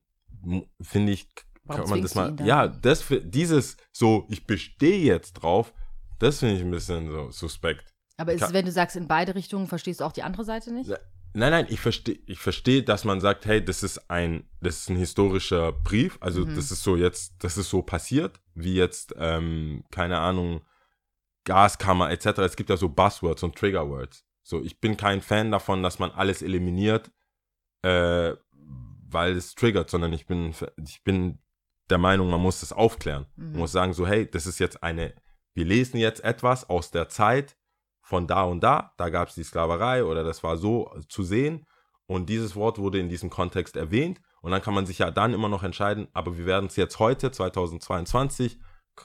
finde 0.81 1.13
ich, 1.13 1.29
Warum 1.63 1.81
kann 1.83 1.89
man 1.91 2.01
das 2.01 2.15
mal, 2.15 2.35
ja, 2.45 2.67
das 2.67 3.01
für 3.01 3.21
dieses 3.21 3.77
so, 3.91 4.25
ich 4.29 4.45
bestehe 4.45 4.99
jetzt 4.99 5.33
drauf, 5.33 5.73
das 6.19 6.39
finde 6.39 6.55
ich 6.55 6.61
ein 6.61 6.71
bisschen 6.71 7.09
so 7.09 7.31
suspekt. 7.31 7.93
Aber 8.17 8.33
ist, 8.33 8.41
Ka- 8.41 8.47
es, 8.47 8.53
wenn 8.53 8.65
du 8.65 8.71
sagst, 8.71 8.97
in 8.97 9.07
beide 9.07 9.33
Richtungen, 9.35 9.67
verstehst 9.67 10.01
du 10.01 10.03
auch 10.03 10.11
die 10.11 10.23
andere 10.23 10.43
Seite 10.43 10.73
nicht? 10.73 10.89
Nein, 11.33 11.51
nein, 11.51 11.67
ich 11.69 11.79
verstehe, 11.79 12.19
ich 12.25 12.39
verstehe, 12.39 12.81
dass 12.83 13.03
man 13.05 13.21
sagt, 13.21 13.45
hey, 13.45 13.63
das 13.63 13.83
ist 13.83 14.09
ein, 14.09 14.49
das 14.61 14.79
ist 14.79 14.89
ein 14.89 14.95
historischer 14.95 15.71
Brief, 15.71 16.17
also 16.21 16.45
Mhm. 16.45 16.55
das 16.55 16.71
ist 16.71 16.83
so 16.83 16.95
jetzt, 16.95 17.35
das 17.39 17.57
ist 17.57 17.69
so 17.69 17.81
passiert, 17.83 18.41
wie 18.55 18.73
jetzt, 18.75 19.13
ähm, 19.17 19.83
keine 19.91 20.19
Ahnung, 20.19 20.61
Gaskammer 21.45 22.09
etc. 22.11 22.39
Es 22.39 22.55
gibt 22.55 22.69
ja 22.69 22.77
so 22.77 22.89
Buzzwords 22.89 23.43
und 23.43 23.55
Triggerwords. 23.55 24.25
So, 24.43 24.63
ich 24.63 24.79
bin 24.79 24.97
kein 24.97 25.21
Fan 25.21 25.51
davon, 25.51 25.83
dass 25.83 25.99
man 25.99 26.11
alles 26.11 26.41
eliminiert, 26.41 27.11
äh, 27.83 28.33
weil 29.11 29.33
es 29.37 29.55
triggert, 29.55 29.89
sondern 29.89 30.13
ich 30.13 30.25
bin, 30.25 30.53
ich 30.83 31.03
bin 31.03 31.39
der 31.89 31.97
Meinung, 31.97 32.29
man 32.29 32.41
muss 32.41 32.59
das 32.59 32.73
aufklären. 32.73 33.25
Mhm. 33.35 33.51
Man 33.51 33.59
muss 33.61 33.71
sagen, 33.71 33.93
so, 33.93 34.05
hey, 34.07 34.29
das 34.29 34.45
ist 34.47 34.59
jetzt 34.59 34.83
eine, 34.83 35.13
wir 35.53 35.65
lesen 35.65 35.97
jetzt 35.97 36.23
etwas 36.23 36.69
aus 36.69 36.91
der 36.91 37.09
Zeit 37.09 37.55
von 38.09 38.25
da 38.25 38.41
und 38.41 38.61
da, 38.61 38.91
da 38.97 39.09
gab 39.09 39.29
es 39.29 39.35
die 39.35 39.43
Sklaverei 39.43 40.03
oder 40.03 40.23
das 40.23 40.43
war 40.43 40.57
so 40.57 40.91
zu 41.09 41.21
sehen. 41.21 41.67
Und 42.07 42.27
dieses 42.27 42.55
Wort 42.55 42.79
wurde 42.79 42.97
in 42.97 43.07
diesem 43.07 43.29
Kontext 43.29 43.75
erwähnt. 43.75 44.19
Und 44.41 44.49
dann 44.49 44.63
kann 44.63 44.73
man 44.73 44.87
sich 44.87 44.97
ja 44.97 45.11
dann 45.11 45.31
immer 45.31 45.47
noch 45.47 45.61
entscheiden, 45.61 46.07
aber 46.13 46.35
wir 46.35 46.47
werden 46.47 46.65
es 46.65 46.75
jetzt 46.75 46.97
heute, 46.97 47.29
2022, 47.29 48.57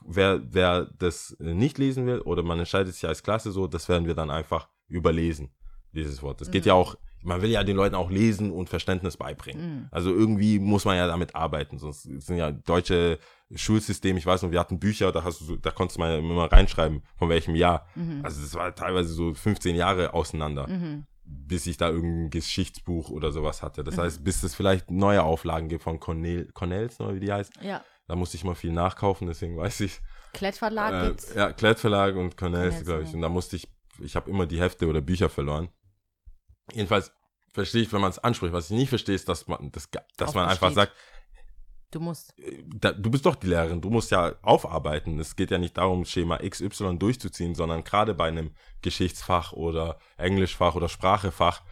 wer, 0.06 0.40
wer 0.50 0.86
das 0.86 1.36
äh, 1.38 1.52
nicht 1.52 1.76
lesen 1.76 2.06
will 2.06 2.20
oder 2.20 2.42
man 2.42 2.58
entscheidet 2.58 2.94
sich 2.94 3.06
als 3.06 3.22
Klasse 3.22 3.52
so, 3.52 3.66
das 3.66 3.90
werden 3.90 4.06
wir 4.06 4.14
dann 4.14 4.30
einfach 4.30 4.70
überlesen, 4.88 5.54
dieses 5.94 6.22
Wort. 6.22 6.40
Es 6.42 6.50
geht 6.50 6.64
Mhm. 6.64 6.68
ja 6.68 6.74
auch, 6.74 6.96
man 7.22 7.40
will 7.40 7.50
ja 7.50 7.64
den 7.64 7.76
Leuten 7.76 7.94
auch 7.94 8.10
lesen 8.10 8.50
und 8.50 8.68
Verständnis 8.68 9.16
beibringen. 9.16 9.74
Mhm. 9.82 9.88
Also 9.90 10.10
irgendwie 10.12 10.58
muss 10.58 10.84
man 10.84 10.96
ja 10.96 11.06
damit 11.06 11.34
arbeiten. 11.34 11.78
Sonst 11.78 12.02
sind 12.02 12.36
ja 12.36 12.50
deutsche 12.52 13.18
Schulsystem, 13.54 14.16
ich 14.16 14.26
weiß 14.26 14.42
noch, 14.42 14.50
wir 14.50 14.60
hatten 14.60 14.78
Bücher, 14.78 15.12
da 15.12 15.24
hast 15.24 15.40
du 15.48 15.56
da 15.56 15.70
konntest 15.70 15.96
du 15.96 16.00
mal 16.00 16.18
immer 16.18 16.50
reinschreiben, 16.50 17.02
von 17.16 17.28
welchem 17.28 17.54
Jahr. 17.54 17.86
Mhm. 17.94 18.20
Also 18.22 18.40
das 18.42 18.54
war 18.54 18.74
teilweise 18.74 19.12
so 19.12 19.32
15 19.34 19.76
Jahre 19.76 20.12
auseinander, 20.14 20.66
Mhm. 20.68 21.06
bis 21.24 21.66
ich 21.66 21.76
da 21.76 21.88
irgendein 21.88 22.30
Geschichtsbuch 22.30 23.10
oder 23.10 23.32
sowas 23.32 23.62
hatte. 23.62 23.84
Das 23.84 23.96
Mhm. 23.96 24.00
heißt, 24.02 24.24
bis 24.24 24.42
es 24.42 24.54
vielleicht 24.54 24.90
neue 24.90 25.22
Auflagen 25.22 25.68
gibt 25.68 25.82
von 25.84 26.00
Cornel, 26.00 26.50
Cornels, 26.52 27.00
oder 27.00 27.14
wie 27.14 27.20
die 27.20 27.32
heißt. 27.32 27.52
Ja. 27.62 27.82
Da 28.06 28.16
musste 28.16 28.36
ich 28.36 28.44
mal 28.44 28.54
viel 28.54 28.72
nachkaufen, 28.72 29.26
deswegen 29.28 29.56
weiß 29.56 29.80
ich. 29.80 30.00
Klettverlag 30.34 30.92
Äh, 30.92 31.06
gibt's. 31.08 31.32
ja, 31.34 31.52
Klettverlag 31.52 32.16
und 32.16 32.36
Cornels, 32.36 32.64
Cornels, 32.74 32.84
glaube 32.84 33.02
ich. 33.04 33.14
Und 33.14 33.22
da 33.22 33.28
musste 33.28 33.56
ich, 33.56 33.68
ich 34.02 34.16
habe 34.16 34.28
immer 34.30 34.46
die 34.46 34.60
Hefte 34.60 34.86
oder 34.88 35.00
Bücher 35.00 35.28
verloren. 35.30 35.68
Jedenfalls 36.72 37.12
verstehe 37.52 37.82
ich, 37.82 37.92
wenn 37.92 38.00
man 38.00 38.10
es 38.10 38.18
anspricht. 38.18 38.52
Was 38.52 38.70
ich 38.70 38.76
nicht 38.76 38.88
verstehe, 38.88 39.14
ist, 39.14 39.28
dass 39.28 39.46
man, 39.46 39.70
das, 39.72 39.88
dass 40.16 40.34
man 40.34 40.48
einfach 40.48 40.72
sagt, 40.72 40.92
Du 41.90 42.00
musst. 42.00 42.36
äh, 42.40 42.64
da, 42.66 42.90
du 42.90 43.08
bist 43.08 43.24
doch 43.24 43.36
die 43.36 43.46
Lehrerin, 43.46 43.80
du 43.80 43.88
musst 43.88 44.10
ja 44.10 44.34
aufarbeiten. 44.42 45.20
Es 45.20 45.36
geht 45.36 45.52
ja 45.52 45.58
nicht 45.58 45.78
darum, 45.78 46.04
Schema 46.04 46.38
XY 46.38 46.98
durchzuziehen, 46.98 47.54
sondern 47.54 47.84
gerade 47.84 48.14
bei 48.14 48.26
einem 48.26 48.50
Geschichtsfach 48.82 49.52
oder 49.52 49.98
Englischfach 50.16 50.74
oder 50.74 50.88
Sprachefach, 50.88 51.62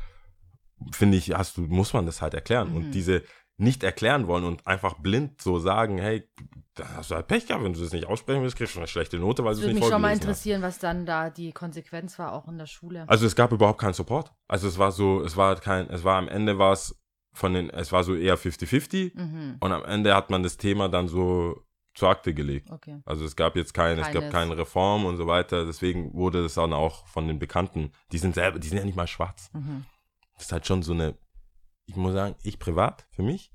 finde 0.92 1.18
ich, 1.18 1.32
hast 1.34 1.56
du, 1.56 1.62
muss 1.62 1.92
man 1.92 2.06
das 2.06 2.22
halt 2.22 2.34
erklären. 2.34 2.70
Mhm. 2.70 2.76
Und 2.76 2.90
diese 2.92 3.24
nicht 3.62 3.82
erklären 3.82 4.26
wollen 4.26 4.44
und 4.44 4.66
einfach 4.66 4.94
blind 4.98 5.40
so 5.40 5.58
sagen, 5.58 5.98
hey, 5.98 6.28
da 6.74 6.88
hast 6.96 7.10
du 7.10 7.14
halt 7.14 7.26
Pech 7.28 7.46
gehabt, 7.46 7.62
wenn 7.64 7.72
du 7.74 7.80
das 7.80 7.92
nicht 7.92 8.06
aussprechen 8.06 8.42
willst, 8.42 8.56
kriegst 8.56 8.74
du 8.74 8.78
eine 8.80 8.86
schlechte 8.88 9.18
Note, 9.18 9.44
weil 9.44 9.52
Es 9.52 9.58
du 9.58 9.62
es 9.62 9.66
würde 9.68 9.74
nicht 9.74 9.84
mich 9.84 9.92
schon 9.92 10.00
mal 10.00 10.08
vorgelesen 10.08 10.28
hast. 10.30 10.38
interessieren, 10.38 10.62
was 10.62 10.78
dann 10.78 11.06
da 11.06 11.30
die 11.30 11.52
Konsequenz 11.52 12.18
war, 12.18 12.32
auch 12.32 12.48
in 12.48 12.58
der 12.58 12.66
Schule. 12.66 13.04
Also 13.08 13.26
es 13.26 13.36
gab 13.36 13.52
überhaupt 13.52 13.80
keinen 13.80 13.92
Support. 13.92 14.32
Also 14.48 14.68
es 14.68 14.78
war 14.78 14.90
so, 14.92 15.22
es 15.22 15.36
war 15.36 15.54
kein, 15.56 15.88
es 15.90 16.02
war 16.04 16.16
am 16.18 16.28
Ende 16.28 16.58
war 16.58 16.72
es 16.72 16.98
von 17.34 17.54
den, 17.54 17.70
es 17.70 17.92
war 17.92 18.04
so 18.04 18.14
eher 18.14 18.36
50-50 18.38 19.12
Mhm. 19.16 19.56
und 19.60 19.72
am 19.72 19.84
Ende 19.84 20.14
hat 20.14 20.30
man 20.30 20.42
das 20.42 20.56
Thema 20.56 20.88
dann 20.88 21.08
so 21.08 21.62
zur 21.94 22.08
Akte 22.08 22.32
gelegt. 22.32 22.70
Okay. 22.70 23.00
Also 23.04 23.24
es 23.26 23.36
gab 23.36 23.54
jetzt 23.54 23.74
keine, 23.74 24.00
es 24.00 24.10
gab 24.10 24.30
keine 24.30 24.56
Reform 24.56 25.04
und 25.04 25.18
so 25.18 25.26
weiter. 25.26 25.66
Deswegen 25.66 26.14
wurde 26.14 26.42
das 26.42 26.54
dann 26.54 26.72
auch 26.72 27.06
von 27.06 27.28
den 27.28 27.38
Bekannten, 27.38 27.92
die 28.12 28.18
sind 28.18 28.34
selber, 28.34 28.58
die 28.58 28.68
sind 28.68 28.78
ja 28.78 28.84
nicht 28.84 28.96
mal 28.96 29.06
schwarz. 29.06 29.50
Mhm. 29.52 29.84
Das 30.34 30.44
ist 30.46 30.52
halt 30.52 30.66
schon 30.66 30.82
so 30.82 30.94
eine, 30.94 31.14
ich 31.86 31.96
muss 31.96 32.12
sagen, 32.12 32.34
ich 32.42 32.58
privat, 32.58 33.06
für 33.10 33.22
mich, 33.22 33.52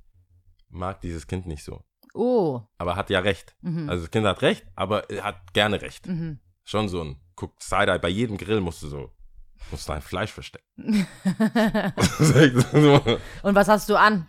mag 0.69 1.01
dieses 1.01 1.27
Kind 1.27 1.45
nicht 1.47 1.63
so. 1.63 1.83
Oh. 2.13 2.61
Aber 2.77 2.95
hat 2.95 3.09
ja 3.09 3.19
recht. 3.19 3.55
Mhm. 3.61 3.89
Also 3.89 4.03
das 4.03 4.11
Kind 4.11 4.25
hat 4.25 4.41
recht, 4.41 4.65
aber 4.75 5.09
er 5.09 5.23
hat 5.23 5.53
gerne 5.53 5.81
recht. 5.81 6.07
mhm. 6.07 6.39
Schon 6.63 6.89
so 6.89 7.01
ein, 7.01 7.21
guck, 7.35 7.53
Side-Eye, 7.61 7.99
bei 7.99 8.09
jedem 8.09 8.37
Grill 8.37 8.59
musst 8.59 8.83
du 8.83 8.87
so, 8.89 9.13
musst 9.71 9.87
du 9.87 9.93
ein 9.93 10.01
Fleisch 10.01 10.31
verstecken. 10.33 10.65
Und 13.43 13.55
was 13.55 13.67
hast 13.69 13.87
du 13.89 13.95
an? 13.95 14.27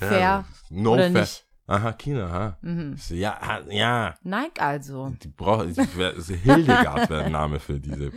Ja, 0.00 0.06
Fair 0.08 0.44
no 0.70 0.92
oder 0.92 1.10
fair. 1.10 1.20
nicht? 1.20 1.46
Aha, 1.66 1.92
China, 1.92 2.30
ha. 2.30 2.58
Mhm. 2.62 2.96
Ja, 3.10 3.60
ja. 3.68 4.14
Nike 4.22 4.60
also. 4.60 5.10
Die 5.22 5.28
braucht, 5.28 5.66
Hildegard 5.66 7.10
wäre 7.10 7.24
ein 7.24 7.32
Name 7.32 7.60
für 7.60 7.78
diese. 7.78 8.10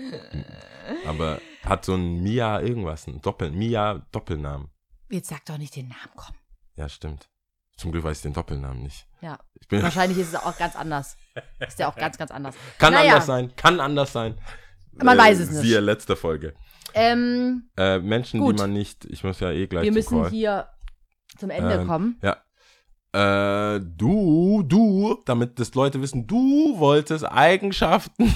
Aber 1.07 1.39
hat 1.63 1.85
so 1.85 1.93
ein 1.93 2.21
Mia 2.23 2.61
irgendwas, 2.61 3.07
ein 3.07 3.21
Doppel, 3.21 3.51
Mia 3.51 4.05
Doppelnamen. 4.11 4.69
Jetzt 5.13 5.29
sag 5.29 5.45
doch 5.45 5.57
nicht 5.57 5.75
den 5.75 5.87
Namen, 5.89 6.11
komm. 6.15 6.35
Ja, 6.75 6.89
stimmt. 6.89 7.29
Zum 7.77 7.91
Glück 7.91 8.03
weiß 8.03 8.17
ich 8.17 8.23
den 8.23 8.33
Doppelnamen 8.33 8.81
nicht. 8.83 9.07
Ja. 9.21 9.37
Wahrscheinlich 9.69 10.17
ist 10.17 10.29
es 10.29 10.35
auch 10.35 10.57
ganz 10.57 10.75
anders. 10.75 11.17
Ist 11.59 11.79
ja 11.79 11.87
auch 11.87 11.95
ganz, 11.95 12.17
ganz 12.17 12.31
anders. 12.31 12.55
kann 12.79 12.93
Naja. 12.93 13.11
anders 13.13 13.25
sein, 13.27 13.55
kann 13.55 13.79
anders 13.79 14.11
sein. 14.11 14.39
Man 14.93 15.17
weiß 15.17 15.39
es 15.39 15.49
nicht. 15.51 15.61
Siehe 15.61 15.79
letzte 15.79 16.15
Folge. 16.15 16.53
Ähm, 16.93 17.69
Äh, 17.77 17.99
Menschen, 17.99 18.39
Gut. 18.39 18.57
die 18.57 18.61
man 18.61 18.73
nicht, 18.73 19.05
ich 19.05 19.23
muss 19.23 19.39
ja 19.39 19.51
eh 19.51 19.65
gleich 19.67 19.83
wir 19.85 19.91
müssen 19.91 20.21
Call. 20.21 20.29
hier 20.29 20.67
zum 21.37 21.49
Ende 21.49 21.75
Ähm, 21.75 21.87
kommen. 21.87 22.19
Ja. 22.21 23.75
Äh, 23.75 23.79
du, 23.83 24.63
du, 24.63 25.21
damit 25.25 25.59
das 25.59 25.73
Leute 25.75 26.01
wissen, 26.01 26.25
du 26.27 26.77
wolltest 26.79 27.25
Eigenschaften, 27.25 28.33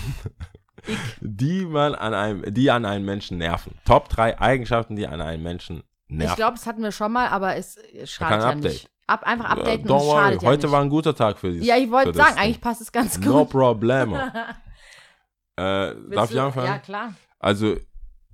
die 1.22 1.66
man 1.66 1.96
an 1.96 2.14
einem, 2.14 2.54
die 2.54 2.70
an 2.72 2.86
einem 2.86 3.06
Menschen 3.06 3.38
nerven. 3.40 3.74
Top 3.86 4.10
3 4.10 4.40
Eigenschaften, 4.40 4.96
die 4.96 5.08
an 5.08 5.22
einem 5.22 5.44
Menschen 5.44 5.84
nerven. 6.08 6.32
Ich 6.32 6.36
glaube, 6.36 6.58
das 6.58 6.66
hatten 6.66 6.84
wir 6.84 6.92
schon 6.92 7.12
mal, 7.12 7.28
aber 7.28 7.56
es 7.56 7.78
äh, 7.78 8.06
schadet 8.06 8.42
ja 8.42 8.50
Update. 8.50 8.64
nicht. 8.64 8.90
Ab, 9.08 9.24
einfach 9.24 9.46
updaten 9.46 9.86
don't 9.88 9.92
und 9.92 9.98
es 9.98 10.04
worry. 10.04 10.22
schadet 10.24 10.42
ja 10.42 10.48
Heute 10.50 10.66
nicht. 10.68 10.72
war 10.74 10.82
ein 10.82 10.90
guter 10.90 11.16
Tag 11.16 11.40
für 11.40 11.52
dieses. 11.52 11.66
ja, 11.66 11.78
ich 11.78 11.90
wollte 11.90 12.14
sagen, 12.14 12.38
eigentlich 12.38 12.60
passt 12.62 12.82
es 12.82 12.92
ganz 12.92 13.16
gut. 13.16 13.26
No 13.26 13.46
problemo. 13.46 14.18
äh, 15.56 15.96
darf 16.10 16.32
ich 16.32 16.40
anfangen? 16.40 16.68
Ja, 16.68 16.80
klar. 16.80 17.14
Also, 17.40 17.78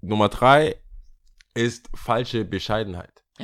Nummer 0.01 0.29
3 0.29 0.75
ist 1.53 1.89
falsche 1.93 2.45
Bescheidenheit. 2.45 3.23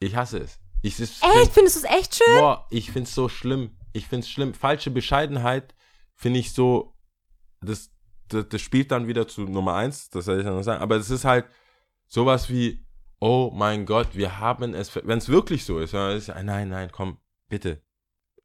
Ich 0.00 0.16
hasse 0.16 0.38
es. 0.38 0.58
Ich, 0.82 0.98
es 0.98 1.22
Echt? 1.22 1.52
Findest 1.52 1.76
du 1.76 1.86
es 1.86 1.94
echt 1.94 2.16
schön? 2.16 2.38
Boah, 2.38 2.66
ich 2.70 2.90
find's 2.90 3.14
so 3.14 3.28
schlimm. 3.28 3.78
Ich 3.92 4.08
find's 4.08 4.28
schlimm. 4.28 4.52
Falsche 4.52 4.90
Bescheidenheit 4.90 5.76
finde 6.16 6.40
ich 6.40 6.52
so, 6.52 6.96
das, 7.60 7.90
das, 8.26 8.48
das 8.48 8.60
spielt 8.60 8.90
dann 8.90 9.06
wieder 9.06 9.28
zu 9.28 9.42
Nummer 9.42 9.74
eins, 9.74 10.10
das 10.10 10.24
soll 10.24 10.38
ich 10.38 10.44
dann 10.44 10.56
noch 10.56 10.64
sagen. 10.64 10.82
Aber 10.82 10.96
es 10.96 11.08
ist 11.08 11.24
halt 11.24 11.46
sowas 12.08 12.50
wie, 12.50 12.84
oh 13.24 13.52
mein 13.54 13.86
Gott, 13.86 14.16
wir 14.16 14.40
haben 14.40 14.74
es, 14.74 14.96
wenn 14.96 15.18
es 15.18 15.28
wirklich 15.28 15.64
so 15.64 15.78
ist, 15.78 15.94
ist 15.94 16.28
es, 16.28 16.42
nein, 16.42 16.68
nein, 16.70 16.90
komm, 16.90 17.18
bitte, 17.48 17.80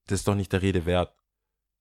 das 0.06 0.20
ist 0.20 0.28
doch 0.28 0.36
nicht 0.36 0.52
der 0.54 0.62
Rede 0.62 0.86
wert. 0.86 1.16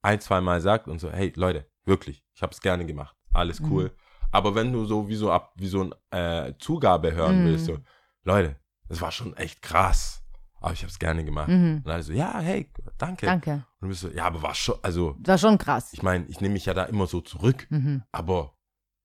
Ein, 0.00 0.18
zwei 0.20 0.40
Mal 0.40 0.62
sagt 0.62 0.88
und 0.88 0.98
so, 0.98 1.10
hey 1.10 1.30
Leute, 1.36 1.66
wirklich, 1.84 2.24
ich 2.34 2.40
hab's 2.42 2.60
gerne 2.62 2.86
gemacht, 2.86 3.14
alles 3.34 3.60
Mhm. 3.60 3.70
cool. 3.70 3.96
Aber 4.32 4.54
wenn 4.54 4.72
du 4.72 4.86
so 4.86 5.08
wie 5.08 5.14
so 5.14 5.30
ab, 5.30 5.52
wie 5.56 5.68
so 5.68 5.82
ein 5.84 5.94
äh, 6.10 6.54
Zugabe 6.58 7.12
hören 7.12 7.40
Mhm. 7.42 7.44
willst, 7.44 7.66
so, 7.66 7.76
Leute, 8.22 8.56
das 8.88 9.00
war 9.02 9.12
schon 9.12 9.36
echt 9.36 9.60
krass, 9.60 10.22
aber 10.60 10.72
ich 10.72 10.82
hab's 10.82 10.98
gerne 10.98 11.22
gemacht. 11.22 11.48
Mhm. 11.48 11.82
Und 11.84 11.90
alle 11.90 12.02
so, 12.02 12.14
ja, 12.14 12.38
hey, 12.40 12.72
danke. 12.96 13.26
Danke. 13.26 13.52
Und 13.52 13.82
du 13.82 13.88
bist 13.88 14.00
so, 14.00 14.08
ja, 14.08 14.24
aber 14.24 14.40
war 14.40 14.54
schon, 14.54 14.76
also, 14.82 15.16
war 15.18 15.36
schon 15.38 15.58
krass. 15.58 15.92
ich 15.92 16.02
meine, 16.02 16.24
ich 16.28 16.40
nehme 16.40 16.54
mich 16.54 16.64
ja 16.64 16.72
da 16.72 16.84
immer 16.84 17.06
so 17.06 17.20
zurück, 17.20 17.66
Mhm. 17.68 18.04
aber 18.10 18.54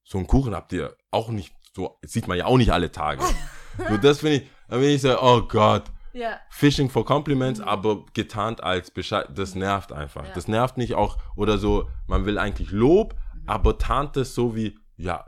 so 0.02 0.16
einen 0.16 0.26
Kuchen 0.26 0.54
habt 0.54 0.72
ihr 0.72 0.96
auch 1.10 1.28
nicht 1.28 1.54
so, 1.76 1.98
sieht 2.02 2.26
man 2.26 2.38
ja 2.38 2.46
auch 2.46 2.56
nicht 2.56 2.72
alle 2.72 2.90
Tage. 2.90 3.22
so, 3.88 3.96
das 3.96 4.20
finde 4.20 4.36
ich, 4.36 4.50
da 4.68 4.76
bin 4.78 4.88
ich 4.90 5.02
so, 5.02 5.20
oh 5.20 5.42
Gott, 5.42 5.84
Ja. 6.14 6.38
Fishing 6.50 6.90
for 6.90 7.04
Compliments, 7.06 7.60
aber 7.60 8.04
getarnt 8.12 8.62
als 8.62 8.90
Bescheid, 8.90 9.26
das 9.34 9.54
nervt 9.54 9.92
einfach. 9.92 10.22
Mhm. 10.22 10.28
Ja. 10.28 10.34
Das 10.34 10.46
nervt 10.48 10.76
nicht 10.76 10.94
auch, 10.94 11.16
oder 11.36 11.56
so, 11.58 11.88
man 12.06 12.26
will 12.26 12.38
eigentlich 12.38 12.70
Lob, 12.70 13.14
Mhm. 13.34 13.48
aber 13.48 13.78
tarnt 13.78 14.16
es 14.18 14.34
so 14.34 14.54
wie, 14.54 14.78
ja, 14.96 15.26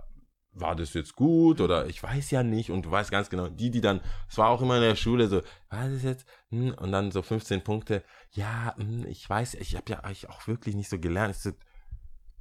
war 0.57 0.77
das 0.77 0.95
jetzt 0.95 1.17
gut 1.17 1.61
oder 1.61 1.87
ich 1.87 2.01
weiß 2.01 2.31
ja 2.31 2.45
nicht 2.45 2.71
und 2.71 2.85
du 2.85 2.91
weißt 2.91 3.11
ganz 3.11 3.29
genau, 3.29 3.49
die, 3.49 3.71
die 3.73 3.81
dann, 3.81 4.01
es 4.29 4.39
war 4.39 4.51
auch 4.51 4.63
immer 4.63 4.77
in 4.77 4.83
der 4.83 4.95
Schule 4.95 5.27
so, 5.27 5.41
war 5.69 5.89
das 5.89 6.05
jetzt, 6.05 6.27
hm, 6.51 6.75
und 6.79 6.93
dann 6.93 7.11
so 7.11 7.23
15 7.23 7.65
Punkte, 7.65 8.05
ja, 8.31 8.73
hm, 8.77 9.05
ich 9.09 9.29
weiß, 9.29 9.55
ich 9.55 9.75
habe 9.75 9.91
ja 9.91 10.01
eigentlich 10.01 10.29
auch 10.29 10.47
wirklich 10.47 10.77
nicht 10.77 10.89
so 10.91 10.99
gelernt. 11.01 11.35
Ich 11.35 11.43
so, 11.43 11.51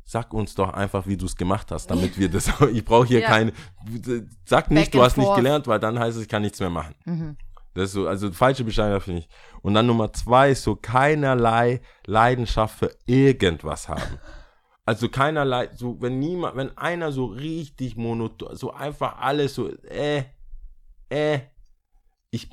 sag 0.06 0.34
uns 0.34 0.56
doch 0.56 0.70
einfach, 0.74 1.08
wie 1.08 1.18
du 1.18 1.26
es 1.26 1.36
gemacht 1.36 1.72
hast, 1.72 1.88
damit 1.90 2.18
wir 2.20 2.30
das, 2.30 2.50
ich 2.74 2.84
brauche 2.86 3.08
hier 3.08 3.22
Ja. 3.22 3.30
keine, 3.30 3.54
sag 4.46 4.70
nicht, 4.72 4.86
Back 4.86 4.92
du 4.92 5.02
hast 5.04 5.18
nicht 5.18 5.26
forth. 5.26 5.38
gelernt, 5.38 5.68
weil 5.68 5.80
dann 5.80 5.98
heißt 6.00 6.18
es, 6.18 6.24
ich 6.24 6.30
kann 6.30 6.42
nichts 6.42 6.60
mehr 6.60 6.70
machen. 6.70 6.96
Mhm. 7.06 7.38
Das 7.76 7.86
ist 7.86 7.94
so, 7.94 8.08
also 8.08 8.32
falsche 8.32 8.64
Bescheidenheit 8.64 9.02
finde 9.02 9.22
ich. 9.22 9.30
Und 9.64 9.74
dann 9.74 9.88
Nummer 9.88 10.14
zwei 10.14 10.52
ist 10.52 10.62
so 10.64 10.76
keinerlei 10.76 11.82
Leidenschaft 12.06 12.78
für 12.78 12.96
irgendwas 13.08 13.90
haben. 13.90 14.20
Also 14.86 15.10
keinerlei, 15.10 15.70
so 15.74 16.00
wenn 16.02 16.20
niemand, 16.20 16.56
wenn 16.58 16.78
einer 16.78 17.12
so 17.12 17.26
richtig 17.26 17.96
monoton, 17.96 18.56
so 18.56 18.74
einfach 18.74 19.18
alles 19.20 19.56
so, 19.56 19.70
äh, 19.86 20.24
äh, 21.10 21.40
ich, 22.30 22.50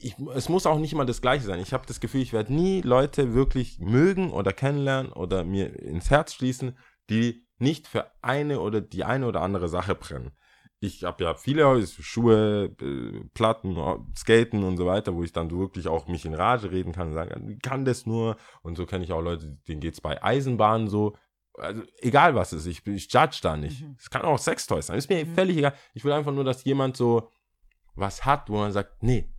ich, 0.00 0.16
es 0.34 0.48
muss 0.48 0.66
auch 0.66 0.78
nicht 0.78 0.92
immer 0.92 1.04
das 1.04 1.20
Gleiche 1.20 1.44
sein. 1.44 1.60
Ich 1.60 1.72
habe 1.72 1.86
das 1.86 2.00
Gefühl, 2.00 2.22
ich 2.22 2.32
werde 2.32 2.52
nie 2.52 2.80
Leute 2.80 3.34
wirklich 3.34 3.78
mögen 3.80 4.32
oder 4.32 4.52
kennenlernen 4.52 5.12
oder 5.12 5.44
mir 5.44 5.78
ins 5.80 6.10
Herz 6.10 6.34
schließen, 6.34 6.76
die 7.10 7.46
nicht 7.58 7.86
für 7.86 8.10
eine 8.22 8.60
oder 8.60 8.80
die 8.80 9.04
eine 9.04 9.26
oder 9.26 9.42
andere 9.42 9.68
Sache 9.68 9.94
brennen. 9.94 10.32
Ich 10.80 11.04
habe 11.04 11.24
ja 11.24 11.34
viele 11.34 11.86
Schuhe, 11.86 12.74
äh, 12.80 13.24
Platten, 13.32 13.76
Skaten 14.14 14.64
und 14.64 14.76
so 14.76 14.84
weiter, 14.86 15.14
wo 15.14 15.22
ich 15.22 15.32
dann 15.32 15.50
wirklich 15.50 15.88
auch 15.88 16.08
mich 16.08 16.26
in 16.26 16.34
Rage 16.34 16.70
reden 16.70 16.92
kann 16.92 17.08
und 17.08 17.14
sagen, 17.14 17.48
ich 17.50 17.62
kann 17.62 17.84
das 17.86 18.04
nur. 18.04 18.36
Und 18.62 18.76
so 18.76 18.84
kenne 18.84 19.04
ich 19.04 19.12
auch 19.12 19.22
Leute, 19.22 19.56
denen 19.66 19.80
geht's 19.80 20.00
bei 20.00 20.22
Eisenbahnen 20.22 20.88
so. 20.88 21.16
Also 21.56 21.82
egal 22.00 22.34
was 22.34 22.52
es 22.52 22.66
ist, 22.66 22.84
ich, 22.84 22.86
ich 22.86 23.10
judge 23.12 23.38
da 23.40 23.56
nicht. 23.56 23.82
Mhm. 23.82 23.96
Es 23.98 24.10
kann 24.10 24.22
auch 24.22 24.38
Sextoys 24.38 24.86
sein, 24.88 24.98
ist 24.98 25.08
mir 25.08 25.24
Mhm. 25.24 25.34
völlig 25.34 25.56
egal. 25.56 25.74
Ich 25.94 26.04
will 26.04 26.12
einfach 26.12 26.32
nur, 26.32 26.44
dass 26.44 26.64
jemand 26.64 26.96
so 26.96 27.30
was 27.94 28.26
hat, 28.26 28.50
wo 28.50 28.56
man 28.56 28.72
sagt, 28.72 29.02
nee, 29.02 29.32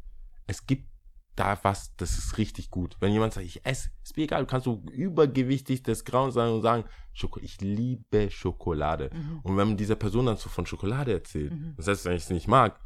es 0.47 0.65
gibt 0.65 0.87
da 1.35 1.59
was, 1.63 1.95
das 1.97 2.17
ist 2.17 2.37
richtig 2.37 2.69
gut. 2.69 2.95
Wenn 2.99 3.11
jemand 3.11 3.33
sagt, 3.33 3.45
ich 3.45 3.65
esse, 3.65 3.89
ist 4.03 4.15
mir 4.15 4.23
egal, 4.23 4.41
du 4.41 4.47
kannst 4.47 4.65
so 4.65 4.81
übergewichtig 4.91 5.83
des 5.83 6.05
Grauens 6.05 6.33
sein 6.33 6.49
und 6.51 6.61
sagen, 6.61 6.85
Schoko 7.13 7.39
ich 7.41 7.59
liebe 7.61 8.29
Schokolade. 8.31 9.09
Mhm. 9.13 9.39
Und 9.43 9.57
wenn 9.57 9.77
diese 9.77 9.95
Person 9.95 10.25
dann 10.27 10.37
so 10.37 10.49
von 10.49 10.65
Schokolade 10.65 11.13
erzählt, 11.13 11.51
Mhm. 11.53 11.73
das 11.77 11.87
heißt, 11.87 12.05
wenn 12.05 12.15
ich 12.15 12.23
es 12.23 12.29
nicht 12.29 12.47
mag, 12.47 12.79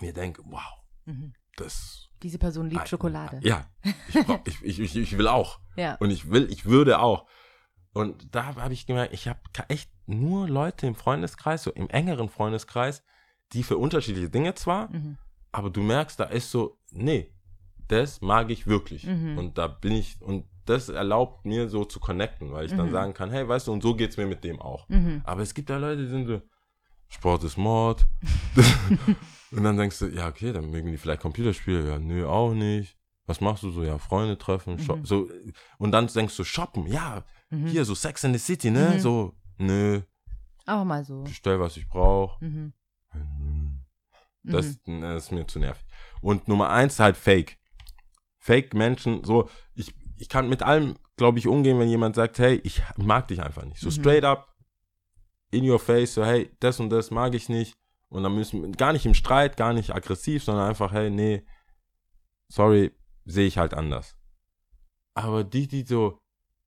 mir 0.00 0.12
denke, 0.12 0.42
wow, 0.46 0.62
Mhm. 1.06 1.32
das, 1.56 2.08
Diese 2.22 2.38
Person 2.38 2.68
liebt 2.70 2.82
Ah, 2.82 2.86
Schokolade. 2.86 3.40
ja, 3.42 3.66
ich, 4.08 4.24
brauch, 4.24 4.40
ich, 4.46 4.62
ich, 4.62 4.80
ich, 4.80 4.96
ich 4.96 5.18
will 5.18 5.28
auch. 5.28 5.60
Ja. 5.76 5.96
Und 5.96 6.10
ich 6.10 6.30
will, 6.30 6.50
ich 6.50 6.64
würde 6.64 7.00
auch. 7.00 7.26
Und 7.92 8.34
da 8.34 8.54
habe 8.56 8.72
ich 8.72 8.86
gemerkt, 8.86 9.12
ich 9.12 9.28
habe 9.28 9.40
echt 9.68 9.90
nur 10.06 10.48
Leute 10.48 10.86
im 10.86 10.94
Freundeskreis, 10.94 11.62
so 11.64 11.70
im 11.72 11.88
engeren 11.90 12.28
Freundeskreis, 12.30 13.02
die 13.52 13.62
für 13.62 13.76
unterschiedliche 13.76 14.30
Dinge 14.30 14.54
zwar, 14.54 14.90
Mhm. 14.90 15.18
aber 15.52 15.68
du 15.70 15.82
merkst, 15.82 16.18
da 16.18 16.24
ist 16.24 16.50
so, 16.50 16.78
nee, 16.90 17.32
das 17.88 18.20
mag 18.20 18.50
ich 18.50 18.66
wirklich. 18.66 19.04
Mhm. 19.06 19.38
Und 19.38 19.58
da 19.58 19.66
bin 19.68 19.92
ich, 19.92 20.20
und 20.20 20.44
das 20.64 20.88
erlaubt 20.88 21.44
mir 21.46 21.68
so 21.68 21.84
zu 21.84 22.00
connecten, 22.00 22.50
weil 22.52 22.66
ich 22.66 22.72
dann 22.72 22.88
Mhm. 22.88 22.92
sagen 22.92 23.14
kann, 23.14 23.30
hey, 23.30 23.46
weißt 23.48 23.68
du, 23.68 23.72
und 23.72 23.82
so 23.82 23.94
geht's 23.94 24.16
mir 24.16 24.26
mit 24.26 24.42
dem 24.44 24.60
auch. 24.60 24.88
Mhm. 24.88 25.20
Aber 25.24 25.42
es 25.42 25.54
gibt 25.54 25.70
ja 25.70 25.76
Leute, 25.78 26.02
die 26.02 26.08
sind 26.08 26.26
so, 26.26 26.42
Sport 27.08 27.44
ist 27.44 27.56
Mord. 27.56 28.06
und 29.52 29.62
dann 29.62 29.76
denkst 29.76 29.98
du, 30.00 30.06
ja, 30.06 30.26
okay, 30.28 30.52
dann 30.52 30.70
mögen 30.70 30.90
die 30.90 30.98
vielleicht 30.98 31.22
Computerspiele. 31.22 31.88
Ja, 31.88 31.98
nö, 31.98 32.26
auch 32.26 32.52
nicht. 32.52 32.96
Was 33.26 33.40
machst 33.40 33.62
du 33.62 33.70
so? 33.70 33.82
Ja, 33.84 33.98
Freunde 33.98 34.36
treffen, 34.38 34.74
Mhm. 34.76 35.04
so. 35.04 35.28
Und 35.78 35.92
dann 35.92 36.06
denkst 36.08 36.36
du, 36.36 36.44
shoppen, 36.44 36.86
ja, 36.86 37.24
Mhm. 37.50 37.66
hier, 37.68 37.84
so 37.84 37.94
Sex 37.94 38.24
in 38.24 38.32
the 38.32 38.38
City, 38.40 38.70
ne? 38.72 38.94
Mhm. 38.94 39.00
So, 39.00 39.34
nö, 39.58 40.00
Auch 40.66 40.84
mal 40.84 41.04
so. 41.04 41.22
bestell, 41.22 41.60
was 41.60 41.76
ich 41.76 41.88
brauche. 41.88 42.44
Mhm. 42.44 42.72
Das, 44.42 44.78
das 44.86 45.24
ist 45.24 45.32
mir 45.32 45.46
zu 45.46 45.58
nervig. 45.58 45.84
Und 46.20 46.46
Nummer 46.48 46.70
eins 46.70 46.98
halt 47.00 47.16
Fake. 47.16 47.58
Fake-Menschen, 48.46 49.24
so, 49.24 49.48
ich, 49.74 49.92
ich 50.18 50.28
kann 50.28 50.48
mit 50.48 50.62
allem, 50.62 50.94
glaube 51.16 51.38
ich, 51.40 51.48
umgehen, 51.48 51.78
wenn 51.80 51.88
jemand 51.88 52.14
sagt, 52.14 52.38
hey, 52.38 52.60
ich 52.62 52.80
mag 52.96 53.26
dich 53.28 53.42
einfach 53.42 53.64
nicht. 53.64 53.80
So 53.80 53.88
Mhm. 53.88 53.92
straight 53.92 54.24
up, 54.24 54.54
in 55.50 55.68
your 55.68 55.78
face, 55.80 56.14
so, 56.14 56.24
hey, 56.24 56.50
das 56.60 56.78
und 56.80 56.90
das 56.90 57.10
mag 57.10 57.34
ich 57.34 57.48
nicht. 57.48 57.74
Und 58.08 58.22
dann 58.22 58.34
müssen 58.34 58.62
wir, 58.62 58.70
gar 58.70 58.92
nicht 58.92 59.04
im 59.04 59.14
Streit, 59.14 59.56
gar 59.56 59.72
nicht 59.72 59.92
aggressiv, 59.94 60.44
sondern 60.44 60.68
einfach, 60.68 60.92
hey, 60.92 61.10
nee, 61.10 61.44
sorry, 62.48 62.92
sehe 63.24 63.46
ich 63.48 63.58
halt 63.58 63.74
anders. 63.74 64.16
Aber 65.14 65.42
die, 65.44 65.66
die 65.66 65.84
so, 65.84 66.18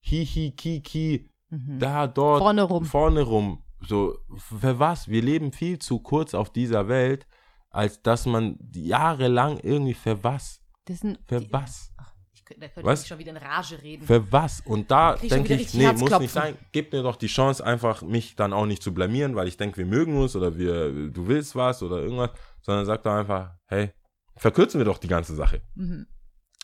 hi, 0.03 0.25
hi, 0.25 0.51
ki, 0.51 0.81
ki, 0.81 1.29
Mhm. 1.51 1.79
da, 1.79 2.05
dort, 2.07 2.41
Vorne 2.41 2.61
rum. 2.63 2.85
vorne 2.85 3.21
rum. 3.21 3.63
So, 3.87 4.17
für 4.37 4.77
was? 4.79 5.07
Wir 5.07 5.21
leben 5.23 5.51
viel 5.53 5.79
zu 5.79 5.99
kurz 5.99 6.33
auf 6.35 6.51
dieser 6.51 6.87
Welt, 6.89 7.25
als 7.71 8.01
dass 8.03 8.25
man 8.25 8.59
jahrelang 8.75 9.57
irgendwie 9.59 9.93
für 9.95 10.23
was? 10.23 10.58
Sind 10.95 11.19
Für 11.27 11.39
die, 11.39 11.51
was? 11.51 11.91
Ich, 12.33 12.43
da 12.43 12.67
könnte 12.67 12.83
Was? 12.83 13.03
ich 13.03 13.07
schon 13.07 13.19
wieder 13.19 13.31
in 13.31 13.37
Rage 13.37 13.81
reden. 13.81 14.05
Für 14.05 14.31
was? 14.31 14.61
Und 14.61 14.89
da 14.89 15.15
denke 15.15 15.53
ich, 15.53 15.73
nee, 15.73 15.91
muss 15.93 16.19
nicht 16.19 16.33
sein. 16.33 16.57
Gib 16.71 16.91
mir 16.91 17.03
doch 17.03 17.15
die 17.15 17.27
Chance, 17.27 17.63
einfach 17.63 18.01
mich 18.01 18.35
dann 18.35 18.53
auch 18.53 18.65
nicht 18.65 18.81
zu 18.81 18.93
blamieren, 18.93 19.35
weil 19.35 19.47
ich 19.47 19.57
denke, 19.57 19.77
wir 19.77 19.85
mögen 19.85 20.17
uns 20.17 20.35
oder 20.35 20.57
wir, 20.57 21.11
du 21.11 21.27
willst 21.27 21.55
was 21.55 21.83
oder 21.83 21.97
irgendwas, 21.97 22.31
sondern 22.61 22.85
sag 22.85 23.03
doch 23.03 23.13
einfach, 23.13 23.51
hey, 23.67 23.91
verkürzen 24.35 24.79
wir 24.79 24.85
doch 24.85 24.97
die 24.97 25.07
ganze 25.07 25.35
Sache. 25.35 25.61
Mhm. 25.75 26.07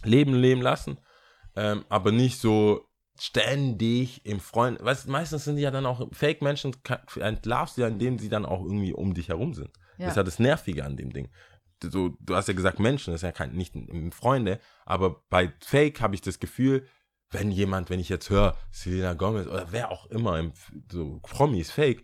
Leben, 0.03 0.33
leben 0.33 0.61
lassen, 0.61 0.99
ähm, 1.55 1.85
aber 1.89 2.11
nicht 2.11 2.39
so 2.39 2.87
ständig 3.19 4.25
im 4.25 4.39
Freund, 4.39 4.83
weißt, 4.83 5.07
meistens 5.07 5.45
sind 5.45 5.55
die 5.55 5.61
ja 5.61 5.71
dann 5.71 5.85
auch 5.85 6.07
Fake-Menschen, 6.11 6.75
entlarvst 7.15 7.77
du 7.77 7.81
ja, 7.81 7.87
indem 7.87 8.19
sie 8.19 8.29
dann 8.29 8.45
auch 8.45 8.61
irgendwie 8.61 8.93
um 8.93 9.13
dich 9.13 9.29
herum 9.29 9.53
sind. 9.53 9.71
Ja. 9.97 10.05
Das 10.05 10.09
ist 10.09 10.17
ja 10.17 10.23
das 10.23 10.39
Nervige 10.39 10.83
an 10.83 10.97
dem 10.97 11.13
Ding. 11.13 11.29
So, 11.91 12.09
du 12.19 12.35
hast 12.35 12.47
ja 12.47 12.53
gesagt, 12.53 12.79
Menschen, 12.79 13.11
das 13.11 13.19
ist 13.19 13.25
ja 13.25 13.31
kein, 13.31 13.53
nicht 13.53 13.73
Freunde, 14.13 14.59
aber 14.85 15.23
bei 15.29 15.53
Fake 15.59 16.01
habe 16.01 16.15
ich 16.15 16.21
das 16.21 16.39
Gefühl, 16.39 16.87
wenn 17.31 17.51
jemand, 17.51 17.89
wenn 17.89 17.99
ich 17.99 18.09
jetzt 18.09 18.29
höre, 18.29 18.57
Selena 18.71 19.13
Gomez 19.13 19.47
oder 19.47 19.71
wer 19.71 19.91
auch 19.91 20.05
immer, 20.07 20.51
so 20.91 21.19
Promis, 21.21 21.71
Fake, 21.71 22.03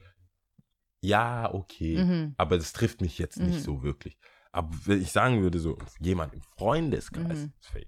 ja, 1.02 1.54
okay, 1.54 1.98
Mhm. 1.98 2.34
aber 2.38 2.58
das 2.58 2.74
trifft 2.74 3.02
mich 3.02 3.18
jetzt 3.18 3.40
nicht 3.40 3.60
Mhm. 3.60 3.64
so 3.64 3.84
wirklich. 3.84 4.18
Aber 4.52 4.70
wenn 4.86 5.02
ich 5.02 5.12
sagen 5.12 5.42
würde, 5.42 5.60
so 5.60 5.78
jemand 6.00 6.34
im 6.34 6.42
Freundeskreis 6.42 7.46
Mhm. 7.46 7.54
ist 7.60 7.68
fake. 7.68 7.88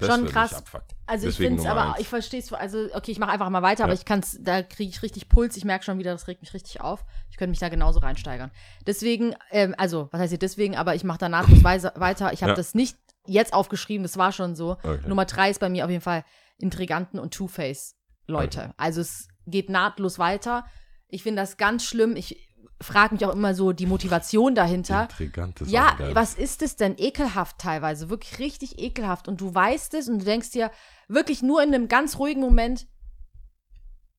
Schon 0.00 0.08
würde 0.10 0.22
mich 0.24 0.32
krass. 0.32 0.62
Also 1.06 1.28
ich 1.28 1.34
Deswegen 1.36 1.56
finde 1.56 1.62
es 1.62 1.68
aber, 1.68 1.90
eins. 1.92 2.00
ich 2.00 2.08
verstehe 2.08 2.40
es, 2.40 2.52
also 2.52 2.88
okay, 2.94 3.12
ich 3.12 3.18
mache 3.18 3.30
einfach 3.30 3.48
mal 3.50 3.62
weiter, 3.62 3.84
aber 3.84 3.92
Ja. 3.92 3.98
ich 3.98 4.04
kann 4.04 4.20
es, 4.20 4.38
da 4.40 4.62
kriege 4.62 4.88
ich 4.90 5.02
richtig 5.02 5.28
Puls, 5.28 5.56
ich 5.56 5.64
merke 5.64 5.84
schon 5.84 5.98
wieder, 5.98 6.12
das 6.12 6.26
regt 6.28 6.40
mich 6.40 6.54
richtig 6.54 6.80
auf. 6.80 7.04
Ich 7.30 7.36
könnte 7.36 7.50
mich 7.50 7.58
da 7.58 7.68
genauso 7.68 8.00
reinsteigern. 8.00 8.50
Deswegen, 8.86 9.34
ähm, 9.50 9.74
also, 9.78 10.08
was 10.12 10.20
heißt 10.20 10.30
hier 10.30 10.38
deswegen, 10.38 10.76
aber 10.76 10.94
ich 10.94 11.04
mache 11.04 11.18
da 11.18 11.28
nahtlos 11.28 11.62
weiter. 11.64 12.32
Ich 12.32 12.42
habe 12.42 12.52
Ja. 12.52 12.56
das 12.56 12.74
nicht 12.74 12.96
jetzt 13.26 13.52
aufgeschrieben, 13.54 14.02
das 14.02 14.16
war 14.16 14.32
schon 14.32 14.54
so. 14.56 14.72
Okay. 14.82 15.00
Nummer 15.06 15.24
drei 15.24 15.50
ist 15.50 15.60
bei 15.60 15.68
mir 15.68 15.84
auf 15.84 15.90
jeden 15.90 16.02
Fall 16.02 16.24
Intriganten 16.58 17.18
und 17.18 17.34
Two-Face-Leute. 17.34 18.60
Okay. 18.60 18.70
Also 18.76 19.00
es 19.00 19.28
geht 19.46 19.68
nahtlos 19.70 20.18
weiter. 20.18 20.64
Ich 21.08 21.22
finde 21.22 21.42
das 21.42 21.56
ganz 21.56 21.84
schlimm. 21.84 22.16
Ich 22.16 22.43
frage 22.80 23.14
mich 23.14 23.24
auch 23.24 23.32
immer 23.32 23.54
so 23.54 23.72
die 23.72 23.86
Motivation 23.86 24.54
dahinter. 24.54 25.02
Intrigant 25.02 25.60
ist 25.60 25.70
Ja, 25.70 25.94
geil. 25.94 26.14
was 26.14 26.34
ist 26.34 26.62
es 26.62 26.76
denn? 26.76 26.96
Ekelhaft 26.98 27.58
teilweise, 27.58 28.10
wirklich 28.10 28.38
richtig 28.38 28.78
ekelhaft. 28.78 29.28
Und 29.28 29.40
du 29.40 29.54
weißt 29.54 29.94
es 29.94 30.08
und 30.08 30.18
du 30.20 30.24
denkst 30.24 30.50
dir 30.50 30.70
wirklich 31.08 31.42
nur 31.42 31.62
in 31.62 31.74
einem 31.74 31.88
ganz 31.88 32.18
ruhigen 32.18 32.40
Moment, 32.40 32.86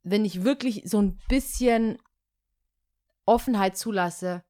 wenn 0.03 0.25
ich 0.25 0.43
wirklich 0.43 0.83
so 0.85 1.01
ein 1.01 1.17
bisschen 1.27 1.97
Offenheit 3.25 3.77
zulasse, 3.77 4.43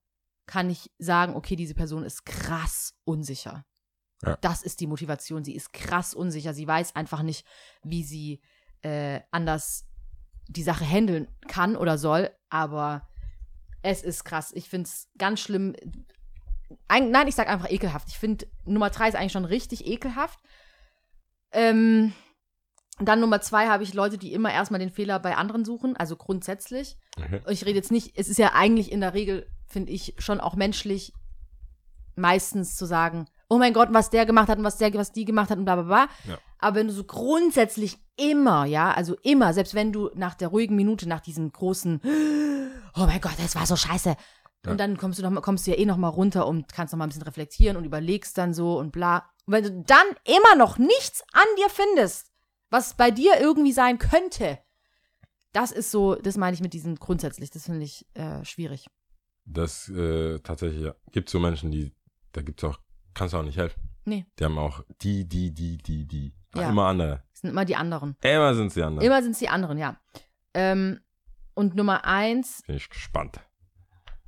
kann 0.47 0.69
ich 0.69 0.91
sagen, 0.99 1.35
okay, 1.35 1.55
diese 1.55 1.73
Person 1.73 2.03
ist 2.03 2.25
krass 2.25 2.93
unsicher. 3.03 3.65
Ja. 4.23 4.37
Das 4.41 4.61
ist 4.63 4.79
die 4.79 4.87
Motivation. 4.87 5.43
Sie 5.43 5.55
ist 5.55 5.73
krass 5.73 6.13
unsicher. 6.13 6.53
Sie 6.53 6.67
weiß 6.67 6.95
einfach 6.95 7.21
nicht, 7.21 7.45
wie 7.83 8.03
sie 8.03 8.41
äh, 8.81 9.21
anders 9.31 9.85
die 10.47 10.63
Sache 10.63 10.85
handeln 10.85 11.27
kann 11.47 11.75
oder 11.75 11.97
soll. 11.97 12.29
Aber 12.49 13.07
es 13.85 14.01
ist 14.01 14.23
krass. 14.23 14.51
Ich 14.55 14.67
finde 14.67 14.87
es 14.87 15.09
ganz 15.17 15.39
schlimm. 15.39 15.75
Ein, 16.87 17.11
nein, 17.11 17.27
ich 17.27 17.35
sag 17.35 17.47
einfach 17.47 17.69
ekelhaft. 17.69 18.07
Ich 18.09 18.17
finde, 18.17 18.47
Nummer 18.65 18.89
drei 18.89 19.07
ist 19.07 19.15
eigentlich 19.15 19.31
schon 19.31 19.45
richtig 19.45 19.85
ekelhaft. 19.85 20.39
Ähm, 21.51 22.11
dann 22.99 23.19
Nummer 23.19 23.41
zwei 23.41 23.67
habe 23.67 23.83
ich 23.83 23.93
Leute, 23.93 24.17
die 24.17 24.33
immer 24.33 24.51
erstmal 24.51 24.79
den 24.79 24.89
Fehler 24.89 25.19
bei 25.19 25.35
anderen 25.35 25.65
suchen, 25.65 25.95
also 25.95 26.15
grundsätzlich. 26.15 26.97
Und 27.17 27.51
Ich 27.51 27.65
rede 27.65 27.77
jetzt 27.77 27.91
nicht, 27.91 28.17
es 28.17 28.27
ist 28.27 28.39
ja 28.39 28.53
eigentlich 28.53 28.91
in 28.91 29.01
der 29.01 29.13
Regel, 29.13 29.47
finde 29.67 29.91
ich, 29.91 30.15
schon 30.17 30.39
auch 30.39 30.55
menschlich, 30.55 31.13
meistens 32.15 32.75
zu 32.77 32.85
sagen, 32.85 33.27
oh 33.49 33.57
mein 33.59 33.73
Gott, 33.73 33.89
was 33.91 34.09
der 34.09 34.25
gemacht 34.25 34.49
hat 34.49 34.57
und 34.57 34.63
was 34.63 34.77
der, 34.77 34.93
was 34.95 35.11
die 35.11 35.25
gemacht 35.25 35.51
hat 35.51 35.59
und 35.59 35.65
bla 35.65 35.75
bla 35.75 35.83
bla. 35.83 36.07
Ja. 36.27 36.39
Aber 36.57 36.77
wenn 36.77 36.87
du 36.87 36.93
so 36.93 37.03
grundsätzlich 37.03 37.99
immer, 38.17 38.65
ja, 38.65 38.91
also 38.91 39.15
immer, 39.21 39.53
selbst 39.53 39.75
wenn 39.75 39.91
du 39.91 40.09
nach 40.15 40.33
der 40.33 40.47
ruhigen 40.47 40.75
Minute, 40.75 41.07
nach 41.07 41.19
diesem 41.19 41.51
großen, 41.51 42.01
oh 42.95 43.05
mein 43.05 43.21
Gott, 43.21 43.35
das 43.37 43.55
war 43.55 43.65
so 43.65 43.75
scheiße. 43.75 44.15
Ja. 44.65 44.71
Und 44.71 44.79
dann 44.79 44.97
kommst 44.97 45.19
du, 45.19 45.29
noch, 45.29 45.41
kommst 45.41 45.67
du 45.67 45.71
ja 45.71 45.77
eh 45.77 45.85
noch 45.85 45.97
mal 45.97 46.09
runter 46.09 46.47
und 46.47 46.71
kannst 46.73 46.93
noch 46.93 46.97
mal 46.97 47.05
ein 47.05 47.09
bisschen 47.09 47.23
reflektieren 47.23 47.77
und 47.77 47.85
überlegst 47.85 48.37
dann 48.37 48.53
so 48.53 48.79
und 48.79 48.91
bla. 48.91 49.29
Und 49.45 49.53
wenn 49.53 49.63
du 49.63 49.83
dann 49.83 50.07
immer 50.25 50.55
noch 50.57 50.77
nichts 50.77 51.23
an 51.33 51.45
dir 51.57 51.69
findest, 51.69 52.31
was 52.69 52.95
bei 52.95 53.11
dir 53.11 53.39
irgendwie 53.39 53.73
sein 53.73 53.99
könnte, 53.99 54.59
das 55.51 55.71
ist 55.71 55.91
so, 55.91 56.15
das 56.15 56.35
meine 56.35 56.53
ich 56.53 56.61
mit 56.61 56.73
diesem 56.73 56.95
grundsätzlich, 56.95 57.51
das 57.51 57.65
finde 57.65 57.83
ich 57.83 58.05
äh, 58.15 58.43
schwierig. 58.43 58.87
Das 59.45 59.87
äh, 59.89 60.39
tatsächlich, 60.39 60.81
ja. 60.81 60.95
Gibt 61.11 61.29
so 61.29 61.39
Menschen, 61.39 61.71
die, 61.71 61.93
da 62.31 62.41
gibt's 62.41 62.63
auch, 62.63 62.79
kannst 63.13 63.33
du 63.33 63.37
auch 63.37 63.43
nicht 63.43 63.57
helfen. 63.57 63.79
Nee. 64.05 64.25
Die 64.39 64.43
haben 64.43 64.57
auch 64.57 64.83
die, 65.01 65.27
die, 65.27 65.53
die, 65.53 65.77
die, 65.77 66.05
die. 66.05 66.33
Ja. 66.55 66.69
Immer 66.69 66.87
andere. 66.87 67.23
Das 67.31 67.41
sind 67.41 67.49
immer 67.51 67.65
die 67.65 67.75
anderen. 67.75 68.15
Immer 68.21 68.55
sind 68.55 68.71
sie 68.71 68.83
andere. 68.83 69.05
Immer 69.05 69.21
sind 69.21 69.31
es 69.31 69.39
die 69.39 69.49
anderen, 69.49 69.77
ja. 69.77 69.99
Ähm, 70.53 71.01
und 71.55 71.75
Nummer 71.75 72.05
eins 72.05 72.61
Bin 72.67 72.75
ich 72.75 72.89
gespannt. 72.89 73.39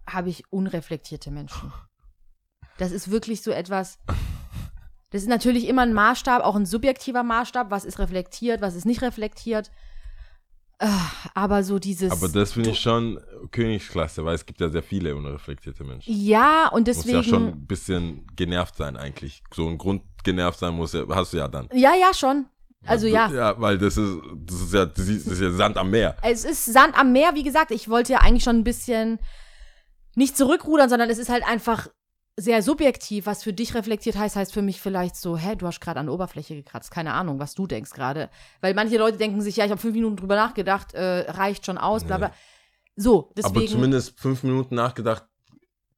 habe 0.10 0.30
ich 0.30 0.52
unreflektierte 0.52 1.30
Menschen. 1.32 1.72
Das 2.78 2.92
ist 2.92 3.10
wirklich 3.12 3.42
so 3.42 3.52
etwas. 3.52 4.00
Das 5.10 5.22
ist 5.22 5.30
natürlich 5.30 5.68
immer 5.68 5.84
ein 5.84 5.94
Maßstab, 5.94 6.44
auch 6.44 6.56
ein 6.56 6.66
subjektiver 6.66 7.24
Maßstab. 7.24 7.72
Was 7.72 7.86
ist 7.86 8.00
reflektiert, 8.00 8.62
was 8.62 8.76
ist 8.76 8.86
nicht 8.86 9.02
reflektiert. 9.02 9.72
Äh, 10.80 10.88
Aber 11.34 11.64
so 11.64 11.80
dieses. 11.80 12.12
Aber 12.12 12.30
das 12.30 12.54
finde 12.54 12.70
ich 12.70 12.80
schon 12.80 13.20
Königsklasse, 13.52 14.24
weil 14.26 14.36
es 14.36 14.46
gibt 14.46 14.60
ja 14.62 14.70
sehr 14.70 14.84
viele 14.84 15.16
unreflektierte 15.16 15.84
Menschen. 15.84 16.14
ja, 16.14 16.68
und 16.70 16.88
Muss 16.88 16.98
deswegen. 16.98 17.18
ja 17.18 17.24
schon 17.24 17.48
ein 17.48 17.66
bisschen 17.66 18.28
genervt 18.36 18.76
sein 18.76 18.96
eigentlich. 18.96 19.42
So 19.54 19.68
ein 19.68 19.78
Grund 19.80 20.04
genervt 20.24 20.60
sein 20.60 20.76
muss, 20.76 20.94
hast 20.94 21.34
du 21.34 21.38
ja 21.38 21.48
dann. 21.48 21.68
ja, 21.74 21.96
ja, 21.96 22.14
schon. 22.14 22.46
Also 22.86 23.08
ja. 23.08 23.30
Ja, 23.32 23.60
weil 23.60 23.78
das 23.78 23.98
ist, 23.98 24.18
das 24.46 24.62
ist 24.62 24.74
ja, 24.74 24.86
das 24.86 25.08
ist 25.08 25.42
ja 25.42 25.52
Sand 25.52 25.78
am 25.78 25.90
Meer. 25.90 26.16
Es 26.22 26.46
ist 26.46 26.66
Sand 26.66 26.98
am 26.98 27.12
Meer, 27.12 27.34
wie 27.36 27.44
gesagt. 27.44 27.72
Ich 27.72 27.90
wollte 27.90 28.14
ja 28.14 28.20
eigentlich 28.20 28.44
schon 28.44 28.58
ein 28.58 28.64
bisschen 28.64 29.20
nicht 30.16 30.38
zurückrudern, 30.38 30.90
sondern 30.90 31.10
es 31.10 31.18
ist 31.18 31.30
halt 31.30 31.46
einfach 31.48 31.90
sehr 32.38 32.62
subjektiv. 32.62 33.26
Was 33.26 33.44
für 33.44 33.52
dich 33.54 33.74
reflektiert 33.74 34.16
heißt, 34.16 34.36
heißt 34.36 34.54
für 34.54 34.62
mich 34.62 34.80
vielleicht 34.80 35.16
so, 35.16 35.38
hä, 35.38 35.56
du 35.56 35.66
hast 35.68 35.82
gerade 35.82 36.00
an 36.00 36.06
der 36.06 36.14
Oberfläche 36.14 36.56
gekratzt. 36.56 36.92
Keine 36.92 37.14
Ahnung, 37.14 37.40
was 37.40 37.56
du 37.56 37.68
denkst 37.68 37.92
gerade. 37.92 38.30
Weil 38.62 38.74
manche 38.74 38.98
Leute 38.98 39.18
denken 39.18 39.42
sich, 39.42 39.58
ja, 39.58 39.66
ich 39.66 39.72
habe 39.72 39.82
fünf 39.82 39.96
Minuten 39.96 40.16
drüber 40.16 40.36
nachgedacht, 40.36 40.94
äh, 40.94 41.30
reicht 41.32 41.66
schon 41.66 41.78
aus, 41.78 42.04
bla 42.04 42.18
bla. 42.20 42.32
So, 42.96 43.32
deswegen. 43.36 43.58
Aber 43.58 43.66
zumindest 43.68 44.20
fünf 44.20 44.44
Minuten 44.44 44.76
nachgedacht 44.76 45.26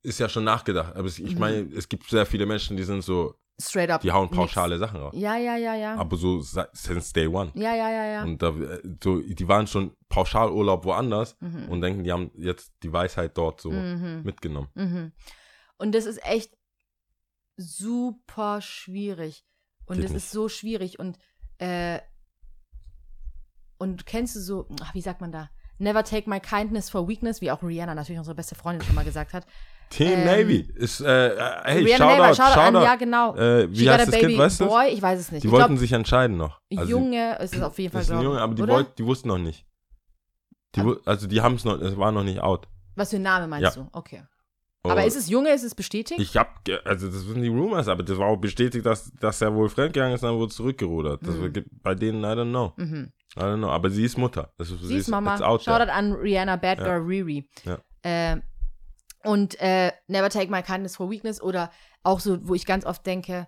ist 0.02 0.20
ja 0.20 0.30
schon 0.30 0.46
nachgedacht. 0.46 0.96
Aber 0.96 1.08
ich 1.08 1.20
Mhm. 1.20 1.40
meine, 1.40 1.62
es 1.76 1.88
gibt 1.90 2.10
sehr 2.10 2.26
viele 2.26 2.46
Menschen, 2.46 2.78
die 2.78 2.84
sind 2.84 3.04
so, 3.04 3.36
straight 3.62 3.90
up. 3.90 4.02
die 4.02 4.12
hauen 4.12 4.26
nix. 4.26 4.36
pauschale 4.38 4.78
Sachen 4.78 5.00
raus. 5.00 5.14
Ja, 5.16 5.36
ja, 5.38 5.58
ja, 5.58 5.76
ja. 5.76 5.96
Aber 5.96 6.16
so 6.18 6.42
since 6.42 7.14
day 7.14 7.28
one. 7.28 7.52
Ja, 7.56 7.76
ja, 7.76 7.90
ja, 7.90 8.06
ja. 8.06 8.24
Und 8.24 8.42
da, 8.42 8.50
äh, 8.50 8.82
so, 9.04 9.20
die 9.22 9.48
waren 9.48 9.68
schon 9.68 9.96
Pauschalurlaub 10.10 10.86
woanders 10.86 11.36
Mhm. 11.42 11.70
und 11.70 11.82
denken, 11.82 12.04
die 12.04 12.12
haben 12.12 12.32
jetzt 12.36 12.72
die 12.84 12.92
Weisheit 12.94 13.38
dort 13.38 13.62
so 13.62 13.72
Mhm. 13.72 14.22
mitgenommen. 14.24 14.70
Mhm. 14.76 15.12
Und 15.78 15.94
das 15.94 16.06
ist 16.06 16.24
echt 16.26 16.56
super 17.58 18.62
schwierig. 18.62 19.46
Und 19.86 19.96
Geht 19.98 20.06
das 20.06 20.12
nicht. 20.14 20.24
ist 20.24 20.32
so 20.32 20.50
schwierig. 20.50 21.00
Und, 21.00 21.18
äh, 21.58 22.00
und 23.78 24.06
kennst 24.06 24.36
du 24.36 24.40
so, 24.40 24.68
ach, 24.82 24.94
wie 24.94 25.02
sagt 25.02 25.22
man 25.22 25.32
da? 25.32 25.50
Never 25.78 26.04
take 26.04 26.30
my 26.30 26.40
kindness 26.40 26.90
for 26.90 27.08
weakness, 27.08 27.40
wie 27.42 27.52
auch 27.52 27.64
Rihanna, 27.64 27.96
natürlich 27.96 28.20
unsere 28.20 28.36
beste 28.36 28.56
Freundin 28.56 28.86
schon 28.86 28.96
mal 28.96 29.06
gesagt 29.06 29.34
hat. 29.34 29.46
Team 29.90 30.08
Ähm, 30.12 30.26
Navy 30.26 30.70
ist, 30.76 31.02
äh, 31.02 31.30
äh, 31.30 31.40
hey, 31.64 31.84
Rihanna 31.84 31.98
Shoutout, 31.98 32.18
Neighbor, 32.22 32.36
Shoutout, 32.36 32.60
an, 32.60 32.74
Shoutout. 32.74 32.84
ja, 32.86 32.96
genau. 32.96 33.36
Äh, 33.36 33.62
She 33.62 33.80
wie 33.80 33.86
got 33.86 33.94
heißt 33.94 34.08
das 34.08 34.12
baby 34.16 34.26
Kind, 34.28 34.38
weißt 34.40 34.62
du? 34.62 34.66
boy, 34.68 34.88
ich 34.90 35.02
weiß 35.02 35.20
es 35.20 35.32
nicht. 35.32 35.44
Die 35.44 35.48
ich 35.48 35.52
wollten 35.52 35.68
glaub, 35.68 35.80
sich 35.80 35.92
entscheiden 35.94 36.38
noch. 36.38 36.60
Also, 36.78 36.90
Junge 36.92 37.38
ist 37.40 37.56
es 37.56 37.62
auf 37.62 37.78
jeden 37.80 37.92
Fall, 37.92 38.02
Das 38.02 38.08
ist 38.08 38.12
ein 38.12 38.20
glaub, 38.20 38.32
Junge, 38.34 38.42
aber 38.42 38.54
die, 38.56 38.68
wollt, 38.68 39.00
die 39.00 39.06
wussten 39.06 39.28
noch 39.30 39.38
nicht. 39.40 39.66
Die, 40.76 40.82
also 41.06 41.26
die 41.28 41.42
haben 41.42 41.56
es 41.56 41.66
noch, 41.66 41.82
es 41.82 41.98
war 41.98 42.12
noch 42.12 42.24
nicht 42.24 42.40
out. 42.42 42.68
Was 42.96 43.10
für 43.10 43.16
ein 43.16 43.24
Name 43.24 43.48
meinst 43.48 43.76
Ja. 43.76 43.84
du? 43.84 43.90
Okay. 43.94 44.24
Aber 44.84 45.02
Und 45.02 45.08
ist 45.08 45.16
es 45.18 45.28
Junge, 45.30 45.50
ist 45.52 45.64
es 45.64 45.74
bestätigt? 45.76 46.20
Ich 46.22 46.38
hab, 46.38 46.62
also 46.86 47.08
das 47.08 47.22
sind 47.24 47.42
die 47.42 47.50
Rumors, 47.50 47.88
aber 47.88 48.04
das 48.04 48.18
war 48.18 48.28
auch 48.28 48.38
bestätigt, 48.38 48.86
dass, 48.86 49.12
dass 49.20 49.42
er 49.42 49.54
wohl 49.54 49.68
fremdgegangen 49.70 50.14
ist, 50.16 50.24
dann 50.24 50.36
wurde 50.36 50.54
zurückgerudert. 50.54 51.22
Das 51.26 51.36
Mhm. 51.36 51.66
bei 51.84 51.96
denen, 51.96 52.24
I 52.24 52.28
don't 52.28 52.50
know. 52.50 52.74
mhm. 52.78 53.12
I 53.36 53.40
don't 53.42 53.58
know. 53.58 53.70
Aber 53.70 53.90
sie 53.90 54.06
ist 54.06 54.18
Mutter. 54.18 54.52
Das 54.58 54.70
ist, 54.72 54.82
Sie 54.84 54.96
ist 54.98 55.08
Mama. 55.10 55.38
Shoutout 55.38 55.92
an 55.92 56.14
Rihanna, 56.14 56.56
Bad 56.56 56.80
Ja. 56.80 56.84
Girl 56.86 57.02
Riri. 57.06 57.50
Ja. 57.66 57.78
Äh, 58.04 58.38
und 59.24 59.60
äh, 59.60 59.92
Never 60.08 60.30
Take 60.30 60.52
My 60.52 60.64
Kindness 60.64 60.96
for 60.96 61.10
Weakness 61.10 61.42
oder 61.42 61.72
auch 62.04 62.20
so, 62.20 62.48
wo 62.48 62.54
ich 62.56 62.66
ganz 62.66 62.86
oft 62.86 63.06
denke, 63.06 63.48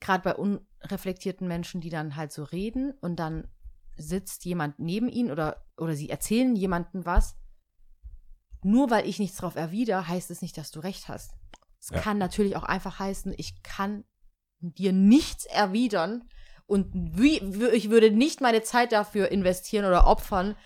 gerade 0.00 0.22
bei 0.22 0.34
unreflektierten 0.34 1.46
Menschen, 1.46 1.80
die 1.80 1.90
dann 1.90 2.16
halt 2.16 2.32
so 2.32 2.44
reden 2.44 2.92
und 3.00 3.16
dann 3.16 3.48
sitzt 3.96 4.44
jemand 4.44 4.78
neben 4.78 5.08
ihnen 5.08 5.30
oder, 5.30 5.66
oder 5.76 5.94
sie 5.94 6.08
erzählen 6.08 6.56
jemandem 6.56 7.04
was. 7.04 7.36
Nur 8.62 8.90
weil 8.90 9.06
ich 9.06 9.18
nichts 9.18 9.38
drauf 9.38 9.56
erwidere, 9.56 10.08
heißt 10.08 10.30
es 10.30 10.42
nicht, 10.42 10.56
dass 10.56 10.70
du 10.70 10.80
recht 10.80 11.08
hast. 11.08 11.32
Es 11.78 11.90
Ja. 11.90 12.00
kann 12.00 12.18
natürlich 12.18 12.56
auch 12.56 12.64
einfach 12.64 12.98
heißen, 12.98 13.34
ich 13.36 13.62
kann 13.62 14.04
dir 14.60 14.92
nichts 14.92 15.46
erwidern 15.46 16.28
und 16.66 16.90
wie, 16.94 17.38
ich 17.72 17.90
würde 17.90 18.10
nicht 18.10 18.40
meine 18.40 18.62
Zeit 18.62 18.92
dafür 18.92 19.30
investieren 19.30 19.86
oder 19.86 20.06
opfern, 20.06 20.56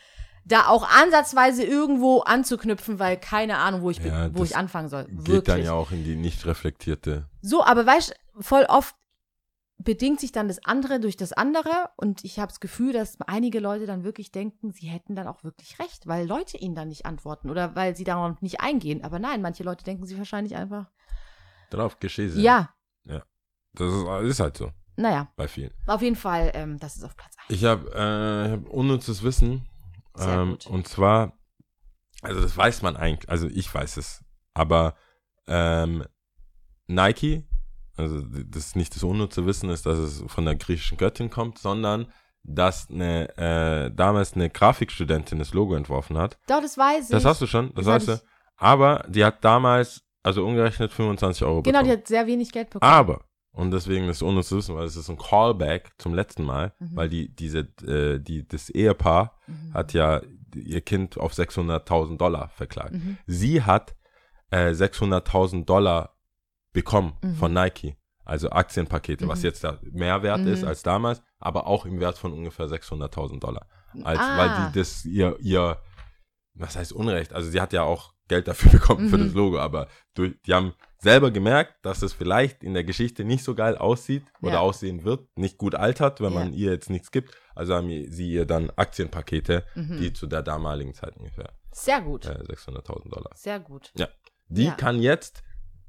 da 0.44 0.66
auch 0.68 0.86
ansatzweise 0.88 1.62
irgendwo 1.64 2.20
anzuknüpfen, 2.20 2.98
weil 2.98 3.16
keine 3.18 3.58
Ahnung, 3.58 3.82
wo 3.82 3.90
ich, 3.90 4.00
bin- 4.00 4.12
Ja, 4.12 4.34
wo 4.34 4.44
ich 4.44 4.56
anfangen 4.56 4.88
soll. 4.88 5.04
Geht 5.06 5.26
Wirklich. 5.28 5.44
dann 5.44 5.64
ja 5.64 5.72
auch 5.72 5.90
in 5.90 6.04
die 6.04 6.16
nicht 6.16 6.44
reflektierte. 6.46 7.28
So, 7.40 7.64
aber 7.64 7.86
weißt 7.86 8.10
du, 8.34 8.42
voll 8.42 8.64
oft 8.68 8.94
bedingt 9.78 10.20
sich 10.20 10.30
dann 10.32 10.46
das 10.48 10.64
andere 10.64 11.00
durch 11.00 11.16
das 11.16 11.32
andere 11.32 11.90
und 11.96 12.24
ich 12.24 12.38
habe 12.38 12.48
das 12.48 12.60
Gefühl, 12.60 12.92
dass 12.92 13.18
einige 13.26 13.58
Leute 13.58 13.86
dann 13.86 14.04
wirklich 14.04 14.30
denken, 14.30 14.70
sie 14.70 14.86
hätten 14.86 15.16
dann 15.16 15.26
auch 15.26 15.42
wirklich 15.44 15.78
recht, 15.80 16.06
weil 16.06 16.26
Leute 16.26 16.56
ihnen 16.58 16.74
dann 16.74 16.88
nicht 16.88 17.06
antworten 17.06 17.50
oder 17.50 17.74
weil 17.74 17.96
sie 17.96 18.04
darauf 18.04 18.40
nicht 18.40 18.60
eingehen. 18.60 19.02
Aber 19.02 19.18
nein, 19.18 19.42
manche 19.42 19.64
Leute 19.64 19.84
denken 19.84 20.06
sie 20.06 20.16
wahrscheinlich 20.16 20.54
einfach, 20.56 20.90
Drauf 21.70 21.98
geschehen. 21.98 22.38
ja, 22.40 22.70
Das 23.74 23.92
ist, 23.92 24.30
ist 24.30 24.40
halt 24.40 24.56
so 24.56 24.70
naja, 24.96 25.26
bei 25.34 25.48
vielen. 25.48 25.72
auf 25.88 26.02
jeden 26.02 26.14
Fall, 26.14 26.52
ähm, 26.54 26.78
das 26.78 26.94
ist 26.96 27.02
auf 27.04 27.16
Platz 27.16 27.34
1. 27.48 27.58
Ich 27.58 27.64
habe 27.64 27.90
äh, 27.92 28.52
hab 28.52 28.68
unnützes 28.68 29.24
Wissen. 29.24 29.66
Ähm, 30.18 30.58
und 30.68 30.86
zwar, 30.88 31.32
also 32.22 32.40
das 32.40 32.56
weiß 32.56 32.82
man 32.82 32.96
eigentlich, 32.96 33.28
also 33.28 33.48
ich 33.48 33.72
weiß 33.72 33.96
es, 33.96 34.24
aber 34.54 34.94
ähm, 35.46 36.04
Nike, 36.86 37.44
also 37.96 38.20
das 38.22 38.66
ist 38.66 38.76
nicht 38.76 38.94
das 38.94 39.02
unnütze 39.02 39.46
Wissen 39.46 39.70
ist, 39.70 39.86
dass 39.86 39.98
es 39.98 40.22
von 40.26 40.44
der 40.44 40.56
griechischen 40.56 40.98
Göttin 40.98 41.30
kommt, 41.30 41.58
sondern 41.58 42.12
dass 42.42 42.90
eine 42.90 43.28
äh, 43.38 43.90
damals 43.94 44.34
eine 44.34 44.50
Grafikstudentin 44.50 45.38
das 45.38 45.54
Logo 45.54 45.74
entworfen 45.74 46.18
hat. 46.18 46.38
Doch, 46.46 46.60
das 46.60 46.76
weiß 46.76 47.04
ich. 47.04 47.10
Das 47.10 47.24
hast 47.24 47.40
du 47.40 47.46
schon, 47.46 47.68
das 47.74 47.86
Das 47.86 47.86
weißt 47.86 48.08
du. 48.08 48.22
Aber 48.56 49.04
die 49.08 49.24
hat 49.24 49.44
damals 49.44 50.02
also 50.22 50.44
umgerechnet 50.46 50.92
25 50.92 51.44
Euro 51.44 51.62
Genau, 51.62 51.78
die 51.80 51.84
bekommen. 51.84 51.98
hat 52.00 52.08
sehr 52.08 52.26
wenig 52.26 52.52
Geld 52.52 52.70
bekommen. 52.70 52.90
Aber, 52.90 53.24
und 53.54 53.70
deswegen 53.70 54.08
ist 54.08 54.16
es 54.16 54.22
ohne 54.22 54.42
zu 54.42 54.56
wissen, 54.58 54.74
weil 54.74 54.84
es 54.84 54.96
ist 54.96 55.08
ein 55.08 55.16
Callback 55.16 55.92
zum 55.98 56.12
letzten 56.14 56.44
Mal, 56.44 56.72
Mhm. 56.78 56.96
weil 56.96 57.08
die, 57.08 57.34
diese, 57.34 57.60
äh, 57.86 58.18
die, 58.20 58.46
das 58.46 58.68
Ehepaar 58.70 59.38
Mhm. 59.46 59.72
hat 59.74 59.92
ja 59.94 60.20
ihr 60.54 60.80
Kind 60.82 61.16
auf 61.18 61.32
600.000 61.32 62.18
Dollar 62.20 62.48
verklagt. 62.50 62.92
Mhm. 62.94 63.16
Sie 63.26 63.62
hat 63.62 63.94
äh, 64.50 64.72
600.000 64.74 65.64
Dollar 65.64 66.14
bekommen 66.72 67.14
Mhm. 67.22 67.34
von 67.36 67.52
Nike. 67.52 67.96
Also 68.24 68.50
Aktienpakete, 68.50 69.26
was 69.28 69.40
Mhm. 69.40 69.44
jetzt 69.46 69.64
da 69.64 69.78
mehr 69.90 70.22
wert 70.22 70.42
Mhm. 70.42 70.48
ist 70.48 70.64
als 70.64 70.82
damals, 70.82 71.22
aber 71.40 71.66
auch 71.66 71.86
im 71.86 71.98
Wert 72.00 72.18
von 72.18 72.32
ungefähr 72.32 72.68
600.000 72.68 73.42
Dollar. 73.42 73.66
Als, 74.04 74.18
Ah. 74.20 74.36
Weil 74.38 74.50
die 74.72 74.78
das 74.78 75.04
ihr, 75.04 75.36
ihr, 75.40 75.78
was 76.54 76.76
heißt 76.76 76.92
Unrecht? 76.92 77.32
Also 77.32 77.50
sie 77.50 77.60
hat 77.60 77.72
ja 77.72 77.82
auch 77.82 78.14
Geld 78.28 78.48
dafür 78.48 78.70
bekommen 78.80 79.08
für 79.08 79.18
Mhm. 79.18 79.24
das 79.24 79.34
Logo, 79.34 79.58
aber 79.58 79.88
durch, 80.14 80.40
die 80.46 80.54
haben 80.54 80.72
selber 81.04 81.30
gemerkt, 81.30 81.74
dass 81.82 82.02
es 82.02 82.12
vielleicht 82.12 82.64
in 82.64 82.74
der 82.74 82.82
Geschichte 82.82 83.24
nicht 83.24 83.44
so 83.44 83.54
geil 83.54 83.78
aussieht 83.78 84.24
oder 84.42 84.54
Ja. 84.54 84.60
aussehen 84.60 85.04
wird, 85.04 85.28
nicht 85.36 85.56
gut 85.58 85.76
altert, 85.76 86.20
wenn 86.20 86.32
Ja. 86.32 86.38
man 86.40 86.52
ihr 86.52 86.72
jetzt 86.72 86.90
nichts 86.90 87.12
gibt. 87.12 87.32
Also 87.54 87.74
haben 87.74 87.88
sie 88.10 88.32
ihr 88.32 88.44
dann 88.46 88.70
Aktienpakete, 88.74 89.64
Mhm. 89.76 89.98
die 89.98 90.12
zu 90.12 90.26
der 90.26 90.42
damaligen 90.42 90.92
Zeit 90.94 91.16
ungefähr 91.16 91.50
Sehr 91.70 92.00
gut. 92.00 92.26
äh, 92.26 92.42
600.000 92.44 93.14
Dollar. 93.14 93.30
Sehr 93.36 93.60
gut. 93.60 93.92
Die 94.48 94.64
Ja. 94.64 94.72
kann 94.72 95.00
jetzt 95.00 95.42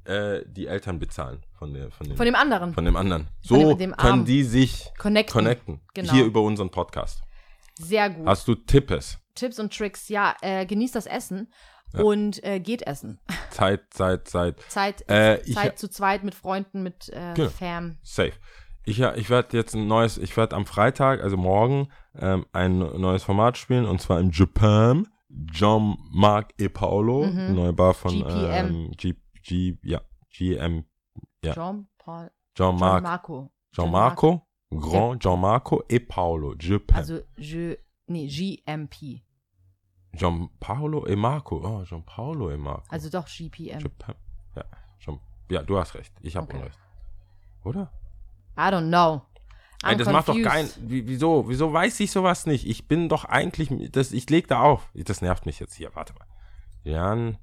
äh, 0.04 0.44
die 0.46 0.68
Eltern 0.68 1.00
bezahlen 1.00 1.44
von, 1.58 1.74
der, 1.74 1.90
von, 1.90 2.06
dem, 2.06 2.16
Von 2.16 2.26
dem 2.26 2.36
anderen. 2.36 2.72
von 2.74 2.84
dem 2.84 2.94
anderen. 2.94 3.26
So 3.42 3.70
dem- 3.70 3.78
dem 3.78 3.96
können 3.96 4.24
die 4.24 4.44
sich 4.44 4.92
Connecten. 4.98 5.32
connecten. 5.32 5.80
Genau. 5.94 6.12
Hier 6.12 6.24
über 6.24 6.42
unseren 6.42 6.70
Podcast. 6.70 7.22
Sehr 7.76 8.08
gut. 8.10 8.24
Hast 8.24 8.46
du 8.46 8.54
Tippes? 8.54 9.18
Tipps 9.34 9.58
und 9.58 9.76
Tricks. 9.76 10.08
Ja, 10.08 10.36
äh, 10.42 10.64
genießt 10.64 10.94
das 10.94 11.06
Essen 11.06 11.52
Ja. 11.92 12.02
und 12.02 12.42
äh, 12.44 12.58
geht 12.60 12.86
essen. 12.86 13.20
Zeit, 13.50 13.82
Zeit, 13.90 14.28
Zeit. 14.28 14.60
Zeit, 14.68 15.08
Äh, 15.08 15.40
ich- 15.42 15.54
Zeit 15.54 15.78
zu 15.78 15.88
zweit 15.88 16.24
mit 16.24 16.34
Freunden, 16.34 16.82
mit 16.82 17.08
äh, 17.10 17.32
Genau. 17.34 17.48
Fam. 17.50 17.98
Safe. 18.02 18.32
Ich, 18.84 19.00
ich 19.00 19.30
werde 19.30 19.56
jetzt 19.56 19.74
ein 19.74 19.86
neues, 19.88 20.16
ich 20.18 20.36
werde 20.36 20.54
am 20.54 20.64
Freitag, 20.66 21.20
also 21.20 21.36
morgen, 21.36 21.88
ähm, 22.18 22.46
ein 22.52 22.78
neues 22.78 23.24
Format 23.24 23.56
spielen 23.58 23.84
und 23.84 24.00
zwar 24.00 24.20
im 24.20 24.30
Japan. 24.30 25.08
Jean-Marc 25.52 26.52
E. 26.58 26.68
Paolo, 26.68 27.24
Mhm. 27.26 27.54
neue 27.54 27.72
Bar 27.72 27.94
von 27.94 28.12
GPM. 28.12 28.66
Ähm, 28.68 28.90
G, 28.96 29.14
G, 29.42 29.78
ja, 29.82 30.00
GM, 30.30 30.84
Ja. 31.42 31.52
Jean-Paul. 31.54 32.30
Jean-Marc, 32.56 33.02
Marco. 33.02 33.50
Jean-Marco, 33.72 34.46
Grand 34.70 35.22
Jean-Marco 35.22 35.82
E. 35.88 35.98
Paolo, 35.98 36.54
Japan. 36.58 36.96
Also, 36.98 37.20
je, 37.36 37.76
nee, 38.06 38.26
GMP. 38.28 39.22
Gianpaolo 40.16 41.06
E. 41.06 41.16
Marco, 41.16 41.56
oh, 41.64 41.84
Gianpaolo 41.84 42.50
E. 42.50 42.56
Marco. 42.56 42.84
Also 42.88 43.10
doch 43.10 43.26
GPM. 43.26 43.80
Ja, 44.54 44.64
Jean, 44.98 45.20
ja, 45.50 45.62
du 45.62 45.78
hast 45.78 45.94
recht, 45.94 46.12
ich 46.22 46.36
habe 46.36 46.46
Okay. 46.46 46.56
Unrecht. 46.58 46.78
Oder? 47.64 47.92
I 48.56 48.62
don't 48.70 48.88
know. 48.88 49.22
I'm 49.82 49.90
Ey, 49.90 49.96
das 49.96 50.08
macht 50.10 50.28
doch 50.28 50.40
kein. 50.42 50.68
Wie, 50.80 51.06
wieso? 51.06 51.48
Wieso 51.48 51.72
weiß 51.72 52.00
ich 52.00 52.10
sowas 52.10 52.46
nicht? 52.46 52.66
Ich 52.66 52.88
bin 52.88 53.08
doch 53.08 53.24
eigentlich. 53.26 53.68
Das, 53.92 54.12
ich 54.12 54.28
leg 54.30 54.48
da 54.48 54.60
auf. 54.62 54.90
Das 54.94 55.20
nervt 55.20 55.44
mich 55.44 55.60
jetzt 55.60 55.74
hier. 55.74 55.94
Warte 55.94 56.14
mal. 56.14 56.26
Jan. 56.82 57.38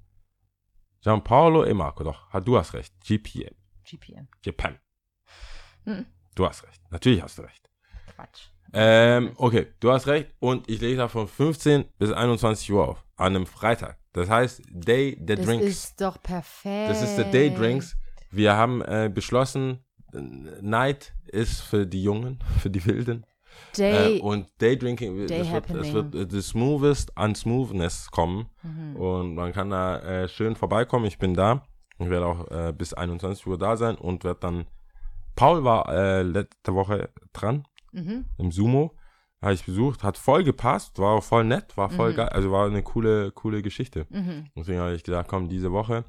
Gianpaolo 1.01 1.65
E. 1.65 1.73
Marco, 1.73 2.03
doch. 2.03 2.27
Du 2.41 2.57
hast 2.57 2.73
recht. 2.73 2.93
GPM. 3.03 3.53
GPM. 3.83 4.27
Japan. 4.43 4.79
Hm, 5.83 6.05
Du 6.35 6.47
hast 6.47 6.63
recht. 6.63 6.81
Natürlich 6.89 7.21
hast 7.21 7.37
du 7.37 7.43
recht. 7.43 7.69
Quatsch. 8.15 8.47
Ähm, 8.73 9.31
okay, 9.35 9.67
du 9.79 9.91
hast 9.91 10.07
recht. 10.07 10.31
Und 10.39 10.69
ich 10.69 10.81
lege 10.81 10.97
da 10.97 11.07
von 11.07 11.27
15 11.27 11.85
bis 11.99 12.11
21 12.11 12.71
Uhr 12.71 12.87
auf. 12.87 13.03
An 13.15 13.35
einem 13.35 13.45
Freitag. 13.45 13.97
Das 14.13 14.29
heißt, 14.29 14.61
Day 14.71 15.15
the 15.19 15.35
Das 15.35 15.45
Drinks. 15.45 15.65
ist 15.65 16.01
doch 16.01 16.21
perfekt. 16.21 16.89
Das 16.89 17.01
ist 17.01 17.15
der 17.15 17.25
Day 17.25 17.53
Drinks. 17.53 17.95
Wir 18.31 18.55
haben 18.55 18.81
äh, 18.81 19.11
beschlossen, 19.13 19.83
äh, 20.13 20.17
Night 20.61 21.13
ist 21.25 21.61
für 21.61 21.85
die 21.85 22.01
Jungen, 22.03 22.39
für 22.59 22.69
die 22.69 22.83
Wilden. 22.85 23.25
Day. 23.77 24.17
Äh, 24.17 24.21
und 24.21 24.47
Daydrinking, 24.59 25.27
Day 25.27 25.39
es, 25.41 25.51
wird, 25.51 25.69
es 25.69 25.73
happening. 25.87 25.93
wird 25.93 26.15
äh, 26.15 26.27
the 26.29 26.41
smoothest 26.41 27.15
an 27.15 27.35
Smoothness 27.35 28.09
kommen. 28.09 28.49
mhm. 28.63 28.95
Und 28.95 29.35
man 29.35 29.51
kann 29.53 29.69
da 29.69 29.99
äh, 29.99 30.27
schön 30.27 30.55
vorbeikommen. 30.55 31.05
Ich 31.05 31.19
bin 31.19 31.35
da. 31.35 31.63
Ich 31.99 32.09
werde 32.09 32.25
auch 32.25 32.49
äh, 32.49 32.73
bis 32.75 32.93
21 32.95 33.45
Uhr 33.45 33.59
da 33.59 33.77
sein 33.77 33.95
und 33.95 34.23
werde 34.23 34.39
dann. 34.39 34.65
Paul 35.35 35.63
war 35.63 35.89
äh, 35.93 36.23
letzte 36.23 36.73
Woche 36.73 37.09
dran 37.33 37.65
Mhm. 37.93 38.25
im 38.37 38.51
Sumo. 38.51 38.95
Habe 39.41 39.53
ich 39.55 39.65
besucht, 39.65 40.03
hat 40.03 40.17
voll 40.17 40.43
gepasst, 40.45 40.99
war 40.99 41.15
auch 41.17 41.23
voll 41.23 41.43
nett, 41.43 41.75
war 41.75 41.89
voll 41.89 42.11
Mhm. 42.13 42.15
geil, 42.15 42.29
also 42.29 42.51
war 42.51 42.65
eine 42.65 42.81
coole, 42.81 43.31
coole 43.31 43.61
Geschichte. 43.61 44.05
Mhm. 44.09 44.47
Deswegen 44.55 44.79
habe 44.79 44.93
ich 44.95 45.03
gesagt, 45.03 45.27
komm, 45.27 45.49
diese 45.49 45.71
Woche 45.73 46.05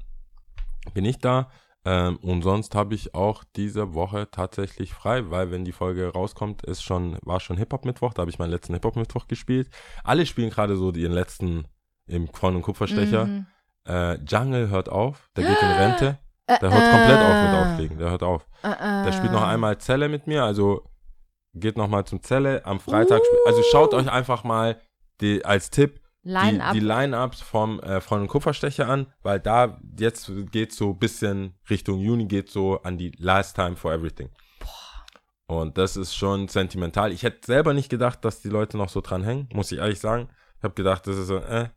bin 0.93 1.03
ich 1.05 1.19
da. 1.19 1.49
Ähm, 1.87 2.15
und 2.17 2.41
sonst 2.41 2.73
habe 2.75 2.95
ich 2.95 3.13
auch 3.13 3.43
diese 3.55 3.93
Woche 3.93 4.29
tatsächlich 4.31 4.93
frei, 4.93 5.29
weil 5.29 5.51
wenn 5.51 5.65
die 5.65 5.71
Folge 5.73 6.07
rauskommt, 6.13 6.63
ist 6.63 6.81
schon, 6.81 7.17
war 7.23 7.39
schon 7.39 7.57
Hip-Hop-Mittwoch, 7.57 8.13
da 8.13 8.21
habe 8.21 8.31
ich 8.31 8.39
meinen 8.39 8.49
letzten 8.51 8.73
Hip-Hop-Mittwoch 8.73 9.27
gespielt. 9.27 9.69
Alle 10.03 10.25
spielen 10.25 10.49
gerade 10.49 10.77
so 10.77 10.91
ihren 10.93 11.11
letzten 11.11 11.67
im 12.07 12.31
Korn- 12.31 12.55
und 12.55 12.61
Kupferstecher. 12.63 13.25
Mhm. 13.25 13.45
Äh, 13.87 14.15
Jungle 14.23 14.69
hört 14.69 14.89
auf, 14.89 15.29
der 15.35 15.43
geht 15.43 15.61
in 15.61 15.67
Rente. 15.77 16.17
Äh, 16.47 16.57
Der 16.59 16.71
hört 16.71 16.91
komplett 16.91 17.19
auf 17.19 17.43
mit 17.43 17.51
äh, 17.53 17.73
Auflegen, 17.73 17.97
der 17.99 18.09
hört 18.11 18.23
auf. 18.23 18.47
Äh. 18.63 19.03
Der 19.05 19.11
spielt 19.11 19.31
noch 19.31 19.43
einmal 19.43 19.77
Zelle 19.79 20.09
mit 20.09 20.25
mir, 20.27 20.43
also 20.43 20.83
geht 21.55 21.77
noch 21.77 21.87
mal 21.87 22.05
zum 22.05 22.21
Zelle 22.21 22.65
am 22.65 22.79
Freitag. 22.79 23.21
spiel- 23.25 23.39
Also 23.47 23.61
schaut 23.71 23.93
euch 23.93 24.09
einfach 24.09 24.43
mal 24.43 24.79
die, 25.21 25.43
als 25.45 25.69
Tipp 25.69 26.01
die, 26.23 26.29
Line-Up. 26.29 26.73
die 26.73 26.79
Line-Ups 26.79 27.41
vom 27.41 27.79
äh, 27.81 28.01
von 28.01 28.19
den 28.21 28.27
Kupferstecher 28.27 28.87
an, 28.89 29.07
weil 29.21 29.39
da 29.39 29.79
jetzt 29.99 30.31
geht 30.51 30.71
so 30.73 30.91
ein 30.91 30.99
bisschen 30.99 31.53
Richtung 31.69 31.99
Juni 31.99 32.25
geht 32.25 32.49
so 32.49 32.81
an 32.81 32.97
die 32.97 33.11
Last 33.17 33.55
Time 33.55 33.75
for 33.75 33.93
Everything. 33.93 34.29
Und 35.47 35.77
das 35.77 35.95
ist 35.95 36.15
schon 36.15 36.47
sentimental. 36.47 37.11
Ich 37.11 37.21
hätte 37.21 37.45
selber 37.45 37.73
nicht 37.75 37.89
gedacht, 37.89 38.25
dass 38.25 38.41
die 38.41 38.49
Leute 38.49 38.77
noch 38.77 38.89
so 38.89 39.01
dran 39.01 39.23
hängen, 39.23 39.47
muss 39.53 39.71
ich 39.71 39.77
ehrlich 39.77 39.99
sagen. 39.99 40.27
Ich 40.57 40.63
habe 40.63 40.73
gedacht, 40.73 41.05
das 41.05 41.17
ist 41.17 41.27
so, 41.27 41.37
äh, 41.37 41.69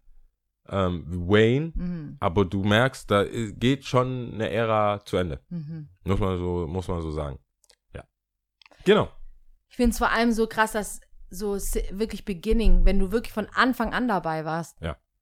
ähm, 0.71 1.05
Wayne, 1.29 1.73
Mhm. 1.75 2.17
aber 2.21 2.47
du 2.47 2.63
merkst, 2.65 3.11
da 3.11 3.25
geht 3.25 3.85
schon 3.85 4.33
eine 4.35 4.51
Ära 4.51 5.05
zu 5.05 5.19
Ende. 5.19 5.41
Mhm. 5.51 5.91
Muss 6.05 6.19
man 6.19 6.39
so, 6.39 6.67
muss 6.67 6.89
man 6.89 7.03
so 7.03 7.11
sagen. 7.11 7.39
Ja. 7.95 8.05
Genau. 8.85 9.09
Ich 9.79 9.81
finde 9.81 9.93
es 9.93 9.99
vor 9.99 10.11
allem 10.11 10.33
so 10.33 10.49
krass, 10.49 10.73
dass 10.73 11.01
so 11.31 11.53
wirklich 11.53 12.25
Beginning, 12.25 12.85
wenn 12.85 12.99
du 12.99 13.13
wirklich 13.13 13.33
von 13.33 13.47
Anfang 13.55 13.95
an 13.95 14.09
dabei 14.09 14.45
warst, 14.45 14.77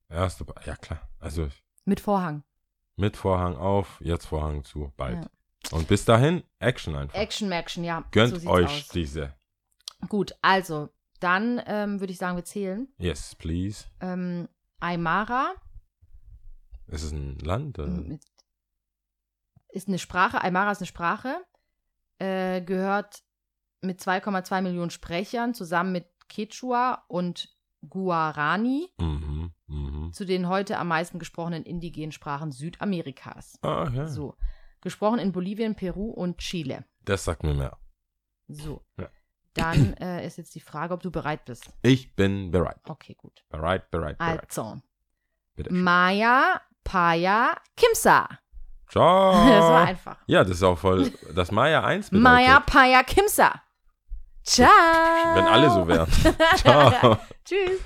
Erste, 0.09 0.47
ja 0.65 0.75
klar. 0.75 1.07
Also 1.19 1.49
mit 1.85 1.99
Vorhang. 1.99 2.43
mit 2.95 3.17
Vorhang 3.17 3.55
auf, 3.55 4.01
jetzt 4.01 4.25
Vorhang 4.25 4.63
zu, 4.63 4.91
bald. 4.97 5.29
Und 5.69 5.87
bis 5.87 6.05
dahin, 6.05 6.43
Action 6.57 6.95
einfach. 6.95 7.19
Action, 7.19 7.51
Action, 7.51 7.83
ja. 7.83 8.03
Gönnt 8.09 8.41
so 8.41 8.49
euch 8.49 8.65
aus. 8.65 8.87
diese. 8.87 9.35
Gut, 10.09 10.33
also, 10.41 10.89
dann 11.19 11.61
ähm, 11.67 11.99
würde 11.99 12.13
ich 12.13 12.17
sagen, 12.17 12.35
wir 12.35 12.43
zählen. 12.43 12.87
Yes, 12.97 13.35
please. 13.35 13.85
Ähm, 13.99 14.49
Aymara 14.79 15.53
Ist 16.87 17.03
es 17.03 17.11
ein 17.11 17.37
Land? 17.37 17.77
Oder? 17.77 17.89
mit, 17.89 18.23
ist 19.69 19.87
eine 19.87 19.99
Sprache, 19.99 20.41
Aymara 20.41 20.71
ist 20.71 20.79
eine 20.79 20.87
Sprache, 20.87 21.45
äh, 22.17 22.59
gehört 22.61 23.21
mit 23.81 23.99
2,2 24.01 24.61
Millionen 24.61 24.89
Sprechern 24.89 25.53
zusammen 25.53 25.91
mit 25.91 26.05
Quechua 26.29 27.03
und 27.07 27.49
Guarani 27.87 28.89
Mhm, 28.99 29.51
mhm. 29.67 30.13
zu 30.13 30.25
den 30.25 30.49
heute 30.49 30.77
am 30.77 30.87
meisten 30.87 31.19
gesprochenen 31.19 31.63
indigenen 31.63 32.11
Sprachen 32.11 32.51
Südamerikas. 32.51 33.59
Ah, 33.61 33.87
ja. 33.93 34.07
So. 34.07 34.35
Gesprochen 34.81 35.19
in 35.19 35.31
Bolivien, 35.31 35.75
Peru 35.75 36.09
und 36.09 36.37
Chile. 36.39 36.85
Das 37.03 37.23
sagt 37.23 37.43
mir 37.43 37.53
mehr. 37.53 37.77
So. 38.47 38.83
Ja. 38.97 39.09
Dann 39.53 39.93
äh, 39.93 40.25
ist 40.25 40.37
jetzt 40.37 40.53
die 40.55 40.59
Frage, 40.59 40.93
ob 40.93 41.01
du 41.01 41.11
bereit 41.11 41.45
bist. 41.45 41.69
Ich 41.81 42.15
bin 42.15 42.51
bereit. 42.51 42.79
Okay, 42.87 43.15
gut. 43.15 43.43
Bereit, 43.49 43.89
bereit, 43.89 44.17
bereit. 44.17 44.41
Also, 44.47 44.79
Bitte. 45.55 45.73
Maya, 45.73 46.61
Paya, 46.83 47.55
Kimsa. 47.75 48.27
Ciao. 48.87 49.31
Das 49.49 49.63
war 49.63 49.85
einfach. 49.87 50.17
Ja, 50.27 50.43
das 50.43 50.57
ist 50.57 50.63
auch 50.63 50.77
voll. 50.77 51.11
Das 51.33 51.51
Maya 51.51 51.83
1 51.83 52.11
bedeutet. 52.11 52.23
Maya, 52.23 52.59
Paya, 52.59 53.03
Kimsa. 53.03 53.61
Ciao. 54.47 55.35
Wenn 55.35 55.45
alle 55.45 55.69
so 55.69 55.85
wären. 55.87 56.07
Ciao. 56.55 57.17
Tschüss. 57.43 57.81